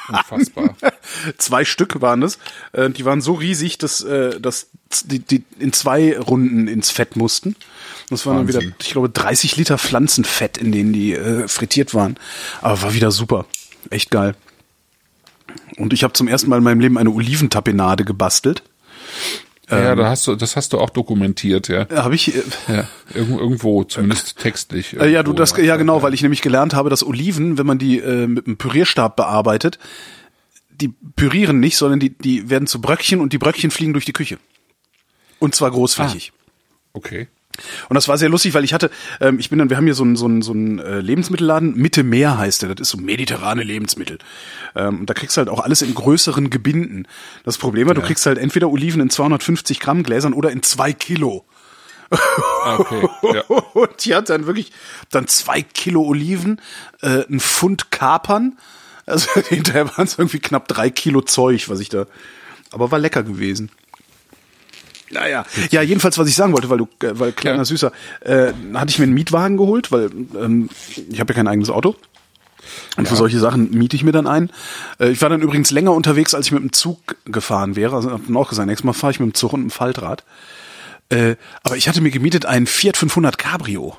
Unfassbar. 0.09 0.77
zwei 1.39 1.65
Stück 1.65 2.01
waren 2.01 2.23
es. 2.23 2.39
Äh, 2.73 2.91
die 2.91 3.05
waren 3.05 3.21
so 3.21 3.35
riesig, 3.35 3.79
dass, 3.79 4.03
äh, 4.03 4.41
dass 4.41 4.69
die, 5.05 5.21
die 5.21 5.45
in 5.59 5.73
zwei 5.73 6.19
Runden 6.19 6.69
ins 6.69 6.91
Fett 6.91 7.17
mussten. 7.17 7.57
Das 8.11 8.27
waren 8.27 8.37
dann 8.37 8.49
wieder, 8.49 8.59
Wahnsinn. 8.59 8.75
ich 8.81 8.91
glaube, 8.91 9.09
30 9.09 9.57
Liter 9.57 9.79
Pflanzenfett, 9.79 10.57
in 10.59 10.73
denen 10.73 10.93
die 10.93 11.15
äh, 11.15 11.47
frittiert 11.49 11.95
waren. 11.95 12.17
Aber 12.61 12.83
war 12.83 12.95
wieder 12.95 13.11
super. 13.11 13.47
Echt 13.91 14.11
geil. 14.11 14.35
Und 15.77 15.93
ich 15.93 16.05
habe 16.05 16.13
zum 16.13 16.29
ersten 16.29 16.51
Mal 16.51 16.59
in 16.59 16.65
meinem 16.65 16.81
Leben 16.81 16.99
eine 16.99 17.11
Oliventapenade 17.11 18.05
gebastelt. 18.05 18.63
Ja, 19.71 19.95
da 19.95 20.09
hast 20.09 20.27
du, 20.27 20.35
das 20.35 20.57
hast 20.57 20.73
du 20.73 20.79
auch 20.79 20.89
dokumentiert, 20.89 21.69
ja. 21.69 21.87
Habe 21.91 22.15
ich. 22.15 22.35
Äh, 22.35 22.43
ja 22.69 22.89
irgendwo, 23.15 23.39
irgendwo 23.39 23.85
zumindest 23.85 24.39
textlich. 24.39 24.99
Äh, 24.99 25.11
ja, 25.11 25.23
du 25.23 25.35
das, 25.35 25.51
irgendwo, 25.51 25.69
ja 25.69 25.77
genau, 25.77 26.03
weil 26.03 26.15
ich 26.15 26.23
nämlich 26.23 26.41
gelernt 26.41 26.75
habe, 26.75 26.89
dass 26.89 27.05
Oliven, 27.05 27.59
wenn 27.59 27.67
man 27.67 27.79
die 27.79 27.99
äh, 27.99 28.27
mit 28.27 28.47
einem 28.47 28.57
Pürierstab 28.57 29.17
bearbeitet, 29.17 29.79
die 30.71 30.89
pürieren 30.89 31.61
nicht, 31.61 31.77
sondern 31.77 32.01
die, 32.01 32.17
die 32.17 32.49
werden 32.49 32.67
zu 32.67 32.81
Bröckchen 32.81 33.21
und 33.21 33.33
die 33.33 33.39
Bröckchen 33.39 33.71
fliegen 33.71 33.93
durch 33.93 34.05
die 34.05 34.13
Küche. 34.13 34.39
Und 35.39 35.55
zwar 35.55 35.71
großflächig. 35.71 36.33
Okay. 36.93 37.29
Und 37.89 37.95
das 37.95 38.09
war 38.09 38.19
sehr 38.19 38.29
lustig, 38.29 38.55
weil 38.55 38.65
ich 38.65 38.73
hatte, 38.73 38.91
ähm, 39.21 39.39
ich 39.39 39.51
bin 39.51 39.59
dann, 39.59 39.71
wir 39.71 39.77
haben 39.77 39.85
hier 39.85 39.95
so 39.95 40.05
einen 40.05 40.17
so 40.17 40.27
einen, 40.27 40.43
so 40.43 40.53
einen 40.53 40.79
äh, 40.79 41.01
Lebensmittelladen, 41.01 41.75
Mitte 41.77 42.03
Meer 42.03 42.39
heißt 42.39 42.63
der, 42.63 42.75
das 42.75 42.89
ist 42.89 42.91
so 42.91 42.99
mediterrane 42.99 43.63
Lebensmittel. 43.63 44.19
Ähm, 44.75 45.01
und 45.01 45.11
da 45.11 45.15
kriegst 45.15 45.37
du 45.37 45.41
halt 45.41 45.49
auch 45.49 45.61
alles 45.61 45.83
in 45.83 45.95
größeren 45.95 46.51
Gebinden. 46.51 47.07
Das 47.45 47.59
Problem 47.59 47.87
war, 47.89 47.95
du 47.95 48.03
kriegst 48.03 48.27
halt 48.27 48.39
entweder 48.39 48.71
Oliven 48.71 49.01
in 49.01 49.11
250 49.11 49.81
Gramm 49.81 50.03
Gläsern 50.03 50.33
oder 50.33 50.51
in 50.51 50.63
zwei 50.63 50.93
Kilo. 50.93 51.45
Ah, 52.11 52.77
Okay. 52.79 53.09
Ja. 53.35 53.43
Und 53.75 54.05
die 54.05 54.15
hat 54.15 54.31
dann 54.31 54.47
wirklich 54.47 54.73
dann 55.11 55.27
zwei 55.27 55.63
Kilo 55.63 56.03
Oliven, 56.03 56.61
äh, 57.03 57.25
ein 57.29 57.41
Pfund 57.41 57.91
Kapern. 57.91 58.59
Also 59.07 59.29
hinterher 59.49 59.89
waren 59.97 60.05
es 60.05 60.19
irgendwie 60.19 60.39
knapp 60.39 60.69
drei 60.69 60.91
Kilo 60.91 61.21
Zeug, 61.23 61.69
was 61.69 61.81
ich 61.81 61.89
da. 61.89 62.07
Aber 62.71 62.91
war 62.91 62.99
lecker 62.99 63.23
gewesen. 63.23 63.71
Naja, 65.11 65.45
ja, 65.71 65.83
jedenfalls, 65.83 66.19
was 66.19 66.29
ich 66.29 66.35
sagen 66.35 66.53
wollte, 66.53 66.69
weil 66.71 66.79
du, 66.79 66.89
äh, 67.03 67.19
weil 67.19 67.33
kleiner 67.33 67.59
Ja. 67.59 67.65
Süßer, 67.65 67.93
äh, 68.21 68.53
hatte 68.75 68.91
ich 68.91 68.99
mir 68.99 69.05
einen 69.05 69.15
Mietwagen 69.15 69.57
geholt, 69.57 69.91
weil 69.91 70.11
ähm, 70.39 70.69
ich 71.11 71.21
habe 71.21 71.33
ja 71.33 71.37
kein 71.37 71.49
eigenes 71.49 71.71
Auto. 71.71 71.97
Und 72.97 73.09
für 73.09 73.17
solche 73.17 73.39
Sachen 73.39 73.71
miete 73.71 73.97
ich 73.97 74.05
mir 74.05 74.13
dann 74.13 74.27
ein. 74.27 74.51
Äh, 75.01 75.11
ich 75.11 75.23
war 75.23 75.29
dann 75.31 75.41
übrigens 75.41 75.71
länger 75.71 75.93
unterwegs, 75.93 76.35
als 76.35 76.47
ich 76.47 76.53
mit 76.53 76.63
dem 76.63 76.73
Zug 76.73 77.17
gefahren 77.25 77.77
wäre. 77.77 77.97
Also 77.97 78.11
hab 78.11 78.27
dann 78.27 78.37
auch 78.37 78.51
gesagt, 78.51 78.67
nächstes 78.67 78.85
Mal 78.85 78.93
fahre 78.93 79.13
ich 79.13 79.21
mit 79.21 79.31
dem 79.31 79.35
Zug 79.35 79.53
und 79.55 79.63
mit 79.63 79.71
dem 79.71 79.75
Faltrad. 79.75 80.25
Äh, 81.09 81.37
aber 81.63 81.77
ich 81.77 81.89
hatte 81.89 82.01
mir 82.03 82.11
gemietet 82.11 82.45
einen 82.45 82.67
Fiat 82.67 82.97
500 82.97 83.39
Cabrio. 83.39 83.97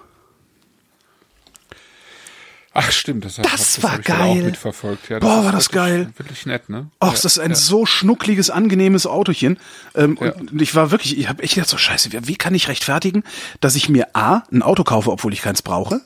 Ach 2.82 2.92
stimmt, 2.92 3.26
das, 3.26 3.36
Das 3.36 3.76
hab, 3.78 3.84
war 3.84 3.92
hab 3.92 4.00
ich 4.00 4.06
geil. 4.06 4.20
auch 4.22 4.36
mitverfolgt. 4.36 5.10
Ja, 5.10 5.20
Boah, 5.20 5.40
ist 5.40 5.46
war 5.46 5.52
das 5.52 5.66
wirklich, 5.74 5.76
geil. 5.76 6.10
Wirklich 6.16 6.46
nett, 6.46 6.70
ne? 6.70 6.90
Ach, 7.02 7.08
Ja, 7.08 7.12
das 7.14 7.26
ist 7.26 7.38
ein 7.40 7.50
ja. 7.52 7.56
so 7.58 7.86
schnuckliges, 7.86 8.50
angenehmes 8.50 9.06
Autochen. 9.06 9.58
Ähm, 9.96 10.18
Ja. 10.22 10.32
Und 10.34 10.62
ich 10.62 10.76
war 10.76 10.90
wirklich, 10.92 11.18
ich 11.18 11.28
habe 11.28 11.44
echt 11.44 11.56
gedacht, 11.56 11.70
so 11.70 11.78
scheiße, 11.78 12.14
wie 12.14 12.28
wie 12.28 12.36
kann 12.38 12.56
ich 12.56 12.70
rechtfertigen, 12.70 13.24
dass 13.60 13.76
ich 13.76 13.90
mir 13.90 14.16
A, 14.16 14.44
ein 14.52 14.62
Auto 14.62 14.86
kaufe, 14.86 15.12
obwohl 15.12 15.34
ich 15.34 15.42
keins 15.42 15.62
brauche, 15.62 16.00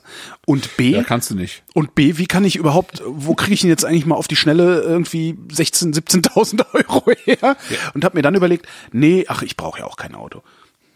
und 0.46 0.76
B, 0.76 0.90
Ja, 0.90 1.04
kannst 1.04 1.30
du 1.30 1.36
nicht. 1.36 1.62
und 1.74 1.94
B, 1.94 2.18
wie 2.18 2.26
kann 2.26 2.44
ich 2.44 2.56
überhaupt, 2.56 3.02
wo 3.06 3.34
kriege 3.36 3.54
ich 3.54 3.60
denn 3.60 3.70
jetzt 3.70 3.84
eigentlich 3.84 4.04
mal 4.06 4.16
auf 4.16 4.26
die 4.26 4.36
Schnelle 4.36 4.80
irgendwie 4.80 5.38
16, 5.52 5.94
17.000 5.94 6.64
Euro 6.74 7.04
her? 7.24 7.56
Und 7.94 8.04
habe 8.04 8.16
mir 8.18 8.22
dann 8.22 8.34
überlegt, 8.34 8.66
nee, 8.90 9.24
ach, 9.28 9.42
ich 9.42 9.56
brauche 9.56 9.78
ja 9.78 9.84
auch 9.86 9.96
kein 9.96 10.14
Auto. 10.16 10.42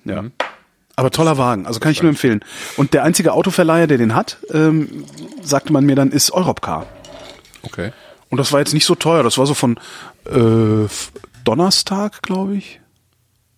Ja. 0.04 0.24
Aber 0.98 1.12
toller 1.12 1.38
Wagen, 1.38 1.64
also 1.64 1.78
kann 1.78 1.92
ich 1.92 2.02
nur 2.02 2.10
empfehlen. 2.10 2.44
Und 2.76 2.92
der 2.92 3.04
einzige 3.04 3.32
Autoverleiher, 3.32 3.86
der 3.86 3.98
den 3.98 4.16
hat, 4.16 4.38
ähm, 4.52 5.04
sagte 5.40 5.72
man 5.72 5.84
mir 5.84 5.94
dann, 5.94 6.10
ist 6.10 6.32
Europcar. 6.32 6.86
Okay. 7.62 7.92
Und 8.30 8.38
das 8.38 8.50
war 8.50 8.58
jetzt 8.58 8.74
nicht 8.74 8.84
so 8.84 8.96
teuer. 8.96 9.22
Das 9.22 9.38
war 9.38 9.46
so 9.46 9.54
von 9.54 9.78
äh, 10.26 10.88
Donnerstag, 11.44 12.20
glaube 12.22 12.56
ich. 12.56 12.80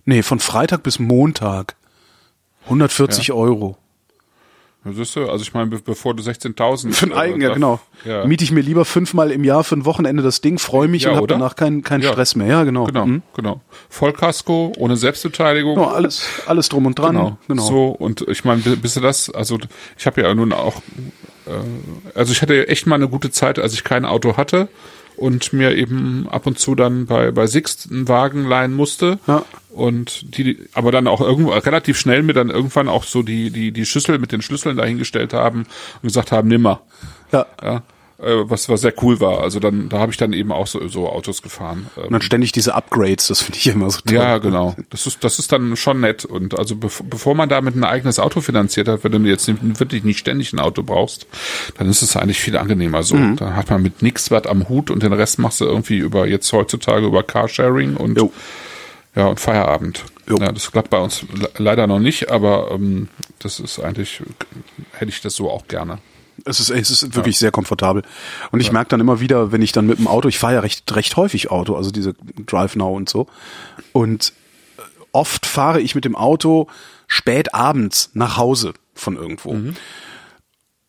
Nee, 0.04 0.22
von 0.22 0.38
Freitag 0.38 0.82
bis 0.82 0.98
Montag. 0.98 1.76
140 2.64 3.32
Euro. 3.32 3.78
Ja, 4.84 4.92
siehst 4.92 5.14
du, 5.14 5.28
also 5.28 5.42
ich 5.42 5.52
meine, 5.52 5.66
be 5.66 5.78
bevor 5.84 6.14
du 6.14 6.22
16.000... 6.22 6.92
Für 6.94 7.06
ein 7.06 7.12
äh, 7.12 7.14
Eigen, 7.16 7.40
ja 7.42 7.48
darf- 7.48 7.54
genau. 7.56 7.80
Ja. 8.06 8.24
Miete 8.24 8.44
ich 8.44 8.50
mir 8.50 8.62
lieber 8.62 8.86
fünfmal 8.86 9.30
im 9.30 9.44
Jahr 9.44 9.62
für 9.62 9.76
ein 9.76 9.84
Wochenende 9.84 10.22
das 10.22 10.40
Ding, 10.40 10.58
freue 10.58 10.88
mich 10.88 11.02
Ja, 11.02 11.10
und 11.10 11.16
habe 11.16 11.26
danach 11.26 11.54
keinen 11.54 11.82
keinen 11.82 12.02
Ja. 12.02 12.12
Stress 12.12 12.34
mehr. 12.34 12.46
Ja, 12.46 12.64
genau. 12.64 12.84
Genau, 12.84 13.04
Mhm. 13.04 13.22
genau. 13.34 13.60
Vollkasko, 13.90 14.72
ohne 14.78 14.96
Selbstbeteiligung. 14.96 15.74
Genau, 15.74 15.88
alles, 15.88 16.22
alles 16.46 16.70
drum 16.70 16.86
und 16.86 16.98
dran. 16.98 17.14
Genau. 17.14 17.38
genau. 17.46 17.62
So, 17.62 17.88
und 17.88 18.22
ich 18.28 18.44
meine, 18.44 18.62
bi- 18.62 18.76
bis 18.76 18.94
du 18.94 19.00
das, 19.00 19.28
also 19.28 19.58
ich 19.98 20.06
habe 20.06 20.22
ja 20.22 20.34
nun 20.34 20.52
auch, 20.54 20.76
äh, 21.46 21.50
also 22.18 22.32
ich 22.32 22.40
hatte 22.40 22.68
echt 22.68 22.86
mal 22.86 22.94
eine 22.96 23.08
gute 23.08 23.30
Zeit, 23.30 23.58
als 23.58 23.74
ich 23.74 23.84
kein 23.84 24.06
Auto 24.06 24.38
hatte 24.38 24.68
und 25.20 25.52
mir 25.52 25.76
eben 25.76 26.26
ab 26.30 26.46
und 26.46 26.58
zu 26.58 26.74
dann 26.74 27.04
bei, 27.04 27.30
bei 27.30 27.46
Sixt 27.46 27.88
einen 27.90 28.08
Wagen 28.08 28.46
leihen 28.46 28.72
musste. 28.72 29.18
Ja. 29.26 29.44
Und 29.68 30.36
die, 30.36 30.58
aber 30.72 30.90
dann 30.92 31.06
auch 31.06 31.20
irgendwo 31.20 31.50
relativ 31.50 31.98
schnell 31.98 32.22
mir 32.22 32.32
dann 32.32 32.48
irgendwann 32.48 32.88
auch 32.88 33.04
so 33.04 33.22
die, 33.22 33.50
die, 33.50 33.70
die 33.70 33.84
Schüssel 33.84 34.18
mit 34.18 34.32
den 34.32 34.40
Schlüsseln 34.40 34.76
dahingestellt 34.76 35.34
haben 35.34 35.66
und 36.02 36.02
gesagt 36.02 36.32
haben, 36.32 36.48
nimmer. 36.48 36.80
Ja. 37.32 37.46
Ja. 37.62 37.82
Äh, 38.22 38.50
was, 38.50 38.68
was 38.68 38.82
sehr 38.82 38.92
cool 39.02 39.18
war. 39.20 39.40
Also 39.40 39.60
dann, 39.60 39.88
da 39.88 39.98
habe 39.98 40.12
ich 40.12 40.18
dann 40.18 40.34
eben 40.34 40.52
auch 40.52 40.66
so, 40.66 40.86
so 40.88 41.08
Autos 41.08 41.40
gefahren. 41.40 41.86
Und 41.96 42.12
dann 42.12 42.20
ständig 42.20 42.52
diese 42.52 42.74
Upgrades, 42.74 43.28
das 43.28 43.40
finde 43.40 43.58
ich 43.58 43.66
immer 43.68 43.90
so 43.90 44.00
toll. 44.00 44.14
ja, 44.14 44.38
genau. 44.38 44.76
Das 44.90 45.06
ist, 45.06 45.24
das 45.24 45.38
ist 45.38 45.52
dann 45.52 45.74
schon 45.76 46.00
nett. 46.00 46.26
Und 46.26 46.58
also 46.58 46.76
bev 46.76 47.02
bevor 47.08 47.34
man 47.34 47.48
damit 47.48 47.76
ein 47.76 47.84
eigenes 47.84 48.18
Auto 48.18 48.42
finanziert 48.42 48.88
hat, 48.88 49.04
wenn 49.04 49.12
du 49.12 49.20
jetzt 49.20 49.48
wirklich 49.78 50.04
nicht 50.04 50.18
ständig 50.18 50.52
ein 50.52 50.58
Auto 50.58 50.82
brauchst, 50.82 51.26
dann 51.78 51.88
ist 51.88 52.02
es 52.02 52.16
eigentlich 52.16 52.40
viel 52.40 52.58
angenehmer 52.58 53.02
so. 53.02 53.16
Mhm. 53.16 53.36
Dann 53.36 53.56
hat 53.56 53.70
man 53.70 53.82
mit 53.82 54.02
nichts 54.02 54.30
was 54.30 54.46
am 54.46 54.68
Hut 54.68 54.90
und 54.90 55.02
den 55.02 55.14
Rest 55.14 55.38
machst 55.38 55.60
du 55.62 55.64
irgendwie 55.64 55.98
über 55.98 56.26
jetzt 56.26 56.52
heutzutage 56.52 57.06
über 57.06 57.22
Carsharing 57.22 57.96
und 57.96 58.18
Jo. 58.18 58.32
ja 59.16 59.26
und 59.26 59.40
Feierabend. 59.40 60.04
Ja, 60.28 60.52
das 60.52 60.70
klappt 60.70 60.90
bei 60.90 60.98
uns 60.98 61.24
le 61.34 61.48
leider 61.56 61.86
noch 61.86 61.98
nicht, 61.98 62.30
aber 62.30 62.70
ähm, 62.70 63.08
das 63.38 63.60
ist 63.60 63.80
eigentlich 63.80 64.22
hätte 64.92 65.10
ich 65.10 65.22
das 65.22 65.34
so 65.34 65.50
auch 65.50 65.66
gerne. 65.66 65.98
Es 66.44 66.60
ist, 66.60 66.70
es 66.70 66.90
ist 66.90 67.14
wirklich 67.14 67.38
sehr 67.38 67.50
komfortabel. 67.50 68.02
Und 68.50 68.60
ich 68.60 68.72
merke 68.72 68.90
dann 68.90 69.00
immer 69.00 69.20
wieder, 69.20 69.52
wenn 69.52 69.62
ich 69.62 69.72
dann 69.72 69.86
mit 69.86 69.98
dem 69.98 70.06
Auto, 70.06 70.28
ich 70.28 70.38
fahre 70.38 70.54
ja 70.54 70.60
recht, 70.60 70.94
recht 70.94 71.16
häufig 71.16 71.50
Auto, 71.50 71.76
also 71.76 71.90
diese 71.90 72.14
Drive 72.46 72.76
Now 72.76 72.94
und 72.94 73.08
so. 73.08 73.26
Und 73.92 74.32
äh, 74.78 74.82
oft 75.12 75.46
fahre 75.46 75.80
ich 75.80 75.94
mit 75.94 76.04
dem 76.04 76.16
Auto 76.16 76.68
spät 77.06 77.54
abends 77.54 78.10
nach 78.14 78.36
Hause 78.36 78.74
von 78.94 79.16
irgendwo. 79.16 79.50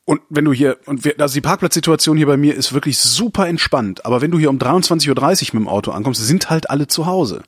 Und 0.06 0.22
wenn 0.30 0.45
du 0.45 0.54
hier, 0.54 0.78
und 0.86 1.06
wir, 1.06 1.16
also 1.20 1.34
die 1.34 1.41
Parkplatzsituation 1.41 2.18
hier 2.18 2.28
bei 2.28 2.38
mir 2.38 2.56
ist 2.56 2.74
wirklich 2.74 2.97
super 2.97 3.47
entspannt, 3.47 4.06
aber 4.06 4.22
wenn 4.22 4.32
du 4.32 4.39
hier 4.39 4.49
um 4.49 4.58
23.30 4.58 5.10
Uhr 5.10 5.16
mit 5.16 5.54
dem 5.54 5.68
Auto 5.68 5.91
ankommst, 5.91 6.26
sind 6.26 6.49
halt 6.49 6.70
alle 6.70 6.88
zu 6.88 7.06
Hause. 7.06 7.43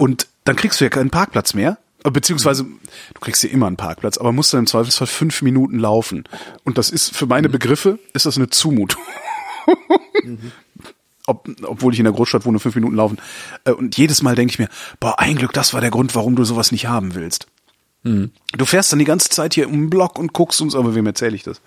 Und 0.00 0.26
dann 0.44 0.56
kriegst 0.56 0.80
du 0.80 0.84
ja 0.84 0.90
keinen 0.90 1.10
Parkplatz 1.10 1.54
mehr. 1.54 1.78
Äh, 2.04 2.10
Beziehungsweise, 2.10 2.64
du 2.64 3.20
kriegst 3.20 3.42
ja 3.42 3.50
immer 3.50 3.66
einen 3.66 3.76
Parkplatz, 3.76 4.18
aber 4.18 4.32
musst 4.32 4.52
dann 4.52 4.60
im 4.60 4.66
Zweifelsfall 4.66 5.06
fünf 5.06 5.42
Minuten 5.42 5.78
laufen. 5.78 6.24
Und 6.64 6.78
das 6.78 6.90
ist, 6.90 7.14
für 7.14 7.26
meine 7.26 7.48
Begriffe, 7.48 7.98
ist 8.14 8.26
das 8.26 8.36
eine 8.36 8.50
Zumutung. 8.50 9.02
Ob, 11.26 11.46
obwohl 11.62 11.92
ich 11.92 11.98
in 12.00 12.04
der 12.04 12.14
Großstadt 12.14 12.46
wohne, 12.46 12.58
fünf 12.58 12.74
Minuten 12.74 12.96
laufen. 12.96 13.18
Äh, 13.64 13.72
Und 13.72 13.98
jedes 13.98 14.22
Mal 14.22 14.34
denke 14.34 14.52
ich 14.52 14.58
mir, 14.58 14.68
boah, 14.98 15.18
ein 15.18 15.36
Glück, 15.36 15.52
das 15.52 15.74
war 15.74 15.80
der 15.82 15.90
Grund, 15.90 16.14
warum 16.14 16.36
du 16.36 16.44
sowas 16.44 16.72
nicht 16.72 16.86
haben 16.86 17.14
willst. 17.14 17.46
Du 18.04 18.64
fährst 18.64 18.90
dann 18.90 18.98
die 19.00 19.04
ganze 19.04 19.28
Zeit 19.28 19.52
hier 19.54 19.66
den 19.66 19.90
Block 19.90 20.18
und 20.18 20.32
guckst 20.32 20.62
uns, 20.62 20.74
aber 20.74 20.94
wem 20.94 21.04
erzähle 21.04 21.34
ich 21.34 21.42
das? 21.42 21.60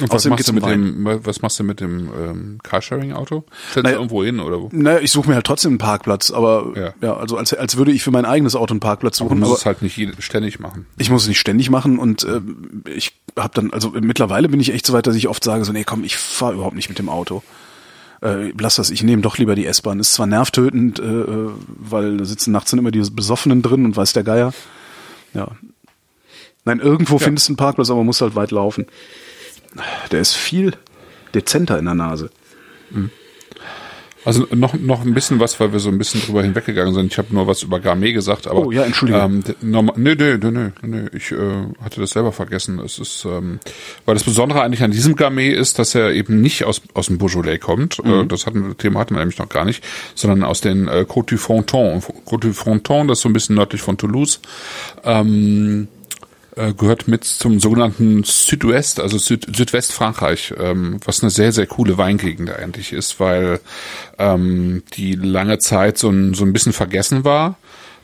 Und 0.00 0.12
was 0.12 0.26
machst 0.26 0.46
du 0.46 0.52
mit 0.52 0.62
Wein. 0.64 0.82
dem 1.04 1.20
was 1.24 1.40
machst 1.40 1.58
du 1.58 1.64
mit 1.64 1.80
dem 1.80 2.10
ähm, 2.20 2.58
Carsharing-Auto? 2.62 3.44
Stellst 3.70 3.84
Naja, 3.84 3.94
du 3.96 4.02
irgendwo 4.02 4.22
hin 4.22 4.40
oder 4.40 4.60
wo? 4.60 4.68
Naja, 4.72 4.98
ich 4.98 5.10
suche 5.10 5.28
mir 5.30 5.36
halt 5.36 5.46
trotzdem 5.46 5.70
einen 5.70 5.78
Parkplatz, 5.78 6.30
aber 6.32 6.72
ja, 6.76 6.94
Ja. 7.00 7.16
also 7.16 7.38
als, 7.38 7.54
als 7.54 7.78
würde 7.78 7.92
ich 7.92 8.02
für 8.02 8.10
mein 8.10 8.26
eigenes 8.26 8.56
Auto 8.56 8.72
einen 8.74 8.80
Parkplatz 8.80 9.16
Du 9.18 9.24
suchen. 9.24 9.38
musst 9.38 9.50
Aber 9.52 9.58
es 9.58 9.64
halt 9.66 9.80
nicht 9.80 10.22
ständig 10.22 10.58
machen. 10.60 10.84
ich 10.98 11.08
muss 11.08 11.22
es 11.22 11.28
nicht 11.28 11.40
ständig 11.40 11.70
machen 11.70 11.98
und 11.98 12.24
äh, 12.24 12.40
ich 12.94 13.12
habe 13.38 13.54
dann, 13.54 13.72
also 13.72 13.92
mittlerweile 13.98 14.48
bin 14.50 14.60
ich 14.60 14.74
echt 14.74 14.84
so 14.84 14.92
weit, 14.92 15.06
dass 15.06 15.16
ich 15.16 15.28
oft 15.28 15.42
sage, 15.44 15.64
so, 15.64 15.72
nee, 15.72 15.84
komm, 15.84 16.04
ich 16.04 16.16
fahre 16.18 16.54
überhaupt 16.54 16.76
nicht 16.76 16.90
mit 16.90 16.98
dem 16.98 17.08
Auto. 17.08 17.42
Äh, 18.22 18.52
lass 18.60 18.76
das, 18.76 18.90
ich 18.90 19.02
nehme 19.02 19.22
doch 19.22 19.38
lieber 19.38 19.54
die 19.54 19.64
S-Bahn. 19.66 20.00
Ist 20.00 20.12
zwar 20.12 20.26
nervtötend, 20.26 20.98
äh, 20.98 21.02
äh, 21.04 21.50
weil 21.66 22.18
da 22.18 22.24
sitzen 22.26 22.50
nachts 22.52 22.70
dann 22.72 22.80
immer 22.80 22.90
die 22.90 23.08
Besoffenen 23.10 23.62
drin 23.62 23.84
und 23.86 23.96
weiß 23.96 24.12
der 24.12 24.24
Geier. 24.24 24.52
Ja. 25.32 25.48
Nein, 26.66 26.80
irgendwo 26.80 27.18
findest 27.18 27.48
du 27.48 27.52
einen 27.52 27.56
Parkplatz, 27.56 27.90
aber 27.90 28.04
musst 28.04 28.20
halt 28.20 28.34
weit 28.34 28.50
laufen. 28.50 28.86
Der 30.10 30.20
ist 30.20 30.34
viel 30.34 30.72
dezenter 31.32 31.78
in 31.78 31.84
der 31.86 31.94
Nase. 31.94 32.30
Also 34.24 34.48
noch 34.52 34.74
noch 34.74 35.02
ein 35.02 35.14
bisschen 35.14 35.38
was, 35.38 35.60
weil 35.60 35.72
wir 35.72 35.78
so 35.78 35.88
ein 35.88 35.98
bisschen 35.98 36.20
drüber 36.20 36.42
hinweggegangen 36.42 36.92
sind. 36.92 37.12
Ich 37.12 37.18
habe 37.18 37.32
nur 37.32 37.46
was 37.46 37.62
über 37.62 37.78
Garmet 37.78 38.12
gesagt, 38.12 38.48
aber 38.48 38.66
Oh, 38.66 38.72
ja, 38.72 38.82
Entschuldigung. 38.82 39.44
Ähm, 39.46 39.54
normal, 39.60 39.94
nö, 39.98 40.16
nö, 40.18 40.36
nö, 40.38 40.50
nö, 40.50 40.70
nö, 40.82 41.06
ich 41.12 41.30
äh, 41.30 41.36
hatte 41.80 42.00
das 42.00 42.10
selber 42.10 42.32
vergessen. 42.32 42.80
Es 42.80 42.98
ist, 42.98 43.24
ähm, 43.24 43.60
weil 44.04 44.14
das 44.14 44.24
Besondere 44.24 44.62
eigentlich 44.62 44.82
an 44.82 44.90
diesem 44.90 45.14
Garmet 45.14 45.56
ist, 45.56 45.78
dass 45.78 45.94
er 45.94 46.12
eben 46.12 46.40
nicht 46.40 46.64
aus 46.64 46.82
aus 46.94 47.06
dem 47.06 47.18
Beaujolais 47.18 47.58
kommt. 47.58 48.04
Mhm. 48.04 48.12
Äh, 48.12 48.26
das 48.26 48.46
hatten, 48.46 48.76
Thema 48.76 48.98
hatten 48.98 49.14
wir 49.14 49.20
nämlich 49.20 49.38
noch 49.38 49.48
gar 49.48 49.64
nicht, 49.64 49.84
sondern 50.16 50.42
aus 50.42 50.60
den 50.60 50.88
äh, 50.88 51.06
Côte 51.08 51.26
du 51.26 51.36
Fronton. 51.36 52.02
Côte 52.26 52.40
du 52.40 52.52
Fronton, 52.52 53.06
das 53.06 53.18
ist 53.18 53.22
so 53.22 53.28
ein 53.28 53.32
bisschen 53.32 53.54
nördlich 53.54 53.80
von 53.80 53.96
Toulouse. 53.96 54.40
Ähm, 55.04 55.86
äh, 56.56 56.72
gehört 56.72 57.06
mit 57.08 57.24
zum 57.24 57.60
sogenannten 57.60 58.24
Südwest, 58.24 58.98
also 59.00 59.18
Süd 59.18 59.46
Südwestfrankreich, 59.54 60.54
ähm, 60.58 60.98
was 61.04 61.22
eine 61.22 61.30
sehr, 61.30 61.52
sehr 61.52 61.66
coole 61.66 61.96
Weingegend 61.98 62.50
eigentlich 62.50 62.92
ist, 62.92 63.20
weil 63.20 63.60
ähm, 64.18 64.82
die 64.94 65.14
lange 65.14 65.58
Zeit 65.58 65.98
so 65.98 66.08
ein, 66.10 66.34
so 66.34 66.44
ein 66.44 66.52
bisschen 66.52 66.72
vergessen 66.72 67.24
war, 67.24 67.56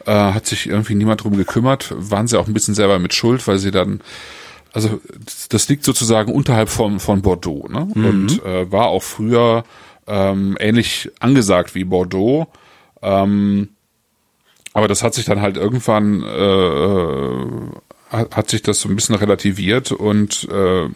äh, 0.06 0.12
hat 0.12 0.46
sich 0.46 0.68
irgendwie 0.68 0.94
niemand 0.94 1.24
drum 1.24 1.36
gekümmert, 1.36 1.94
waren 1.96 2.26
sie 2.28 2.38
auch 2.38 2.46
ein 2.46 2.54
bisschen 2.54 2.74
selber 2.74 2.98
mit 2.98 3.14
Schuld, 3.14 3.46
weil 3.48 3.58
sie 3.58 3.70
dann 3.70 4.00
also 4.74 5.00
das- 5.50 5.68
liegt 5.68 5.84
sozusagen 5.84 6.32
unterhalb 6.32 6.68
von, 6.70 6.98
von 6.98 7.20
Bordeaux 7.22 7.68
ne? 7.68 7.88
und 7.94 8.42
äh, 8.44 8.70
war 8.72 8.86
auch 8.86 9.02
früher 9.02 9.64
ähm, 10.06 10.56
ähnlich 10.60 11.10
angesagt 11.20 11.74
wie 11.74 11.84
Bordeaux. 11.84 12.46
Ähm, 13.02 13.68
aber 14.72 14.88
das 14.88 15.02
hat 15.02 15.12
sich 15.12 15.26
dann 15.26 15.42
halt 15.42 15.58
irgendwann 15.58 16.22
äh, 16.22 17.72
hat, 18.12 18.50
sich 18.50 18.62
das 18.62 18.80
so 18.80 18.88
ein 18.88 18.94
bisschen 18.94 19.14
relativiert 19.14 19.90
und 19.90 20.46
äh, 20.52 20.88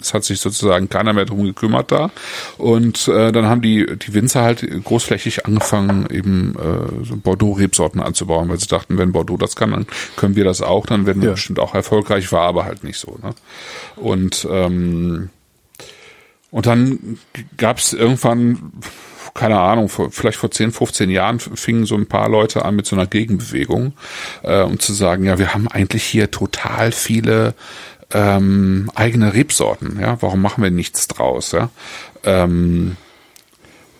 es 0.00 0.12
hat 0.14 0.24
sich 0.24 0.40
sozusagen 0.40 0.88
keiner 0.88 1.12
mehr 1.12 1.24
drum 1.24 1.44
gekümmert 1.44 1.92
da. 1.92 2.10
Und 2.58 3.06
äh, 3.08 3.30
dann 3.32 3.46
haben 3.46 3.62
die, 3.62 3.86
die 3.98 4.12
Winzer 4.14 4.42
halt 4.42 4.66
großflächig 4.84 5.46
angefangen, 5.46 6.06
eben 6.10 6.56
äh, 6.56 7.04
so 7.04 7.16
Bordeaux-Rebsorten 7.16 8.00
anzubauen, 8.00 8.48
weil 8.48 8.58
sie 8.58 8.66
dachten, 8.66 8.98
wenn 8.98 9.12
Bordeaux 9.12 9.36
das 9.36 9.54
kann, 9.56 9.70
dann 9.70 9.86
können 10.16 10.34
wir 10.36 10.44
das 10.44 10.60
auch, 10.60 10.86
dann 10.86 11.06
werden 11.06 11.22
wir 11.22 11.28
Ja. 11.28 11.34
bestimmt 11.34 11.60
auch 11.60 11.74
erfolgreich, 11.74 12.30
war 12.32 12.42
aber 12.48 12.64
halt 12.64 12.84
nicht 12.84 12.98
so. 12.98 13.16
Ne? 13.22 13.34
Und 13.96 14.46
ähm, 14.50 15.30
und 16.50 16.66
dann 16.66 17.18
gab 17.56 17.78
es 17.78 17.92
irgendwann, 17.92 18.72
keine 19.34 19.58
Ahnung, 19.58 19.88
vor, 19.88 20.10
vielleicht 20.10 20.38
vor 20.38 20.50
10, 20.50 20.72
15 20.72 21.10
Jahren 21.10 21.40
fingen 21.40 21.86
so 21.86 21.96
ein 21.96 22.06
paar 22.06 22.28
Leute 22.28 22.64
an 22.64 22.76
mit 22.76 22.86
so 22.86 22.94
einer 22.94 23.06
Gegenbewegung, 23.06 23.92
äh, 24.42 24.62
um 24.62 24.78
zu 24.78 24.92
sagen, 24.92 25.24
ja, 25.24 25.38
wir 25.38 25.54
haben 25.54 25.68
eigentlich 25.68 26.04
hier 26.04 26.30
total 26.30 26.92
viele 26.92 27.54
ähm, 28.12 28.90
eigene 28.94 29.34
Rebsorten, 29.34 29.98
ja, 30.00 30.22
warum 30.22 30.40
machen 30.40 30.62
wir 30.62 30.70
nichts 30.70 31.08
draus, 31.08 31.52
ja? 31.52 31.70
Ähm, 32.22 32.96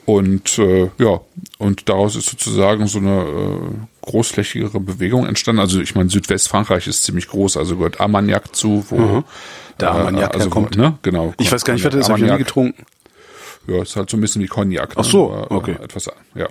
und 0.06 0.58
äh, 0.58 0.90
ja, 0.98 1.20
und 1.58 1.88
daraus 1.88 2.14
ist 2.14 2.28
sozusagen 2.28 2.86
so 2.86 2.98
eine 2.98 3.22
äh, 3.22 3.58
großflächigere 4.02 4.78
Bewegung 4.78 5.26
entstanden. 5.26 5.60
Also 5.60 5.80
ich 5.80 5.94
meine, 5.94 6.10
Südwestfrankreich 6.10 6.86
ist 6.86 7.04
ziemlich 7.04 7.28
groß, 7.28 7.56
also 7.56 7.76
gehört 7.76 8.00
Armagnac 8.00 8.54
zu, 8.54 8.84
wo 8.90 8.96
Da 9.78 9.92
Armagnac 9.92 10.34
also, 10.34 10.46
herkommt. 10.46 10.76
Ne? 10.76 10.98
Genau. 11.00 11.32
Ich 11.38 11.50
weiß 11.50 11.64
gar 11.64 11.72
nicht, 11.72 11.84
was 11.84 11.94
das 11.94 12.10
habe 12.10 12.20
ich 12.20 12.30
nie 12.30 12.38
getrunken. 12.38 12.84
Ja, 13.66 13.82
ist 13.82 13.96
halt 13.96 14.10
so 14.10 14.16
ein 14.16 14.20
bisschen 14.20 14.42
wie 14.42 14.46
Cognac. 14.46 14.90
Ne? 14.90 14.94
Ach 14.96 15.04
so, 15.04 15.28
Nur, 15.28 15.50
okay. 15.50 15.76
Etwas, 15.82 16.10
ja. 16.34 16.48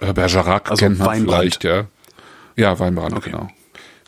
Äh, 0.00 0.12
Bergerac 0.12 0.70
Also 0.70 0.84
kennt 0.84 0.98
man 0.98 1.08
Weinbrand. 1.08 1.40
vielleicht, 1.40 1.64
ja. 1.64 1.84
Ja, 2.56 2.78
Weinbrand, 2.78 3.16
Okay. 3.16 3.30
genau. 3.30 3.48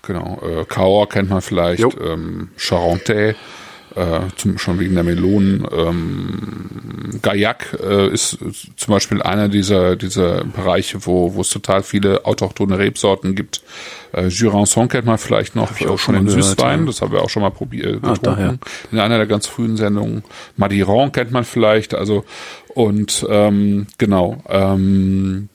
Genau. 0.03 0.41
Äh, 0.43 0.65
Cahors 0.67 1.09
kennt 1.09 1.31
man 1.31 1.41
vielleicht, 1.43 1.83
ähm, 2.01 2.51
Charentais, 2.57 3.35
äh, 3.97 4.21
zum, 4.37 4.59
schon 4.59 4.79
wegen 4.79 4.95
der 4.95 5.05
Melonen. 5.05 5.67
Ähm, 5.73 7.21
Gaillac 7.23 7.79
äh, 7.83 8.09
ist 8.13 8.39
zum 8.77 8.93
Beispiel 8.93 9.23
einer 9.23 9.49
dieser, 9.49 9.97
dieser 9.97 10.45
Bereiche, 10.45 11.07
wo, 11.07 11.35
wo 11.35 11.41
es 11.41 11.51
total 11.51 11.83
viele 11.83 12.25
autochthone 12.25 12.79
Rebsorten 12.79 13.35
gibt. 13.35 13.63
Äh, 14.13 14.27
Jurançon 14.27 14.89
kennt 14.89 15.07
man 15.07 15.19
vielleicht 15.19 15.57
noch 15.57 15.71
ich 15.73 15.87
auch 15.87 15.95
äh, 15.95 15.99
schon 15.99 16.15
von 16.15 16.27
den 16.27 16.29
Süßweinen, 16.29 16.81
ja. 16.81 16.87
das 16.87 17.03
haben 17.03 17.13
wir 17.13 17.23
auch 17.23 17.31
schon 17.31 17.43
mal 17.43 17.51
probiert, 17.51 18.01
Ah, 18.03 18.13
getrunken 18.13 18.61
in 18.93 18.99
einer 18.99 19.17
der 19.17 19.27
ganz 19.27 19.47
frühen 19.47 19.77
Sendungen. 19.77 20.23
Madiran 20.57 21.13
kennt 21.13 21.33
man 21.33 21.45
vielleicht, 21.45 21.95
also 21.95 22.25
und 22.69 23.27
ähm, 23.29 23.87
genau. 23.99 24.43
Ähm, 24.49 25.49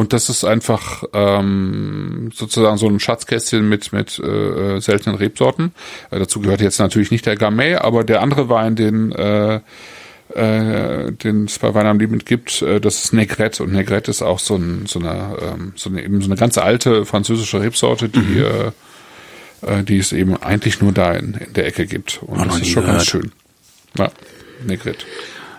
und 0.00 0.12
das 0.14 0.30
ist 0.30 0.44
einfach 0.44 1.04
ähm, 1.12 2.30
sozusagen 2.34 2.78
so 2.78 2.88
ein 2.88 3.00
Schatzkästchen 3.00 3.68
mit 3.68 3.92
mit 3.92 4.18
äh, 4.18 4.76
äh, 4.76 4.80
seltenen 4.80 5.16
Rebsorten. 5.16 5.72
Äh, 6.10 6.18
dazu 6.18 6.40
gehört 6.40 6.62
jetzt 6.62 6.78
natürlich 6.78 7.10
nicht 7.10 7.26
der 7.26 7.36
Gamay, 7.36 7.74
aber 7.74 8.02
der 8.02 8.22
andere 8.22 8.48
Wein, 8.48 8.76
den 8.76 9.12
äh, 9.12 9.60
äh, 10.34 11.12
den 11.12 11.44
es 11.44 11.58
bei 11.58 11.74
Wein 11.74 11.86
am 11.86 11.98
Limit 11.98 12.24
gibt, 12.24 12.62
äh, 12.62 12.80
das 12.80 13.04
ist 13.04 13.12
Negrette 13.12 13.62
und 13.62 13.72
Negrette 13.72 14.10
ist 14.10 14.22
auch 14.22 14.38
so, 14.38 14.56
ein, 14.56 14.86
so 14.86 15.00
eine 15.00 15.36
ähm, 15.42 15.72
so 15.76 15.90
eine 15.90 16.02
eben 16.02 16.20
so 16.22 16.28
eine 16.28 16.36
ganz 16.36 16.56
alte 16.56 17.04
französische 17.04 17.60
Rebsorte, 17.60 18.08
die 18.08 18.18
Mhm. 18.20 18.44
äh, 19.66 19.80
äh, 19.80 19.82
die 19.82 19.98
es 19.98 20.12
eben 20.12 20.36
eigentlich 20.42 20.80
nur 20.80 20.92
da 20.92 21.12
in, 21.12 21.34
in 21.34 21.52
der 21.52 21.66
Ecke 21.66 21.84
gibt. 21.86 22.20
Und 22.22 22.38
noch 22.38 22.46
das 22.46 22.60
ist 22.60 22.68
schon 22.68 22.86
ganz 22.86 23.10
gehört. 23.10 23.24
schön. 23.24 23.32
Ja, 23.98 24.10
Negrette. 24.66 25.04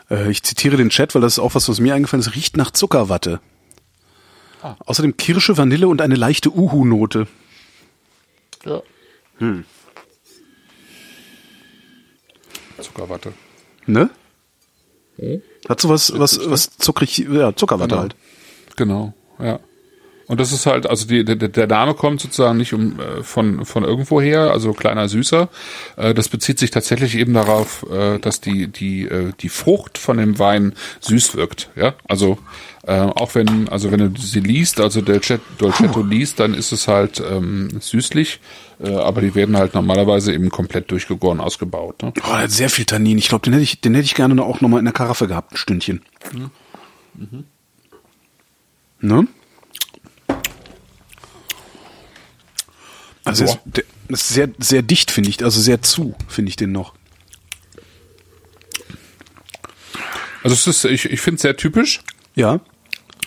Äh, 0.09 0.31
ich 0.31 0.41
zitiere 0.41 0.77
den 0.77 0.89
Chat, 0.89 1.13
weil 1.13 1.21
das 1.21 1.33
ist 1.33 1.39
auch 1.39 1.53
was, 1.53 1.69
was 1.69 1.79
mir 1.79 1.93
eingefallen 1.93 2.21
ist. 2.21 2.33
Riecht 2.35 2.57
nach 2.57 2.71
Zuckerwatte. 2.71 3.39
Ah. 4.61 4.75
Außerdem 4.85 5.17
Kirsche, 5.17 5.57
Vanille 5.57 5.87
und 5.87 6.01
eine 6.01 6.15
leichte 6.15 6.49
Uhu-Note. 6.51 7.27
Ja. 8.65 8.81
Zuckerwatte. 12.79 13.33
Ne? 13.85 14.09
Hat 15.69 15.79
sowas, 15.81 16.13
was, 16.17 16.49
was 16.49 16.77
zuckrig, 16.77 17.17
ja, 17.19 17.55
Zuckerwatte 17.55 17.89
Genau. 17.89 18.01
halt. 18.01 18.15
Genau, 18.75 19.13
ja. 19.39 19.59
Und 20.27 20.39
das 20.39 20.51
ist 20.51 20.65
halt, 20.65 20.87
also 20.87 21.07
die, 21.07 21.25
der, 21.25 21.35
der 21.35 21.67
Name 21.67 21.93
kommt 21.93 22.21
sozusagen 22.21 22.57
nicht 22.57 22.73
um 22.73 22.99
äh, 22.99 23.23
von 23.23 23.65
von 23.65 23.83
irgendwoher, 23.83 24.51
also 24.51 24.73
kleiner 24.73 25.09
Süßer. 25.09 25.49
Äh, 25.97 26.13
das 26.13 26.29
bezieht 26.29 26.59
sich 26.59 26.71
tatsächlich 26.71 27.17
eben 27.17 27.33
darauf, 27.33 27.85
äh, 27.91 28.17
dass 28.19 28.39
die 28.39 28.67
die 28.67 29.03
äh, 29.03 29.33
die 29.39 29.49
Frucht 29.49 29.97
von 29.97 30.17
dem 30.17 30.39
Wein 30.39 30.73
süß 31.01 31.35
wirkt. 31.35 31.69
Ja, 31.75 31.95
also 32.07 32.37
äh, 32.83 32.93
auch 32.93 33.35
wenn 33.35 33.67
also 33.69 33.91
wenn 33.91 34.13
du 34.13 34.21
sie 34.21 34.39
liest, 34.39 34.79
also 34.79 35.01
Dolcetto, 35.01 35.43
Dolcetto 35.57 36.01
liest, 36.01 36.39
dann 36.39 36.53
ist 36.53 36.71
es 36.71 36.87
halt 36.87 37.21
ähm, 37.29 37.69
süßlich, 37.79 38.39
äh, 38.81 38.95
aber 38.95 39.21
die 39.21 39.35
werden 39.35 39.57
halt 39.57 39.73
normalerweise 39.73 40.33
eben 40.33 40.49
komplett 40.49 40.91
durchgegoren 40.91 41.39
ausgebaut. 41.39 42.01
Ne? 42.03 42.13
Oh, 42.23 42.47
sehr 42.47 42.69
viel 42.69 42.85
Tannin. 42.85 43.17
Ich 43.17 43.27
glaube, 43.27 43.43
den 43.43 43.53
hätte 43.53 43.63
ich, 43.63 43.81
den 43.81 43.93
hätte 43.93 44.05
ich 44.05 44.15
gerne 44.15 44.41
auch 44.41 44.61
noch 44.61 44.69
mal 44.69 44.79
in 44.79 44.85
der 44.85 44.93
Karaffe 44.93 45.27
gehabt, 45.27 45.53
ein 45.53 45.57
Stündchen. 45.57 46.01
Mhm. 46.31 47.45
Ne? 49.01 49.27
Also 53.31 53.45
ist, 53.45 53.59
der 53.65 53.83
ist 54.09 54.29
sehr, 54.29 54.49
sehr 54.59 54.81
dicht, 54.81 55.11
finde 55.11 55.29
ich, 55.29 55.43
also 55.43 55.59
sehr 55.59 55.81
zu, 55.81 56.15
finde 56.27 56.49
ich 56.49 56.55
den 56.55 56.71
noch. 56.71 56.93
Also 60.43 60.53
es 60.55 60.67
ist, 60.67 60.85
ich, 60.85 61.05
ich 61.05 61.21
finde 61.21 61.35
es 61.35 61.41
sehr 61.43 61.55
typisch. 61.57 62.01
Ja. 62.35 62.59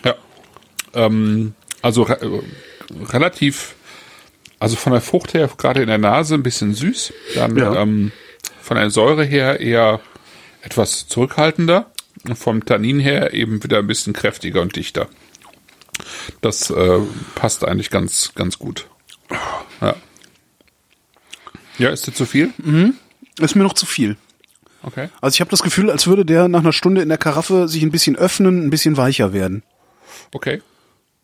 Ja. 0.05 0.14
Ähm, 0.94 1.55
also 1.82 2.02
re 2.02 2.20
äh, 2.20 3.05
relativ, 3.07 3.74
also 4.59 4.76
von 4.76 4.92
der 4.92 5.00
Frucht 5.00 5.34
her 5.34 5.48
gerade 5.57 5.82
in 5.82 5.88
der 5.88 5.98
Nase 5.98 6.34
ein 6.34 6.42
bisschen 6.42 6.74
süß. 6.74 7.12
Dann 7.34 7.57
Ja. 7.57 7.76
ähm, 7.80 8.12
von 8.61 8.76
der 8.76 8.90
Säure 8.90 9.24
her 9.24 9.61
eher 9.61 10.00
etwas 10.62 11.07
zurückhaltender. 11.07 11.90
Und 12.26 12.36
vom 12.36 12.64
Tannin 12.64 13.00
her 13.00 13.34
eben 13.34 13.62
wieder 13.62 13.78
ein 13.78 13.86
bisschen 13.86 14.14
kräftiger 14.14 14.62
und 14.62 14.76
dichter. 14.76 15.09
Das 16.40 16.70
äh, 16.70 16.98
passt 17.34 17.64
eigentlich 17.64 17.90
ganz, 17.90 18.32
ganz 18.34 18.59
gut. 18.59 18.86
Ja. 19.85 19.97
Ja, 21.78 21.91
ist 21.91 22.07
dir 22.07 22.12
zu 22.14 22.24
viel? 22.24 22.53
Ist 23.41 23.57
mir 23.57 23.62
noch 23.64 23.72
zu 23.74 23.87
viel. 23.87 24.16
Okay. 24.82 25.09
Also 25.20 25.35
ich 25.35 25.41
habe 25.41 25.51
das 25.51 25.62
Gefühl, 25.62 25.91
als 25.91 26.07
würde 26.07 26.24
der 26.24 26.47
nach 26.49 26.61
einer 26.61 26.72
Stunde 26.72 27.03
in 27.03 27.09
der 27.09 27.18
Karaffe 27.18 27.68
sich 27.68 27.82
ein 27.82 27.91
bisschen 27.91 28.16
öffnen, 28.16 28.64
ein 28.66 28.70
bisschen 28.70 28.97
weicher 28.97 29.32
werden. 29.32 29.62
Okay. 30.32 30.62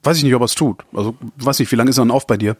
Weiß 0.03 0.17
ich 0.17 0.25
nicht, 0.25 0.35
ob 0.35 0.43
er 0.43 0.47
es 0.47 0.55
tut. 0.55 0.83
Also 0.95 1.15
weiß 1.37 1.59
nicht, 1.59 1.71
wie 1.71 1.77
lange 1.77 1.91
ist 1.91 1.99
er 1.99 2.05
denn 2.05 2.11
auf 2.11 2.27
bei 2.27 2.37
dir? 2.39 2.57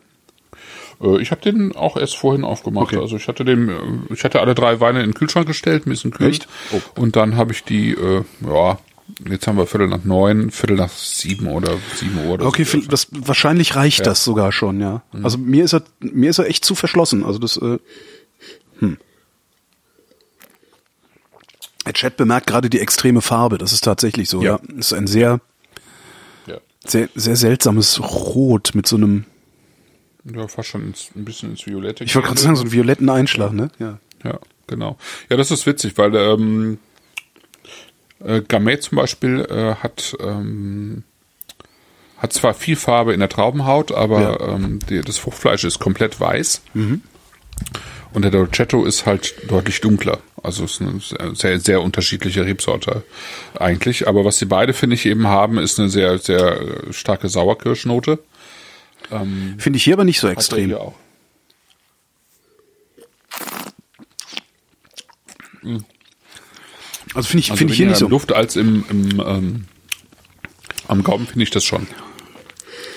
Äh, 1.01 1.21
Ich 1.23 1.31
habe 1.31 1.41
den 1.41 1.75
auch 1.75 1.97
erst 1.97 2.17
vorhin 2.17 2.45
aufgemacht. 2.45 2.93
Okay. 2.93 2.99
Also 2.99 3.17
ich 3.17 3.27
hatte 3.29 3.45
den, 3.45 3.69
äh, 3.71 4.13
ich 4.13 4.23
hatte 4.25 4.41
alle 4.41 4.55
drei 4.55 4.79
Weine 4.81 5.01
in 5.03 5.11
den 5.11 5.15
Kühlschrank 5.15 5.47
gestellt, 5.47 5.87
ein 5.87 5.91
bisschen 5.91 6.11
kühl. 6.11 6.29
Echt? 6.29 6.47
Oh. 6.73 6.81
Und 7.01 7.17
dann 7.17 7.37
habe 7.37 7.53
ich 7.53 7.65
die, 7.65 7.93
äh, 7.93 8.23
ja, 8.47 8.79
jetzt 9.29 9.47
haben 9.47 9.57
wir 9.59 9.67
Viertel 9.67 9.89
nach 9.89 10.05
neun, 10.05 10.51
Viertel 10.51 10.77
nach 10.77 10.91
sieben 10.91 11.47
oder 11.49 11.79
sieben 11.97 12.19
Uhr. 12.25 12.35
Oder 12.35 12.47
Okay, 12.47 12.65
so. 12.65 12.79
das, 12.81 13.09
wahrscheinlich 13.11 13.75
reicht 13.77 14.07
das 14.07 14.25
sogar 14.25 14.53
schon, 14.53 14.81
ja. 14.81 15.03
Also 15.23 15.39
mir 15.39 15.65
ist 15.65 15.75
er, 15.75 15.83
mir 16.01 16.31
ist 16.31 16.39
er 16.39 16.47
echt 16.49 16.65
zu 16.65 16.75
verschlossen. 16.75 17.25
Also 17.25 17.39
das, 17.39 17.57
äh, 17.57 17.79
hm. 18.79 18.99
Der 21.87 21.93
Chat 21.95 22.17
bemerkt 22.17 22.47
gerade 22.47 22.71
die 22.71 22.79
extreme 22.81 23.21
Farbe. 23.21 23.59
Das 23.59 23.73
ist 23.73 23.83
tatsächlich 23.85 24.29
so, 24.29 24.43
ja. 24.43 24.53
Ja. 24.53 24.61
Das 24.69 24.87
ist 24.87 24.93
ein 24.93 25.07
sehr, 25.07 25.41
Ja. 26.47 26.59
sehr, 26.87 27.09
sehr 27.15 27.37
seltsames 27.37 28.01
Rot 28.01 28.73
mit 28.75 28.87
so 28.87 28.97
einem, 28.97 29.25
ja, 30.25 30.47
fast 30.49 30.69
schon 30.69 30.89
ins, 30.89 31.11
ein 31.17 31.25
bisschen 31.25 31.51
ins 31.53 31.67
Violette. 31.67 32.05
ich 32.05 32.15
wollte 32.15 32.29
gerade 32.29 32.41
sagen, 32.41 32.57
so 32.57 32.63
einen 32.63 32.73
violetten 32.73 33.09
Einschlag, 33.09 33.53
ne? 33.53 33.71
Ja. 33.79 33.99
Ja, 34.23 34.39
genau. 34.67 34.99
Ja, 35.31 35.37
das 35.39 35.51
ist 35.51 35.67
witzig, 35.67 35.97
weil 35.97 36.15
ähm, 36.15 36.79
äh, 38.25 38.41
Gamay 38.43 38.79
zum 38.81 38.97
Beispiel 38.97 39.41
äh, 39.51 39.75
hat 39.77 40.17
ähm, 40.21 41.05
hat 42.19 42.33
zwar 42.35 42.53
viel 42.55 42.77
Farbe 42.77 43.15
in 43.15 43.21
der 43.21 43.29
Traubenhaut, 43.31 43.93
aber 43.93 44.21
Ja. 44.21 44.55
ähm, 44.55 44.79
die, 44.91 45.01
das 45.01 45.17
Fruchtfleisch 45.19 45.65
ist 45.65 45.79
komplett 45.79 46.21
weiß. 46.21 46.61
Und 48.13 48.23
der 48.23 48.31
Dolcetto 48.31 48.85
ist 48.85 49.07
halt 49.07 49.35
deutlich 49.51 49.81
dunkler. 49.81 50.19
Also 50.43 50.65
es 50.65 50.81
ist 50.81 51.19
eine 51.19 51.35
sehr- 51.35 51.61
sehr, 51.61 51.81
unterschiedliche 51.81 52.45
Rebsorte 52.45 53.05
eigentlich. 53.59 54.07
Aber 54.09 54.25
was 54.25 54.39
sie 54.39 54.47
beide, 54.47 54.73
finde 54.75 54.95
ich, 54.97 55.07
eben 55.07 55.27
haben, 55.29 55.57
ist 55.59 55.79
eine 55.79 55.89
sehr, 55.89 56.19
sehr 56.19 56.61
äh, 56.61 56.93
starke 56.93 57.29
Sauerkirschnote. 57.31 58.19
Finde 59.59 59.77
ich 59.77 59.85
hier 59.85 59.95
aber 59.95 60.05
nicht 60.05 60.21
so 60.21 60.29
extrem. 60.29 60.75
auch. 60.75 60.95
Also 67.15 67.29
finde 67.29 67.45
ich, 67.45 67.51
also 67.51 67.59
find 67.59 67.71
ich 67.71 67.77
hier 67.77 67.87
nicht 67.87 67.99
so. 67.99 68.09
Luft 68.09 68.33
als 68.33 68.57
im, 68.57 68.85
im 68.89 69.23
ähm, 69.25 69.65
am 70.89 71.03
Gaumen 71.03 71.27
finde 71.27 71.43
ich 71.45 71.51
das 71.51 71.65
schon. 71.65 71.87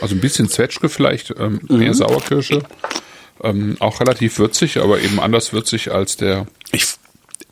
Also 0.01 0.15
ein 0.15 0.21
bisschen 0.21 0.49
Zwetschge 0.49 0.89
vielleicht, 0.89 1.33
ähm, 1.37 1.61
mhm. 1.67 1.77
mehr 1.77 1.93
Sauerkirsche. 1.93 2.63
Ähm, 3.41 3.77
auch 3.79 3.99
relativ 3.99 4.37
würzig, 4.37 4.77
aber 4.77 5.01
eben 5.01 5.19
anders 5.19 5.53
würzig 5.53 5.91
als 5.91 6.17
der. 6.17 6.47
Ich, 6.71 6.85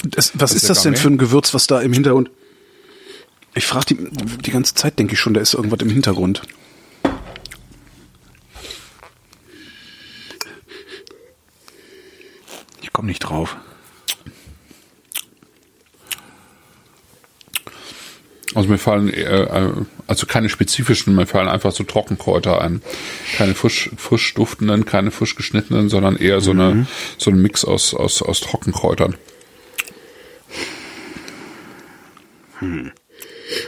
das, 0.04 0.32
was 0.36 0.54
ist 0.54 0.70
das 0.70 0.84
denn 0.84 0.96
für 0.96 1.10
ein 1.10 1.18
Gewürz, 1.18 1.54
was 1.54 1.68
da 1.68 1.82
im 1.82 1.94
Hintergrund? 1.94 2.30
Ich 3.54 3.66
frage 3.66 3.96
die, 3.96 4.10
die 4.42 4.52
ganze 4.52 4.76
Zeit, 4.76 4.98
denke 4.98 5.14
ich 5.14 5.20
schon, 5.20 5.34
da 5.34 5.42
ist 5.42 5.54
irgendwas 5.54 5.82
im 5.82 5.90
Hintergrund. 5.90 6.42
Ich 12.82 12.94
komme 12.94 13.10
nicht 13.10 13.20
drauf. 13.20 13.58
Also 18.62 18.70
mir 18.70 18.78
fallen 18.78 19.12
äh, 19.12 19.72
also 20.06 20.28
keine 20.28 20.48
spezifischen, 20.48 21.16
mir 21.16 21.26
fallen 21.26 21.48
einfach 21.48 21.72
so 21.72 21.84
Trockenkräuter 21.84 22.62
ein. 22.62 22.84
Keine 23.36 23.56
frisch, 23.56 23.90
frisch 23.98 24.36
duftenden, 24.36 24.86
keine 24.86 25.10
frisch 25.10 25.36
geschnittenen, 25.36 25.90
sondern 25.90 26.16
eher 26.16 26.42
so 26.42 26.52
eine 26.52 26.86
so 27.18 27.32
ein 27.32 27.42
Mix 27.42 27.66
aus 27.66 27.96
aus 27.96 28.22
aus 28.22 28.40
Trockenkräutern. 28.40 29.16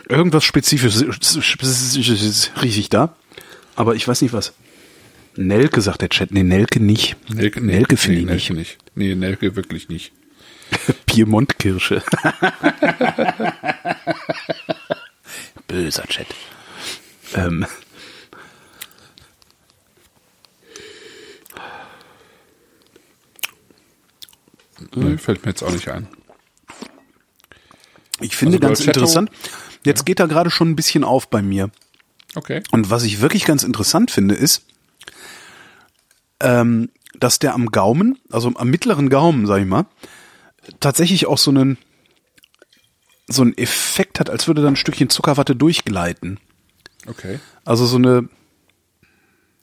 Irgendwas 0.07 0.43
Spezifisches 0.43 2.51
rieche 2.61 2.79
ich 2.79 2.89
da, 2.89 3.15
aber 3.75 3.95
ich 3.95 4.07
weiß 4.07 4.21
nicht 4.21 4.33
was. 4.33 4.53
Nelke 5.35 5.81
sagt 5.81 6.03
der 6.03 6.09
Chat. 6.09 6.29
Nee, 6.29 6.43
Nelke 6.43 6.79
nicht. 6.79 7.15
Nelke, 7.33 7.61
nee, 7.61 7.73
Nelke 7.73 7.97
finde 7.97 8.17
nee, 8.17 8.35
ich 8.35 8.49
Nelke 8.49 8.53
nicht. 8.53 8.77
Nee, 8.93 9.15
Nelke 9.15 9.55
wirklich 9.55 9.89
nicht. 9.89 10.11
Piemont-Kirsche. 11.07 12.03
Böser 15.73 16.03
Chat. 16.03 16.27
Ähm. 17.33 17.65
Nee, 24.95 25.17
fällt 25.17 25.43
mir 25.45 25.51
jetzt 25.51 25.63
auch 25.63 25.71
nicht 25.71 25.87
ein. 25.89 26.07
Ich 28.21 28.35
finde 28.35 28.57
Also 28.57 28.67
ganz 28.67 28.79
Dolcetto- 28.81 28.87
interessant. 28.87 29.31
Jetzt 29.83 30.05
geht 30.05 30.19
er 30.19 30.27
gerade 30.27 30.49
schon 30.49 30.69
ein 30.69 30.75
bisschen 30.75 31.03
auf 31.03 31.27
bei 31.29 31.41
mir. 31.41 31.69
Okay. 32.35 32.61
Und 32.71 32.89
was 32.89 33.03
ich 33.03 33.21
wirklich 33.21 33.45
ganz 33.45 33.63
interessant 33.63 34.11
finde, 34.11 34.35
ist, 34.35 34.63
ähm, 36.39 36.89
dass 37.15 37.39
der 37.39 37.53
am 37.53 37.67
Gaumen, 37.71 38.19
also 38.31 38.51
am 38.55 38.69
mittleren 38.69 39.09
Gaumen, 39.09 39.45
sag 39.45 39.59
ich 39.61 39.67
mal, 39.67 39.85
tatsächlich 40.79 41.25
auch 41.27 41.37
so 41.37 41.51
einen 41.51 41.77
so 43.27 43.41
einen 43.41 43.57
Effekt 43.57 44.19
hat, 44.19 44.29
als 44.29 44.47
würde 44.47 44.61
da 44.61 44.67
ein 44.67 44.75
Stückchen 44.75 45.09
Zuckerwatte 45.09 45.55
durchgleiten. 45.55 46.39
Okay. 47.07 47.39
Also 47.65 47.85
so 47.85 47.97
eine, 47.97 48.27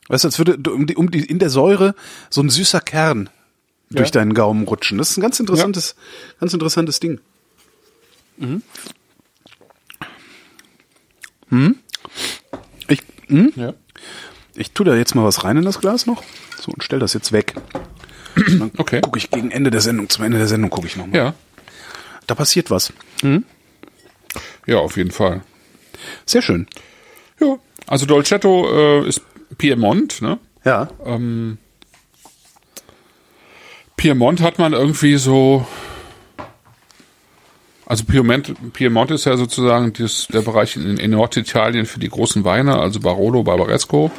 weißt 0.08 0.24
du, 0.24 0.28
als 0.28 0.38
würde 0.38 0.70
um 0.72 0.86
die, 0.86 0.96
um 0.96 1.10
die, 1.10 1.24
in 1.24 1.38
der 1.38 1.50
Säure 1.50 1.94
so 2.30 2.40
ein 2.42 2.50
süßer 2.50 2.80
Kern 2.80 3.28
durch 3.90 4.08
Ja. 4.08 4.12
deinen 4.12 4.34
Gaumen 4.34 4.64
rutschen. 4.66 4.98
Das 4.98 5.10
ist 5.10 5.16
ein 5.18 5.22
ganz 5.22 5.40
interessantes, 5.40 5.94
ganz 6.38 6.52
interessantes 6.52 7.00
Ding. 7.00 7.20
Mhm. 8.38 8.62
Hm? 11.48 11.76
Ich, 12.88 13.02
hm? 13.26 13.52
Ja. 13.56 13.74
ich 14.54 14.72
tue 14.72 14.86
da 14.86 14.94
jetzt 14.94 15.14
mal 15.14 15.24
was 15.24 15.44
rein 15.44 15.56
in 15.56 15.64
das 15.64 15.80
Glas 15.80 16.06
noch. 16.06 16.22
So, 16.60 16.72
und 16.72 16.82
stell 16.84 16.98
das 16.98 17.12
jetzt 17.14 17.32
weg. 17.32 17.54
Dann 18.36 18.70
Okay. 18.78 19.00
gucke 19.00 19.18
ich 19.18 19.30
gegen 19.30 19.50
Ende 19.50 19.70
der 19.70 19.80
Sendung, 19.80 20.08
zum 20.08 20.24
Ende 20.24 20.38
der 20.38 20.46
Sendung 20.46 20.70
gucke 20.70 20.86
ich 20.86 20.96
nochmal. 20.96 21.16
Ja. 21.16 21.34
Da 22.30 22.36
passiert 22.36 22.70
was. 22.70 22.92
Ja, 24.64 24.78
auf 24.78 24.96
jeden 24.96 25.10
Fall. 25.10 25.42
Sehr 26.26 26.42
schön. 26.42 26.68
Ja. 27.40 27.56
Also 27.88 28.06
Dolcetto 28.06 28.70
äh, 28.70 29.08
ist 29.08 29.22
Piemont, 29.58 30.22
ne? 30.22 30.38
Ja. 30.64 30.90
Ähm, 31.04 31.58
Piemont 33.96 34.42
hat 34.42 34.60
man 34.60 34.74
irgendwie 34.74 35.16
so. 35.16 35.66
Also 37.84 38.04
Piemont, 38.04 38.54
Piemont 38.74 39.10
ist 39.10 39.24
ja 39.24 39.36
sozusagen 39.36 39.92
das, 39.94 40.28
der 40.28 40.42
Bereich 40.42 40.76
in, 40.76 40.98
in 40.98 41.10
Norditalien 41.10 41.84
für 41.84 41.98
die 41.98 42.10
großen 42.10 42.44
Weine, 42.44 42.78
also 42.78 43.00
Barolo, 43.00 43.42
Barbaresco. 43.42 44.12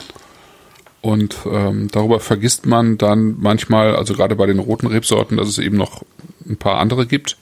Und 0.99 1.37
ähm, 1.45 1.87
darüber 1.89 2.19
vergisst 2.19 2.65
man 2.65 2.97
dann 2.97 3.37
manchmal, 3.39 3.95
also 3.95 4.13
gerade 4.15 4.35
bei 4.35 4.47
den 4.47 4.59
roten 4.59 4.87
Rebsorten, 4.87 5.37
dass 5.37 5.47
es 5.47 5.59
eben 5.59 5.77
noch 5.77 6.03
ein 6.45 6.57
paar 6.57 6.77
andere 6.77 7.05
gibt. 7.07 7.37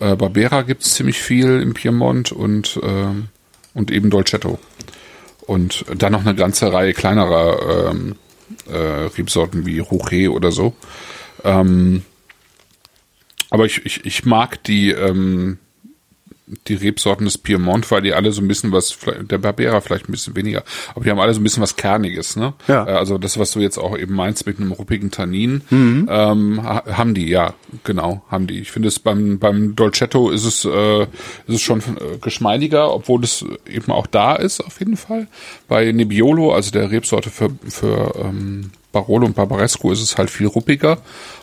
Äh, 0.00 0.16
Barbera 0.16 0.62
gibt 0.62 0.82
es 0.82 0.94
ziemlich 0.94 1.20
viel 1.20 1.60
im 1.60 1.74
Piemont 1.74 2.32
und, 2.32 2.78
ähm, 2.82 3.28
und 3.74 3.90
eben 3.90 4.10
Dolcetto. 4.10 4.58
Und 5.46 5.84
dann 5.96 6.12
noch 6.12 6.22
eine 6.22 6.34
ganze 6.34 6.72
Reihe 6.72 6.92
kleinerer 6.92 7.90
ähm, 7.90 8.16
äh, 8.68 8.76
Rebsorten 8.76 9.64
wie 9.64 9.78
Rouget 9.78 10.28
oder 10.30 10.52
so. 10.52 10.74
Ähm, 11.44 12.02
aber 13.50 13.64
ich, 13.64 13.84
ich, 13.86 14.04
ich 14.04 14.24
mag 14.24 14.62
die, 14.64 14.90
ähm, 14.90 15.58
die 16.68 16.74
Rebsorten 16.74 17.24
des 17.26 17.38
Piemont, 17.38 17.90
weil 17.90 18.02
die 18.02 18.14
alle 18.14 18.30
so 18.30 18.40
ein 18.40 18.46
bisschen 18.46 18.70
was, 18.70 18.96
der 19.22 19.38
Barbera 19.38 19.80
vielleicht 19.80 20.08
ein 20.08 20.12
bisschen 20.12 20.36
weniger, 20.36 20.62
aber 20.94 21.04
die 21.04 21.10
haben 21.10 21.18
alle 21.18 21.34
so 21.34 21.40
ein 21.40 21.42
bisschen 21.42 21.62
was 21.62 21.74
Kerniges, 21.76 22.36
ne? 22.36 22.54
Ja. 22.68 22.86
Äh, 22.86 22.92
Also 22.92 23.18
das, 23.18 23.36
was 23.38 23.50
du 23.50 23.60
jetzt 23.60 23.78
auch 23.78 23.98
eben 23.98 24.14
meinst 24.14 24.46
mit 24.46 24.58
einem 24.60 24.70
ruppigen 24.72 25.10
Tannin, 25.10 25.62
ähm, 25.70 26.62
ha- 26.62 26.84
haben 26.86 27.14
die, 27.14 27.28
ja, 27.28 27.54
genau, 27.84 28.22
haben 28.28 28.46
die. 28.46 28.60
Ich 28.60 28.70
finde 28.70 28.88
es 28.88 28.98
beim, 29.00 29.38
beim 29.38 29.74
Dolcetto 29.74 30.30
ist 30.30 30.44
es, 30.44 30.64
äh, 30.64 31.02
ist 31.02 31.08
es 31.48 31.62
schon 31.62 31.80
äh, 31.80 32.18
geschmeidiger, 32.20 32.92
obwohl 32.94 33.24
es 33.24 33.44
eben 33.68 33.90
auch 33.90 34.06
da 34.06 34.36
ist, 34.36 34.60
auf 34.60 34.78
jeden 34.78 34.96
Fall. 34.96 35.26
Bei 35.68 35.90
Nebbiolo, 35.90 36.52
also 36.54 36.70
der 36.70 36.90
Rebsorte 36.92 37.30
für, 37.30 37.50
für 37.68 38.12
ähm, 38.24 38.70
Barolo 38.96 39.26
und 39.26 39.36
Barbaresco 39.36 39.92
ist 39.92 40.00
es 40.00 40.16
halt 40.16 40.30
viel 40.30 40.46
ruppiger 40.46 40.98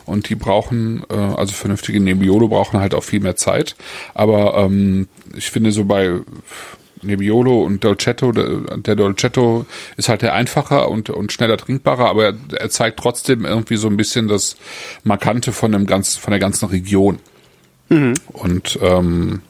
und 0.06 0.28
die 0.28 0.34
brauchen, 0.34 1.04
äh, 1.08 1.14
also 1.14 1.52
vernünftige 1.52 2.00
Nebbiolo 2.00 2.48
brauchen 2.48 2.80
halt 2.80 2.94
auch 2.94 3.04
viel 3.04 3.20
mehr 3.20 3.36
Zeit. 3.36 3.76
Aber 4.12 4.56
ähm, 4.56 5.06
ich 5.36 5.50
finde 5.50 5.70
so 5.70 5.84
bei 5.84 6.18
Nebbiolo 7.02 7.62
und 7.62 7.84
Dolcetto, 7.84 8.32
der, 8.32 8.78
der 8.78 8.96
Dolcetto 8.96 9.66
ist 9.96 10.08
halt 10.08 10.22
der 10.22 10.34
einfacher 10.34 10.88
und, 10.88 11.10
und 11.10 11.32
schneller 11.32 11.56
trinkbarer, 11.56 12.08
aber 12.08 12.24
er, 12.24 12.34
er 12.56 12.70
zeigt 12.70 12.98
trotzdem 12.98 13.44
irgendwie 13.44 13.76
so 13.76 13.86
ein 13.86 13.96
bisschen 13.96 14.26
das 14.26 14.56
Markante 15.04 15.52
von 15.52 15.70
dem 15.70 15.86
ganz, 15.86 16.16
von 16.16 16.32
der 16.32 16.40
ganzen 16.40 16.66
Region. 16.66 17.20
Und 18.32 18.78
ähm, 18.82 19.42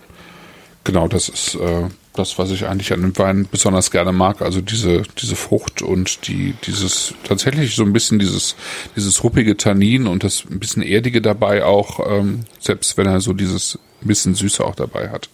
genau, 0.82 1.08
das 1.08 1.30
ist 1.30 1.54
äh, 1.54 1.88
das, 2.14 2.38
was 2.38 2.50
ich 2.50 2.66
eigentlich 2.66 2.92
an 2.92 3.02
dem 3.02 3.16
Wein 3.18 3.48
besonders 3.50 3.90
gerne 3.90 4.12
mag. 4.12 4.40
Also 4.40 4.60
diese, 4.60 5.02
diese 5.18 5.36
Frucht 5.36 5.82
und 5.82 6.26
die, 6.28 6.54
dieses, 6.66 7.14
tatsächlich 7.24 7.74
so 7.74 7.82
ein 7.82 7.92
bisschen 7.92 8.18
dieses, 8.18 8.56
dieses 8.96 9.22
ruppige 9.22 9.56
Tannin 9.56 10.06
und 10.06 10.24
das 10.24 10.44
ein 10.48 10.60
bisschen 10.60 10.82
erdige 10.82 11.20
dabei 11.20 11.64
auch, 11.64 12.00
ähm, 12.08 12.44
selbst 12.60 12.96
wenn 12.96 13.06
er 13.06 13.20
so 13.20 13.32
dieses 13.32 13.78
bisschen 14.00 14.34
Süße 14.34 14.64
auch 14.64 14.74
dabei 14.74 15.10
hat. 15.10 15.28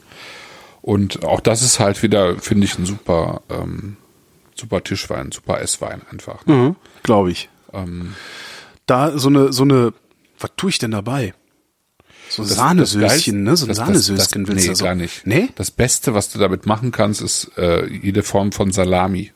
Und 0.83 1.25
auch 1.25 1.41
das 1.41 1.63
ist 1.63 1.81
halt 1.81 2.03
wieder, 2.03 2.39
finde 2.39 2.65
ich, 2.65 2.79
ein 2.79 2.87
super, 2.87 3.43
ähm, 3.51 3.97
super 4.55 4.83
Tischwein, 4.83 5.33
super 5.33 5.61
Esswein 5.61 6.03
einfach. 6.11 6.47
Ne? 6.47 6.55
Mhm, 6.55 6.77
Glaube 7.03 7.31
ich. 7.31 7.49
Ähm, 7.73 8.15
Da 8.87 9.19
so 9.19 9.29
eine, 9.29 9.53
so 9.53 9.65
eine, 9.65 9.93
was 10.39 10.51
tue 10.57 10.71
ich 10.71 10.79
denn 10.79 10.93
dabei? 10.93 11.35
So 12.31 12.43
Das- 12.45 12.55
Sahnesöschen, 12.55 13.45
das 13.45 13.53
ne? 13.53 13.57
So 13.57 13.67
ein 13.67 13.75
Sahnesöschen 13.75 14.47
willst 14.49 14.63
nee, 14.65 14.71
du 14.71 14.77
so. 14.77 14.85
gar 14.85 14.95
nicht. 14.95 15.27
Nee? 15.27 15.49
Das 15.57 15.71
Beste, 15.71 16.15
was 16.15 16.31
du 16.31 16.39
damit 16.39 16.65
machen 16.65 16.93
kannst, 16.93 17.21
ist 17.21 17.51
äh, 17.59 17.87
jede 17.89 18.23
Form 18.23 18.53
von 18.53 18.71
Salami. 18.71 19.33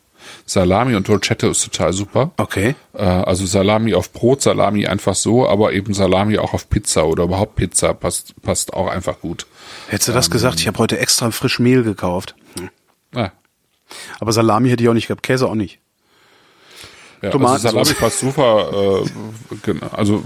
Salami 0.47 0.95
und 0.95 1.07
Dolcetto 1.09 1.51
ist 1.51 1.65
total 1.65 1.93
super. 1.93 2.31
Okay. 2.39 2.75
Äh, 2.95 3.03
also 3.03 3.45
Salami 3.47 3.95
auf 3.95 4.13
Brot, 4.13 4.41
Salami 4.43 4.87
einfach 4.87 5.15
so, 5.15 5.47
aber 5.47 5.73
eben 5.73 5.93
Salami 5.93 6.39
auch 6.39 6.55
auf 6.55 6.71
Pizza 6.71 7.05
oder 7.07 7.25
überhaupt 7.25 7.57
Pizza 7.57 7.93
passt, 7.95 8.41
passt 8.43 8.73
auch 8.73 8.87
einfach 8.89 9.21
gut. 9.21 9.47
Hättest 9.89 10.09
du 10.09 10.13
das 10.13 10.31
gesagt? 10.31 10.61
Ich 10.61 10.67
habe 10.67 10.79
heute 10.79 10.99
extra 10.99 11.31
frisch 11.31 11.59
Mehl 11.59 11.83
gekauft. 11.83 12.37
Ja, 13.15 13.33
Aber 14.19 14.33
Salami 14.33 14.71
hätte 14.71 14.83
ich 14.83 14.89
auch 14.89 14.95
nicht 14.95 15.09
gehabt, 15.09 15.23
Käse 15.23 15.47
auch 15.47 15.55
nicht. 15.55 15.79
ja 17.23 17.29
also 17.29 17.39
Tomatensauce. 17.39 17.73
Salami 17.73 17.95
passt 17.95 18.19
super. 18.21 19.03
Äh, 19.05 19.57
genau, 19.63 19.87
also 19.89 20.25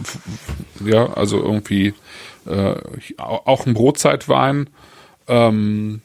ja, 0.85 1.13
also 1.15 1.43
irgendwie 1.43 1.93
äh, 2.49 2.75
auch 3.19 3.67
ein 3.67 3.75
Brotzeitwein. 3.75 4.71
Ähm, 5.27 6.01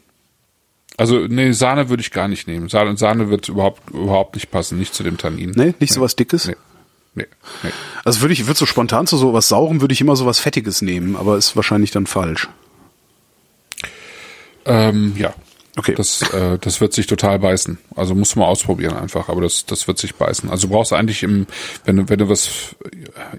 also 0.98 1.20
nee, 1.28 1.52
Sahne 1.52 1.89
würde 1.89 2.02
ich 2.02 2.12
gar 2.12 2.28
nicht 2.28 2.48
nehmen. 2.48 2.70
Sahne, 2.70 2.98
Sahne 2.98 3.30
wird 3.30 3.50
überhaupt 3.50 3.89
überhaupt 3.89 4.36
nicht 4.36 4.52
passen, 4.52 4.78
nicht 4.78 4.94
zu 4.94 5.04
dem 5.04 5.18
Tannin. 5.18 5.52
Nee, 5.56 5.74
nicht 5.80 5.94
so 5.94 6.02
was 6.02 6.16
Dickes? 6.16 6.48
Nee. 6.48 6.56
Nee, 7.16 7.28
nee. 7.62 7.70
Also 8.04 8.22
würde 8.22 8.34
ich, 8.34 8.48
würde 8.48 8.58
so 8.58 8.66
spontan 8.66 9.06
zu 9.06 9.18
sowas 9.18 9.48
Saurem, 9.48 9.82
würde 9.82 9.94
ich 9.94 10.02
immer 10.02 10.16
sowas 10.16 10.39
Fettiges 10.39 10.82
nehmen, 10.82 11.16
aber 11.16 11.38
ist 11.38 11.56
wahrscheinlich 11.56 11.91
dann 11.91 12.08
falsch. 12.08 12.50
Ähm, 14.66 15.14
ja. 15.18 15.34
Okay. 15.76 15.96
Das, 15.96 16.22
äh, 16.34 16.60
das 16.60 16.82
wird 16.82 16.94
sich 16.94 17.08
total 17.08 17.39
beißen. 17.39 17.80
Also 17.96 18.14
muss 18.14 18.36
man 18.36 18.48
ausprobieren 18.48 18.96
einfach, 18.96 19.30
aber 19.30 19.41
das, 19.41 19.66
das 19.66 19.88
wird 19.88 19.98
sich 19.98 20.16
beißen. 20.16 20.50
Also 20.50 20.68
du 20.68 20.74
brauchst 20.74 20.94
eigentlich 20.94 21.24
im, 21.24 21.48
wenn 21.86 21.98
du, 21.98 22.10
wenn 22.10 22.20
du 22.20 22.30
was, 22.30 22.76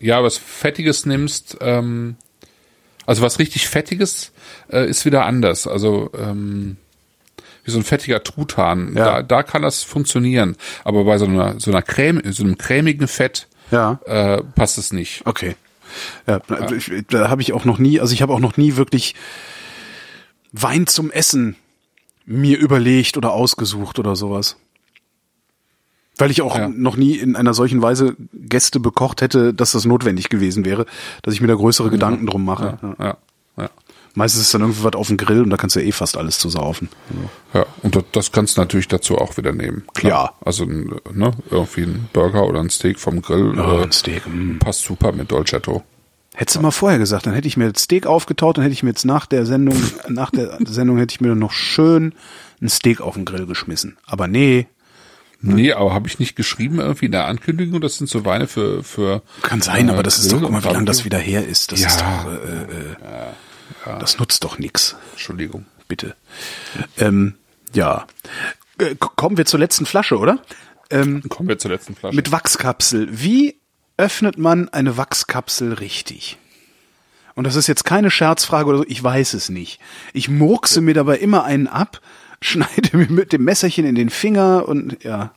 ja, 0.01 0.23
was 0.23 0.39
Fettiges 0.39 1.07
nimmst, 1.07 1.59
ähm, 1.61 2.17
also 3.07 3.23
was 3.23 3.39
richtig 3.39 3.69
Fettiges 3.69 4.33
äh, 4.73 4.89
ist 4.89 5.05
wieder 5.05 5.25
anders. 5.27 5.67
Also 5.67 6.11
ähm, 6.19 6.77
wie 7.65 7.71
so 7.71 7.79
ein 7.79 7.85
fettiger 7.85 8.23
Truthahn. 8.23 8.95
Ja. 8.97 9.05
Da, 9.05 9.23
da 9.23 9.43
kann 9.43 9.63
das 9.63 9.83
funktionieren. 9.83 10.57
Aber 10.85 11.05
bei 11.05 11.17
so 11.19 11.25
einer, 11.25 11.59
so 11.61 11.71
einer 11.71 11.83
Creme, 11.83 12.21
so 12.33 12.43
einem 12.45 12.59
cremigen 12.59 13.09
Fett 13.09 13.47
Ja. 13.71 13.99
äh, 14.07 14.43
passt 14.55 14.77
es 14.79 14.93
nicht. 14.93 15.23
Okay. 15.25 15.57
Ja, 16.27 16.41
ich- 16.77 16.91
da 17.09 17.29
habe 17.31 17.41
ich 17.43 17.53
auch 17.53 17.65
noch 17.65 17.79
nie, 17.79 18.01
also 18.01 18.13
ich 18.15 18.21
habe 18.23 18.33
auch 18.35 18.41
noch 18.41 18.57
nie 18.57 18.77
wirklich 18.77 19.15
Wein 20.53 20.87
zum 20.87 21.11
Essen 21.11 21.57
mir 22.27 22.59
überlegt 22.59 23.17
oder 23.17 23.33
ausgesucht 23.33 23.99
oder 23.99 24.17
sowas. 24.17 24.57
Weil 26.19 26.31
ich 26.31 26.43
auch 26.43 26.57
Ja. 26.57 26.69
noch 26.69 26.97
nie 26.97 27.17
in 27.17 27.35
einer 27.37 27.55
solchen 27.55 27.83
Weise 27.83 28.15
Gäste 28.33 28.79
bekocht 28.81 29.21
hätte, 29.21 29.53
dass 29.53 29.73
das 29.73 29.85
notwendig 29.85 30.29
gewesen 30.29 30.65
wäre, 30.65 30.87
dass 31.23 31.35
ich 31.35 31.41
mir 31.41 31.49
da 31.49 31.55
größere 31.55 31.91
Gedanken 31.91 32.27
drum 32.27 32.45
mache. 32.45 32.79
Ja. 32.83 32.95
Ja, 33.07 33.17
ja. 33.65 33.71
Meistens 34.17 34.43
ist 34.43 34.55
dann 34.55 34.61
irgendwie 34.61 34.85
was 34.85 34.95
auf 34.95 35.09
dem 35.09 35.17
Grill 35.17 35.43
und 35.43 35.51
da 35.51 35.57
kannst 35.57 35.75
du 35.75 35.81
ja 35.81 35.87
eh 35.87 35.91
fast 35.93 36.17
alles 36.17 36.39
zu 36.39 36.49
saufen. 36.49 36.89
Ja, 37.53 37.67
und 37.83 38.01
das, 38.13 38.31
kannst 38.31 38.57
du 38.57 38.61
natürlich 38.61 38.87
dazu 38.87 39.19
auch 39.19 39.37
wieder 39.37 39.53
nehmen. 39.53 39.83
Klar. 39.95 40.35
Ja. 40.41 40.47
Also 40.47 40.65
ne, 40.67 41.33
irgendwie 41.51 41.83
ein 41.83 42.09
Burger 42.13 42.47
oder 42.47 42.61
ein 42.61 42.71
Steak 42.71 43.01
vom 43.01 43.21
Grill 43.21 43.59
Oh, 43.59 43.83
ein 43.83 43.91
Steak. 43.91 44.23
mm. 44.29 44.59
passt 44.61 44.83
super 44.83 45.11
mit 45.11 45.33
Dolcetto. 45.33 45.83
Hättest 46.37 46.57
du 46.57 46.61
mal 46.61 46.71
vorher 46.71 47.01
gesagt, 47.01 47.27
dann 47.27 47.35
hätte 47.35 47.49
ich 47.49 47.57
mir 47.57 47.73
das 47.73 47.83
Steak 47.83 48.07
aufgetaut, 48.07 48.57
dann 48.57 48.63
hätte 48.63 48.73
ich 48.73 48.85
mir 48.85 48.91
jetzt 48.91 49.05
nach 49.05 49.27
der 49.27 49.47
Sendung, 49.47 49.77
nach 50.09 50.31
der 50.31 50.59
Sendung 50.65 50.99
hätte 50.99 51.13
ich 51.13 51.21
mir 51.21 51.29
dann 51.31 51.39
noch 51.41 51.53
schön 51.53 52.13
ein 52.63 52.69
Steak 52.69 53.01
auf 53.01 53.15
den 53.15 53.25
Grill 53.25 53.47
geschmissen. 53.47 53.97
Aber 54.07 54.29
nee, 54.29 54.69
Nee, 55.47 55.73
aber 55.73 55.93
habe 55.93 56.09
ich 56.09 56.19
nicht 56.19 56.37
geschrieben 56.37 56.79
irgendwie 56.81 57.07
in 57.07 57.13
der 57.13 57.27
Ankündigung, 57.27 57.81
das 57.81 57.97
sind 57.99 58.09
so 58.09 58.25
Weine 58.25 58.47
für 58.47 58.83
für 58.83 59.23
kann 59.43 59.61
sein, 59.61 59.89
äh, 59.89 59.93
aber 59.93 60.03
das 60.03 60.19
ist 60.19 60.33
doch, 60.33 60.41
guck 60.41 60.51
mal, 60.51 60.59
und 60.59 60.65
wie 60.65 60.73
lange 60.73 60.85
das 60.87 61.05
wieder 61.05 61.19
her 61.19 61.47
ist. 61.47 61.73
Das 61.73 61.81
Ja. 61.81 61.89
ist 61.89 62.01
doch, 62.01 62.27
äh, 62.33 63.91
äh, 63.93 63.99
das 64.01 64.19
nutzt 64.19 64.45
doch 64.45 64.59
nix. 64.59 64.97
Entschuldigung. 65.13 65.67
Bitte. 65.89 66.17
Ähm, 66.99 67.35
ja. 67.73 68.07
Äh, 68.79 68.95
kommen 68.99 69.37
wir 69.37 69.45
zur 69.45 69.61
letzten 69.61 69.87
Flasche, 69.87 70.19
oder? 70.19 70.39
Ähm, 70.91 71.23
Kommen 71.29 71.49
wir 71.49 71.59
zur 71.59 71.71
letzten 71.71 71.95
Flasche. 71.95 72.17
mit 72.17 72.33
Wachskapsel. 72.33 73.09
Wie 73.11 73.59
öffnet 73.97 74.39
man 74.39 74.69
eine 74.71 74.97
Wachskapsel 74.97 75.75
richtig? 75.75 76.39
Und 77.35 77.45
das 77.45 77.57
ist 77.57 77.67
jetzt 77.67 77.85
keine 77.85 78.11
Scherzfrage 78.11 78.69
oder 78.69 78.79
so, 78.79 78.85
ich 78.87 79.03
weiß 79.03 79.35
es 79.35 79.49
nicht. 79.49 79.81
Ich 80.13 80.29
murkse 80.29 80.81
mir 80.81 80.95
dabei 80.95 81.19
immer 81.19 81.45
einen 81.45 81.67
ab, 81.67 82.01
schneide 82.47 82.97
mir 82.97 83.11
mit 83.11 83.33
dem 83.33 83.45
Messerchen 83.45 83.85
in 83.87 83.95
den 83.95 84.11
Finger 84.11 84.69
und 84.69 85.03
ja. 85.03 85.33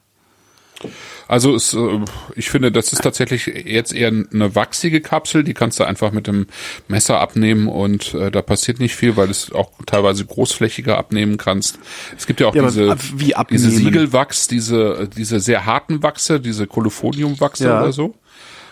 Also 1.28 1.56
es, 1.56 1.74
äh, 1.74 2.00
ich 2.36 2.50
finde, 2.50 2.72
das 2.72 2.94
ist 2.94 3.02
tatsächlich 3.02 3.48
jetzt 3.48 3.94
eher 3.94 4.10
eine 4.10 4.54
wachsige 4.56 5.02
Kapsel, 5.02 5.44
die 5.44 5.54
kannst 5.56 5.80
du 5.80 5.84
einfach 5.84 6.12
mit 6.12 6.28
dem 6.28 6.46
Messer 6.88 7.20
abnehmen 7.20 7.68
und 7.68 8.14
äh, 8.14 8.30
da 8.30 8.42
passiert 8.44 8.80
nicht 8.80 8.96
viel, 8.96 9.18
weil 9.18 9.26
du 9.26 9.32
es 9.32 9.52
auch 9.52 9.72
teilweise 9.88 10.24
großflächiger 10.26 10.98
abnehmen 10.98 11.38
kannst. 11.38 11.80
Es 12.16 12.28
gibt 12.28 12.40
ja 12.40 12.48
auch 12.48 12.56
Ja, 12.56 12.64
diese, 12.68 12.92
ab- 12.92 13.00
wie 13.16 13.36
abnehmen? 13.36 13.64
diese 13.64 13.76
Siegelwachs, 13.76 14.48
diese, 14.48 15.10
diese 15.18 15.40
sehr 15.40 15.66
harten 15.66 16.04
Wachse, 16.04 16.40
diese 16.40 16.68
Kolophoniumwachse 16.68 17.66
Ja. 17.66 17.82
oder 17.82 17.92
so. 17.92 18.14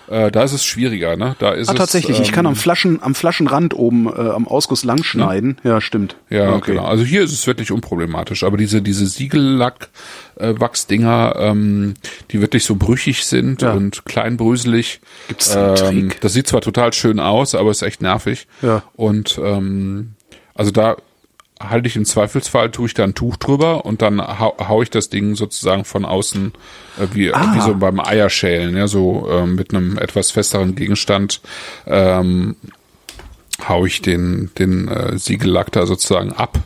Äh, 0.07 0.31
da 0.31 0.43
ist 0.43 0.53
es 0.53 0.63
schwieriger, 0.65 1.17
ne? 1.17 1.35
Da 1.39 1.51
ist 1.51 1.69
Ah, 1.69 1.73
es, 1.73 1.77
tatsächlich, 1.77 2.19
ich 2.19 2.27
ähm, 2.29 2.33
kann 2.33 2.45
am 2.45 2.55
Flaschen, 2.55 3.01
am 3.01 3.15
Flaschenrand 3.15 3.73
oben 3.73 4.07
äh, 4.07 4.11
am 4.29 4.47
Ausguss 4.47 4.83
lang 4.83 5.03
schneiden. 5.03 5.57
Ja, 5.63 5.81
stimmt. 5.81 6.15
Ja, 6.29 6.53
okay. 6.53 6.71
genau. 6.71 6.85
Also 6.85 7.03
hier 7.03 7.23
ist 7.23 7.31
es 7.33 7.47
wirklich 7.47 7.71
unproblematisch. 7.71 8.43
Aber 8.43 8.57
diese, 8.57 8.81
diese 8.81 9.05
Siegellack-Wachsdinger, 9.07 11.35
ähm, 11.39 11.93
die 12.31 12.41
wirklich 12.41 12.63
so 12.65 12.75
brüchig 12.75 13.25
sind 13.25 13.61
Ja. 13.61 13.73
und 13.73 14.05
kleinbröselig. 14.05 14.99
Gibt's 15.27 15.51
da 15.51 15.73
einen 15.73 15.97
ähm, 15.97 16.09
Trick? 16.09 16.21
Das 16.21 16.33
sieht 16.33 16.47
zwar 16.47 16.61
total 16.61 16.93
schön 16.93 17.19
aus, 17.19 17.55
aber 17.55 17.71
ist 17.71 17.81
echt 17.81 18.01
nervig. 18.01 18.47
Ja. 18.61 18.83
Und 18.95 19.39
ähm, 19.43 20.13
also 20.53 20.71
da 20.71 20.95
halte 21.59 21.87
ich 21.87 21.95
im 21.95 22.05
Zweifelsfall, 22.05 22.71
tue 22.71 22.87
ich 22.87 22.93
da 22.93 23.03
ein 23.03 23.15
Tuch 23.15 23.37
drüber 23.37 23.85
und 23.85 24.01
dann 24.01 24.19
hau, 24.21 24.55
hau 24.59 24.81
ich 24.81 24.89
das 24.89 25.09
Ding 25.09 25.35
sozusagen 25.35 25.85
von 25.85 26.05
außen 26.05 26.51
äh, 26.99 27.07
wie, 27.13 27.33
Ah. 27.33 27.55
wie 27.55 27.61
so 27.61 27.75
beim 27.75 27.99
Eierschälen, 27.99 28.75
ja, 28.75 28.87
so 28.87 29.27
ähm, 29.31 29.55
mit 29.55 29.73
einem 29.73 29.97
etwas 29.97 30.31
festeren 30.31 30.75
Gegenstand 30.75 31.41
ähm, 31.87 32.55
hau 33.67 33.85
ich 33.85 34.01
den, 34.01 34.51
den 34.59 34.87
äh, 34.89 35.17
Siegellack 35.17 35.71
da 35.71 35.85
sozusagen 35.85 36.33
ab 36.33 36.59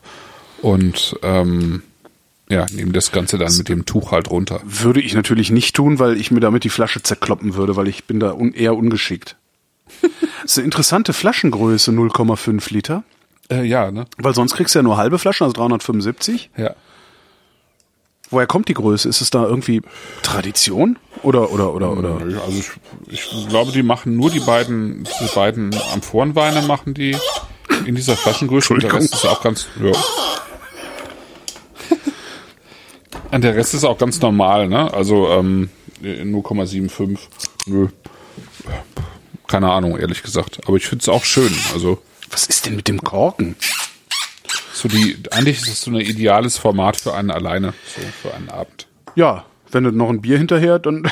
und 0.61 1.15
ähm, 1.21 1.83
ja, 2.49 2.65
nehme 2.71 2.91
das 2.91 3.11
Ganze 3.11 3.37
dann 3.37 3.55
mit 3.55 3.69
dem 3.69 3.85
Tuch 3.85 4.11
halt 4.11 4.31
runter. 4.31 4.59
Würde 4.65 5.01
ich 5.01 5.13
natürlich 5.13 5.51
nicht 5.51 5.75
tun, 5.75 5.99
weil 5.99 6.17
ich 6.19 6.31
mir 6.31 6.39
damit 6.39 6.63
die 6.63 6.69
Flasche 6.69 7.03
zerkloppen 7.03 7.53
würde, 7.53 7.75
weil 7.75 7.87
ich 7.87 8.05
bin 8.05 8.19
da 8.19 8.31
un 8.33 8.53
eher 8.53 8.75
ungeschickt. 8.75 9.35
das 10.01 10.11
ist 10.45 10.57
eine 10.57 10.65
interessante 10.65 11.13
Flaschengröße, 11.13 11.91
0,5 11.91 12.73
Liter. 12.73 13.03
Äh, 13.51 13.63
ja, 13.63 13.91
ne? 13.91 14.05
Weil 14.17 14.33
sonst 14.33 14.55
kriegst 14.55 14.75
du 14.75 14.79
ja 14.79 14.83
nur 14.83 14.97
halbe 14.97 15.19
Flaschen, 15.19 15.43
also 15.45 15.53
375. 15.53 16.51
Ja. 16.57 16.75
Woher 18.29 18.45
kommt 18.45 18.67
die 18.67 18.75
Größe? 18.75 19.09
Ist 19.09 19.21
es 19.21 19.31
da 19.31 19.43
irgendwie 19.45 19.81
Tradition? 20.21 20.99
Oder, 21.23 21.51
oder, 21.51 21.73
oder, 21.73 21.93
oder? 21.93 22.13
Also 22.45 22.59
ich, 22.59 22.69
ich 23.07 23.49
glaube, 23.49 23.71
die 23.71 23.81
machen 23.81 24.15
nur 24.15 24.29
die 24.29 24.39
beiden, 24.39 25.03
diese 25.03 25.33
beiden 25.33 25.73
Amphorenweine 25.93 26.61
machen 26.61 26.93
die 26.93 27.17
in 27.85 27.95
dieser 27.95 28.15
Flaschengröße. 28.15 28.73
Und 28.73 28.83
der 28.83 28.93
Rest 28.93 29.13
ist 29.13 29.25
auch 29.25 29.41
ganz, 29.41 29.67
ja. 29.81 29.91
Und 33.31 33.43
der 33.43 33.55
Rest 33.55 33.73
ist 33.73 33.83
auch 33.83 33.97
ganz 33.97 34.21
normal, 34.21 34.67
ne? 34.67 34.93
Also 34.93 35.29
ähm, 35.29 35.69
0,75. 36.01 37.17
Nö. 37.65 37.87
Keine 39.47 39.71
Ahnung, 39.71 39.97
ehrlich 39.97 40.21
gesagt. 40.21 40.61
Aber 40.67 40.77
ich 40.77 40.87
finde 40.87 41.01
es 41.01 41.09
auch 41.09 41.23
schön. 41.23 41.53
Also 41.73 41.99
Was 42.31 42.45
ist 42.47 42.65
denn 42.65 42.75
mit 42.75 42.87
dem 42.87 43.01
Korken? 43.03 43.55
so 44.73 44.87
die, 44.87 45.17
eigentlich 45.31 45.61
ist 45.61 45.67
es 45.67 45.81
so 45.81 45.91
ein 45.91 45.97
ideales 45.97 46.57
Format 46.57 46.95
für 46.97 47.13
einen 47.13 47.31
alleine, 47.31 47.73
so 47.95 48.01
für 48.21 48.33
einen 48.33 48.49
Abend. 48.49 48.87
Ja, 49.15 49.45
wenn 49.71 49.83
du 49.83 49.91
noch 49.91 50.09
ein 50.09 50.21
Bier 50.21 50.37
hinterher, 50.37 50.79
dann, 50.79 51.03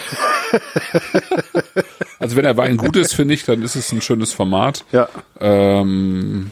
Also 2.19 2.35
wenn 2.35 2.43
der 2.43 2.57
Wein 2.57 2.77
gut 2.77 2.95
ist, 2.95 3.13
finde 3.13 3.33
ich, 3.33 3.43
dann 3.43 3.61
ist 3.61 3.75
es 3.75 3.91
ein 3.91 4.01
schönes 4.01 4.33
Format. 4.33 4.85
ja. 4.91 5.07
Ähm, 5.39 6.51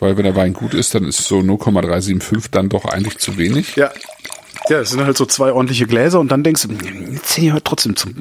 weil 0.00 0.16
wenn 0.16 0.24
der 0.24 0.36
Wein 0.36 0.52
gut 0.52 0.74
ist, 0.74 0.94
dann 0.94 1.04
ist 1.04 1.24
so 1.24 1.42
0,375 1.42 2.52
dann 2.52 2.68
doch 2.68 2.84
eigentlich 2.84 3.18
zu 3.18 3.36
wenig. 3.36 3.74
Ja. 3.74 3.90
Ja, 4.68 4.78
es 4.80 4.90
sind 4.90 5.02
halt 5.02 5.16
so 5.16 5.26
zwei 5.26 5.50
ordentliche 5.52 5.86
Gläser 5.86 6.20
und 6.20 6.30
dann 6.30 6.44
denkst 6.44 6.62
du, 6.62 6.68
"Hm, 6.68 7.14
jetzt 7.14 7.30
zähle 7.30 7.46
ich 7.48 7.52
heute 7.54 7.64
trotzdem 7.64 7.96
zum, 7.96 8.14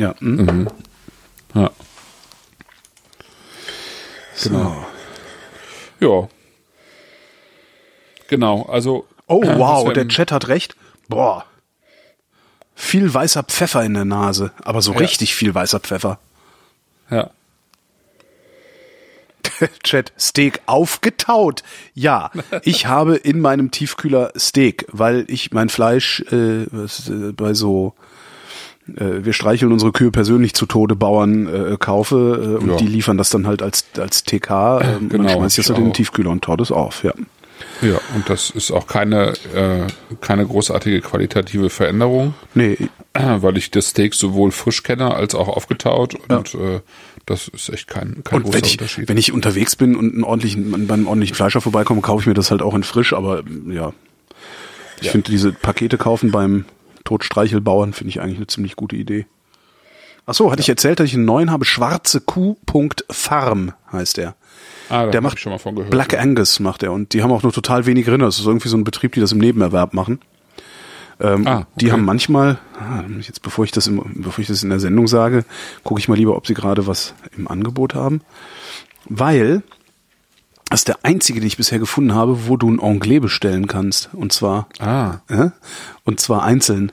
ja. 0.00 0.14
hm. 0.20 0.68
Ja. 1.54 1.70
Genau. 4.42 4.86
Ja. 6.00 6.28
Genau, 8.28 8.62
also. 8.64 9.06
Oh, 9.26 9.42
äh, 9.42 9.58
wow, 9.58 9.92
der 9.92 10.08
Chat 10.08 10.32
hat 10.32 10.48
recht. 10.48 10.76
Boah. 11.08 11.44
Viel 12.74 13.12
weißer 13.12 13.42
Pfeffer 13.42 13.82
in 13.84 13.94
der 13.94 14.04
Nase, 14.04 14.52
aber 14.62 14.82
so 14.82 14.92
Ja. 14.92 14.98
richtig 14.98 15.34
viel 15.34 15.54
weißer 15.54 15.80
Pfeffer. 15.80 16.18
Ja. 17.10 17.30
Chat, 19.82 20.12
Steak 20.18 20.60
aufgetaut. 20.66 21.62
Ja, 21.94 22.30
ich 22.62 22.86
habe 22.86 23.16
in 23.16 23.40
meinem 23.40 23.70
Tiefkühler 23.70 24.32
Steak, 24.36 24.86
weil 24.92 25.24
ich 25.28 25.50
mein 25.52 25.68
Fleisch 25.68 26.20
äh, 26.30 26.62
äh, 26.62 27.32
bei 27.32 27.54
so 27.54 27.94
äh, 28.96 29.24
wir 29.24 29.32
streicheln 29.32 29.72
unsere 29.72 29.92
Kühe 29.92 30.10
persönlich 30.10 30.54
zu 30.54 30.66
Tode 30.66 30.96
Bauern 30.96 31.46
äh, 31.46 31.76
kaufe 31.78 32.56
äh, 32.58 32.62
und 32.62 32.70
Ja. 32.70 32.76
die 32.76 32.86
liefern 32.86 33.18
das 33.18 33.30
dann 33.30 33.46
halt 33.46 33.62
als 33.62 33.84
als 33.98 34.24
TK 34.24 34.50
ähm, 34.50 34.96
und 35.00 35.08
genau, 35.10 35.24
dann 35.24 35.32
schmeiß 35.38 35.52
ich 35.58 35.64
das 35.66 35.68
halt 35.70 35.78
in 35.78 35.84
den. 35.86 35.94
Tiefkühler 35.94 36.30
und 36.30 36.44
tau 36.44 36.56
das 36.56 36.70
auf, 36.72 37.04
ja. 37.04 37.12
Ja, 37.82 38.00
und 38.14 38.28
das 38.28 38.50
ist 38.50 38.70
auch 38.70 38.86
keine, 38.86 39.32
äh, 39.54 39.86
keine 40.20 40.46
großartige 40.46 41.00
qualitative 41.00 41.70
Veränderung, 41.70 42.34
Nee, 42.54 42.76
weil 43.14 43.56
ich 43.56 43.70
das 43.70 43.88
Steak 43.88 44.14
sowohl 44.14 44.50
frisch 44.52 44.82
kenne 44.84 45.14
als 45.14 45.34
auch 45.34 45.48
aufgetaut 45.48 46.14
und 46.28 46.54
äh, 46.54 46.80
das 47.26 47.48
ist 47.48 47.68
echt 47.68 47.86
kein, 47.88 48.22
kein 48.24 48.38
und 48.38 48.42
großer 48.44 48.58
wenn 48.58 48.64
ich, 48.64 48.72
Unterschied. 48.72 49.08
wenn 49.08 49.16
ich 49.18 49.32
unterwegs 49.32 49.76
bin 49.76 49.96
und 49.96 50.14
einen 50.14 50.24
ordentlichen, 50.24 50.86
bei 50.86 50.94
einem 50.94 51.06
ordentlichen 51.06 51.34
Fleischer 51.36 51.60
vorbeikomme, 51.60 52.00
kaufe 52.00 52.22
ich 52.22 52.26
mir 52.26 52.34
das 52.34 52.50
halt 52.50 52.62
auch 52.62 52.74
in 52.74 52.84
frisch, 52.84 53.12
aber 53.12 53.42
ja. 53.68 53.92
Ich 55.00 55.06
Ja. 55.06 55.12
finde 55.12 55.30
diese 55.30 55.52
Pakete 55.52 55.98
kaufen 55.98 56.30
beim 56.32 56.64
Totstreichelbauern 57.08 57.92
finde 57.94 58.10
ich 58.10 58.20
eigentlich 58.20 58.36
eine 58.36 58.46
ziemlich 58.46 58.76
gute 58.76 58.96
Idee. 58.96 59.26
Ach 60.26 60.34
so, 60.34 60.50
hatte 60.52 60.60
ich 60.60 60.68
erzählt, 60.68 61.00
dass 61.00 61.06
ich 61.06 61.14
einen 61.14 61.24
neuen 61.24 61.50
habe, 61.50 61.64
schwarze 61.64 62.20
Kuh.farm 62.20 63.72
heißt 63.90 64.18
er. 64.18 64.34
ah, 64.90 65.06
Der 65.06 65.22
macht 65.22 65.36
ich 65.36 65.40
schon 65.40 65.52
mal 65.52 65.58
von 65.58 65.74
gehört. 65.74 65.90
Black 65.90 66.18
Angus 66.18 66.60
macht 66.60 66.82
er 66.82 66.92
und 66.92 67.14
die 67.14 67.22
haben 67.22 67.32
auch 67.32 67.42
nur 67.42 67.52
total 67.52 67.86
wenig 67.86 68.06
Rinder. 68.08 68.26
Das 68.26 68.38
ist 68.38 68.44
irgendwie 68.46 68.68
so 68.68 68.76
ein 68.76 68.84
Betrieb, 68.84 69.12
die 69.12 69.20
das 69.20 69.32
im 69.32 69.38
Nebenerwerb 69.38 69.94
machen. 69.94 70.20
Ähm, 71.20 71.46
Ah, 71.46 71.66
Die 71.76 71.86
okay. 71.86 71.92
haben 71.92 72.04
manchmal, 72.04 72.58
ah, 72.78 73.02
jetzt 73.20 73.40
bevor 73.42 73.64
ich 73.64 73.72
das 73.72 73.86
im, 73.86 74.02
bevor 74.22 74.40
ich 74.42 74.48
das 74.48 74.62
in 74.62 74.68
der 74.68 74.80
Sendung 74.80 75.08
sage, 75.08 75.44
gucke 75.82 75.98
ich 75.98 76.08
mal 76.08 76.14
lieber, 76.16 76.36
ob 76.36 76.46
sie 76.46 76.54
gerade 76.54 76.86
was 76.86 77.14
im 77.36 77.48
Angebot 77.48 77.94
haben, 77.94 78.20
weil 79.06 79.62
das 80.70 80.80
ist 80.80 80.88
der 80.88 80.98
einzige, 81.04 81.40
den 81.40 81.46
ich 81.46 81.56
bisher 81.56 81.78
gefunden 81.78 82.14
habe, 82.14 82.46
wo 82.46 82.58
du 82.58 82.70
ein 82.70 82.78
Anglais 82.80 83.20
bestellen 83.20 83.66
kannst 83.66 84.10
und 84.12 84.32
zwar 84.34 84.68
Ah, 84.78 85.20
äh, 85.28 85.48
und 86.04 86.20
zwar 86.20 86.42
einzeln. 86.44 86.92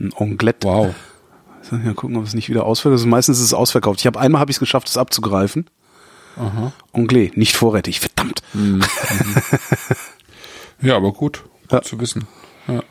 Ein 0.00 0.12
Anglais. 0.16 0.54
wow. 0.62 0.94
Ja, 1.84 1.92
gucken, 1.92 2.16
ob 2.16 2.24
es 2.24 2.34
nicht 2.34 2.48
wieder 2.48 2.64
ausverkauft 2.64 3.00
ist. 3.02 3.06
Meistens 3.06 3.38
ist 3.38 3.44
es 3.44 3.54
ausverkauft. 3.54 4.00
Ich 4.00 4.06
habe 4.06 4.18
einmal 4.18 4.40
habe 4.40 4.50
ich 4.50 4.56
es 4.56 4.60
geschafft, 4.60 4.88
es 4.88 4.96
abzugreifen. 4.96 5.68
Anglais, 6.92 7.32
nicht 7.34 7.56
vorrätig. 7.56 8.00
Verdammt. 8.00 8.42
Ja, 10.80 10.96
aber 10.96 11.12
gut, 11.12 11.42
gut 11.62 11.72
Ja. 11.72 11.82
zu 11.82 11.98
wissen. 11.98 12.28
Ja. 12.68 12.84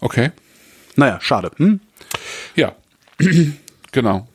Okay. 0.00 0.30
Naja, 0.96 1.20
schade. 1.20 1.50
Hm? 1.56 1.80
Ja, 2.56 2.74
genau. 3.92 4.26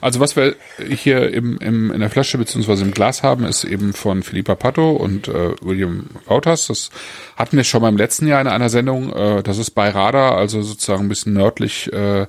Also 0.00 0.20
was 0.20 0.36
wir 0.36 0.56
hier 0.88 1.32
im, 1.32 1.58
im, 1.58 1.90
in 1.90 2.00
der 2.00 2.10
Flasche 2.10 2.38
beziehungsweise 2.38 2.84
im 2.84 2.90
Glas 2.90 3.22
haben, 3.22 3.44
ist 3.44 3.64
eben 3.64 3.92
von 3.92 4.22
Philippa 4.22 4.54
Pato 4.54 4.92
und 4.92 5.28
äh, 5.28 5.54
William 5.60 6.06
Wouters. 6.26 6.66
Das 6.68 6.90
hatten 7.36 7.56
wir 7.56 7.64
schon 7.64 7.82
mal 7.82 7.88
im 7.88 7.96
letzten 7.96 8.26
Jahr 8.26 8.40
in 8.40 8.46
einer 8.48 8.68
Sendung. 8.68 9.12
Äh, 9.12 9.42
das 9.42 9.58
ist 9.58 9.70
bei 9.70 9.88
Radar, 9.88 10.36
also 10.36 10.62
sozusagen 10.62 11.04
ein 11.04 11.08
bisschen 11.08 11.34
nördlich, 11.34 11.92
äh, 11.92 12.26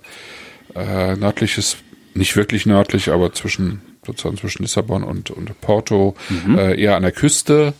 äh, 0.75 1.15
nördliches, 1.15 1.77
nicht 2.13 2.35
wirklich 2.35 2.65
nördlich, 2.65 3.09
aber 3.11 3.33
zwischen 3.33 3.81
sozusagen 4.05 4.37
zwischen 4.37 4.63
Lissabon 4.63 5.03
und, 5.03 5.31
und 5.31 5.59
Porto, 5.61 6.15
mhm. 6.29 6.57
äh, 6.57 6.79
eher 6.79 6.95
an 6.95 7.01
der 7.01 7.11
Küste 7.11 7.73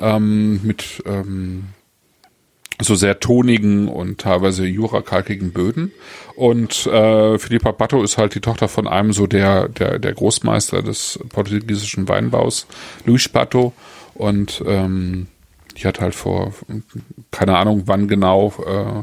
ähm, 0.00 0.60
mit 0.62 1.02
ähm, 1.06 1.64
so 2.82 2.94
sehr 2.94 3.20
tonigen 3.20 3.88
und 3.88 4.18
teilweise 4.20 4.66
jurakalkigen 4.66 5.52
Böden. 5.52 5.92
Und 6.34 6.86
äh, 6.86 7.38
Philippa 7.38 7.72
Batto 7.72 8.02
ist 8.02 8.18
halt 8.18 8.34
die 8.34 8.40
Tochter 8.40 8.68
von 8.68 8.88
einem 8.88 9.12
so 9.12 9.26
der, 9.26 9.68
der, 9.68 9.98
der 9.98 10.12
Großmeister 10.12 10.82
des 10.82 11.18
portugiesischen 11.28 12.08
Weinbaus, 12.08 12.66
Luis 13.04 13.28
Batto. 13.28 13.72
Und 14.14 14.62
ähm, 14.66 15.28
die 15.76 15.86
hat 15.86 16.00
halt 16.00 16.14
vor, 16.14 16.52
keine 17.30 17.56
Ahnung 17.56 17.82
wann 17.86 18.08
genau, 18.08 18.52
äh, 18.66 19.02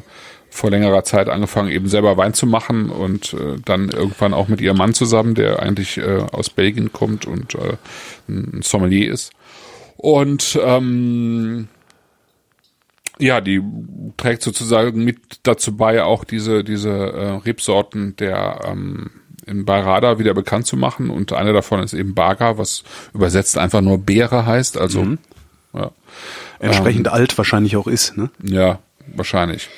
vor 0.51 0.71
längerer 0.71 1.03
Zeit 1.03 1.29
angefangen, 1.29 1.69
eben 1.69 1.87
selber 1.87 2.17
Wein 2.17 2.33
zu 2.33 2.47
machen 2.47 2.89
und 2.89 3.33
äh, 3.33 3.57
dann 3.63 3.89
irgendwann 3.89 4.33
auch 4.33 4.47
mit 4.47 4.61
ihrem 4.61 4.77
Mann 4.77 4.93
zusammen, 4.93 5.35
der 5.35 5.61
eigentlich 5.61 5.97
äh, 5.97 6.23
aus 6.31 6.49
Belgien 6.49 6.91
kommt 6.91 7.25
und 7.25 7.55
äh, 7.55 7.77
ein 8.27 8.61
Sommelier 8.63 9.13
ist. 9.13 9.31
Und 9.97 10.59
ähm, 10.63 11.67
ja, 13.19 13.41
die 13.41 13.61
trägt 14.17 14.41
sozusagen 14.41 15.03
mit 15.03 15.39
dazu 15.43 15.75
bei, 15.75 16.03
auch 16.03 16.23
diese, 16.23 16.63
diese 16.63 16.89
äh, 16.89 17.29
Rebsorten 17.45 18.15
der 18.15 18.61
ähm, 18.65 19.11
in 19.45 19.65
Barada 19.65 20.19
wieder 20.19 20.33
bekannt 20.33 20.67
zu 20.67 20.77
machen. 20.77 21.09
Und 21.09 21.33
eine 21.33 21.53
davon 21.53 21.81
ist 21.81 21.93
eben 21.93 22.13
Baga, 22.13 22.57
was 22.57 22.83
übersetzt 23.13 23.57
einfach 23.57 23.81
nur 23.81 23.97
Beere 23.97 24.45
heißt. 24.45 24.77
Also 24.77 25.03
mhm. 25.03 25.17
ja. 25.73 25.91
entsprechend 26.59 27.07
ähm, 27.07 27.13
alt 27.13 27.37
wahrscheinlich 27.37 27.75
auch 27.75 27.87
ist, 27.87 28.15
ne? 28.17 28.29
Ja, 28.43 28.79
wahrscheinlich. 29.07 29.69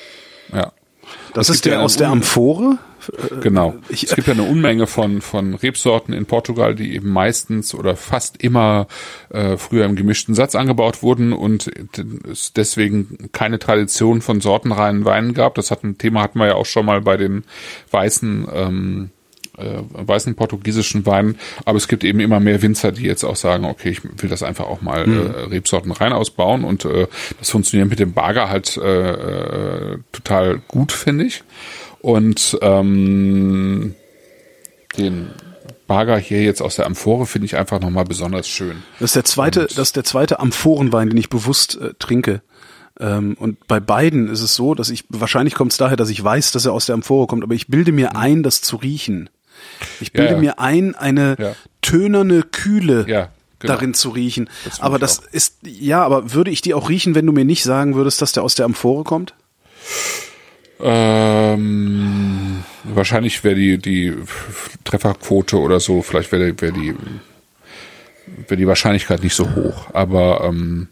Ja. 0.52 0.72
Das, 1.34 1.46
das 1.46 1.56
ist 1.56 1.64
der 1.64 1.82
aus 1.82 1.96
der 1.96 2.08
Amphore? 2.08 2.78
Genau. 3.40 3.74
Ich, 3.88 4.04
es 4.04 4.14
gibt 4.14 4.28
ja 4.28 4.34
eine 4.34 4.44
Unmenge 4.44 4.86
von, 4.86 5.20
von 5.20 5.54
Rebsorten 5.54 6.14
in 6.14 6.26
Portugal, 6.26 6.74
die 6.74 6.94
eben 6.94 7.10
meistens 7.10 7.74
oder 7.74 7.96
fast 7.96 8.42
immer 8.42 8.86
äh, 9.30 9.56
früher 9.56 9.84
im 9.84 9.96
gemischten 9.96 10.34
Satz 10.34 10.54
angebaut 10.54 11.02
wurden 11.02 11.32
und 11.32 11.70
es 12.30 12.52
deswegen 12.52 13.30
keine 13.32 13.58
Tradition 13.58 14.20
von 14.20 14.40
sortenreinen 14.40 15.04
Weinen 15.04 15.34
gab. 15.34 15.54
Das 15.54 15.70
hat 15.70 15.84
ein 15.84 15.98
Thema 15.98 16.22
hatten 16.22 16.38
wir 16.38 16.46
ja 16.46 16.54
auch 16.54 16.66
schon 16.66 16.86
mal 16.86 17.00
bei 17.00 17.16
den 17.16 17.44
weißen 17.90 18.48
ähm, 18.52 19.10
äh, 19.58 19.82
weißen 19.92 20.34
portugiesischen 20.34 21.04
Weinen, 21.06 21.38
aber 21.64 21.76
es 21.76 21.88
gibt 21.88 22.04
eben 22.04 22.20
immer 22.20 22.40
mehr 22.40 22.62
Winzer, 22.62 22.92
die 22.92 23.04
jetzt 23.04 23.24
auch 23.24 23.36
sagen, 23.36 23.64
okay, 23.64 23.90
ich 23.90 24.02
will 24.02 24.30
das 24.30 24.42
einfach 24.42 24.66
auch 24.66 24.80
mal 24.80 25.06
mhm. 25.06 25.18
äh, 25.18 25.40
Rebsorten 25.50 25.92
rein 25.92 26.12
ausbauen 26.12 26.64
und 26.64 26.84
äh, 26.84 27.06
das 27.38 27.50
funktioniert 27.50 27.90
mit 27.90 27.98
dem 27.98 28.12
Bagger 28.12 28.48
halt 28.48 28.76
äh, 28.76 29.10
äh, 29.10 29.98
total 30.12 30.58
gut, 30.68 30.92
finde 30.92 31.24
ich. 31.24 31.44
Und 32.02 32.58
ähm, 32.60 33.94
den 34.98 35.30
Barger 35.86 36.18
hier 36.18 36.42
jetzt 36.42 36.60
aus 36.60 36.76
der 36.76 36.86
Amphore 36.86 37.26
finde 37.26 37.46
ich 37.46 37.56
einfach 37.56 37.80
nochmal 37.80 38.04
besonders 38.04 38.48
schön. 38.48 38.82
Das 38.98 39.10
ist 39.10 39.16
der 39.16 39.24
zweite, 39.24 39.62
und 39.62 39.78
das 39.78 39.88
ist 39.88 39.96
der 39.96 40.04
zweite 40.04 40.40
Amphorenwein, 40.40 41.08
den 41.08 41.16
ich 41.16 41.28
bewusst 41.28 41.80
äh, 41.80 41.94
trinke. 41.98 42.42
Ähm, 42.98 43.36
und 43.38 43.66
bei 43.68 43.78
beiden 43.78 44.28
ist 44.28 44.42
es 44.42 44.54
so, 44.54 44.74
dass 44.74 44.90
ich, 44.90 45.04
wahrscheinlich 45.08 45.54
kommt 45.54 45.72
es 45.72 45.78
daher, 45.78 45.96
dass 45.96 46.10
ich 46.10 46.22
weiß, 46.22 46.50
dass 46.52 46.66
er 46.66 46.72
aus 46.72 46.86
der 46.86 46.94
Amphore 46.94 47.26
kommt, 47.26 47.44
aber 47.44 47.54
ich 47.54 47.68
bilde 47.68 47.92
mir 47.92 48.16
ein, 48.16 48.42
das 48.42 48.60
zu 48.60 48.76
riechen. 48.76 49.30
Ich 50.00 50.12
bilde 50.12 50.30
ja, 50.30 50.34
ja. 50.34 50.40
mir 50.40 50.58
ein, 50.58 50.94
eine 50.96 51.36
ja. 51.38 51.54
tönerne 51.82 52.42
Kühle 52.42 53.04
genau. 53.04 53.28
darin 53.60 53.94
zu 53.94 54.10
riechen. 54.10 54.50
Das 54.64 54.80
aber 54.80 54.98
das 54.98 55.20
auch. 55.20 55.32
ist, 55.32 55.58
ja, 55.64 56.02
aber 56.02 56.32
würde 56.34 56.50
ich 56.50 56.62
die 56.62 56.74
auch 56.74 56.88
riechen, 56.88 57.14
wenn 57.14 57.26
du 57.26 57.32
mir 57.32 57.44
nicht 57.44 57.62
sagen 57.62 57.94
würdest, 57.94 58.20
dass 58.20 58.32
der 58.32 58.42
aus 58.42 58.56
der 58.56 58.66
Amphore 58.66 59.04
kommt? 59.04 59.34
Ähm, 60.82 62.64
wahrscheinlich 62.84 63.44
wäre 63.44 63.54
die, 63.54 63.78
die 63.78 64.14
Trefferquote 64.84 65.58
oder 65.58 65.78
so, 65.78 66.02
vielleicht 66.02 66.32
wäre 66.32 66.60
wär 66.60 66.72
die, 66.72 66.94
wäre 68.48 68.56
die 68.56 68.66
Wahrscheinlichkeit 68.66 69.22
nicht 69.22 69.34
so 69.34 69.54
hoch. 69.54 69.86
Aber 69.92 70.42
ähm, 70.44 70.88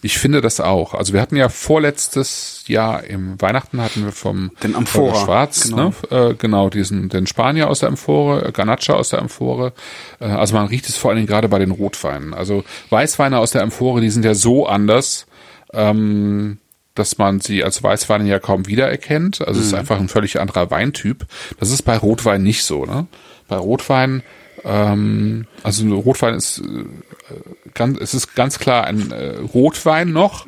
ich 0.00 0.18
finde 0.18 0.40
das 0.40 0.60
auch. 0.60 0.94
Also 0.94 1.12
wir 1.12 1.20
hatten 1.20 1.36
ja 1.36 1.48
vorletztes 1.48 2.64
Jahr 2.68 3.04
im 3.04 3.40
Weihnachten 3.40 3.80
hatten 3.80 4.04
wir 4.04 4.12
vom 4.12 4.52
den 4.62 4.76
Amphora 4.76 5.24
Schwarz, 5.24 5.68
genau. 5.68 5.92
Ne, 6.10 6.30
äh, 6.30 6.34
genau 6.34 6.70
diesen 6.70 7.08
den 7.08 7.26
Spanier 7.26 7.68
aus 7.68 7.80
der 7.80 7.88
Amphore, 7.88 8.46
äh, 8.46 8.52
Ganacha 8.52 8.94
aus 8.94 9.08
der 9.08 9.20
Amphore. 9.20 9.72
Äh, 10.20 10.26
also 10.26 10.54
man 10.54 10.66
riecht 10.66 10.88
es 10.88 10.96
vor 10.96 11.10
allen 11.10 11.16
Dingen 11.16 11.28
gerade 11.28 11.48
bei 11.48 11.58
den 11.58 11.70
Rotweinen. 11.70 12.34
Also 12.34 12.64
Weißweine 12.90 13.38
aus 13.38 13.50
der 13.50 13.62
Amphore, 13.62 14.00
die 14.00 14.10
sind 14.10 14.24
ja 14.24 14.34
so 14.34 14.66
anders. 14.66 15.26
Ähm, 15.72 16.58
dass 16.94 17.18
man 17.18 17.40
sie 17.40 17.64
als 17.64 17.82
Weißwein 17.82 18.26
ja 18.26 18.38
kaum 18.38 18.66
wiedererkennt. 18.66 19.40
Also 19.40 19.52
mhm. 19.52 19.60
es 19.60 19.66
ist 19.66 19.72
mhm. 19.72 19.78
einfach 19.78 20.00
ein 20.00 20.08
völlig 20.08 20.40
anderer 20.40 20.70
Weintyp. 20.70 21.26
Das 21.58 21.70
ist 21.70 21.82
bei 21.82 21.96
Rotwein 21.96 22.42
nicht 22.42 22.64
so. 22.64 22.84
Ne? 22.84 23.06
Bei 23.48 23.56
Rotwein, 23.56 24.22
ähm, 24.64 25.46
also 25.62 25.94
Rotwein 25.94 26.34
ist 26.34 26.58
äh, 26.58 26.84
ganz, 27.74 27.98
es 28.00 28.14
ist 28.14 28.34
ganz 28.34 28.58
klar 28.58 28.84
ein 28.84 29.10
äh, 29.10 29.38
Rotwein 29.38 30.12
noch, 30.12 30.46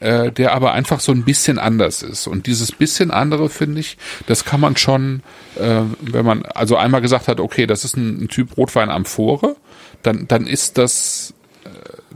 äh, 0.00 0.30
der 0.30 0.52
aber 0.52 0.72
einfach 0.72 1.00
so 1.00 1.12
ein 1.12 1.24
bisschen 1.24 1.58
anders 1.58 2.02
ist. 2.02 2.26
Und 2.26 2.46
dieses 2.46 2.72
bisschen 2.72 3.10
andere 3.10 3.48
finde 3.48 3.80
ich, 3.80 3.96
das 4.26 4.44
kann 4.44 4.60
man 4.60 4.76
schon, 4.76 5.22
äh, 5.56 5.80
wenn 6.00 6.26
man 6.26 6.44
also 6.44 6.76
einmal 6.76 7.00
gesagt 7.00 7.28
hat, 7.28 7.40
okay, 7.40 7.66
das 7.66 7.84
ist 7.84 7.96
ein, 7.96 8.24
ein 8.24 8.28
Typ 8.28 8.56
Rotwein 8.56 8.90
Amphore, 8.90 9.56
dann 10.02 10.28
dann 10.28 10.46
ist 10.46 10.76
das 10.76 11.32
äh, 11.64 11.68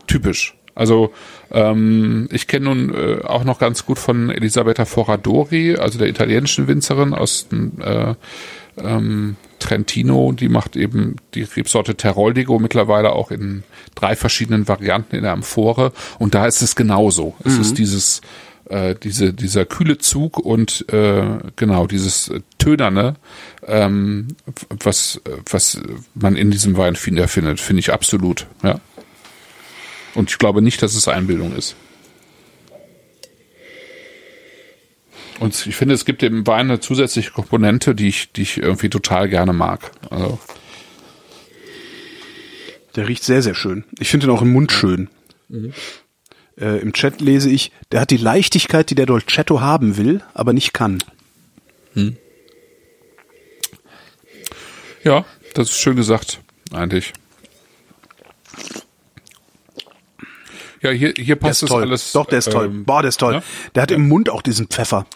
typisch. 0.06 0.56
Also 0.74 1.12
ähm, 1.50 2.28
ich 2.30 2.46
kenne 2.46 2.66
nun 2.66 2.94
äh, 2.94 3.22
auch 3.22 3.44
noch 3.44 3.58
ganz 3.58 3.84
gut 3.84 3.98
von 3.98 4.30
Elisabetta 4.30 4.84
Foradori, 4.84 5.76
also 5.76 5.98
der 5.98 6.08
italienischen 6.08 6.68
Winzerin 6.68 7.14
aus 7.14 7.46
äh, 7.80 8.14
ähm, 8.82 9.36
Trentino. 9.58 10.32
Die 10.32 10.48
macht 10.48 10.76
eben 10.76 11.16
die 11.34 11.42
Rebsorte 11.42 11.96
Teroldigo 11.96 12.58
mittlerweile 12.58 13.12
auch 13.12 13.30
in 13.30 13.64
drei 13.94 14.16
verschiedenen 14.16 14.68
Varianten 14.68 15.16
in 15.16 15.22
der 15.22 15.32
Amphore. 15.32 15.92
Und 16.18 16.34
da 16.34 16.46
ist 16.46 16.62
es 16.62 16.76
genauso. 16.76 17.34
Es 17.44 17.58
ist 17.58 17.72
mhm. 17.72 17.76
dieses 17.76 18.20
äh, 18.70 18.94
diese, 18.94 19.32
dieser 19.32 19.66
kühle 19.66 19.98
Zug 19.98 20.38
und 20.38 20.88
äh, 20.92 21.24
genau 21.56 21.88
dieses 21.88 22.30
Tönerne, 22.58 23.16
ähm, 23.66 24.28
was, 24.68 25.20
was 25.50 25.80
man 26.14 26.36
in 26.36 26.52
diesem 26.52 26.76
Wein 26.76 26.94
findet, 26.94 27.30
finde 27.30 27.80
ich 27.80 27.92
absolut. 27.92 28.46
Ja. 28.62 28.80
Und 30.20 30.28
ich 30.28 30.36
glaube 30.36 30.60
nicht, 30.60 30.82
dass 30.82 30.94
es 30.94 31.08
Einbildung 31.08 31.56
ist. 31.56 31.76
Und 35.38 35.66
ich 35.66 35.74
finde, 35.74 35.94
es 35.94 36.04
gibt 36.04 36.20
dem 36.20 36.46
Wein 36.46 36.70
eine 36.70 36.78
zusätzliche 36.78 37.30
Komponente, 37.30 37.94
die 37.94 38.08
ich, 38.08 38.30
die 38.30 38.42
ich 38.42 38.58
irgendwie 38.58 38.90
total 38.90 39.30
gerne 39.30 39.54
mag. 39.54 39.92
Also. 40.10 40.38
Der 42.96 43.08
riecht 43.08 43.24
sehr, 43.24 43.40
sehr 43.40 43.54
schön. 43.54 43.84
Ich 43.98 44.10
finde 44.10 44.26
ihn 44.26 44.30
auch 44.30 44.42
im 44.42 44.52
Mund 44.52 44.72
schön. 44.72 45.08
Mhm. 45.48 45.72
Äh, 46.58 46.82
Im 46.82 46.92
Chat 46.92 47.22
lese 47.22 47.48
ich, 47.48 47.72
der 47.90 48.02
hat 48.02 48.10
die 48.10 48.18
Leichtigkeit, 48.18 48.90
die 48.90 48.96
der 48.96 49.06
Dolcetto 49.06 49.62
haben 49.62 49.96
will, 49.96 50.22
aber 50.34 50.52
nicht 50.52 50.74
kann. 50.74 50.98
Mhm. 51.94 52.18
Ja, 55.02 55.24
das 55.54 55.70
ist 55.70 55.78
schön 55.78 55.96
gesagt, 55.96 56.40
eigentlich. 56.74 57.14
Ja, 60.82 60.90
hier, 60.90 61.12
hier 61.16 61.36
passt 61.36 61.62
das 61.62 61.70
alles. 61.70 62.12
Doch, 62.12 62.26
der 62.26 62.38
ist 62.38 62.50
toll. 62.50 62.66
Ähm, 62.66 62.84
Boah, 62.84 63.02
der 63.02 63.10
ist 63.10 63.20
toll. 63.20 63.34
Ja? 63.34 63.42
Der 63.74 63.82
hat 63.82 63.90
ja. 63.90 63.96
im 63.96 64.08
Mund 64.08 64.30
auch 64.30 64.42
diesen 64.42 64.66
Pfeffer. 64.66 65.06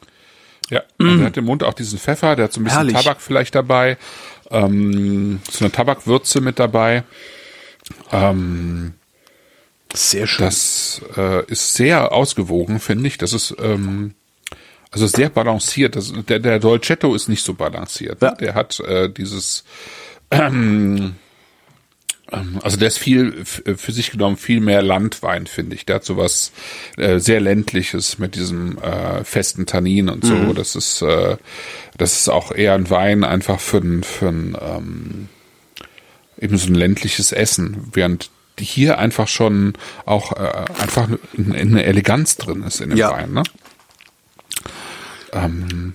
Ja, 0.70 0.82
mm. 0.98 1.18
der 1.18 1.26
hat 1.26 1.36
im 1.36 1.44
Mund 1.44 1.62
auch 1.62 1.74
diesen 1.74 1.98
Pfeffer, 1.98 2.36
der 2.36 2.46
hat 2.46 2.52
so 2.52 2.60
ein 2.60 2.64
bisschen 2.64 2.78
Herrlich. 2.78 2.96
Tabak 2.96 3.20
vielleicht 3.20 3.54
dabei, 3.54 3.98
ähm, 4.50 5.40
so 5.50 5.64
eine 5.64 5.72
Tabakwürze 5.72 6.40
mit 6.40 6.58
dabei. 6.58 7.04
Ähm, 8.12 8.94
sehr 9.92 10.26
schön. 10.26 10.46
Das 10.46 11.02
äh, 11.16 11.44
ist 11.46 11.74
sehr 11.74 12.12
ausgewogen, 12.12 12.80
finde 12.80 13.06
ich. 13.08 13.18
Das 13.18 13.32
ist 13.32 13.54
ähm, 13.60 14.14
also 14.90 15.06
sehr 15.06 15.28
balanciert. 15.28 15.96
Das, 15.96 16.12
der, 16.28 16.40
der 16.40 16.58
Dolcetto 16.58 17.14
ist 17.14 17.28
nicht 17.28 17.44
so 17.44 17.54
balanciert. 17.54 18.22
Ja. 18.22 18.34
Der 18.34 18.54
hat 18.54 18.80
äh, 18.80 19.08
dieses 19.10 19.64
ähm, 20.30 20.96
ähm, 20.96 21.14
also 22.62 22.76
der 22.76 22.88
ist 22.88 22.98
viel 22.98 23.44
für 23.44 23.92
sich 23.92 24.10
genommen 24.10 24.36
viel 24.36 24.60
mehr 24.60 24.82
Landwein, 24.82 25.46
finde 25.46 25.74
ich. 25.76 25.86
Der 25.86 25.96
hat 25.96 26.04
sowas 26.04 26.52
äh, 26.96 27.18
sehr 27.18 27.40
ländliches 27.40 28.18
mit 28.18 28.34
diesem 28.34 28.78
äh, 28.78 29.24
festen 29.24 29.66
Tannin 29.66 30.08
und 30.08 30.24
so. 30.24 30.34
Mhm. 30.34 30.54
Das 30.54 30.76
ist 30.76 31.02
äh, 31.02 31.36
das 31.96 32.20
ist 32.20 32.28
auch 32.28 32.52
eher 32.52 32.74
ein 32.74 32.90
Wein 32.90 33.24
einfach 33.24 33.60
für 33.60 33.78
ein 33.78 34.02
für 34.02 34.28
ein 34.28 34.56
ähm, 34.60 35.28
eben 36.38 36.56
so 36.56 36.68
ein 36.68 36.74
ländliches 36.74 37.32
Essen, 37.32 37.90
während 37.92 38.30
hier 38.58 38.98
einfach 38.98 39.28
schon 39.28 39.74
auch 40.04 40.32
äh, 40.32 40.64
einfach 40.80 41.08
eine, 41.36 41.56
eine 41.56 41.84
Eleganz 41.84 42.36
drin 42.36 42.62
ist 42.62 42.80
in 42.80 42.90
dem 42.90 42.98
ja. 42.98 43.10
Wein. 43.10 43.32
Ne? 43.32 43.42
Ähm, 45.32 45.94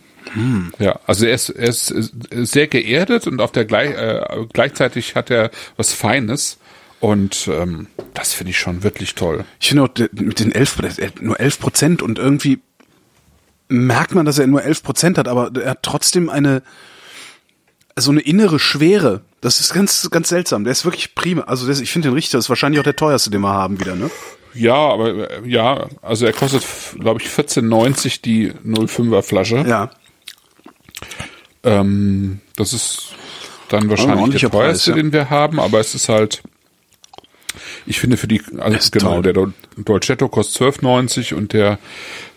Ja, 0.79 0.99
also 1.05 1.25
er 1.25 1.35
ist, 1.35 1.49
er 1.49 1.69
ist 1.69 1.93
sehr 2.31 2.67
geerdet 2.67 3.27
und 3.27 3.41
auf 3.41 3.51
der 3.51 3.65
gleich, 3.65 3.91
äh, 3.91 4.23
gleichzeitig 4.53 5.15
hat 5.15 5.29
er 5.31 5.51
was 5.77 5.93
Feines. 5.93 6.57
Und 6.99 7.47
ähm, 7.47 7.87
das 8.13 8.33
finde 8.33 8.51
ich 8.51 8.59
schon 8.59 8.83
wirklich 8.83 9.15
toll. 9.15 9.45
Ich 9.59 9.69
finde 9.69 9.83
auch 9.83 9.89
mit 10.11 10.39
den 10.39 10.51
11, 10.51 10.97
er 10.97 11.07
hat 11.07 11.21
nur 11.21 11.39
11 11.39 11.59
Prozent 11.59 12.01
und 12.01 12.19
irgendwie 12.19 12.59
merkt 13.69 14.15
man, 14.15 14.25
dass 14.25 14.39
er 14.39 14.47
nur 14.47 14.63
11 14.63 14.83
Prozent 14.83 15.17
hat, 15.17 15.27
aber 15.27 15.51
er 15.61 15.71
hat 15.71 15.83
trotzdem 15.83 16.29
eine, 16.29 16.61
so 17.95 18.11
eine 18.11 18.21
innere 18.21 18.59
Schwere. 18.59 19.21
Das 19.41 19.61
ist 19.61 19.73
ganz, 19.73 20.09
ganz 20.11 20.27
seltsam. 20.27 20.65
Der 20.65 20.71
ist 20.71 20.83
wirklich 20.83 21.15
prima. 21.15 21.43
Also 21.43 21.67
das, 21.67 21.79
ich 21.79 21.91
finde 21.91 22.09
den 22.09 22.15
Richter 22.15 22.37
ist 22.37 22.49
wahrscheinlich 22.49 22.79
auch 22.79 22.85
der 22.85 22.95
teuerste, 22.95 23.29
den 23.29 23.41
wir 23.41 23.53
haben 23.53 23.79
wieder, 23.79 23.95
ne? 23.95 24.09
Ja, 24.53 24.75
aber 24.75 25.29
äh, 25.29 25.47
ja, 25.47 25.87
also 26.01 26.25
er 26.25 26.33
kostet, 26.33 26.65
glaube 26.99 27.21
ich, 27.21 27.29
14,90 27.29 28.21
die 28.21 28.51
05er 28.51 29.21
Flasche. 29.21 29.63
Ja. 29.67 29.91
Ähm, 31.63 32.39
das 32.55 32.73
ist 32.73 33.09
dann 33.69 33.89
wahrscheinlich 33.89 34.41
der 34.41 34.49
teuerste, 34.49 34.57
Preis, 34.57 34.85
ja. 34.87 34.93
den 34.95 35.13
wir 35.13 35.29
haben, 35.29 35.59
aber 35.59 35.79
es 35.79 35.93
ist 35.93 36.09
halt, 36.09 36.41
ich 37.85 37.99
finde 37.99 38.17
für 38.17 38.27
die, 38.27 38.41
also 38.57 38.77
ist 38.77 38.91
genau, 38.91 39.15
toll. 39.15 39.23
der 39.23 39.33
Dol- 39.33 39.53
Dolcetto 39.77 40.27
kostet 40.29 40.75
12,90 40.79 41.33
und 41.33 41.53
der, 41.53 41.77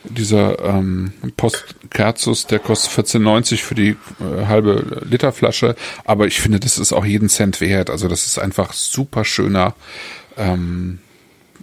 dieser 0.05 0.59
ähm, 0.65 1.13
Post 1.37 1.77
Kerzus, 1.91 2.47
der 2.47 2.59
kostet 2.59 3.07
14,90 3.07 3.59
für 3.59 3.75
die 3.75 3.91
äh, 3.91 4.47
halbe 4.47 5.03
Liter 5.09 5.33
Flasche, 5.33 5.77
aber 6.05 6.27
ich 6.27 6.41
finde, 6.41 6.61
das 6.61 6.79
ist 6.79 6.93
auch 6.93 7.05
jeden 7.05 7.29
Cent 7.29 7.61
wert, 7.61 7.91
also 7.91 8.09
das 8.09 8.27
ist 8.27 8.39
einfach 8.39 8.73
super 8.73 9.25
schöner, 9.25 9.75
ähm, 10.37 10.99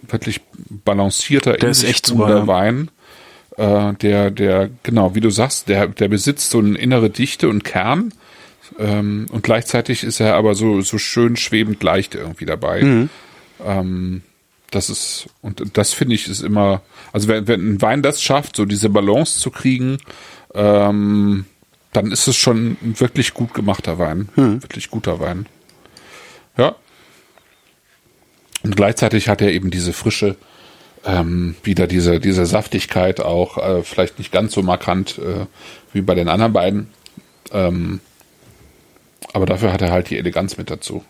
wirklich 0.07 0.41
balancierter, 0.85 1.53
Der 1.53 1.69
ist 1.69 1.83
echt 1.83 2.05
super. 2.05 2.47
Wein 2.47 2.89
äh, 3.59 3.93
der, 3.95 4.31
der, 4.31 4.69
genau, 4.83 5.15
wie 5.15 5.19
du 5.19 5.29
sagst, 5.29 5.67
der, 5.67 5.87
der 5.87 6.07
besitzt 6.07 6.49
so 6.49 6.59
eine 6.59 6.77
innere 6.77 7.09
Dichte 7.09 7.49
und 7.49 7.63
Kern. 7.65 8.13
Ähm, 8.79 9.27
und 9.31 9.43
gleichzeitig 9.43 10.03
ist 10.03 10.21
er 10.21 10.35
aber 10.35 10.55
so, 10.55 10.81
so 10.81 10.97
schön 10.97 11.35
schwebend 11.35 11.83
leicht 11.83 12.15
irgendwie 12.15 12.45
dabei. 12.45 12.81
Ähm, 13.65 14.21
das 14.71 14.89
ist, 14.89 15.27
und 15.41 15.77
das 15.77 15.93
finde 15.93 16.15
ich 16.15 16.27
ist 16.27 16.41
immer, 16.41 16.81
also 17.11 17.27
wenn, 17.27 17.47
wenn 17.47 17.73
ein 17.73 17.81
Wein 17.81 18.01
das 18.01 18.21
schafft, 18.21 18.55
so 18.55 18.65
diese 18.65 18.89
Balance 18.89 19.39
zu 19.39 19.51
kriegen, 19.51 19.97
ähm, 20.53 21.45
dann 21.91 22.11
ist 22.11 22.27
es 22.27 22.37
schon 22.37 22.77
ein 22.81 22.99
wirklich 22.99 23.33
gut 23.33 23.53
gemachter 23.53 23.99
Wein. 23.99 24.29
Wirklich 24.61 24.89
guter 24.89 25.19
Wein. 25.19 25.47
Ja. 26.55 26.75
Und 28.63 28.75
gleichzeitig 28.75 29.27
hat 29.27 29.41
er 29.41 29.51
eben 29.51 29.71
diese 29.71 29.91
frische, 29.91 30.35
ähm, 31.05 31.55
wieder 31.63 31.87
diese, 31.87 32.19
diese 32.19 32.45
Saftigkeit 32.45 33.19
auch, 33.21 33.57
äh, 33.57 33.83
vielleicht 33.83 34.19
nicht 34.19 34.31
ganz 34.31 34.53
so 34.53 34.61
markant 34.61 35.17
äh, 35.17 35.45
wie 35.93 36.01
bei 36.01 36.15
den 36.15 36.29
anderen 36.29 36.53
beiden. 36.53 36.89
Ähm, 37.51 37.99
aber 39.33 39.45
dafür 39.45 39.71
hat 39.71 39.81
er 39.81 39.91
halt 39.91 40.09
die 40.09 40.17
Eleganz 40.17 40.57
mit 40.57 40.69
dazu. 40.69 41.03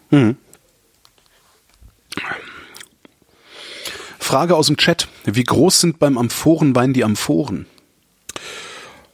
Frage 4.19 4.55
aus 4.55 4.67
dem 4.67 4.77
Chat. 4.77 5.07
Wie 5.25 5.43
groß 5.43 5.81
sind 5.81 5.99
beim 5.99 6.17
Amphorenwein 6.17 6.93
die 6.93 7.03
Amphoren? 7.03 7.65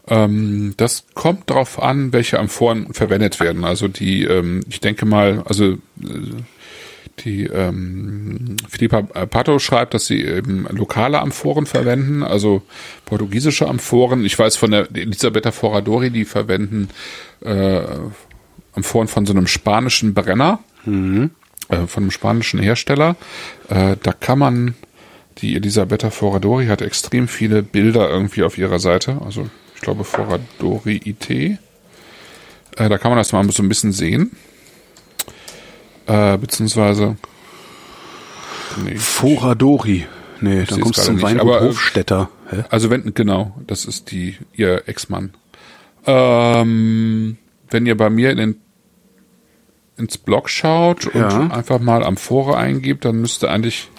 Ähm, 0.07 0.73
das 0.77 1.05
kommt 1.13 1.49
darauf 1.49 1.81
an, 1.81 2.13
welche 2.13 2.39
Amphoren 2.39 2.93
verwendet 2.93 3.39
werden. 3.39 3.63
Also 3.63 3.87
die, 3.87 4.23
ähm, 4.23 4.61
ich 4.69 4.79
denke 4.81 5.05
mal, 5.05 5.43
also 5.45 5.73
äh, 5.73 5.77
die 7.19 7.45
ähm, 7.45 8.57
Philippa 8.67 9.01
Pato 9.01 9.59
schreibt, 9.59 9.93
dass 9.93 10.05
sie 10.05 10.23
eben 10.23 10.67
lokale 10.69 11.19
Amphoren 11.19 11.65
verwenden, 11.65 12.23
also 12.23 12.61
portugiesische 13.05 13.67
Amphoren. 13.67 14.25
Ich 14.25 14.37
weiß 14.37 14.57
von 14.57 14.71
der 14.71 14.89
Elisabetta 14.93 15.51
Foradori, 15.51 16.11
die 16.11 16.25
verwenden 16.25 16.89
äh, 17.41 17.81
Amphoren 18.73 19.07
von 19.07 19.25
so 19.25 19.33
einem 19.33 19.47
spanischen 19.47 20.13
Brenner, 20.13 20.59
äh, 21.69 21.87
von 21.87 22.03
einem 22.03 22.11
spanischen 22.11 22.59
Hersteller. 22.59 23.15
Äh, 23.69 23.95
da 24.01 24.11
kann 24.11 24.39
man, 24.39 24.75
die 25.37 25.55
Elisabetta 25.55 26.09
Foradori 26.09 26.67
hat 26.67 26.81
extrem 26.81 27.27
viele 27.27 27.63
Bilder 27.63 28.09
irgendwie 28.09 28.43
auf 28.43 28.57
ihrer 28.57 28.79
Seite. 28.79 29.21
Also 29.23 29.49
ich 29.75 29.81
glaube 29.81 30.03
Foradori 30.03 31.01
IT. 31.05 31.29
Äh, 31.29 31.57
da 32.75 32.97
kann 32.97 33.11
man 33.11 33.17
das 33.17 33.31
mal 33.31 33.49
so 33.51 33.63
ein 33.63 33.69
bisschen 33.69 33.93
sehen. 33.93 34.31
Äh, 36.07 36.37
beziehungsweise. 36.37 37.17
Nee. 38.83 38.95
Foradori. 38.95 40.05
Nee, 40.41 40.65
dann 40.65 40.81
kommst 40.81 40.99
du 40.99 41.03
zum 41.03 41.21
Weingut 41.21 41.41
aber, 41.41 41.61
äh, 41.61 41.69
Hofstetter. 41.69 42.29
Hä? 42.49 42.63
Also 42.69 42.89
wenn, 42.89 43.13
genau, 43.13 43.55
das 43.67 43.85
ist 43.85 44.11
die, 44.11 44.37
ihr 44.53 44.83
Ex-Mann. 44.87 45.33
Ähm, 46.05 47.37
wenn 47.69 47.85
ihr 47.85 47.97
bei 47.97 48.09
mir 48.09 48.31
in 48.31 48.37
den, 48.37 48.61
ins 49.97 50.17
Blog 50.17 50.49
schaut 50.49 51.07
und 51.07 51.21
Ja. 51.21 51.47
einfach 51.47 51.79
mal 51.79 52.03
Amphore 52.03 52.57
eingibt, 52.57 53.05
dann 53.05 53.21
müsste 53.21 53.49
eigentlich, 53.49 53.89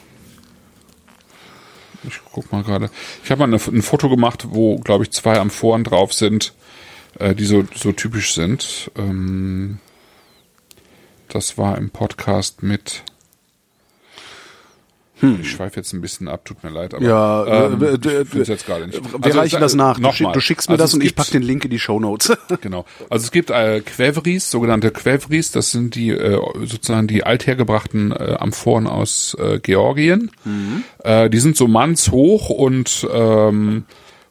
ich 2.07 2.21
guck 2.33 2.53
mal 2.53 2.63
gerade, 2.63 2.91
ich 3.25 3.31
habe 3.31 3.41
mal 3.41 3.45
eine, 3.47 3.57
ein 3.57 3.83
Foto 3.83 4.09
gemacht, 4.09 4.47
wo, 4.51 4.79
glaube 4.79 5.05
ich, 5.05 5.11
zwei 5.11 5.41
Amphoren 5.41 5.85
drauf 5.85 6.13
sind, 6.13 6.53
äh, 7.19 7.35
die 7.35 7.47
so, 7.47 7.65
so 7.75 7.93
typisch 7.93 8.35
sind. 8.35 8.91
Ähm, 8.97 9.79
das 11.29 11.59
war 11.59 11.77
im 11.79 11.91
Podcast 11.91 12.62
mit, 12.62 13.03
ich 15.41 15.51
schweife 15.51 15.77
jetzt 15.77 15.95
ein 15.95 16.03
bisschen 16.03 16.29
ab, 16.29 16.45
tut 16.45 16.62
mir 16.62 16.68
leid, 16.68 16.93
aber 16.93 17.03
Hm. 17.03 17.09
Ja, 17.09 17.66
ähm, 17.68 17.83
äh, 17.83 17.95
ich 18.22 18.29
find's 18.29 18.49
jetzt 18.49 18.66
gerade 18.66 18.87
nicht. 18.87 19.03
Wir 19.03 19.24
Also, 19.24 19.39
reichen 19.39 19.61
das 19.61 19.74
nach. 19.74 19.97
Du, 19.99 20.03
mal. 20.03 20.33
du 20.33 20.41
schickst 20.41 20.68
mir 20.68 20.74
Also 20.74 20.85
das 20.85 20.93
und 20.95 21.03
ich 21.03 21.14
pack 21.14 21.31
den 21.31 21.41
Link 21.43 21.64
in 21.64 21.70
die 21.70 21.79
Shownotes. 21.79 22.37
Genau. 22.61 22.85
Also 23.09 23.24
es 23.24 23.31
gibt 23.31 23.49
äh, 23.51 23.81
Quevris, 23.81 24.51
sogenannte 24.51 24.91
Quevris, 24.91 25.53
das 25.53 25.70
sind 25.70 25.95
die 25.95 26.11
äh, 26.11 26.39
sozusagen 26.66 27.07
die 27.07 27.24
althergebrachten 27.24 28.12
äh, 28.12 28.37
Amphoren 28.39 28.87
aus 28.87 29.35
äh, 29.41 29.59
Georgien. 29.59 30.31
Äh, 31.03 31.31
die 31.31 31.39
sind 31.39 31.57
so 31.57 31.66
mannshoch 31.66 32.51
und 32.51 33.07
ähm, 33.11 33.85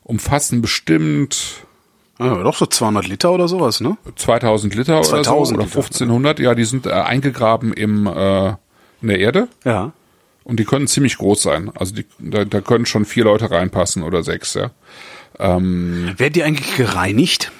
umfassen 0.03 0.61
bestimmt 0.61 1.64
ah, 2.19 2.43
doch 2.43 2.55
so 2.55 2.65
200 2.65 3.07
Liter 3.07 3.31
oder 3.31 3.47
sowas, 3.47 3.81
ne? 3.81 3.97
2000 4.15 4.75
Liter 4.75 5.01
2000 5.01 5.09
oder 5.13 5.23
so 5.23 5.55
oder 5.55 5.63
Liter. 5.65 5.77
1500. 5.77 6.39
Ja, 6.39 6.55
die 6.55 6.65
sind 6.65 6.85
äh, 6.85 6.91
eingegraben 6.91 7.73
im 7.73 8.07
äh, 8.07 8.49
in 9.01 9.07
der 9.09 9.19
Erde 9.19 9.47
Ja. 9.63 9.91
und 10.45 10.59
die 10.59 10.65
können 10.65 10.87
ziemlich 10.87 11.17
groß 11.17 11.41
sein. 11.41 11.71
Also 11.75 11.93
die, 11.95 12.05
da, 12.19 12.45
da 12.45 12.61
können 12.61 12.85
schon 12.85 13.05
vier 13.05 13.23
Leute 13.25 13.51
reinpassen 13.51 14.03
oder 14.03 14.23
sechs, 14.23 14.53
ja. 14.53 14.71
Werden 15.37 16.15
die 16.33 16.43
eigentlich 16.43 16.75
gereinigt? 16.77 17.51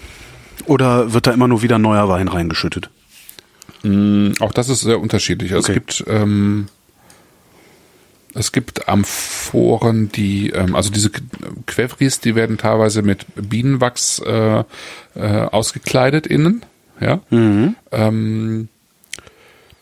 Oder 0.65 1.11
wird 1.11 1.27
da 1.27 1.31
immer 1.31 1.49
nur 1.49 1.61
wieder 1.61 1.77
neuer 1.77 2.07
Wein 2.07 2.29
reingeschüttet? 2.29 2.89
Auch 4.39 4.51
das 4.53 4.69
ist 4.69 4.81
sehr 4.81 4.99
unterschiedlich. 4.99 5.53
Also 5.53 5.71
Okay. 5.71 5.81
Es 5.87 5.97
gibt 5.97 6.09
ähm, 6.09 6.67
es 8.35 8.51
gibt 8.51 8.87
Amphoren, 8.87 10.11
die 10.11 10.49
ähm, 10.49 10.75
also 10.75 10.91
diese 10.91 11.09
Quevris, 11.65 12.19
die 12.19 12.35
werden 12.35 12.57
teilweise 12.57 13.01
mit 13.01 13.25
Bienenwachs 13.35 14.19
äh, 14.19 14.59
äh, 14.59 14.63
ausgekleidet 15.15 16.27
innen, 16.27 16.63
ja. 16.99 17.21
Ähm, 17.91 18.67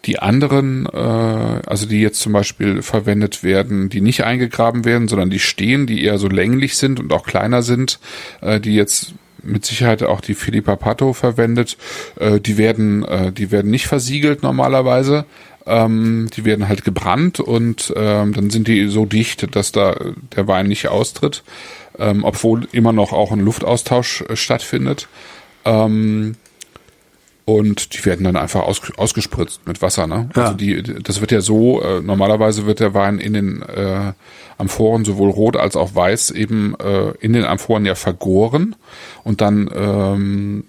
die 0.05 0.19
anderen, 0.19 0.85
äh, 0.85 0.97
also 0.97 1.85
die 1.85 2.01
jetzt 2.01 2.19
zum 2.19 2.33
Beispiel 2.33 2.81
verwendet 2.81 3.43
werden, 3.43 3.89
die 3.89 4.01
nicht 4.01 4.23
eingegraben 4.23 4.85
werden, 4.85 5.07
sondern 5.07 5.29
die 5.29 5.39
stehen, 5.39 5.87
die 5.87 6.03
eher 6.03 6.17
so 6.17 6.27
länglich 6.27 6.75
sind 6.75 6.99
und 6.99 7.13
auch 7.13 7.25
kleiner 7.25 7.63
sind, 7.63 7.99
äh, 8.41 8.59
die 8.59 8.75
jetzt 8.75 9.13
mit 9.43 9.65
Sicherheit 9.65 10.03
auch 10.03 10.21
die 10.21 10.35
Philippa 10.35 10.75
Pato 10.75 11.13
verwendet, 11.13 11.77
äh, 12.19 12.39
die 12.39 12.57
werden, 12.57 13.03
äh, 13.03 13.31
die 13.31 13.51
werden 13.51 13.71
nicht 13.71 13.87
versiegelt 13.87 14.43
normalerweise. 14.43 15.25
Ähm, 15.65 16.29
die 16.35 16.45
werden 16.45 16.67
halt 16.67 16.83
gebrannt 16.83 17.39
und 17.39 17.93
ähm, 17.95 18.33
dann 18.33 18.49
sind 18.49 18.67
die 18.67 18.87
so 18.87 19.05
dicht, 19.05 19.55
dass 19.55 19.71
da 19.71 19.95
der 20.35 20.47
Wein 20.47 20.67
nicht 20.67 20.89
austritt, 20.89 21.43
ähm, 21.97 22.23
obwohl 22.23 22.67
immer 22.71 22.91
noch 22.91 23.13
auch 23.13 23.31
ein 23.31 23.39
Luftaustausch 23.39 24.23
äh, 24.27 24.35
stattfindet. 24.35 25.07
Ähm, 25.65 26.35
und 27.45 27.93
die 27.93 28.05
werden 28.05 28.23
dann 28.23 28.37
einfach 28.37 28.61
aus, 28.61 28.81
ausgespritzt 28.97 29.67
mit 29.67 29.81
Wasser. 29.81 30.07
Ne? 30.07 30.29
Ja. 30.35 30.43
Also 30.43 30.53
die, 30.55 30.81
das 30.81 31.19
wird 31.19 31.31
ja 31.31 31.41
so, 31.41 31.81
äh, 31.81 32.01
normalerweise 32.01 32.65
wird 32.65 32.79
der 32.79 32.93
Wein 32.93 33.19
in 33.19 33.33
den 33.33 33.61
äh, 33.63 34.13
Amphoren 34.57 35.03
sowohl 35.03 35.29
rot 35.29 35.57
als 35.57 35.75
auch 35.75 35.93
weiß 35.93 36.31
eben 36.31 36.75
äh, 36.79 37.11
in 37.19 37.33
den 37.33 37.43
Amphoren 37.43 37.85
ja 37.85 37.95
vergoren 37.95 38.75
und 39.23 39.41
dann 39.41 39.69
ähm, 39.73 40.63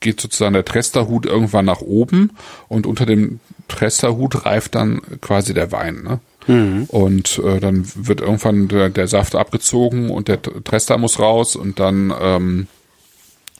geht 0.00 0.20
sozusagen 0.20 0.54
der 0.54 0.64
Tresterhut 0.64 1.26
irgendwann 1.26 1.66
nach 1.66 1.80
oben 1.80 2.30
und 2.68 2.86
unter 2.86 3.04
dem 3.04 3.40
Tresterhut 3.68 4.46
reift 4.46 4.74
dann 4.74 5.02
quasi 5.20 5.52
der 5.52 5.72
Wein. 5.72 6.02
Ne? 6.02 6.20
Und 6.88 7.40
äh, 7.44 7.60
dann 7.60 7.84
wird 7.94 8.20
irgendwann 8.20 8.68
der, 8.68 8.88
der 8.88 9.08
Saft 9.08 9.34
abgezogen 9.34 10.10
und 10.10 10.28
der 10.28 10.40
Trester 10.40 10.96
muss 10.96 11.18
raus 11.18 11.56
und 11.56 11.80
dann 11.80 12.14
ähm, 12.18 12.68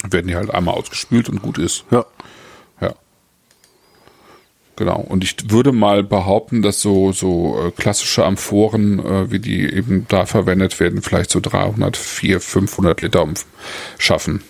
werden 0.09 0.29
die 0.29 0.37
halt 0.37 0.51
einmal 0.51 0.75
ausgespült 0.75 1.29
und 1.29 1.43
gut 1.43 1.59
ist. 1.59 1.85
Ja. 1.91 2.07
Genau. 4.77 5.01
Und 5.01 5.25
ich 5.25 5.51
würde 5.51 5.73
mal 5.73 6.03
behaupten, 6.03 6.61
dass 6.63 6.81
so, 6.81 7.13
so 7.13 7.59
äh, 7.67 7.71
klassische 7.71 8.25
Amphoren, 8.25 8.99
äh, 8.99 9.31
wie 9.31 9.39
die 9.39 9.63
eben 9.63 10.07
da 10.09 10.27
verwendet 10.27 10.79
werden, 10.79 11.01
vielleicht 11.01 11.31
so 11.31 11.41
300, 11.41 11.97
400, 11.97 12.43
500 12.43 13.03
Liter 13.03 13.27
schaffen. 13.99 14.43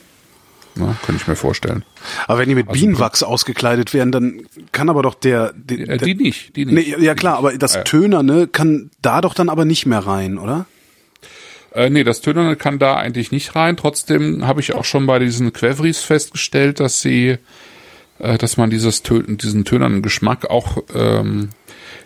Ne, 0.74 0.94
könnte 1.06 1.22
ich 1.22 1.28
mir 1.28 1.36
vorstellen. 1.36 1.84
Aber 2.26 2.38
wenn 2.38 2.50
die 2.50 2.54
mit 2.54 2.70
Bienenwachs 2.70 3.22
ausgekleidet 3.22 3.94
werden, 3.94 4.12
dann 4.12 4.46
kann 4.72 4.90
aber 4.90 5.02
doch 5.02 5.14
der, 5.14 5.54
der, 5.54 5.88
Äh, 5.88 5.96
die 5.96 6.14
nicht, 6.14 6.54
die 6.54 6.66
nicht. 6.66 6.98
Nee, 6.98 7.02
ja 7.04 7.14
klar, 7.14 7.38
aber 7.38 7.56
das. 7.56 7.82
Tönerne 7.84 8.46
kann 8.46 8.90
da 9.00 9.22
doch 9.22 9.32
dann 9.32 9.48
aber 9.48 9.64
nicht 9.64 9.86
mehr 9.86 10.00
rein, 10.00 10.36
oder? 10.36 10.66
Äh, 11.72 11.88
nee, 11.88 12.04
das 12.04 12.20
Tönerne 12.20 12.56
kann 12.56 12.78
da 12.78 12.96
eigentlich 12.96 13.32
nicht 13.32 13.54
rein. 13.54 13.76
Trotzdem 13.76 14.46
habe 14.46 14.60
ich 14.60 14.74
auch 14.74 14.84
schon 14.84 15.06
bei 15.06 15.18
diesen 15.18 15.52
Quevris 15.52 16.00
festgestellt, 16.00 16.80
dass 16.80 17.00
sie, 17.00 17.38
äh, 18.18 18.38
dass 18.38 18.56
man 18.56 18.70
dieses 18.70 19.02
Tö 19.02 19.22
diesen 19.22 19.64
tönernen 19.64 20.02
Geschmack 20.02 20.48
auch 20.48 20.78
ähm, 20.94 21.50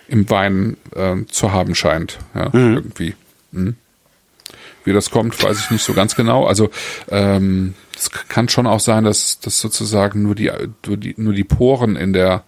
im 0.08 0.28
Wein 0.30 0.76
äh, 0.94 1.24
zu 1.26 1.52
haben 1.52 1.74
scheint. 1.74 2.18
Ja, 2.34 2.50
irgendwie. 2.52 3.14
Mhm. 3.52 3.76
Wie 4.84 4.92
das 4.92 5.10
kommt, 5.10 5.42
weiß 5.42 5.60
ich 5.60 5.70
nicht 5.70 5.84
so 5.84 5.92
ganz 5.92 6.16
genau. 6.16 6.46
Also 6.46 6.70
ähm, 7.10 7.74
es 7.96 8.10
kann 8.10 8.48
schon 8.48 8.66
auch 8.66 8.80
sein, 8.80 9.04
dass, 9.04 9.40
dass 9.40 9.60
sozusagen 9.60 10.22
nur 10.22 10.34
die, 10.34 10.50
nur 10.86 10.96
die 10.96 11.14
nur 11.16 11.34
die 11.34 11.44
Poren 11.44 11.96
in 11.96 12.12
der 12.12 12.44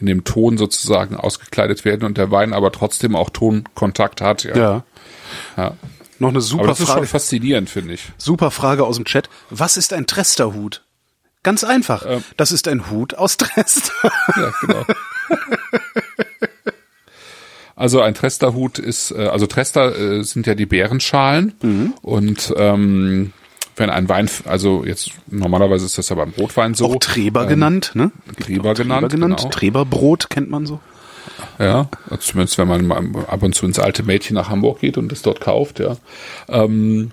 in 0.00 0.06
dem 0.06 0.24
Ton 0.24 0.58
sozusagen 0.58 1.16
ausgekleidet 1.16 1.84
werden 1.84 2.04
und 2.04 2.18
der 2.18 2.30
Wein 2.30 2.52
aber 2.52 2.72
trotzdem 2.72 3.16
auch 3.16 3.30
Tonkontakt 3.30 4.20
hat. 4.20 4.44
Ja. 4.44 4.56
Ja. 4.56 4.84
ja. 5.56 5.76
Noch 6.18 6.28
eine 6.28 6.38
Aber 6.38 6.40
super 6.40 6.66
das 6.66 6.80
ist 6.80 6.86
schon 6.86 6.94
Frage, 6.96 7.06
faszinierend, 7.06 7.70
finde 7.70 7.94
ich. 7.94 8.12
super 8.18 8.50
Frage 8.50 8.84
aus 8.84 8.96
dem 8.96 9.04
Chat. 9.04 9.28
Was 9.50 9.76
ist 9.76 9.92
ein 9.92 10.06
Tresterhut? 10.06 10.84
Ganz 11.44 11.62
einfach. 11.62 12.04
Ähm. 12.06 12.24
Das 12.36 12.50
ist 12.50 12.66
ein 12.66 12.90
Hut 12.90 13.14
aus 13.14 13.36
Trest. 13.36 13.92
Ja, 14.36 14.52
genau. 14.60 14.84
Also 17.76 18.00
ein 18.00 18.14
Tresterhut 18.14 18.78
ist, 18.78 19.10
äh, 19.10 19.26
also 19.26 19.46
Trester 19.46 19.96
äh, 19.96 20.22
sind 20.22 20.46
ja 20.46 20.54
die 20.54 20.66
Beerenschalen 20.66 21.54
und 22.02 22.52
ähm, 22.56 23.32
wenn 23.76 23.90
ein 23.90 24.08
Wein, 24.08 24.30
also 24.44 24.84
jetzt 24.84 25.10
normalerweise 25.26 25.84
ist 25.84 25.98
das 25.98 26.08
ja 26.08 26.16
beim 26.16 26.30
Rotwein 26.30 26.74
so. 26.74 26.86
Auch 26.86 26.96
Treber 27.00 27.42
ähm, 27.42 27.48
genannt, 27.48 27.90
ne? 27.94 28.12
Treber 28.40 28.70
auch 28.70 28.74
genannt, 28.74 29.00
Treber 29.00 29.08
genannt. 29.08 29.40
genau. 29.40 29.50
Treberbrot 29.50 30.30
kennt 30.30 30.50
man 30.50 30.66
so. 30.66 30.80
Ja, 31.58 31.88
also 32.10 32.22
zumindest 32.22 32.58
wenn 32.58 32.68
man 32.68 33.16
ab 33.26 33.42
und 33.42 33.54
zu 33.54 33.66
ins 33.66 33.78
alte 33.78 34.02
Mädchen 34.04 34.34
nach 34.34 34.48
Hamburg 34.50 34.80
geht 34.80 34.96
und 34.96 35.10
es 35.10 35.22
dort 35.22 35.40
kauft, 35.40 35.80
ja. 35.80 35.96
Ähm, 36.48 37.10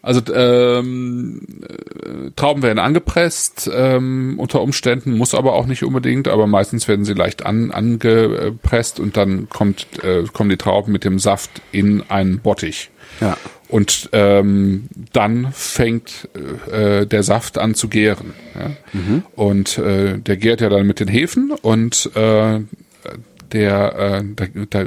also 0.00 0.20
ähm, 0.32 1.40
äh, 1.62 2.30
Trauben 2.36 2.62
werden 2.62 2.78
angepresst, 2.78 3.68
ähm, 3.72 4.34
unter 4.38 4.62
Umständen, 4.62 5.16
muss 5.16 5.34
aber 5.34 5.54
auch 5.54 5.66
nicht 5.66 5.82
unbedingt, 5.82 6.28
aber 6.28 6.46
meistens 6.46 6.86
werden 6.86 7.04
sie 7.04 7.14
leicht 7.14 7.44
an, 7.44 7.72
angepresst 7.72 9.00
und 9.00 9.16
dann 9.16 9.48
kommt, 9.48 9.86
äh, 10.04 10.24
kommen 10.32 10.50
die 10.50 10.56
Trauben 10.56 10.92
mit 10.92 11.04
dem 11.04 11.18
Saft 11.18 11.50
in 11.72 12.04
einen 12.08 12.38
Bottich. 12.38 12.90
Ja. 13.20 13.36
Und 13.68 14.08
ähm, 14.12 14.88
dann 15.12 15.52
fängt 15.52 16.28
äh, 16.70 17.04
der 17.04 17.22
Saft 17.22 17.58
an 17.58 17.74
zu 17.74 17.88
gären. 17.88 18.32
Ja? 18.54 18.70
Und 19.34 19.78
äh, 19.78 20.18
der 20.18 20.36
gärt 20.36 20.60
ja 20.60 20.68
dann 20.68 20.86
mit 20.86 21.00
den 21.00 21.08
Hefen 21.08 21.50
und 21.50 22.10
äh, 22.14 22.60
der 23.52 24.22
äh, 24.22 24.24
da, 24.34 24.46
da 24.70 24.84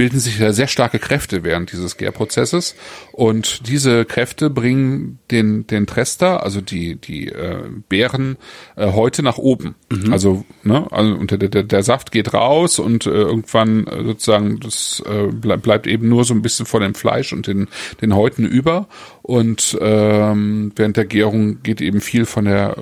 bilden 0.00 0.18
sich 0.18 0.38
ja 0.38 0.54
sehr 0.54 0.66
starke 0.66 0.98
Kräfte 0.98 1.44
während 1.44 1.72
dieses 1.72 1.98
Gärprozesses. 1.98 2.74
Und 3.12 3.68
diese 3.68 4.06
Kräfte 4.06 4.48
bringen 4.48 5.18
den 5.30 5.66
den 5.66 5.86
Trester, 5.86 6.42
also 6.42 6.62
die 6.62 6.96
die 6.96 7.28
äh, 7.28 7.64
Beeren 7.90 8.38
äh, 8.76 8.92
heute 8.92 9.22
nach 9.22 9.36
oben. 9.36 9.74
Also 10.10 10.46
ne, 10.62 10.90
also 10.90 11.12
und 11.12 11.30
der, 11.32 11.36
der, 11.36 11.64
der 11.64 11.82
Saft 11.82 12.12
geht 12.12 12.32
raus 12.32 12.78
und 12.78 13.04
äh, 13.04 13.10
irgendwann 13.10 13.86
äh, 13.88 14.02
sozusagen 14.02 14.58
das 14.60 15.02
äh, 15.04 15.26
bleib, 15.26 15.60
bleibt 15.60 15.86
eben 15.86 16.08
nur 16.08 16.24
so 16.24 16.32
ein 16.32 16.40
bisschen 16.40 16.64
von 16.64 16.80
dem 16.80 16.94
Fleisch 16.94 17.34
und 17.34 17.46
den 17.46 17.68
den 18.00 18.14
Häuten 18.14 18.46
über. 18.46 18.88
Und 19.20 19.76
ähm, 19.82 20.72
während 20.76 20.96
der 20.96 21.04
Gärung 21.04 21.62
geht 21.62 21.82
eben 21.82 22.00
viel 22.00 22.24
von 22.24 22.46
der 22.46 22.74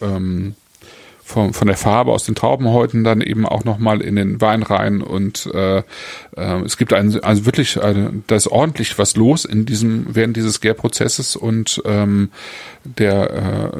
ähm, 0.00 0.54
von, 1.32 1.52
von 1.52 1.66
der 1.66 1.76
Farbe 1.76 2.12
aus 2.12 2.24
den 2.24 2.34
Traubenhäuten 2.34 3.04
dann 3.04 3.20
eben 3.20 3.46
auch 3.46 3.64
nochmal 3.64 4.00
in 4.02 4.16
den 4.16 4.40
Wein 4.40 4.62
rein 4.62 5.02
und 5.02 5.46
äh, 5.52 5.78
äh, 5.78 5.82
es 6.64 6.76
gibt 6.76 6.92
ein, 6.92 7.18
also 7.24 7.46
wirklich, 7.46 7.76
äh, 7.76 8.10
da 8.26 8.36
ist 8.36 8.48
ordentlich 8.48 8.98
was 8.98 9.16
los 9.16 9.44
in 9.44 9.64
diesem, 9.66 10.06
während 10.14 10.36
dieses 10.36 10.60
Gärprozesses 10.60 11.36
und 11.36 11.82
ähm, 11.84 12.30
der 12.84 13.30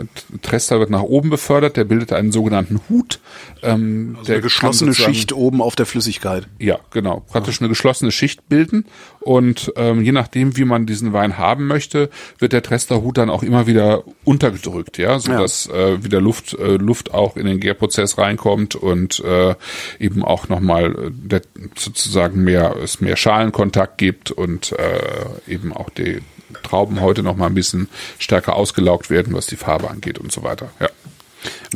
äh, 0.03 0.39
Trester 0.43 0.79
wird 0.81 0.91
nach 0.91 1.03
oben 1.03 1.31
befördert, 1.31 1.77
der 1.77 1.85
bildet 1.85 2.13
einen 2.13 2.33
sogenannten 2.33 2.81
Hut. 2.89 3.21
Ähm, 3.63 4.17
Der 4.27 4.37
kann 4.37 4.43
geschlossene 4.43 4.95
Schicht 4.95 5.33
oben 5.33 5.61
auf 5.61 5.77
der 5.77 5.87
Flüssigkeit. 5.87 6.47
ja, 6.59 6.79
genau. 6.91 7.23
Praktisch 7.29 7.61
eine 7.61 7.69
geschlossene 7.69 8.13
Schicht 8.13 8.49
bilden. 8.49 8.87
Und 9.25 9.73
ähm, 9.77 10.03
je 10.03 10.13
nachdem, 10.13 10.57
wie 10.57 10.65
man 10.65 10.85
diesen 10.87 11.13
Wein 11.13 11.39
haben 11.39 11.67
möchte, 11.67 12.11
wird 12.39 12.53
der 12.53 12.63
Tresterhut 12.63 13.17
dann 13.19 13.31
auch 13.31 13.43
immer 13.43 13.67
wieder 13.67 14.03
untergedrückt, 14.25 14.99
ja, 14.99 15.19
so 15.19 15.31
Ja. 15.33 15.45
äh, 15.45 16.05
wieder 16.05 16.21
Luft, 16.21 16.55
äh, 16.55 16.77
Luft 16.77 17.15
auch 17.15 17.37
in 17.37 17.47
den 17.47 17.61
Gärprozess 17.61 18.19
reinkommt 18.19 18.75
und 18.75 19.21
äh, 19.21 19.55
eben 19.99 20.25
auch 20.25 20.49
nochmal 20.49 21.13
äh, 21.31 21.41
sozusagen 21.77 22.43
mehr, 22.43 22.77
es 22.83 23.01
mehr 23.01 23.17
Schalenkontakt 23.17 23.99
gibt 23.99 24.31
und 24.33 24.73
äh, 24.73 25.51
eben 25.53 25.73
auch 25.73 25.91
die 25.91 26.21
Trauben 26.63 27.01
heute 27.01 27.23
noch 27.23 27.37
mal 27.37 27.47
ein 27.47 27.55
bisschen 27.55 27.89
stärker 28.19 28.57
ausgelaugt 28.57 29.09
werden, 29.09 29.33
was 29.35 29.47
die 29.47 29.57
Farbe 29.57 29.89
angeht 29.91 30.19
und 30.19 30.33
so 30.33 30.43
weiter. 30.43 30.71
Ja. 30.81 30.89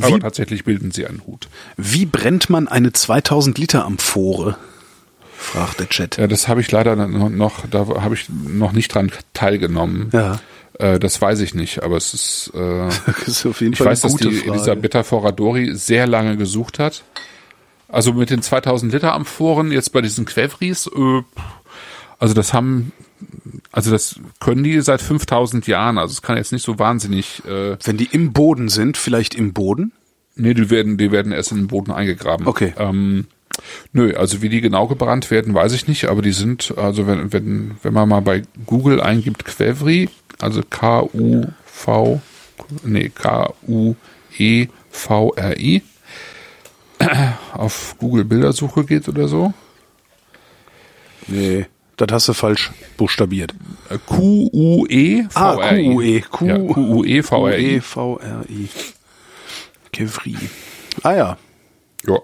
Aber 0.01 0.15
Wie- 0.15 0.19
tatsächlich 0.19 0.63
bilden 0.65 0.91
sie 0.91 1.05
einen 1.07 1.23
Hut. 1.25 1.47
Wie 1.77 2.05
brennt 2.05 2.49
man 2.49 2.67
eine 2.67 2.93
2000 2.93 3.57
Liter 3.57 3.85
Amphore? 3.85 4.55
Fragt 5.37 5.79
der 5.79 5.87
Chat. 5.87 6.17
Ja, 6.17 6.27
das 6.27 6.47
habe 6.47 6.61
ich 6.61 6.71
leider 6.71 6.95
noch, 6.95 7.65
da 7.69 7.87
habe 8.01 8.15
ich 8.15 8.27
noch 8.29 8.71
nicht 8.71 8.93
dran 8.93 9.11
teilgenommen. 9.33 10.09
Ja. 10.11 10.39
Äh, 10.79 10.99
das 10.99 11.21
weiß 11.21 11.39
ich 11.41 11.53
nicht, 11.53 11.83
aber 11.83 11.95
es 11.97 12.13
ist. 12.13 12.51
Äh, 12.55 12.87
ist 13.25 13.45
ich 13.45 13.79
weiß, 13.79 14.01
dass 14.01 14.15
die 14.15 14.31
Frage. 14.31 14.51
Elisabetta 14.51 15.03
Foradori 15.03 15.75
sehr 15.75 16.07
lange 16.07 16.37
gesucht 16.37 16.79
hat. 16.79 17.03
Also 17.87 18.13
mit 18.13 18.29
den 18.29 18.41
2000 18.41 18.91
Liter 18.91 19.13
Amphoren 19.13 19.71
jetzt 19.71 19.93
bei 19.93 20.01
diesen 20.01 20.25
Quevris, 20.25 20.87
äh, 20.87 21.21
also 22.19 22.33
das 22.33 22.53
haben, 22.53 22.91
also 23.71 23.91
das 23.91 24.19
können 24.39 24.63
die 24.63 24.81
seit 24.81 25.01
5000 25.01 25.67
Jahren. 25.67 25.97
Also 25.97 26.13
es 26.13 26.21
kann 26.21 26.37
jetzt 26.37 26.51
nicht 26.51 26.65
so 26.65 26.79
wahnsinnig. 26.79 27.43
Äh, 27.45 27.77
Wenn 27.83 27.97
die 27.97 28.09
im 28.11 28.33
Boden 28.33 28.69
sind, 28.69 28.97
vielleicht 28.97 29.35
im 29.35 29.53
Boden? 29.53 29.93
Nee, 30.35 30.53
die 30.53 30.69
werden, 30.69 30.97
die 30.97 31.11
werden 31.11 31.31
erst 31.31 31.51
in 31.51 31.59
den 31.59 31.67
Boden 31.67 31.91
eingegraben. 31.91 32.47
Okay. 32.47 32.73
Ähm, 32.77 33.27
nö, 33.93 34.15
also 34.15 34.41
wie 34.41 34.49
die 34.49 34.61
genau 34.61 34.87
gebrannt 34.87 35.29
werden, 35.31 35.53
weiß 35.53 35.73
ich 35.73 35.87
nicht, 35.87 36.05
aber 36.05 36.21
die 36.21 36.31
sind, 36.33 36.73
also 36.77 37.07
wenn, 37.07 37.33
wenn, 37.33 37.77
wenn 37.81 37.93
man 37.93 38.09
mal 38.09 38.21
bei 38.21 38.43
Google 38.65 39.01
eingibt 39.01 39.45
Quevri, 39.45 40.09
also 40.39 40.61
K-U-V, 40.69 42.21
nee, 42.83 43.09
K-U-E-V-R-I, 43.09 44.01
auf 47.53 47.95
Google 47.99 48.25
Bildersuche 48.25 48.83
geht 48.83 49.07
oder 49.07 49.27
so. 49.27 49.53
Nee, 51.27 51.65
das 51.97 52.07
hast 52.11 52.27
du 52.29 52.33
falsch 52.33 52.71
buchstabiert. 52.95 53.53
Q-U-E-V-R-I. 54.05 55.27
Ah, 55.33 55.55
Q-U-E. 55.55 56.21
Q-U-E-V-R-I. 56.21 57.75
E-V-R-I. 57.75 58.69
Kevri. 59.91 60.35
Ah 61.03 61.13
ja. 61.13 61.37
Ja. 62.05 62.19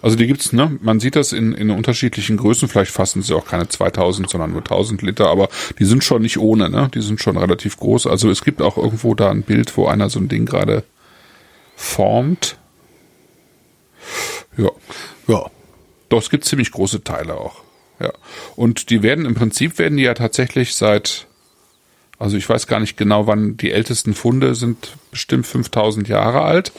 Also 0.00 0.16
die 0.16 0.26
gibt's, 0.26 0.52
ne? 0.52 0.78
Man 0.80 1.00
sieht 1.00 1.16
das 1.16 1.32
in, 1.32 1.52
in 1.52 1.70
unterschiedlichen 1.70 2.36
Größen. 2.36 2.68
Vielleicht 2.68 2.92
fassen 2.92 3.22
sie 3.22 3.34
auch 3.34 3.46
keine 3.46 3.68
2000, 3.68 4.30
sondern 4.30 4.52
nur 4.52 4.60
1000 4.60 5.02
Liter. 5.02 5.28
Aber 5.28 5.48
die 5.78 5.84
sind 5.84 6.04
schon 6.04 6.22
nicht 6.22 6.38
ohne, 6.38 6.70
ne? 6.70 6.88
Die 6.94 7.02
sind 7.02 7.20
schon 7.20 7.36
relativ 7.36 7.76
groß. 7.76 8.06
Also 8.06 8.30
es 8.30 8.44
gibt 8.44 8.62
auch 8.62 8.76
irgendwo 8.76 9.14
da 9.14 9.30
ein 9.30 9.42
Bild, 9.42 9.76
wo 9.76 9.86
einer 9.86 10.08
so 10.10 10.20
ein 10.20 10.28
Ding 10.28 10.46
gerade 10.46 10.84
formt. 11.76 12.58
Ja. 14.56 14.70
Ja. 15.26 15.46
Doch, 16.08 16.22
es 16.22 16.30
gibt 16.30 16.44
ziemlich 16.44 16.70
große 16.72 17.04
Teile 17.04 17.34
auch. 17.34 17.62
Ja. 18.00 18.12
Und 18.56 18.90
die 18.90 19.02
werden 19.02 19.24
im 19.24 19.34
Prinzip 19.34 19.78
werden 19.78 19.96
die 19.96 20.04
ja 20.04 20.14
tatsächlich 20.14 20.74
seit, 20.74 21.26
also 22.18 22.36
ich 22.36 22.48
weiß 22.48 22.66
gar 22.66 22.80
nicht 22.80 22.96
genau, 22.96 23.26
wann 23.26 23.56
die 23.56 23.72
ältesten 23.72 24.14
Funde 24.14 24.54
sind, 24.54 24.96
bestimmt 25.10 25.46
5000 25.46 26.08
Jahre 26.08 26.42
alt. 26.42 26.72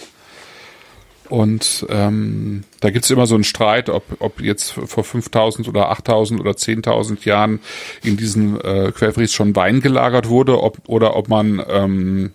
Und 1.30 1.86
ähm, 1.90 2.64
da 2.80 2.90
gibt's 2.90 3.10
immer 3.12 3.28
so 3.28 3.36
einen 3.36 3.44
Streit, 3.44 3.90
ob, 3.90 4.04
ob 4.20 4.42
jetzt 4.42 4.72
vor 4.72 5.04
5000 5.04 5.68
oder 5.68 5.92
8000 5.92 6.40
oder 6.40 6.52
10.000 6.52 7.24
Jahren 7.26 7.60
in 8.04 8.18
diesen 8.18 8.60
äh, 8.60 8.92
Quellfries 8.92 9.32
schon 9.32 9.56
Wein 9.56 9.82
gelagert 9.82 10.28
wurde, 10.28 10.62
ob, 10.62 10.80
oder 10.88 11.16
ob 11.16 11.30
man 11.30 11.64
ähm, 11.70 12.32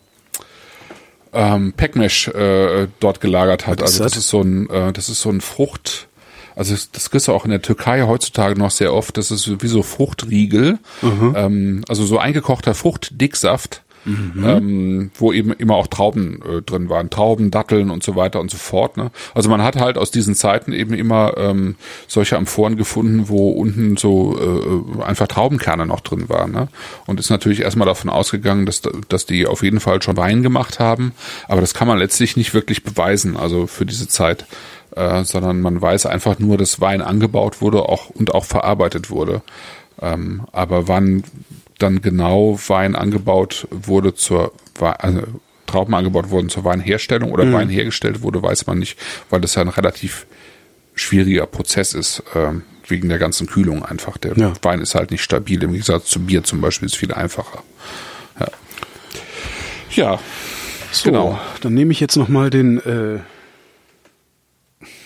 ähm, 1.32 1.72
Pekmesh 1.72 2.28
äh, 2.28 2.86
dort 3.00 3.20
gelagert 3.20 3.66
hat. 3.66 3.82
Also 3.82 4.02
das 4.02 4.16
ist 4.16 4.28
so 4.28 4.40
ein, 4.40 4.70
äh, 4.70 4.92
das 4.92 5.08
ist 5.08 5.20
so 5.20 5.30
ein 5.30 5.40
Frucht. 5.40 6.08
Also 6.56 6.76
das, 6.92 7.10
kriegst 7.10 7.26
du 7.26 7.32
auch 7.32 7.44
in 7.44 7.50
der 7.50 7.62
Türkei 7.62 8.02
heutzutage 8.02 8.56
noch 8.56 8.70
sehr 8.70 8.94
oft. 8.94 9.16
Das 9.16 9.32
ist 9.32 9.60
wie 9.60 9.66
so 9.66 9.82
Fruchtriegel, 9.82 10.78
ähm, 11.34 11.84
also 11.88 12.04
so 12.04 12.18
eingekochter 12.18 12.74
Fruchtdicksaft, 12.74 13.82
ähm, 14.06 15.10
wo 15.14 15.32
eben 15.32 15.52
immer 15.52 15.74
auch 15.76 15.86
Trauben 15.86 16.40
äh, 16.42 16.62
drin 16.62 16.88
waren, 16.88 17.10
Trauben, 17.10 17.50
Datteln 17.50 17.90
und 17.90 18.02
so 18.02 18.16
weiter 18.16 18.40
und 18.40 18.50
so 18.50 18.56
fort. 18.56 18.96
Ne? 18.96 19.10
Also 19.34 19.48
man 19.48 19.62
hat 19.62 19.76
halt 19.76 19.98
aus 19.98 20.10
diesen 20.10 20.34
Zeiten 20.34 20.72
eben 20.72 20.94
immer 20.94 21.34
ähm, 21.36 21.76
solche 22.06 22.36
Amphoren 22.36 22.76
gefunden, 22.76 23.28
wo 23.28 23.50
unten 23.50 23.96
so 23.96 24.38
äh, 24.98 25.02
einfach 25.02 25.28
Traubenkerne 25.28 25.86
noch 25.86 26.00
drin 26.00 26.28
waren. 26.28 26.52
Ne? 26.52 26.68
Und 27.06 27.20
ist 27.20 27.30
natürlich 27.30 27.60
erstmal 27.60 27.86
davon 27.86 28.10
ausgegangen, 28.10 28.66
dass, 28.66 28.82
dass 29.08 29.26
die 29.26 29.46
auf 29.46 29.62
jeden 29.62 29.80
Fall 29.80 30.02
schon 30.02 30.16
Wein 30.16 30.42
gemacht 30.42 30.80
haben, 30.80 31.12
aber 31.48 31.60
das 31.60 31.74
kann 31.74 31.88
man 31.88 31.98
letztlich 31.98 32.36
nicht 32.36 32.54
wirklich 32.54 32.84
beweisen, 32.84 33.36
also 33.36 33.66
für 33.66 33.86
diese 33.86 34.08
Zeit. 34.08 34.46
Äh, 34.96 35.24
sondern 35.24 35.60
man 35.60 35.82
weiß 35.82 36.06
einfach 36.06 36.38
nur, 36.38 36.56
dass 36.56 36.80
Wein 36.80 37.02
angebaut 37.02 37.60
wurde 37.60 37.82
auch 37.88 38.10
und 38.10 38.32
auch 38.32 38.44
verarbeitet 38.44 39.10
wurde. 39.10 39.42
Ähm, 40.00 40.42
aber 40.52 40.86
wann 40.86 41.24
dann 41.78 42.02
genau 42.02 42.58
Wein 42.68 42.94
angebaut 42.94 43.66
wurde 43.70 44.14
zur 44.14 44.52
also 44.80 45.22
Trauben 45.66 45.94
angebaut 45.94 46.30
wurden 46.30 46.48
zur 46.50 46.64
Weinherstellung 46.64 47.32
oder 47.32 47.44
mhm. 47.44 47.52
Wein 47.52 47.68
hergestellt 47.68 48.22
wurde, 48.22 48.42
weiß 48.42 48.66
man 48.66 48.78
nicht, 48.78 48.98
weil 49.30 49.40
das 49.40 49.54
ja 49.54 49.62
ein 49.62 49.68
relativ 49.68 50.26
schwieriger 50.94 51.46
Prozess 51.46 51.94
ist, 51.94 52.22
äh, 52.34 52.52
wegen 52.86 53.08
der 53.08 53.18
ganzen 53.18 53.46
Kühlung 53.46 53.84
einfach. 53.84 54.18
Der 54.18 54.36
ja. 54.36 54.52
Wein 54.62 54.80
ist 54.80 54.94
halt 54.94 55.10
nicht 55.10 55.22
stabil, 55.22 55.62
im 55.62 55.72
Gegensatz 55.72 56.06
zu 56.06 56.20
Bier 56.20 56.44
zum 56.44 56.60
Beispiel 56.60 56.86
ist 56.86 56.96
viel 56.96 57.12
einfacher. 57.12 57.62
Ja, 58.38 58.48
ja 59.90 60.20
so, 60.92 61.10
genau. 61.10 61.40
Dann 61.60 61.74
nehme 61.74 61.92
ich 61.92 62.00
jetzt 62.00 62.16
nochmal 62.16 62.50
den, 62.50 62.78
äh, 62.78 63.18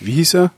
wie 0.00 0.12
hieß 0.12 0.34
er? 0.34 0.52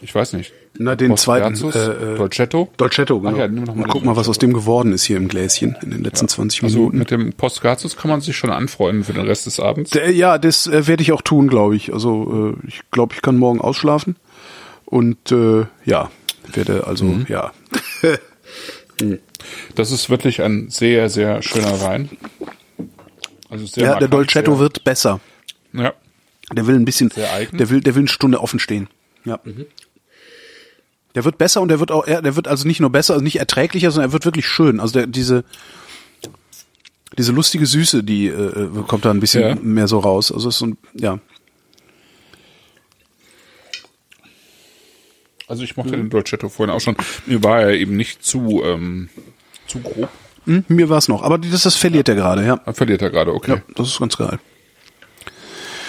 Ich 0.00 0.14
weiß 0.14 0.32
nicht. 0.32 0.52
Na, 0.78 0.94
den 0.94 1.16
zweiten. 1.16 1.54
Äh, 1.70 1.78
äh, 1.78 2.16
Dolcetto? 2.16 2.68
Dolcetto, 2.76 3.20
genau. 3.20 3.34
Ach 3.34 3.38
ja, 3.38 3.48
noch 3.48 3.74
mal 3.74 3.88
guck 3.88 4.04
mal, 4.04 4.16
was 4.16 4.28
aus 4.28 4.38
dem 4.38 4.52
geworden 4.52 4.92
ist 4.92 5.04
hier 5.04 5.16
im 5.16 5.28
Gläschen 5.28 5.76
in 5.82 5.90
den 5.90 6.04
letzten 6.04 6.26
ja. 6.26 6.28
20 6.28 6.62
Minuten. 6.62 6.84
Also 6.84 6.98
mit 6.98 7.10
dem 7.10 7.32
Postgazos 7.32 7.96
kann 7.96 8.10
man 8.10 8.20
sich 8.20 8.36
schon 8.36 8.50
anfreunden 8.50 9.04
für 9.04 9.12
den 9.12 9.26
Rest 9.26 9.46
des 9.46 9.58
Abends. 9.58 9.90
Der, 9.90 10.10
ja, 10.10 10.38
das 10.38 10.66
äh, 10.66 10.86
werde 10.86 11.02
ich 11.02 11.12
auch 11.12 11.22
tun, 11.22 11.48
glaube 11.48 11.76
ich. 11.76 11.92
Also 11.92 12.56
äh, 12.62 12.66
ich 12.68 12.82
glaube, 12.90 13.14
ich 13.14 13.22
kann 13.22 13.36
morgen 13.36 13.60
ausschlafen. 13.60 14.16
Und 14.86 15.32
äh, 15.32 15.66
ja, 15.84 16.10
werde 16.52 16.86
also, 16.86 17.04
mhm. 17.04 17.26
ja. 17.28 17.52
das 19.74 19.90
ist 19.90 20.10
wirklich 20.10 20.42
ein 20.42 20.70
sehr, 20.70 21.08
sehr 21.08 21.42
schöner 21.42 21.80
Wein. 21.80 22.10
Also 23.48 23.66
sehr 23.66 23.84
ja, 23.84 23.98
der 23.98 24.08
Dolcetto 24.08 24.52
sehr, 24.52 24.60
wird 24.60 24.84
besser. 24.84 25.20
Ja. 25.72 25.92
Der 26.52 26.66
will 26.66 26.76
ein 26.76 26.84
bisschen, 26.84 27.10
der 27.10 27.70
will, 27.70 27.80
der 27.80 27.94
will 27.94 28.02
eine 28.02 28.08
Stunde 28.08 28.40
offen 28.40 28.58
stehen. 28.58 28.88
Ja. 29.24 29.38
Mhm. 29.44 29.66
Der 31.14 31.24
wird 31.24 31.38
besser 31.38 31.60
und 31.60 31.68
der 31.68 31.80
wird 31.80 31.90
auch, 31.90 32.04
der 32.04 32.36
wird 32.36 32.46
also 32.46 32.66
nicht 32.66 32.80
nur 32.80 32.90
besser, 32.90 33.14
also 33.14 33.24
nicht 33.24 33.38
erträglicher, 33.38 33.90
sondern 33.90 34.10
er 34.10 34.12
wird 34.12 34.24
wirklich 34.24 34.46
schön. 34.46 34.78
Also 34.78 34.92
der, 34.92 35.06
diese, 35.06 35.44
diese 37.18 37.32
lustige 37.32 37.66
Süße, 37.66 38.04
die 38.04 38.28
äh, 38.28 38.68
kommt 38.86 39.04
da 39.04 39.10
ein 39.10 39.20
bisschen 39.20 39.42
ja. 39.42 39.54
mehr 39.60 39.88
so 39.88 39.98
raus. 39.98 40.30
Also 40.32 40.48
es 40.48 40.54
ist 40.54 40.58
so 40.60 40.66
ein, 40.66 40.78
ja. 40.94 41.18
Also 45.48 45.64
ich 45.64 45.76
mochte 45.76 45.96
mhm. 45.96 46.02
den 46.02 46.10
Dolcetto 46.10 46.48
vorhin 46.48 46.72
auch 46.72 46.80
schon. 46.80 46.96
Mir 47.26 47.42
war 47.42 47.62
er 47.62 47.74
eben 47.74 47.96
nicht 47.96 48.24
zu, 48.24 48.62
ähm, 48.64 49.08
zu 49.66 49.80
grob. 49.80 50.08
Mhm, 50.46 50.64
mir 50.68 50.88
war 50.88 50.98
es 50.98 51.08
noch, 51.08 51.22
aber 51.22 51.38
das, 51.38 51.64
das 51.64 51.76
verliert 51.76 52.06
ja. 52.06 52.14
er 52.14 52.20
gerade, 52.20 52.46
ja. 52.46 52.72
Verliert 52.72 53.02
er 53.02 53.10
gerade, 53.10 53.34
okay. 53.34 53.54
Ja, 53.54 53.62
das 53.74 53.88
ist 53.88 53.98
ganz 53.98 54.16
geil. 54.16 54.38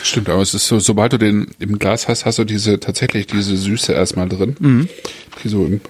Stimmt, 0.03 0.30
aber 0.30 0.41
es 0.41 0.53
ist 0.53 0.68
so, 0.68 0.80
sobald 0.80 1.14
du 1.14 1.18
den 1.18 1.48
im 1.60 1.78
Glas 1.80 2.07
hast, 2.07 2.26
hast 2.26 2.40
du 2.40 2.44
diese 2.44 2.80
tatsächlich 2.80 3.28
diese 3.28 3.56
Süße 3.56 3.94
erstmal 3.94 4.28
drin, 4.28 4.56
mhm. 4.60 4.90
die 5.44 5.49
so 5.49 5.65
im 5.65 5.82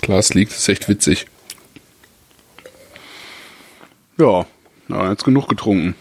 Glas 0.00 0.34
liegt. 0.34 0.52
Das 0.52 0.60
ist 0.60 0.68
echt 0.68 0.88
witzig. 0.88 1.26
Ja, 4.18 4.46
na, 4.88 5.10
jetzt 5.10 5.24
genug 5.24 5.48
getrunken. 5.48 5.94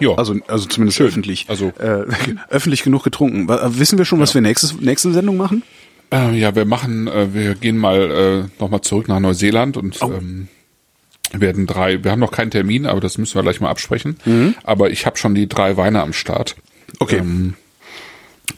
Ja. 0.00 0.14
Also, 0.16 0.36
also 0.48 0.66
zumindest 0.66 0.98
Schön. 0.98 1.06
öffentlich. 1.06 1.46
Also 1.48 1.72
äh, 1.78 2.04
öffentlich 2.48 2.82
genug 2.82 3.04
getrunken. 3.04 3.48
Wissen 3.48 3.98
wir 3.98 4.04
schon, 4.04 4.18
was 4.20 4.30
ja. 4.30 4.34
wir 4.34 4.42
nächstes, 4.42 4.80
nächste 4.80 5.12
Sendung 5.12 5.36
machen? 5.36 5.62
Äh, 6.12 6.38
ja, 6.38 6.54
wir 6.54 6.64
machen, 6.64 7.06
äh, 7.06 7.32
wir 7.32 7.54
gehen 7.54 7.78
mal 7.78 8.10
äh, 8.10 8.60
nochmal 8.60 8.80
zurück 8.80 9.08
nach 9.08 9.20
Neuseeland 9.20 9.76
und 9.76 10.02
oh. 10.02 10.12
ähm, 10.12 10.48
werden 11.32 11.66
drei, 11.66 12.04
wir 12.04 12.10
haben 12.10 12.20
noch 12.20 12.32
keinen 12.32 12.50
Termin, 12.50 12.86
aber 12.86 13.00
das 13.00 13.18
müssen 13.18 13.34
wir 13.34 13.42
gleich 13.42 13.60
mal 13.60 13.70
absprechen. 13.70 14.18
Mhm. 14.24 14.54
Aber 14.64 14.90
ich 14.90 15.06
habe 15.06 15.16
schon 15.16 15.34
die 15.34 15.48
drei 15.48 15.76
Weine 15.76 16.02
am 16.02 16.12
Start. 16.12 16.56
Okay. 16.98 17.18
Ähm, 17.18 17.54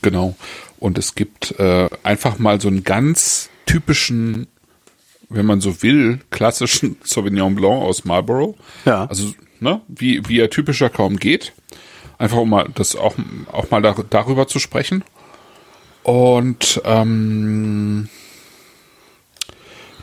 genau. 0.03 0.37
Und 0.79 0.99
es 0.99 1.15
gibt 1.15 1.59
äh, 1.59 1.89
einfach 2.03 2.39
mal 2.39 2.61
so 2.61 2.69
einen 2.69 2.85
ganz 2.85 3.49
typischen, 3.67 4.49
wenn 5.29 5.47
man 5.47 5.61
so 5.61 5.83
will, 5.83 6.21
klassischen 6.31 6.97
Sauvignon 7.05 7.55
Blanc 7.55 7.83
aus 7.83 8.05
Marlborough. 8.05 8.57
Ja. 8.85 9.07
Also, 9.07 9.33
ne, 9.61 9.81
wie, 9.89 10.29
wie 10.29 10.41
er 10.41 10.51
typischer 10.51 10.91
kaum 10.91 11.17
geht. 11.17 11.53
Einfach 12.19 12.39
um 12.39 12.51
mal 12.51 12.69
das 12.75 12.97
auch, 12.97 13.15
auch 13.51 13.71
mal 13.71 13.83
da, 13.83 13.95
darüber 14.11 14.47
zu 14.47 14.59
sprechen. 14.59 15.05
Und 16.03 16.83
ähm, 16.85 18.09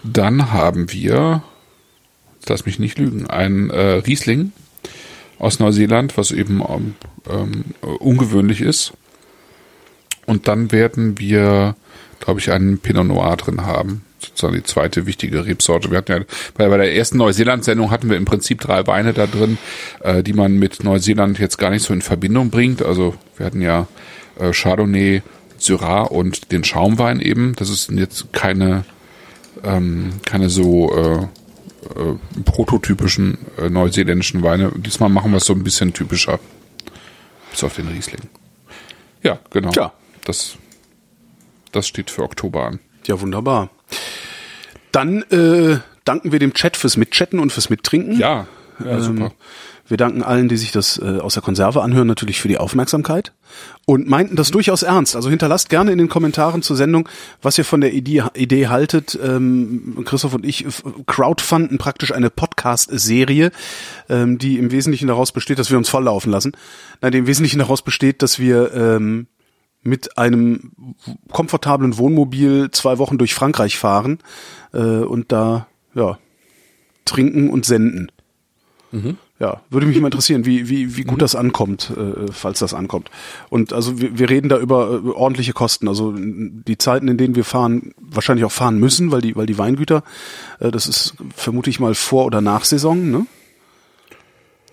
dann 0.03 0.51
haben 0.51 0.91
wir 0.91 1.43
lass 2.47 2.65
mich 2.65 2.79
nicht 2.79 2.97
lügen, 2.97 3.27
ein 3.27 3.69
äh, 3.69 3.79
Riesling 3.79 4.51
aus 5.39 5.59
Neuseeland, 5.59 6.17
was 6.17 6.31
eben 6.31 6.61
ähm, 6.61 6.95
ähm, 7.29 7.65
ungewöhnlich 7.99 8.61
ist. 8.61 8.93
Und 10.25 10.47
dann 10.47 10.71
werden 10.71 11.19
wir, 11.19 11.75
glaube 12.19 12.39
ich, 12.39 12.51
einen 12.51 12.77
Pinot 12.77 13.07
Noir 13.07 13.37
drin 13.37 13.65
haben. 13.65 14.05
Sozusagen 14.19 14.53
die 14.53 14.63
zweite 14.63 15.07
wichtige 15.07 15.45
Rebsorte. 15.45 15.89
Wir 15.89 15.97
hatten 15.97 16.11
ja 16.11 16.19
bei, 16.55 16.69
bei 16.69 16.77
der 16.77 16.95
ersten 16.95 17.17
Neuseeland-Sendung 17.17 17.89
hatten 17.89 18.09
wir 18.09 18.17
im 18.17 18.25
Prinzip 18.25 18.61
drei 18.61 18.85
Weine 18.85 19.13
da 19.13 19.25
drin, 19.25 19.57
äh, 20.01 20.21
die 20.21 20.33
man 20.33 20.57
mit 20.59 20.83
Neuseeland 20.83 21.39
jetzt 21.39 21.57
gar 21.57 21.71
nicht 21.71 21.83
so 21.83 21.93
in 21.93 22.03
Verbindung 22.03 22.51
bringt. 22.51 22.83
Also 22.83 23.15
wir 23.37 23.47
hatten 23.47 23.61
ja 23.61 23.87
äh, 24.39 24.51
Chardonnay, 24.51 25.23
Syrah 25.57 26.03
und 26.03 26.51
den 26.51 26.63
Schaumwein 26.63 27.19
eben. 27.19 27.55
Das 27.55 27.69
ist 27.69 27.89
jetzt 27.91 28.31
keine 28.31 28.85
ähm, 29.63 30.13
keine 30.25 30.49
so 30.49 30.95
äh, 30.95 31.27
äh, 31.95 32.41
prototypischen 32.43 33.37
äh, 33.57 33.69
neuseeländischen 33.69 34.43
Weine. 34.43 34.71
Diesmal 34.75 35.09
machen 35.09 35.31
wir 35.31 35.37
es 35.37 35.45
so 35.45 35.53
ein 35.53 35.63
bisschen 35.63 35.93
typischer. 35.93 36.39
Bis 37.51 37.63
auf 37.63 37.75
den 37.75 37.87
Riesling. 37.87 38.21
Ja, 39.23 39.39
genau. 39.49 39.71
Ja. 39.71 39.93
Das, 40.25 40.55
das 41.71 41.87
steht 41.87 42.09
für 42.09 42.23
Oktober 42.23 42.65
an. 42.65 42.79
Ja, 43.05 43.19
wunderbar. 43.19 43.69
Dann 44.91 45.23
äh, 45.23 45.79
danken 46.05 46.31
wir 46.31 46.39
dem 46.39 46.53
Chat 46.53 46.77
fürs 46.77 46.97
Mitchatten 46.97 47.39
und 47.39 47.51
fürs 47.51 47.69
Mittrinken. 47.69 48.17
Ja, 48.17 48.47
ja 48.83 48.99
super. 48.99 49.25
Ähm, 49.25 49.31
wir 49.91 49.97
danken 49.97 50.23
allen, 50.23 50.47
die 50.47 50.57
sich 50.57 50.71
das 50.71 50.97
äh, 50.97 51.19
aus 51.19 51.35
der 51.35 51.43
Konserve 51.43 51.81
anhören, 51.81 52.07
natürlich 52.07 52.41
für 52.41 52.47
die 52.47 52.57
Aufmerksamkeit 52.57 53.33
und 53.85 54.07
meinten 54.07 54.35
das 54.35 54.49
durchaus 54.49 54.83
ernst. 54.83 55.15
Also 55.15 55.29
hinterlasst 55.29 55.69
gerne 55.69 55.91
in 55.91 55.97
den 55.97 56.09
Kommentaren 56.09 56.61
zur 56.61 56.75
Sendung, 56.75 57.07
was 57.41 57.57
ihr 57.57 57.65
von 57.65 57.81
der 57.81 57.93
Idee, 57.93 58.23
Idee 58.33 58.67
haltet. 58.67 59.19
Ähm, 59.21 60.03
Christoph 60.05 60.33
und 60.33 60.45
ich 60.45 60.65
crowdfunden 61.05 61.77
praktisch 61.77 62.13
eine 62.13 62.29
Podcast-Serie, 62.29 63.51
ähm, 64.09 64.37
die 64.37 64.57
im 64.57 64.71
Wesentlichen 64.71 65.07
daraus 65.07 65.31
besteht, 65.31 65.59
dass 65.59 65.69
wir 65.69 65.77
uns 65.77 65.89
volllaufen 65.89 66.31
lassen. 66.31 66.53
Nein, 67.01 67.11
die 67.11 67.17
im 67.19 67.27
Wesentlichen 67.27 67.59
daraus 67.59 67.81
besteht, 67.81 68.21
dass 68.21 68.39
wir 68.39 68.73
ähm, 68.73 69.27
mit 69.83 70.17
einem 70.17 70.95
komfortablen 71.31 71.97
Wohnmobil 71.97 72.71
zwei 72.71 72.97
Wochen 72.97 73.17
durch 73.17 73.33
Frankreich 73.33 73.77
fahren 73.77 74.19
äh, 74.73 74.77
und 74.77 75.31
da 75.31 75.67
ja 75.93 76.17
trinken 77.05 77.49
und 77.49 77.65
senden. 77.65 78.11
Mhm. 78.91 79.17
Ja, 79.41 79.59
würde 79.71 79.87
mich 79.87 79.99
mal 79.99 80.05
interessieren, 80.05 80.45
wie, 80.45 80.69
wie, 80.69 80.95
wie 80.97 81.01
gut 81.01 81.17
mhm. 81.17 81.21
das 81.21 81.33
ankommt, 81.33 81.91
äh, 81.97 82.31
falls 82.31 82.59
das 82.59 82.75
ankommt. 82.75 83.09
Und 83.49 83.73
also 83.73 83.99
wir, 83.99 84.19
wir 84.19 84.29
reden 84.29 84.49
da 84.49 84.59
über 84.59 85.01
äh, 85.03 85.09
ordentliche 85.09 85.51
Kosten. 85.51 85.87
Also 85.87 86.13
die 86.15 86.77
Zeiten, 86.77 87.07
in 87.07 87.17
denen 87.17 87.33
wir 87.35 87.43
fahren, 87.43 87.95
wahrscheinlich 87.99 88.45
auch 88.45 88.51
fahren 88.51 88.77
müssen, 88.77 89.11
weil 89.11 89.21
die, 89.21 89.35
weil 89.35 89.47
die 89.47 89.57
Weingüter, 89.57 90.03
äh, 90.59 90.69
das 90.69 90.85
ist 90.85 91.15
vermute 91.35 91.71
ich 91.71 91.79
mal 91.79 91.95
vor 91.95 92.25
oder 92.25 92.39
nach 92.39 92.65
Saison, 92.65 93.09
ne? 93.09 93.25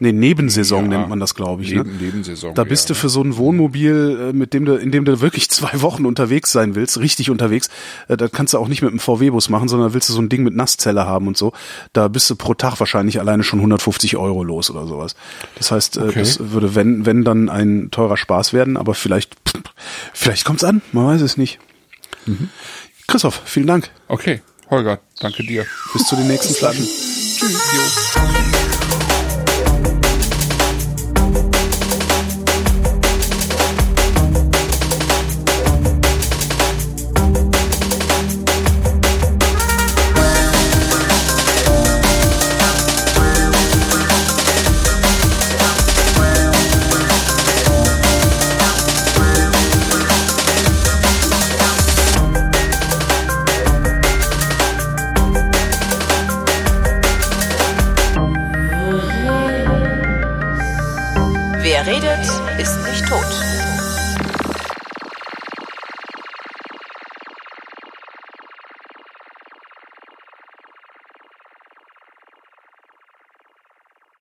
Nee, 0.01 0.13
Nebensaison 0.13 0.91
ja, 0.91 0.99
nennt 0.99 1.09
man 1.09 1.19
das, 1.19 1.35
glaube 1.35 1.63
ich. 1.63 1.73
Ne? 1.73 1.79
Neben, 1.79 1.97
ne? 1.97 2.03
Nebensaison. 2.03 2.55
Da 2.55 2.65
bist 2.65 2.89
ja, 2.89 2.95
du 2.95 3.01
für 3.01 3.09
so 3.09 3.23
ein 3.23 3.37
Wohnmobil, 3.37 4.31
äh, 4.31 4.33
mit 4.33 4.55
dem 4.55 4.65
du, 4.65 4.77
in 4.77 4.93
dem 4.93 5.05
du 5.05 5.21
wirklich 5.21 5.51
zwei 5.51 5.83
Wochen 5.83 6.07
unterwegs 6.07 6.53
sein 6.53 6.75
willst, 6.75 6.99
richtig 7.01 7.31
unterwegs. 7.31 7.69
Äh, 8.07 8.17
da 8.17 8.29
kannst 8.29 8.55
du 8.55 8.59
auch 8.59 8.69
nicht 8.69 8.83
mit 8.83 8.91
einem 8.91 9.01
VW-Bus 9.01 9.49
machen, 9.49 9.69
sondern 9.69 9.95
willst 9.95 10.09
du 10.09 10.13
so 10.13 10.21
ein 10.21 10.29
Ding 10.29 10.45
mit 10.45 10.55
Nasszelle 10.55 11.07
haben 11.07 11.27
und 11.27 11.37
so. 11.37 11.53
Da 11.93 12.09
bist 12.09 12.31
du 12.31 12.37
pro 12.37 12.55
Tag 12.55 12.79
wahrscheinlich 12.79 13.19
alleine 13.19 13.43
schon 13.43 13.59
150 13.59 14.17
Euro 14.17 14.45
los 14.45 14.71
oder 14.71 14.87
sowas. 14.87 15.17
Das 15.57 15.73
heißt, 15.73 15.97
äh, 15.97 16.01
okay. 16.01 16.21
das 16.21 16.53
würde, 16.53 16.75
wenn, 16.75 17.05
wenn 17.05 17.25
dann 17.25 17.49
ein 17.49 17.91
teurer 17.91 18.17
Spaß 18.17 18.53
werden, 18.53 18.77
aber 18.77 18.95
vielleicht, 18.95 19.35
vielleicht 20.13 20.45
kommt's 20.45 20.65
an, 20.65 20.83
man 20.93 21.07
weiß 21.07 21.23
es 21.23 21.37
nicht. 21.37 21.59
Mhm. 22.27 22.51
Christoph, 23.09 23.41
vielen 23.47 23.67
Dank. 23.67 23.91
Okay, 24.07 24.43
Holger, 24.71 25.01
danke 25.19 25.43
dir. 25.43 25.65
Bis 25.93 26.05
zu 26.07 26.15
den 26.17 26.29
nächsten 26.29 26.55
Flaschen. 26.55 26.85
Tschüss. 26.85 28.78